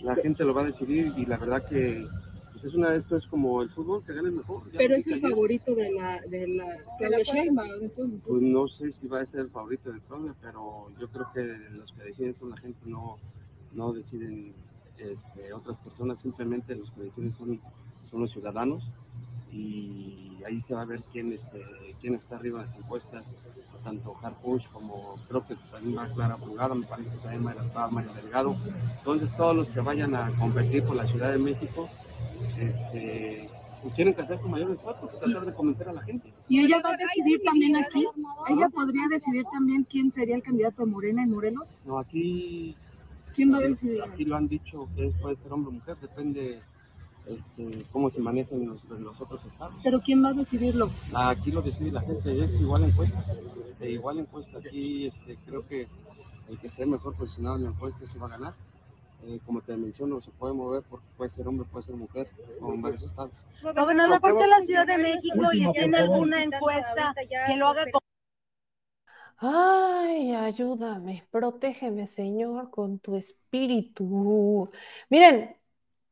La 0.00 0.14
gente 0.14 0.44
lo 0.44 0.54
va 0.54 0.62
a 0.62 0.66
decidir 0.66 1.12
y 1.16 1.26
la 1.26 1.36
verdad 1.36 1.68
que 1.68 2.06
pues 2.52 2.64
es 2.64 2.74
una, 2.74 2.94
esto 2.94 3.16
es 3.16 3.26
como 3.26 3.60
el 3.60 3.70
fútbol, 3.70 4.04
que 4.04 4.12
gane 4.12 4.28
el 4.28 4.36
mejor. 4.36 4.62
Pero 4.70 4.90
lo 4.90 4.94
es 4.94 5.08
el 5.08 5.20
favorito 5.20 5.74
de 5.74 5.90
la, 5.90 6.20
de 6.20 6.46
la 6.46 6.66
Claudia 6.96 7.24
Sheinbaum, 7.24 7.82
entonces. 7.82 8.24
Pues 8.28 8.40
no 8.40 8.68
sé 8.68 8.92
si 8.92 9.08
va 9.08 9.20
a 9.20 9.26
ser 9.26 9.40
el 9.40 9.50
favorito 9.50 9.90
de 9.90 10.00
Claudia, 10.02 10.32
pero 10.40 10.92
yo 11.00 11.08
creo 11.10 11.26
que 11.34 11.42
los 11.72 11.90
que 11.92 12.04
deciden 12.04 12.34
son 12.34 12.50
la 12.50 12.56
gente, 12.56 12.78
no, 12.84 13.18
no 13.72 13.92
deciden 13.92 14.54
este, 14.96 15.52
otras 15.52 15.78
personas, 15.78 16.20
simplemente 16.20 16.76
los 16.76 16.92
que 16.92 17.02
deciden 17.02 17.32
son, 17.32 17.60
son 18.04 18.20
los 18.20 18.30
ciudadanos 18.30 18.88
y 19.52 20.38
ahí 20.46 20.60
se 20.60 20.74
va 20.74 20.82
a 20.82 20.84
ver 20.84 21.02
quién, 21.12 21.32
este, 21.32 21.64
quién 22.00 22.14
está 22.14 22.36
arriba 22.36 22.58
en 22.58 22.66
las 22.66 22.76
encuestas, 22.76 23.34
tanto 23.84 24.14
Harfuch 24.22 24.68
como 24.68 25.16
creo 25.28 25.46
que 25.46 25.56
también 25.70 25.96
va 25.96 26.08
Clara 26.08 26.36
Brugada, 26.36 26.74
me 26.74 26.86
parece 26.86 27.10
que 27.10 27.18
también 27.18 27.46
va 27.76 27.88
Mario 27.88 28.12
Delgado. 28.14 28.56
Entonces 28.98 29.34
todos 29.36 29.56
los 29.56 29.70
que 29.70 29.80
vayan 29.80 30.14
a 30.14 30.30
competir 30.38 30.84
por 30.84 30.96
la 30.96 31.06
Ciudad 31.06 31.32
de 31.32 31.38
México, 31.38 31.88
este, 32.58 33.48
pues 33.82 33.94
tienen 33.94 34.14
que 34.14 34.22
hacer 34.22 34.38
su 34.38 34.48
mayor 34.48 34.70
esfuerzo, 34.70 35.08
tratar 35.08 35.46
de 35.46 35.54
convencer 35.54 35.88
a 35.88 35.92
la 35.92 36.02
gente. 36.02 36.32
¿Y 36.48 36.60
ella 36.64 36.80
va 36.84 36.90
a 36.90 36.96
decidir 36.96 37.40
también 37.44 37.76
aquí? 37.76 38.06
¿Ella 38.48 38.68
podría 38.68 39.08
decidir 39.08 39.44
también 39.52 39.84
quién 39.84 40.12
sería 40.12 40.36
el 40.36 40.42
candidato 40.42 40.84
de 40.84 40.90
Morena 40.90 41.22
en 41.22 41.30
Morelos? 41.30 41.72
No, 41.84 41.98
aquí 41.98 42.76
¿Quién 43.34 43.52
va 43.52 43.58
a 43.58 43.60
decidir? 43.60 44.02
Aquí 44.02 44.24
lo 44.24 44.36
han 44.36 44.48
dicho 44.48 44.88
que 44.96 45.12
puede 45.20 45.36
ser 45.36 45.52
hombre 45.52 45.70
o 45.70 45.72
mujer, 45.72 45.96
depende 46.00 46.58
este, 47.26 47.84
cómo 47.92 48.10
se 48.10 48.20
manejen 48.20 48.66
los, 48.66 48.84
los 48.84 49.20
otros 49.20 49.44
estados. 49.44 49.74
¿Pero 49.82 50.00
quién 50.00 50.24
va 50.24 50.30
a 50.30 50.32
decidirlo? 50.32 50.90
Aquí 51.14 51.50
lo 51.50 51.62
decide 51.62 51.92
la 51.92 52.00
gente, 52.00 52.42
es 52.42 52.60
igual 52.60 52.84
encuesta. 52.84 53.24
E 53.80 53.90
igual 53.90 54.18
encuesta, 54.18 54.58
aquí 54.58 55.06
este, 55.06 55.36
creo 55.46 55.66
que 55.66 55.88
el 56.48 56.58
que 56.58 56.66
esté 56.66 56.84
mejor 56.84 57.14
posicionado 57.14 57.56
en 57.56 57.64
la 57.64 57.70
encuesta 57.70 58.06
se 58.06 58.18
va 58.18 58.26
a 58.26 58.30
ganar. 58.30 58.54
Eh, 59.22 59.38
como 59.44 59.60
te 59.60 59.76
menciono, 59.76 60.20
se 60.20 60.30
puede 60.30 60.54
mover 60.54 60.82
porque 60.88 61.06
puede 61.16 61.30
ser 61.30 61.46
hombre, 61.46 61.66
puede 61.70 61.84
ser 61.84 61.94
mujer, 61.94 62.28
como 62.58 62.74
en 62.74 62.82
varios 62.82 63.02
estados. 63.02 63.32
Gobernador, 63.62 64.20
¿por 64.20 64.36
qué 64.38 64.46
la 64.46 64.60
Ciudad 64.60 64.86
de 64.86 64.96
México 64.96 65.42
y 65.52 65.70
tiene 65.72 65.98
alguna 65.98 66.42
encuesta 66.42 67.14
que 67.46 67.56
lo 67.56 67.68
haga 67.68 67.84
con 67.90 68.00
Ay, 69.42 70.34
ayúdame, 70.34 71.26
protégeme, 71.30 72.06
Señor, 72.06 72.70
con 72.70 72.98
tu 72.98 73.16
espíritu. 73.16 74.70
Miren, 75.08 75.56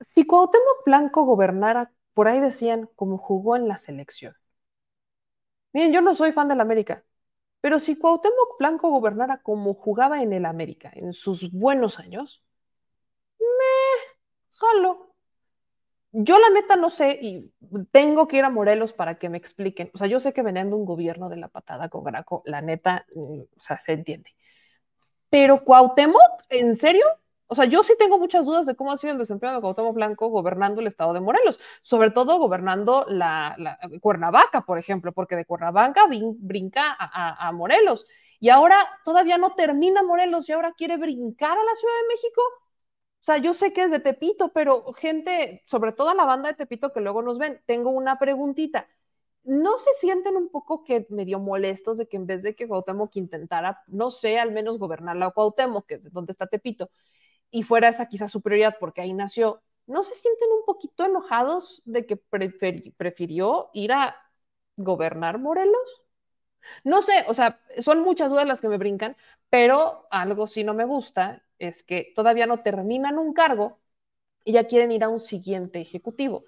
si 0.07 0.27
Cuauhtémoc 0.27 0.85
Blanco 0.85 1.25
gobernara, 1.25 1.93
por 2.15 2.29
ahí 2.29 2.41
decían, 2.41 2.89
como 2.97 3.19
jugó 3.19 3.57
en 3.57 3.69
la 3.69 3.77
selección. 3.77 4.35
Miren, 5.73 5.93
yo 5.93 6.01
no 6.01 6.15
soy 6.15 6.33
fan 6.33 6.49
del 6.49 6.61
América, 6.61 7.05
pero 7.61 7.79
si 7.79 7.97
Cuauhtémoc 7.97 8.59
Blanco 8.59 8.91
gobernara 8.91 9.43
como 9.43 9.75
jugaba 9.75 10.23
en 10.23 10.33
el 10.33 10.47
América, 10.47 10.91
en 10.95 11.12
sus 11.12 11.51
buenos 11.53 11.99
años, 11.99 12.43
me 13.41 13.75
jalo. 14.53 15.15
Yo 16.12 16.39
la 16.39 16.51
neta 16.51 16.77
no 16.77 16.91
sé 16.91 17.19
y 17.20 17.53
tengo 17.93 18.29
que 18.29 18.39
ir 18.39 18.45
a 18.45 18.51
Morelos 18.51 18.93
para 18.95 19.19
que 19.19 19.29
me 19.29 19.39
expliquen. 19.39 19.91
O 19.95 19.99
sea, 19.99 20.07
yo 20.07 20.20
sé 20.20 20.33
que 20.33 20.43
venían 20.43 20.70
de 20.70 20.77
un 20.77 20.87
gobierno 20.87 21.29
de 21.29 21.37
la 21.37 21.49
patada 21.49 21.89
con 21.91 22.03
Graco, 22.05 22.43
la 22.47 22.62
neta, 22.62 23.07
mm, 23.15 23.41
o 23.41 23.62
sea, 23.62 23.79
se 23.79 23.93
entiende. 23.93 24.31
Pero 25.31 25.65
Cuauhtémoc, 25.65 26.45
¿en 26.51 26.75
serio? 26.75 27.05
O 27.51 27.55
sea, 27.55 27.65
yo 27.65 27.83
sí 27.83 27.95
tengo 27.99 28.19
muchas 28.19 28.45
dudas 28.47 28.66
de 28.66 28.77
cómo 28.77 28.93
ha 28.93 28.97
sido 28.99 29.12
el 29.12 29.19
desempeño 29.19 29.55
de 29.55 29.61
Cuauhtémoc 29.61 29.95
Blanco 29.95 30.29
gobernando 30.29 30.81
el 30.81 30.87
estado 30.87 31.15
de 31.15 31.20
Morelos, 31.20 31.59
sobre 31.83 32.11
todo 32.11 32.39
gobernando 32.39 33.07
la, 33.09 33.55
la- 33.59 33.79
Cuernavaca, 34.01 34.62
por 34.66 34.79
ejemplo, 34.79 35.12
porque 35.12 35.35
de 35.37 35.47
Cuernavaca 35.47 36.07
vin- 36.09 36.37
brinca 36.39 36.91
a, 36.93 36.97
a- 37.45 37.49
a 37.49 37.53
Morelos. 37.53 38.07
Y 38.41 38.51
ahora 38.51 38.77
todavía 39.05 39.39
no 39.39 39.55
termina 39.55 40.03
Morelos 40.03 40.49
y 40.49 40.53
ahora 40.53 40.75
quiere 40.77 40.97
brincar 40.99 41.53
a 41.59 41.65
la 41.65 41.75
Ciudad 41.75 41.95
de 42.03 42.09
México. 42.15 42.43
O 43.20 43.25
sea, 43.25 43.39
yo 43.39 43.53
sé 43.55 43.73
que 43.73 43.83
es 43.85 43.91
de 43.91 44.01
Tepito, 44.01 44.53
pero 44.53 44.93
gente, 44.95 45.62
sobre 45.66 45.93
todo 45.93 46.15
la 46.15 46.25
banda 46.25 46.49
de 46.49 46.55
Tepito 46.55 46.93
que 46.93 47.01
luego 47.01 47.23
nos 47.23 47.39
ven, 47.39 47.61
tengo 47.66 47.91
una 47.91 48.19
preguntita. 48.19 48.87
¿No 49.45 49.79
se 49.79 49.93
sienten 49.95 50.37
un 50.37 50.51
poco 50.51 50.85
que 50.85 51.07
medio 51.11 51.39
molestos 51.41 51.99
de 51.99 52.07
que 52.09 52.16
en 52.19 52.27
vez 52.27 52.43
de 52.43 52.55
que 52.55 52.69
Cuauhtémoc 52.69 53.16
intentara, 53.16 53.83
no 53.89 54.11
sé, 54.11 54.39
al 54.39 54.53
menos 54.53 54.79
gobernar 54.79 55.16
la 55.16 55.31
Cuauhtémoc, 55.31 55.87
que 55.87 55.95
es 55.97 56.05
de 56.05 56.11
donde 56.11 56.33
está 56.33 56.47
Tepito, 56.47 56.91
y 57.51 57.62
fuera 57.62 57.89
esa 57.89 58.09
quizás 58.09 58.31
su 58.33 58.43
prioridad 58.43 58.77
porque 58.81 59.01
ahí 59.03 59.12
nació, 59.15 59.62
¿no 59.87 60.05
se 60.05 60.15
sienten 60.15 60.49
un 60.53 60.65
poquito 60.66 61.05
enojados 61.07 61.83
de 61.85 62.07
que 62.07 62.16
prefirió 62.16 63.70
ir 63.75 63.93
a 63.93 64.16
gobernar 64.77 65.39
Morelos? 65.39 66.03
No 66.85 67.03
sé, 67.03 67.12
o 67.29 67.35
sea, 67.35 67.61
son 67.83 68.01
muchas 68.01 68.31
dudas 68.31 68.47
las 68.47 68.61
que 68.61 68.69
me 68.69 68.79
brincan, 68.79 69.16
pero 69.51 70.07
algo 70.11 70.47
sí 70.47 70.65
no 70.65 70.75
me 70.75 70.85
gusta 70.85 71.45
es 71.59 71.83
que 71.83 72.12
todavía 72.15 72.47
no 72.47 72.61
terminan 72.62 73.19
un 73.19 73.33
cargo 73.33 73.81
y 74.45 74.53
ya 74.55 74.66
quieren 74.66 74.93
ir 74.93 75.05
a 75.05 75.09
un 75.09 75.20
siguiente 75.20 75.81
ejecutivo. 75.81 76.45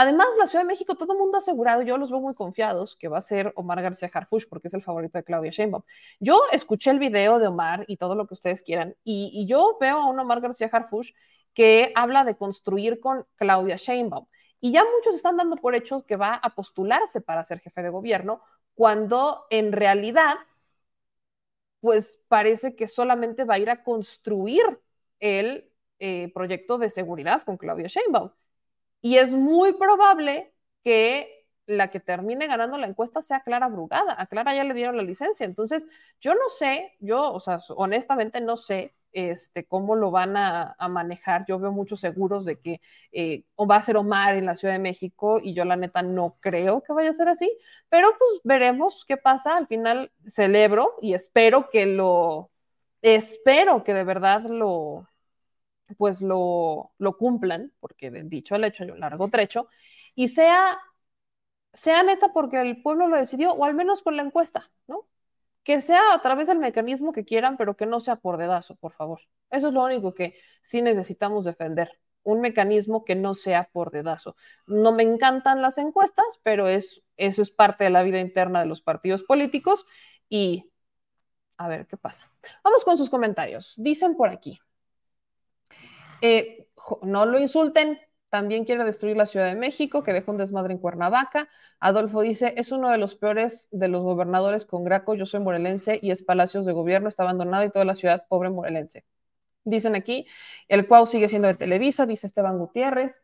Además, 0.00 0.28
la 0.38 0.46
Ciudad 0.46 0.62
de 0.62 0.68
México, 0.68 0.94
todo 0.94 1.12
el 1.12 1.18
mundo 1.18 1.38
ha 1.38 1.40
asegurado, 1.40 1.82
yo 1.82 1.98
los 1.98 2.08
veo 2.08 2.20
muy 2.20 2.32
confiados, 2.32 2.94
que 2.94 3.08
va 3.08 3.18
a 3.18 3.20
ser 3.20 3.52
Omar 3.56 3.82
García 3.82 4.08
Harfuch, 4.14 4.48
porque 4.48 4.68
es 4.68 4.74
el 4.74 4.82
favorito 4.82 5.18
de 5.18 5.24
Claudia 5.24 5.50
Sheinbaum. 5.50 5.82
Yo 6.20 6.40
escuché 6.52 6.92
el 6.92 7.00
video 7.00 7.40
de 7.40 7.48
Omar 7.48 7.84
y 7.88 7.96
todo 7.96 8.14
lo 8.14 8.28
que 8.28 8.34
ustedes 8.34 8.62
quieran, 8.62 8.94
y, 9.02 9.44
yo 9.48 9.76
veo 9.80 9.96
a 9.98 10.06
un 10.08 10.20
Omar 10.20 10.40
García 10.40 10.70
Harfuch 10.72 11.14
que 11.52 11.90
habla 11.96 12.22
de 12.22 12.36
construir 12.36 13.00
con 13.00 13.26
Claudia 13.34 13.74
Sheinbaum. 13.74 14.26
Y 14.60 14.70
ya 14.70 14.84
muchos 14.84 15.16
están 15.16 15.36
dando 15.36 15.56
por 15.56 15.74
hecho 15.74 16.06
que 16.06 16.16
va 16.16 16.34
a 16.34 16.54
postularse 16.54 17.20
para 17.20 17.42
ser 17.42 17.58
jefe 17.58 17.82
de 17.82 17.88
gobierno, 17.90 18.40
cuando 18.76 19.46
en 19.50 19.72
realidad, 19.72 20.36
pues 21.80 22.20
parece 22.28 22.76
que 22.76 22.86
solamente 22.86 23.42
va 23.44 23.54
a 23.54 23.58
ir 23.58 23.70
a 23.70 23.82
construir 23.82 24.62
el 25.18 25.72
eh, 25.98 26.30
proyecto 26.32 26.78
de 26.78 26.88
seguridad 26.88 27.42
con 27.44 27.56
Claudia 27.56 27.88
Sheinbaum. 27.88 28.30
Y 29.00 29.18
es 29.18 29.32
muy 29.32 29.74
probable 29.74 30.52
que 30.84 31.46
la 31.66 31.90
que 31.90 32.00
termine 32.00 32.46
ganando 32.46 32.78
la 32.78 32.86
encuesta 32.86 33.22
sea 33.22 33.40
Clara 33.40 33.68
Brugada. 33.68 34.14
A 34.18 34.26
Clara 34.26 34.54
ya 34.54 34.64
le 34.64 34.74
dieron 34.74 34.96
la 34.96 35.02
licencia. 35.02 35.44
Entonces, 35.44 35.86
yo 36.20 36.34
no 36.34 36.48
sé, 36.48 36.96
yo, 36.98 37.32
o 37.32 37.40
sea, 37.40 37.60
honestamente 37.76 38.40
no 38.40 38.56
sé 38.56 38.94
este, 39.12 39.64
cómo 39.66 39.94
lo 39.94 40.10
van 40.10 40.36
a, 40.36 40.76
manejar. 40.88 41.44
Yo 41.46 41.58
veo 41.58 41.72
muchos 41.72 42.00
seguros 42.00 42.44
de 42.44 42.58
que 42.58 42.80
eh, 43.12 43.44
va 43.58 43.76
a 43.76 43.82
ser 43.82 43.96
Omar 43.96 44.36
en 44.36 44.46
la 44.46 44.54
Ciudad 44.54 44.74
de 44.74 44.80
México 44.80 45.38
y 45.42 45.54
yo 45.54 45.64
la 45.64 45.76
neta 45.76 46.02
no 46.02 46.36
creo 46.40 46.82
que 46.82 46.92
vaya 46.92 47.10
a 47.10 47.12
ser 47.12 47.28
así, 47.28 47.50
pero 47.88 48.08
pues 48.18 48.40
veremos 48.44 49.04
qué 49.06 49.16
pasa. 49.16 49.56
Al 49.56 49.66
final 49.66 50.10
celebro 50.26 50.94
y 51.02 51.14
espero 51.14 51.68
que 51.70 51.86
lo, 51.86 52.50
espero 53.02 53.84
que 53.84 53.94
de 53.94 54.04
verdad 54.04 54.42
lo, 54.42 55.06
pues 55.96 56.20
lo, 56.22 56.92
lo 56.98 57.16
cumplan, 57.16 57.72
porque 57.80 58.10
del 58.10 58.28
dicho 58.28 58.54
al 58.54 58.64
hecho 58.64 58.84
hay 58.84 58.90
un 58.90 59.00
largo 59.00 59.28
trecho, 59.28 59.68
y 60.14 60.28
sea, 60.28 60.78
sea 61.72 62.02
neta 62.02 62.32
porque 62.32 62.60
el 62.60 62.82
pueblo 62.82 63.08
lo 63.08 63.16
decidió, 63.16 63.52
o 63.52 63.64
al 63.64 63.74
menos 63.74 64.02
con 64.02 64.16
la 64.16 64.22
encuesta, 64.22 64.70
¿no? 64.86 65.06
Que 65.62 65.80
sea 65.80 66.14
a 66.14 66.22
través 66.22 66.48
del 66.48 66.58
mecanismo 66.58 67.12
que 67.12 67.24
quieran, 67.24 67.56
pero 67.56 67.76
que 67.76 67.86
no 67.86 68.00
sea 68.00 68.16
por 68.16 68.38
dedazo, 68.38 68.76
por 68.76 68.92
favor. 68.92 69.20
Eso 69.50 69.68
es 69.68 69.74
lo 69.74 69.84
único 69.84 70.14
que 70.14 70.36
sí 70.62 70.82
necesitamos 70.82 71.44
defender, 71.44 71.90
un 72.22 72.40
mecanismo 72.40 73.04
que 73.04 73.14
no 73.14 73.34
sea 73.34 73.70
por 73.72 73.90
dedazo. 73.90 74.36
No 74.66 74.92
me 74.92 75.02
encantan 75.02 75.62
las 75.62 75.78
encuestas, 75.78 76.40
pero 76.42 76.68
es, 76.68 77.02
eso 77.16 77.42
es 77.42 77.50
parte 77.50 77.84
de 77.84 77.90
la 77.90 78.02
vida 78.02 78.20
interna 78.20 78.60
de 78.60 78.66
los 78.66 78.82
partidos 78.82 79.22
políticos 79.22 79.86
y 80.28 80.70
a 81.58 81.68
ver 81.68 81.86
qué 81.86 81.96
pasa. 81.96 82.30
Vamos 82.64 82.84
con 82.84 82.96
sus 82.96 83.10
comentarios. 83.10 83.74
Dicen 83.76 84.16
por 84.16 84.30
aquí. 84.30 84.60
Eh, 86.20 86.66
no 87.02 87.26
lo 87.26 87.38
insulten, 87.38 87.98
también 88.30 88.64
quiere 88.64 88.84
destruir 88.84 89.16
la 89.16 89.26
Ciudad 89.26 89.46
de 89.46 89.54
México, 89.54 90.02
que 90.02 90.12
dejó 90.12 90.32
un 90.32 90.38
desmadre 90.38 90.74
en 90.74 90.78
Cuernavaca. 90.78 91.48
Adolfo 91.80 92.20
dice, 92.20 92.54
es 92.56 92.72
uno 92.72 92.90
de 92.90 92.98
los 92.98 93.14
peores 93.14 93.68
de 93.70 93.88
los 93.88 94.02
gobernadores 94.02 94.66
con 94.66 94.84
Graco, 94.84 95.14
yo 95.14 95.26
soy 95.26 95.40
morelense 95.40 95.98
y 96.02 96.10
es 96.10 96.22
Palacios 96.22 96.66
de 96.66 96.72
Gobierno, 96.72 97.08
está 97.08 97.22
abandonado 97.22 97.64
y 97.64 97.70
toda 97.70 97.84
la 97.84 97.94
ciudad 97.94 98.26
pobre 98.28 98.50
morelense. 98.50 99.04
Dicen 99.64 99.94
aquí, 99.94 100.26
el 100.68 100.86
Cuau 100.88 101.06
sigue 101.06 101.28
siendo 101.28 101.48
de 101.48 101.54
Televisa, 101.54 102.06
dice 102.06 102.26
Esteban 102.26 102.58
Gutiérrez. 102.58 103.22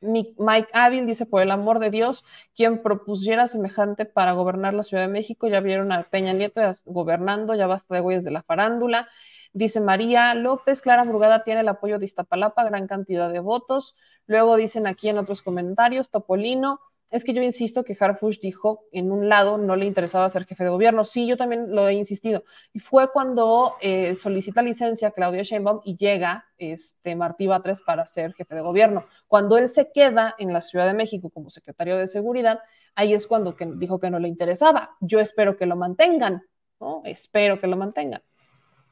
Mike 0.00 0.68
Ávil 0.72 1.06
dice, 1.06 1.26
por 1.26 1.42
el 1.42 1.50
amor 1.50 1.78
de 1.78 1.90
Dios, 1.90 2.24
quien 2.54 2.82
propusiera 2.82 3.46
semejante 3.46 4.04
para 4.04 4.32
gobernar 4.32 4.74
la 4.74 4.82
Ciudad 4.82 5.04
de 5.04 5.12
México, 5.12 5.48
ya 5.48 5.60
vieron 5.60 5.92
a 5.92 6.04
Peña 6.04 6.32
Nieto 6.32 6.60
gobernando, 6.84 7.54
ya 7.54 7.66
basta 7.66 7.94
de 7.94 8.00
güeyes 8.00 8.24
de 8.24 8.30
la 8.30 8.42
farándula. 8.42 9.08
Dice 9.52 9.80
María 9.80 10.34
López, 10.34 10.82
Clara 10.82 11.04
Brugada 11.04 11.44
tiene 11.44 11.60
el 11.60 11.68
apoyo 11.68 11.98
de 11.98 12.04
Iztapalapa, 12.04 12.64
gran 12.64 12.86
cantidad 12.86 13.32
de 13.32 13.40
votos. 13.40 13.96
Luego 14.26 14.56
dicen 14.56 14.86
aquí 14.86 15.08
en 15.08 15.18
otros 15.18 15.42
comentarios, 15.42 16.10
Topolino, 16.10 16.80
es 17.10 17.24
que 17.24 17.32
yo 17.32 17.42
insisto 17.42 17.84
que 17.84 17.96
Harfush 17.98 18.40
dijo 18.40 18.84
en 18.90 19.12
un 19.12 19.28
lado 19.28 19.58
no 19.58 19.76
le 19.76 19.86
interesaba 19.86 20.28
ser 20.28 20.44
jefe 20.44 20.64
de 20.64 20.70
gobierno. 20.70 21.04
Sí, 21.04 21.26
yo 21.26 21.36
también 21.36 21.74
lo 21.74 21.88
he 21.88 21.94
insistido. 21.94 22.44
Y 22.72 22.80
fue 22.80 23.10
cuando 23.12 23.76
eh, 23.80 24.14
solicita 24.14 24.62
licencia 24.62 25.12
Claudia 25.12 25.42
Sheinbaum 25.42 25.80
y 25.84 25.96
llega 25.96 26.46
este, 26.58 27.14
Martí 27.14 27.46
Batres 27.46 27.80
para 27.80 28.06
ser 28.06 28.34
jefe 28.34 28.54
de 28.54 28.60
gobierno. 28.60 29.04
Cuando 29.28 29.56
él 29.56 29.68
se 29.68 29.92
queda 29.92 30.34
en 30.38 30.52
la 30.52 30.60
Ciudad 30.60 30.86
de 30.86 30.94
México 30.94 31.30
como 31.30 31.48
secretario 31.50 31.96
de 31.96 32.08
Seguridad, 32.08 32.60
ahí 32.94 33.14
es 33.14 33.26
cuando 33.26 33.54
dijo 33.76 34.00
que 34.00 34.10
no 34.10 34.18
le 34.18 34.28
interesaba. 34.28 34.96
Yo 35.00 35.20
espero 35.20 35.56
que 35.56 35.66
lo 35.66 35.76
mantengan, 35.76 36.42
¿no? 36.80 37.02
Espero 37.04 37.60
que 37.60 37.68
lo 37.68 37.76
mantengan. 37.76 38.22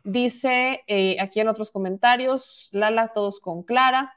Dice 0.04 0.84
eh, 0.86 1.16
aquí 1.18 1.40
en 1.40 1.48
otros 1.48 1.70
comentarios, 1.70 2.68
Lala, 2.72 3.08
todos 3.08 3.40
con 3.40 3.62
Clara. 3.62 4.14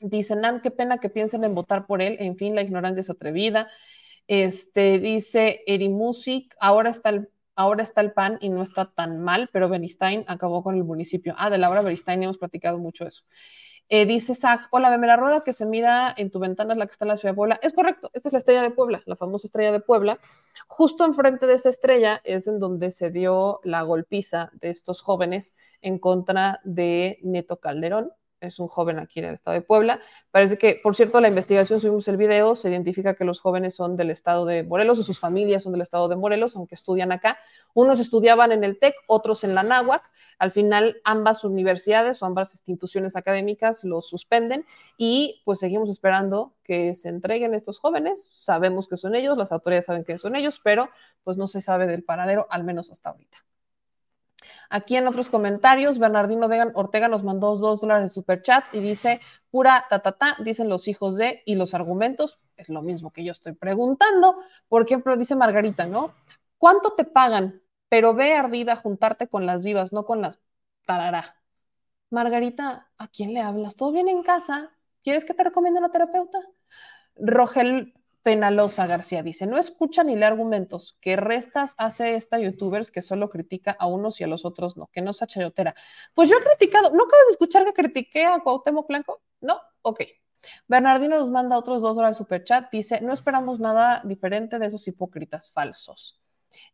Dice, 0.00 0.36
Nan, 0.36 0.60
qué 0.60 0.70
pena 0.70 0.98
que 0.98 1.10
piensen 1.10 1.44
en 1.44 1.54
votar 1.54 1.86
por 1.86 2.02
él. 2.02 2.16
En 2.20 2.36
fin, 2.36 2.54
la 2.54 2.62
ignorancia 2.62 3.00
es 3.00 3.10
atrevida. 3.10 3.68
Este, 4.26 4.98
dice 4.98 5.62
Erimusic, 5.66 6.54
ahora 6.60 6.90
está 6.90 7.10
el 7.10 7.28
ahora 7.56 7.82
está 7.82 8.00
el 8.00 8.12
PAN 8.12 8.38
y 8.40 8.48
no 8.48 8.62
está 8.62 8.90
tan 8.90 9.20
mal, 9.20 9.50
pero 9.52 9.68
Benistain 9.68 10.24
acabó 10.28 10.62
con 10.62 10.76
el 10.76 10.84
municipio. 10.84 11.34
Ah, 11.36 11.50
de 11.50 11.58
Laura 11.58 11.82
Benistain 11.82 12.22
hemos 12.22 12.38
platicado 12.38 12.78
mucho 12.78 13.06
eso. 13.06 13.24
Eh, 13.88 14.06
dice 14.06 14.34
Zach, 14.34 14.68
hola, 14.70 14.88
veme 14.88 15.08
la 15.08 15.16
rueda 15.16 15.42
que 15.42 15.52
se 15.52 15.66
mira 15.66 16.14
en 16.16 16.30
tu 16.30 16.38
ventana, 16.38 16.72
es 16.74 16.78
la 16.78 16.86
que 16.86 16.92
está 16.92 17.04
en 17.04 17.08
la 17.08 17.16
ciudad 17.16 17.32
de 17.32 17.36
Puebla. 17.36 17.58
Es 17.60 17.72
correcto, 17.72 18.10
esta 18.14 18.28
es 18.28 18.32
la 18.32 18.38
estrella 18.38 18.62
de 18.62 18.70
Puebla, 18.70 19.02
la 19.04 19.16
famosa 19.16 19.46
estrella 19.46 19.72
de 19.72 19.80
Puebla. 19.80 20.18
Justo 20.68 21.04
enfrente 21.04 21.46
de 21.46 21.54
esta 21.54 21.68
estrella 21.68 22.20
es 22.24 22.46
en 22.46 22.60
donde 22.60 22.90
se 22.92 23.10
dio 23.10 23.60
la 23.64 23.82
golpiza 23.82 24.50
de 24.54 24.70
estos 24.70 25.02
jóvenes 25.02 25.56
en 25.82 25.98
contra 25.98 26.60
de 26.64 27.18
Neto 27.22 27.58
Calderón 27.58 28.12
es 28.40 28.58
un 28.58 28.68
joven 28.68 28.98
aquí 28.98 29.20
en 29.20 29.26
el 29.26 29.34
estado 29.34 29.54
de 29.54 29.62
Puebla. 29.62 30.00
Parece 30.30 30.58
que, 30.58 30.80
por 30.82 30.96
cierto, 30.96 31.20
la 31.20 31.28
investigación, 31.28 31.80
subimos 31.80 32.08
el 32.08 32.16
video, 32.16 32.56
se 32.56 32.70
identifica 32.70 33.14
que 33.14 33.24
los 33.24 33.40
jóvenes 33.40 33.74
son 33.74 33.96
del 33.96 34.10
estado 34.10 34.46
de 34.46 34.62
Morelos 34.62 34.98
o 34.98 35.02
sus 35.02 35.18
familias 35.18 35.62
son 35.62 35.72
del 35.72 35.82
estado 35.82 36.08
de 36.08 36.16
Morelos, 36.16 36.56
aunque 36.56 36.74
estudian 36.74 37.12
acá. 37.12 37.38
Unos 37.74 38.00
estudiaban 38.00 38.52
en 38.52 38.64
el 38.64 38.78
TEC, 38.78 38.94
otros 39.06 39.44
en 39.44 39.54
la 39.54 39.62
NAHUAC. 39.62 40.02
Al 40.38 40.52
final, 40.52 41.00
ambas 41.04 41.44
universidades 41.44 42.22
o 42.22 42.26
ambas 42.26 42.52
instituciones 42.54 43.16
académicas 43.16 43.84
los 43.84 44.08
suspenden 44.08 44.64
y 44.96 45.42
pues 45.44 45.58
seguimos 45.58 45.90
esperando 45.90 46.54
que 46.64 46.94
se 46.94 47.08
entreguen 47.08 47.54
estos 47.54 47.78
jóvenes. 47.78 48.30
Sabemos 48.34 48.88
que 48.88 48.96
son 48.96 49.14
ellos, 49.14 49.36
las 49.36 49.52
autoridades 49.52 49.86
saben 49.86 50.04
que 50.04 50.18
son 50.18 50.36
ellos, 50.36 50.60
pero 50.62 50.88
pues 51.24 51.36
no 51.36 51.46
se 51.46 51.60
sabe 51.60 51.86
del 51.86 52.04
paradero, 52.04 52.46
al 52.50 52.64
menos 52.64 52.90
hasta 52.90 53.10
ahorita. 53.10 53.49
Aquí 54.68 54.96
en 54.96 55.06
otros 55.06 55.30
comentarios, 55.30 55.98
Bernardino 55.98 56.48
Ortega 56.74 57.08
nos 57.08 57.22
mandó 57.22 57.56
dos 57.56 57.80
dólares 57.80 58.04
de 58.04 58.08
super 58.08 58.42
chat 58.42 58.64
y 58.72 58.80
dice, 58.80 59.20
pura 59.50 59.86
ta, 59.88 60.00
ta, 60.00 60.12
ta, 60.12 60.36
dicen 60.44 60.68
los 60.68 60.88
hijos 60.88 61.16
de, 61.16 61.42
y 61.44 61.54
los 61.54 61.74
argumentos, 61.74 62.38
es 62.56 62.68
lo 62.68 62.82
mismo 62.82 63.12
que 63.12 63.24
yo 63.24 63.32
estoy 63.32 63.52
preguntando. 63.52 64.36
Por 64.68 64.82
ejemplo, 64.84 65.16
dice 65.16 65.36
Margarita, 65.36 65.86
¿no? 65.86 66.14
¿Cuánto 66.58 66.92
te 66.94 67.04
pagan? 67.04 67.62
Pero 67.88 68.14
ve 68.14 68.34
ardida 68.34 68.76
juntarte 68.76 69.28
con 69.28 69.46
las 69.46 69.64
vivas, 69.64 69.92
no 69.92 70.04
con 70.04 70.22
las 70.22 70.40
tarará. 70.86 71.36
Margarita, 72.10 72.88
¿a 72.98 73.08
quién 73.08 73.34
le 73.34 73.40
hablas? 73.40 73.76
¿Todo 73.76 73.92
bien 73.92 74.08
en 74.08 74.22
casa? 74.22 74.70
¿Quieres 75.02 75.24
que 75.24 75.34
te 75.34 75.44
recomiende 75.44 75.80
una 75.80 75.90
terapeuta? 75.90 76.38
Rogel 77.16 77.94
Penalosa 78.22 78.86
García 78.86 79.22
dice, 79.22 79.46
no 79.46 79.56
escucha 79.56 80.04
ni 80.04 80.14
lee 80.14 80.24
argumentos, 80.24 80.96
que 81.00 81.16
restas 81.16 81.74
hace 81.78 82.14
esta 82.14 82.38
youtubers 82.38 82.90
que 82.90 83.00
solo 83.00 83.30
critica 83.30 83.76
a 83.78 83.86
unos 83.86 84.20
y 84.20 84.24
a 84.24 84.26
los 84.26 84.44
otros 84.44 84.76
no, 84.76 84.88
que 84.92 85.00
no 85.00 85.12
sea 85.12 85.26
chayotera. 85.26 85.74
Pues 86.14 86.28
yo 86.28 86.36
he 86.36 86.44
criticado, 86.44 86.90
¿no 86.90 87.04
acabas 87.04 87.26
de 87.28 87.32
escuchar 87.32 87.64
que 87.64 87.72
critiqué 87.72 88.26
a 88.26 88.40
Cuauhtémoc 88.40 88.88
Blanco? 88.88 89.22
No, 89.40 89.60
ok. 89.82 90.02
Bernardino 90.68 91.18
nos 91.18 91.30
manda 91.30 91.58
otros 91.58 91.82
dos 91.82 91.96
horas 91.96 92.12
de 92.12 92.18
superchat, 92.18 92.70
dice, 92.70 93.00
no 93.00 93.12
esperamos 93.12 93.60
nada 93.60 94.02
diferente 94.04 94.58
de 94.58 94.66
esos 94.66 94.86
hipócritas 94.88 95.50
falsos. 95.50 96.20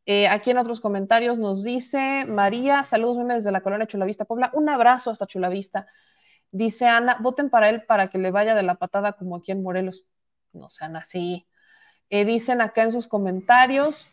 Eh, 0.04 0.28
aquí 0.28 0.50
en 0.50 0.58
otros 0.58 0.80
comentarios 0.80 1.38
nos 1.38 1.62
dice 1.62 2.24
María, 2.26 2.84
saludos 2.84 3.18
memes 3.18 3.36
desde 3.36 3.52
la 3.52 3.60
colonia 3.60 3.86
Chulavista 3.86 4.24
Puebla, 4.24 4.50
un 4.54 4.68
abrazo 4.68 5.10
hasta 5.10 5.26
Chulavista. 5.26 5.86
Dice 6.50 6.86
Ana, 6.86 7.18
voten 7.20 7.50
para 7.50 7.68
él 7.68 7.84
para 7.84 8.08
que 8.08 8.18
le 8.18 8.30
vaya 8.30 8.54
de 8.54 8.62
la 8.62 8.76
patada 8.76 9.12
como 9.12 9.36
aquí 9.36 9.52
en 9.52 9.62
Morelos 9.62 10.04
no 10.56 10.68
sean 10.68 10.96
así. 10.96 11.46
Eh, 12.10 12.24
dicen 12.24 12.60
acá 12.60 12.82
en 12.82 12.92
sus 12.92 13.08
comentarios, 13.08 14.06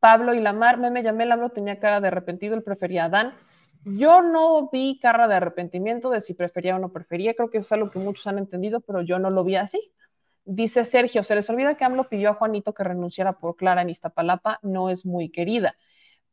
Pablo 0.00 0.34
y 0.34 0.40
Lamar, 0.40 0.78
meme 0.78 1.02
llamé 1.02 1.26
Lambro 1.26 1.50
tenía 1.50 1.78
cara 1.78 2.00
de 2.00 2.08
arrepentido, 2.08 2.54
él 2.54 2.62
prefería 2.62 3.04
a 3.04 3.08
Dan. 3.08 3.34
Yo 3.84 4.22
no 4.22 4.68
vi 4.70 4.98
cara 5.00 5.28
de 5.28 5.34
arrepentimiento 5.34 6.10
de 6.10 6.20
si 6.20 6.34
prefería 6.34 6.76
o 6.76 6.78
no 6.78 6.92
prefería, 6.92 7.34
creo 7.34 7.50
que 7.50 7.58
eso 7.58 7.66
es 7.66 7.72
algo 7.72 7.90
que 7.90 7.98
muchos 7.98 8.26
han 8.26 8.38
entendido, 8.38 8.80
pero 8.80 9.02
yo 9.02 9.18
no 9.18 9.30
lo 9.30 9.44
vi 9.44 9.56
así. 9.56 9.92
Dice 10.44 10.84
Sergio, 10.84 11.22
se 11.22 11.34
les 11.34 11.48
olvida 11.50 11.76
que 11.76 11.84
AMLO 11.84 12.08
pidió 12.08 12.30
a 12.30 12.34
Juanito 12.34 12.74
que 12.74 12.84
renunciara 12.84 13.34
por 13.38 13.56
Clara 13.56 13.82
en 13.82 13.90
Iztapalapa, 13.90 14.58
no 14.62 14.90
es 14.90 15.06
muy 15.06 15.30
querida. 15.30 15.76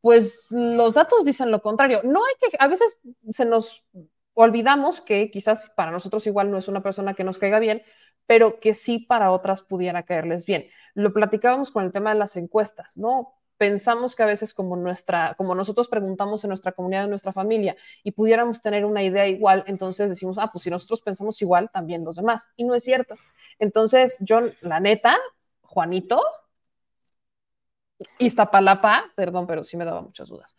Pues 0.01 0.47
los 0.49 0.95
datos 0.95 1.25
dicen 1.25 1.51
lo 1.51 1.61
contrario. 1.61 2.01
No 2.03 2.19
hay 2.25 2.33
que, 2.39 2.57
a 2.59 2.67
veces 2.67 2.99
se 3.29 3.45
nos 3.45 3.83
olvidamos 4.33 5.01
que 5.01 5.29
quizás 5.29 5.69
para 5.75 5.91
nosotros 5.91 6.25
igual 6.25 6.49
no 6.49 6.57
es 6.57 6.67
una 6.67 6.81
persona 6.81 7.13
que 7.13 7.23
nos 7.23 7.37
caiga 7.37 7.59
bien, 7.59 7.83
pero 8.29 8.59
que 8.59 8.75
sí 8.75 8.99
para 8.99 9.31
otras 9.31 9.63
pudiera 9.63 10.03
caerles 10.03 10.45
bien. 10.45 10.67
Lo 10.93 11.13
platicábamos 11.13 11.71
con 11.71 11.83
el 11.83 11.91
tema 11.91 12.11
de 12.11 12.19
las 12.19 12.35
encuestas, 12.35 12.95
¿no? 12.95 13.33
Pensamos 13.57 14.15
que 14.15 14.21
a 14.21 14.27
veces 14.27 14.53
como 14.53 14.75
nuestra, 14.75 15.33
como 15.33 15.55
nosotros 15.55 15.87
preguntamos 15.87 16.43
en 16.43 16.49
nuestra 16.49 16.73
comunidad, 16.73 17.05
en 17.05 17.09
nuestra 17.09 17.33
familia, 17.33 17.75
y 18.03 18.11
pudiéramos 18.11 18.61
tener 18.61 18.85
una 18.85 19.01
idea 19.01 19.27
igual, 19.27 19.63
entonces 19.65 20.11
decimos, 20.11 20.37
ah, 20.37 20.51
pues 20.53 20.61
si 20.61 20.69
nosotros 20.69 21.01
pensamos 21.01 21.41
igual, 21.41 21.71
también 21.71 22.05
los 22.05 22.17
demás. 22.17 22.47
Y 22.55 22.65
no 22.65 22.75
es 22.75 22.83
cierto. 22.83 23.15
Entonces, 23.57 24.17
yo, 24.19 24.41
la 24.61 24.79
neta, 24.79 25.17
Juanito, 25.63 26.21
Iztapalapa, 28.19 29.05
perdón, 29.15 29.47
pero 29.47 29.63
sí 29.63 29.75
me 29.75 29.85
daba 29.85 30.03
muchas 30.03 30.29
dudas. 30.29 30.55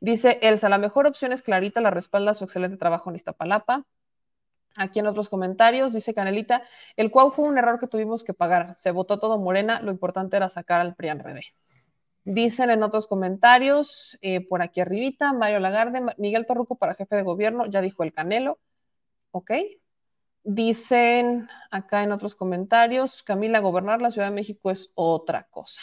Dice 0.00 0.40
Elsa, 0.42 0.68
la 0.68 0.78
mejor 0.78 1.06
opción 1.06 1.30
es 1.30 1.42
Clarita, 1.42 1.80
la 1.80 1.90
respalda 1.90 2.34
su 2.34 2.42
excelente 2.42 2.76
trabajo 2.76 3.08
en 3.08 3.14
Iztapalapa. 3.14 3.84
Aquí 4.76 4.98
en 4.98 5.06
otros 5.06 5.28
comentarios 5.28 5.92
dice 5.92 6.14
Canelita, 6.14 6.62
el 6.96 7.10
cual 7.10 7.32
fue 7.32 7.46
un 7.46 7.58
error 7.58 7.78
que 7.78 7.86
tuvimos 7.86 8.24
que 8.24 8.34
pagar. 8.34 8.74
Se 8.76 8.90
votó 8.90 9.18
todo 9.18 9.38
Morena, 9.38 9.80
lo 9.80 9.92
importante 9.92 10.36
era 10.36 10.48
sacar 10.48 10.80
al 10.80 10.96
PRIAN 10.96 11.20
RD. 11.20 11.40
Dicen 12.24 12.70
en 12.70 12.82
otros 12.82 13.06
comentarios, 13.06 14.18
eh, 14.22 14.40
por 14.46 14.62
aquí 14.62 14.80
arribita, 14.80 15.32
Mario 15.32 15.60
Lagarde, 15.60 16.00
Miguel 16.16 16.46
Torruco 16.46 16.76
para 16.76 16.94
jefe 16.94 17.16
de 17.16 17.22
gobierno, 17.22 17.66
ya 17.66 17.82
dijo 17.82 18.02
el 18.02 18.12
Canelo. 18.12 18.58
Ok. 19.30 19.52
Dicen 20.42 21.48
acá 21.70 22.02
en 22.02 22.12
otros 22.12 22.34
comentarios, 22.34 23.22
Camila, 23.22 23.60
gobernar 23.60 24.02
la 24.02 24.10
Ciudad 24.10 24.28
de 24.28 24.34
México 24.34 24.70
es 24.70 24.90
otra 24.94 25.44
cosa. 25.44 25.80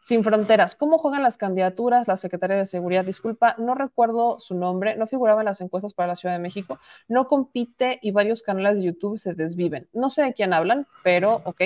Sin 0.00 0.22
Fronteras, 0.22 0.74
¿cómo 0.74 0.98
juegan 0.98 1.22
las 1.22 1.38
candidaturas? 1.38 2.06
La 2.06 2.16
Secretaría 2.16 2.56
de 2.56 2.66
Seguridad, 2.66 3.04
disculpa, 3.04 3.56
no 3.58 3.74
recuerdo 3.74 4.38
su 4.38 4.54
nombre, 4.54 4.96
no 4.96 5.06
figuraba 5.06 5.40
en 5.40 5.46
las 5.46 5.60
encuestas 5.60 5.92
para 5.92 6.08
la 6.08 6.16
Ciudad 6.16 6.34
de 6.34 6.40
México, 6.40 6.78
no 7.08 7.26
compite 7.26 7.98
y 8.00 8.12
varios 8.12 8.42
canales 8.42 8.78
de 8.78 8.84
YouTube 8.84 9.18
se 9.18 9.34
desviven. 9.34 9.88
No 9.92 10.10
sé 10.10 10.22
de 10.22 10.34
quién 10.34 10.52
hablan, 10.52 10.86
pero 11.02 11.42
ok. 11.44 11.62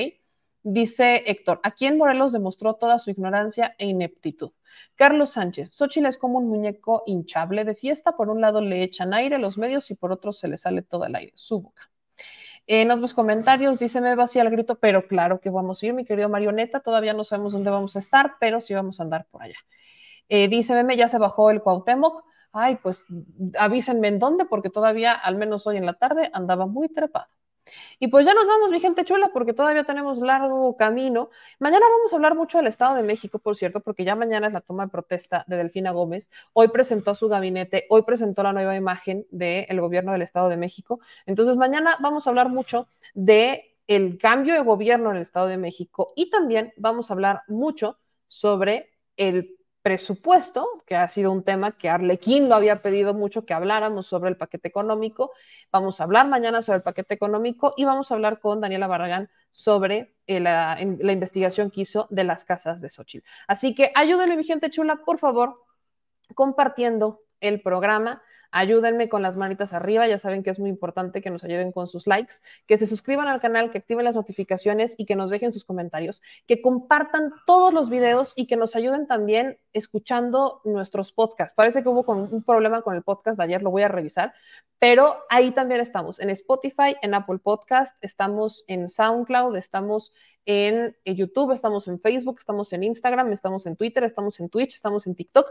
Dice 0.65 1.25
Héctor, 1.27 1.61
aquí 1.65 1.87
en 1.87 1.99
Morelos 1.99 2.33
demostró 2.33 2.75
toda 2.75 3.01
su 3.01 3.11
ignorancia 3.11 3.75
e 3.79 3.87
ineptitud. 3.87 4.53
Carlos 4.95 5.31
Sánchez, 5.31 5.75
Xochitl 5.75 6.07
es 6.07 6.17
como 6.17 6.39
un 6.39 6.49
muñeco 6.49 7.03
hinchable 7.05 7.65
de 7.65 7.75
fiesta, 7.75 8.17
por 8.17 8.31
un 8.31 8.41
lado 8.41 8.61
le 8.61 8.83
echan 8.85 9.13
aire 9.13 9.39
los 9.39 9.59
medios 9.59 9.91
y 9.91 9.97
por 9.97 10.13
otro 10.13 10.33
se 10.33 10.47
le 10.47 10.59
sale 10.59 10.83
todo 10.83 11.05
el 11.05 11.17
aire, 11.17 11.33
su 11.35 11.61
boca. 11.61 11.92
En 12.67 12.91
otros 12.91 13.13
comentarios 13.15 13.79
dice, 13.79 14.01
me 14.01 14.15
vacía 14.15 14.43
el 14.43 14.51
grito, 14.51 14.77
pero 14.79 15.07
claro 15.07 15.41
que 15.41 15.51
vamos 15.51 15.83
a 15.83 15.87
ir, 15.87 15.95
mi 15.95 16.05
querido 16.05 16.29
Marioneta, 16.29 16.81
todavía 16.81 17.13
no 17.13 17.25
sabemos 17.25 17.53
dónde 17.53 17.71
vamos 17.71 17.97
a 17.97 17.99
estar, 17.99 18.35
pero 18.41 18.61
sí 18.61 18.73
vamos 18.75 19.01
a 19.01 19.03
andar 19.03 19.27
por 19.31 19.43
allá. 19.43 19.57
Eh, 20.29 20.49
dice, 20.49 20.75
meme, 20.75 20.97
ya 20.97 21.09
se 21.09 21.19
bajó 21.19 21.51
el 21.51 21.61
Cuauhtémoc. 21.63 22.25
Ay, 22.53 22.77
pues 22.83 23.07
avísenme 23.59 24.09
en 24.09 24.19
dónde, 24.19 24.45
porque 24.45 24.71
todavía, 24.71 25.13
al 25.13 25.37
menos 25.37 25.67
hoy 25.67 25.77
en 25.79 25.87
la 25.87 25.95
tarde, 25.95 26.31
andaba 26.33 26.67
muy 26.67 26.89
trepado. 26.89 27.27
Y 27.99 28.09
pues 28.09 28.27
ya 28.27 28.35
nos 28.35 28.47
vamos, 28.47 28.71
mi 28.71 28.81
gente 28.81 29.05
chula, 29.05 29.31
porque 29.33 29.53
todavía 29.53 29.85
tenemos 29.85 30.19
largo 30.19 30.77
camino. 30.77 31.31
Mañana 31.59 31.87
vamos 31.91 32.13
a 32.13 32.17
hablar 32.17 32.35
mucho 32.35 32.59
del 32.59 32.67
Estado 32.67 32.97
de 32.97 33.03
México, 33.03 33.39
por 33.39 33.57
cierto, 33.57 33.81
porque 33.81 34.05
ya 34.05 34.15
mañana 34.17 34.49
es 34.49 34.53
la 34.53 34.61
toma 34.61 34.85
de 34.85 34.91
protesta 34.91 35.45
de 35.47 35.57
Delfina 35.57 35.93
Gómez. 35.93 36.31
Hoy 36.53 36.69
presentó 36.69 37.15
su 37.15 37.29
gabinete, 37.29 37.87
hoy 37.91 38.03
presentó 38.03 38.43
la 38.43 38.53
nueva 38.53 38.77
imagen 38.77 39.27
del 39.31 39.81
gobierno 39.81 40.13
del 40.13 40.23
Estado 40.23 40.49
de 40.49 40.57
México. 40.57 41.01
Entonces, 41.27 41.57
mañana 41.57 41.97
vamos 42.01 42.27
a 42.27 42.31
hablar 42.31 42.49
mucho 42.49 42.89
de 43.15 43.77
el 43.87 44.19
cambio 44.19 44.55
de 44.55 44.61
gobierno 44.61 45.11
en 45.11 45.17
el 45.17 45.23
Estado 45.23 45.47
de 45.47 45.57
México 45.57 46.13
y 46.17 46.31
también 46.31 46.73
vamos 46.77 47.11
a 47.11 47.15
hablar 47.15 47.43
mucho 47.49 47.99
sobre 48.27 48.91
el 49.17 49.57
presupuesto, 49.83 50.83
que 50.87 50.95
ha 50.95 51.09
sido 51.09 51.33
un 51.33 51.43
tema 51.43 51.73
que 51.73 51.91
Arlequín 51.91 52.49
lo 52.49 52.55
había 52.55 52.83
pedido 52.83 53.15
mucho 53.15 53.45
que 53.45 53.53
habláramos 53.53 54.07
sobre 54.07 54.31
el 54.31 54.37
paquete 54.37 54.69
económico. 54.69 55.33
Vamos 55.73 56.01
a 56.01 56.05
hablar 56.05 56.29
mañana 56.29 56.63
sobre 56.63 56.77
el 56.77 56.83
paquete 56.83 57.15
económico 57.15 57.75
y 57.77 57.85
vamos 57.85 58.11
a 58.11 58.15
hablar 58.15 58.39
con 58.39 58.61
Daniela 58.61 58.87
Barragán 58.87 59.29
sobre 59.51 60.15
eh, 60.27 60.39
la, 60.39 60.79
investigación 60.81 61.71
que 61.71 61.83
hizo 61.83 62.07
de 62.11 62.25
las 62.25 62.45
casas 62.45 62.81
de 62.81 62.89
Xochitl. 62.89 63.27
Así 63.49 63.75
que 63.75 63.91
ayúdenme, 63.95 64.37
mi 64.37 64.45
gente 64.45 64.71
chula, 64.71 65.01
por 65.05 65.19
favor, 65.19 65.61
compartiendo 66.35 67.21
el 67.41 67.61
programa. 67.61 68.23
Ayúdenme 68.53 69.09
con 69.09 69.23
las 69.23 69.37
manitas 69.37 69.73
arriba, 69.73 70.07
ya 70.07 70.19
saben 70.19 70.43
que 70.43 70.51
es 70.51 70.61
muy 70.61 70.71
importante 70.71 71.21
que 71.21 71.31
nos 71.31 71.43
ayuden 71.43 71.73
con 71.73 71.89
sus 71.89 72.07
likes, 72.07 72.37
que 72.67 72.79
se 72.79 72.87
suscriban 72.87 73.27
al 73.27 73.41
canal, 73.41 73.73
que 73.73 73.79
activen 73.79 74.05
las 74.05 74.15
notificaciones 74.15 74.95
y 74.99 75.07
que 75.07 75.17
nos 75.17 75.31
dejen 75.31 75.53
sus 75.53 75.65
comentarios, 75.65 76.23
que 76.47 76.63
compartan 76.63 77.33
todos 77.47 77.73
los 77.73 77.91
videos 77.91 78.35
y 78.37 78.47
que 78.47 78.57
nos 78.57 78.77
ayuden 78.77 79.07
también 79.07 79.59
escuchando 79.73 80.61
nuestros 80.65 81.13
podcasts. 81.13 81.55
Parece 81.57 81.83
que 81.83 81.89
hubo 81.89 82.05
un 82.13 82.45
problema 82.45 82.83
con 82.83 82.95
el 82.95 83.03
podcast 83.03 83.39
de 83.39 83.45
ayer, 83.45 83.63
lo 83.63 83.71
voy 83.71 83.83
a 83.83 83.89
revisar, 83.89 84.35
pero 84.79 85.25
ahí 85.31 85.53
también 85.53 85.81
estamos, 85.81 86.19
en 86.19 86.29
Spotify, 86.31 86.97
en 87.03 87.15
Apple 87.15 87.39
Podcast, 87.39 87.97
estamos 88.01 88.65
en 88.67 88.89
SoundCloud, 88.89 89.57
estamos 89.57 90.13
en 90.45 90.97
YouTube, 91.05 91.53
estamos 91.53 91.87
en 91.87 92.01
Facebook, 92.01 92.37
estamos 92.39 92.73
en 92.73 92.83
Instagram, 92.83 93.33
estamos 93.33 93.65
en 93.67 93.77
Twitter, 93.77 94.03
estamos 94.05 94.41
en 94.41 94.49
Twitch, 94.49 94.75
estamos 94.75 95.07
en 95.07 95.15
TikTok. 95.15 95.51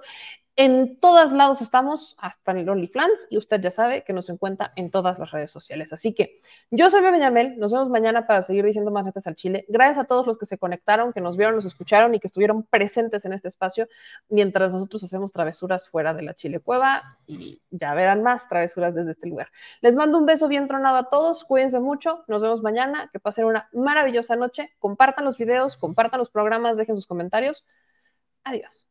En 0.57 0.99
todos 0.99 1.31
lados 1.31 1.61
estamos, 1.61 2.15
hasta 2.19 2.51
el 2.51 2.67
OnlyFans, 2.93 3.27
y 3.29 3.37
usted 3.37 3.61
ya 3.61 3.71
sabe 3.71 4.03
que 4.03 4.13
nos 4.13 4.29
encuentra 4.29 4.73
en 4.75 4.91
todas 4.91 5.17
las 5.19 5.31
redes 5.31 5.51
sociales. 5.51 5.93
Así 5.93 6.13
que 6.13 6.41
yo 6.69 6.89
soy 6.89 7.01
Bebe 7.01 7.19
Yamel, 7.19 7.57
nos 7.57 7.71
vemos 7.71 7.89
mañana 7.89 8.27
para 8.27 8.41
seguir 8.41 8.65
diciendo 8.65 8.91
más 8.91 9.05
netas 9.05 9.27
al 9.27 9.35
Chile. 9.35 9.65
Gracias 9.67 9.97
a 9.99 10.03
todos 10.05 10.27
los 10.27 10.37
que 10.37 10.45
se 10.45 10.57
conectaron, 10.57 11.13
que 11.13 11.21
nos 11.21 11.37
vieron, 11.37 11.55
nos 11.55 11.65
escucharon 11.65 12.13
y 12.15 12.19
que 12.19 12.27
estuvieron 12.27 12.63
presentes 12.63 13.25
en 13.25 13.33
este 13.33 13.47
espacio 13.47 13.87
mientras 14.29 14.73
nosotros 14.73 15.03
hacemos 15.03 15.31
travesuras 15.31 15.87
fuera 15.87 16.13
de 16.13 16.23
la 16.23 16.33
Chile 16.33 16.59
Cueva 16.59 17.17
y 17.25 17.61
ya 17.69 17.93
verán 17.93 18.23
más 18.23 18.47
travesuras 18.47 18.95
desde 18.95 19.11
este 19.11 19.27
lugar. 19.27 19.49
Les 19.81 19.95
mando 19.95 20.17
un 20.17 20.25
beso 20.25 20.47
bien 20.47 20.67
tronado 20.67 20.97
a 20.97 21.09
todos, 21.09 21.45
cuídense 21.45 21.79
mucho, 21.79 22.23
nos 22.27 22.41
vemos 22.41 22.61
mañana, 22.61 23.09
que 23.11 23.19
pasen 23.19 23.45
una 23.45 23.69
maravillosa 23.73 24.35
noche, 24.35 24.71
compartan 24.79 25.25
los 25.25 25.37
videos, 25.37 25.77
compartan 25.77 26.19
los 26.19 26.29
programas, 26.29 26.77
dejen 26.77 26.95
sus 26.95 27.07
comentarios. 27.07 27.65
Adiós. 28.43 28.90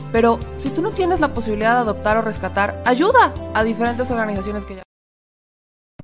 pero 0.11 0.39
si 0.59 0.69
tú 0.69 0.81
no 0.81 0.91
tienes 0.91 1.19
la 1.19 1.33
posibilidad 1.33 1.75
de 1.75 1.81
adoptar 1.81 2.17
o 2.17 2.21
rescatar, 2.21 2.81
ayuda 2.85 3.33
a 3.53 3.63
diferentes 3.63 4.09
organizaciones 4.11 4.65
que 4.65 4.75
ya... 4.75 4.83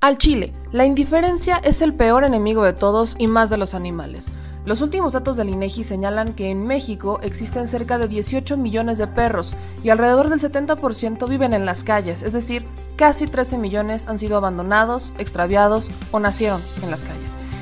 Al 0.00 0.16
Chile, 0.16 0.52
la 0.70 0.84
indiferencia 0.84 1.56
es 1.56 1.82
el 1.82 1.92
peor 1.92 2.22
enemigo 2.22 2.62
de 2.62 2.72
todos 2.72 3.16
y 3.18 3.26
más 3.26 3.50
de 3.50 3.58
los 3.58 3.74
animales. 3.74 4.30
Los 4.64 4.82
últimos 4.82 5.14
datos 5.14 5.36
del 5.36 5.48
INEGI 5.48 5.82
señalan 5.82 6.34
que 6.34 6.50
en 6.50 6.66
México 6.66 7.20
existen 7.22 7.68
cerca 7.68 7.96
de 7.96 8.06
18 8.06 8.56
millones 8.56 8.98
de 8.98 9.06
perros 9.06 9.54
y 9.82 9.88
alrededor 9.88 10.28
del 10.28 10.40
70% 10.40 11.26
viven 11.28 11.54
en 11.54 11.64
las 11.64 11.84
calles, 11.84 12.22
es 12.22 12.34
decir, 12.34 12.66
casi 12.96 13.26
13 13.26 13.58
millones 13.58 14.06
han 14.08 14.18
sido 14.18 14.36
abandonados, 14.36 15.14
extraviados 15.18 15.90
o 16.10 16.20
nacieron 16.20 16.60
en 16.82 16.90
las 16.90 17.02
calles. 17.02 17.36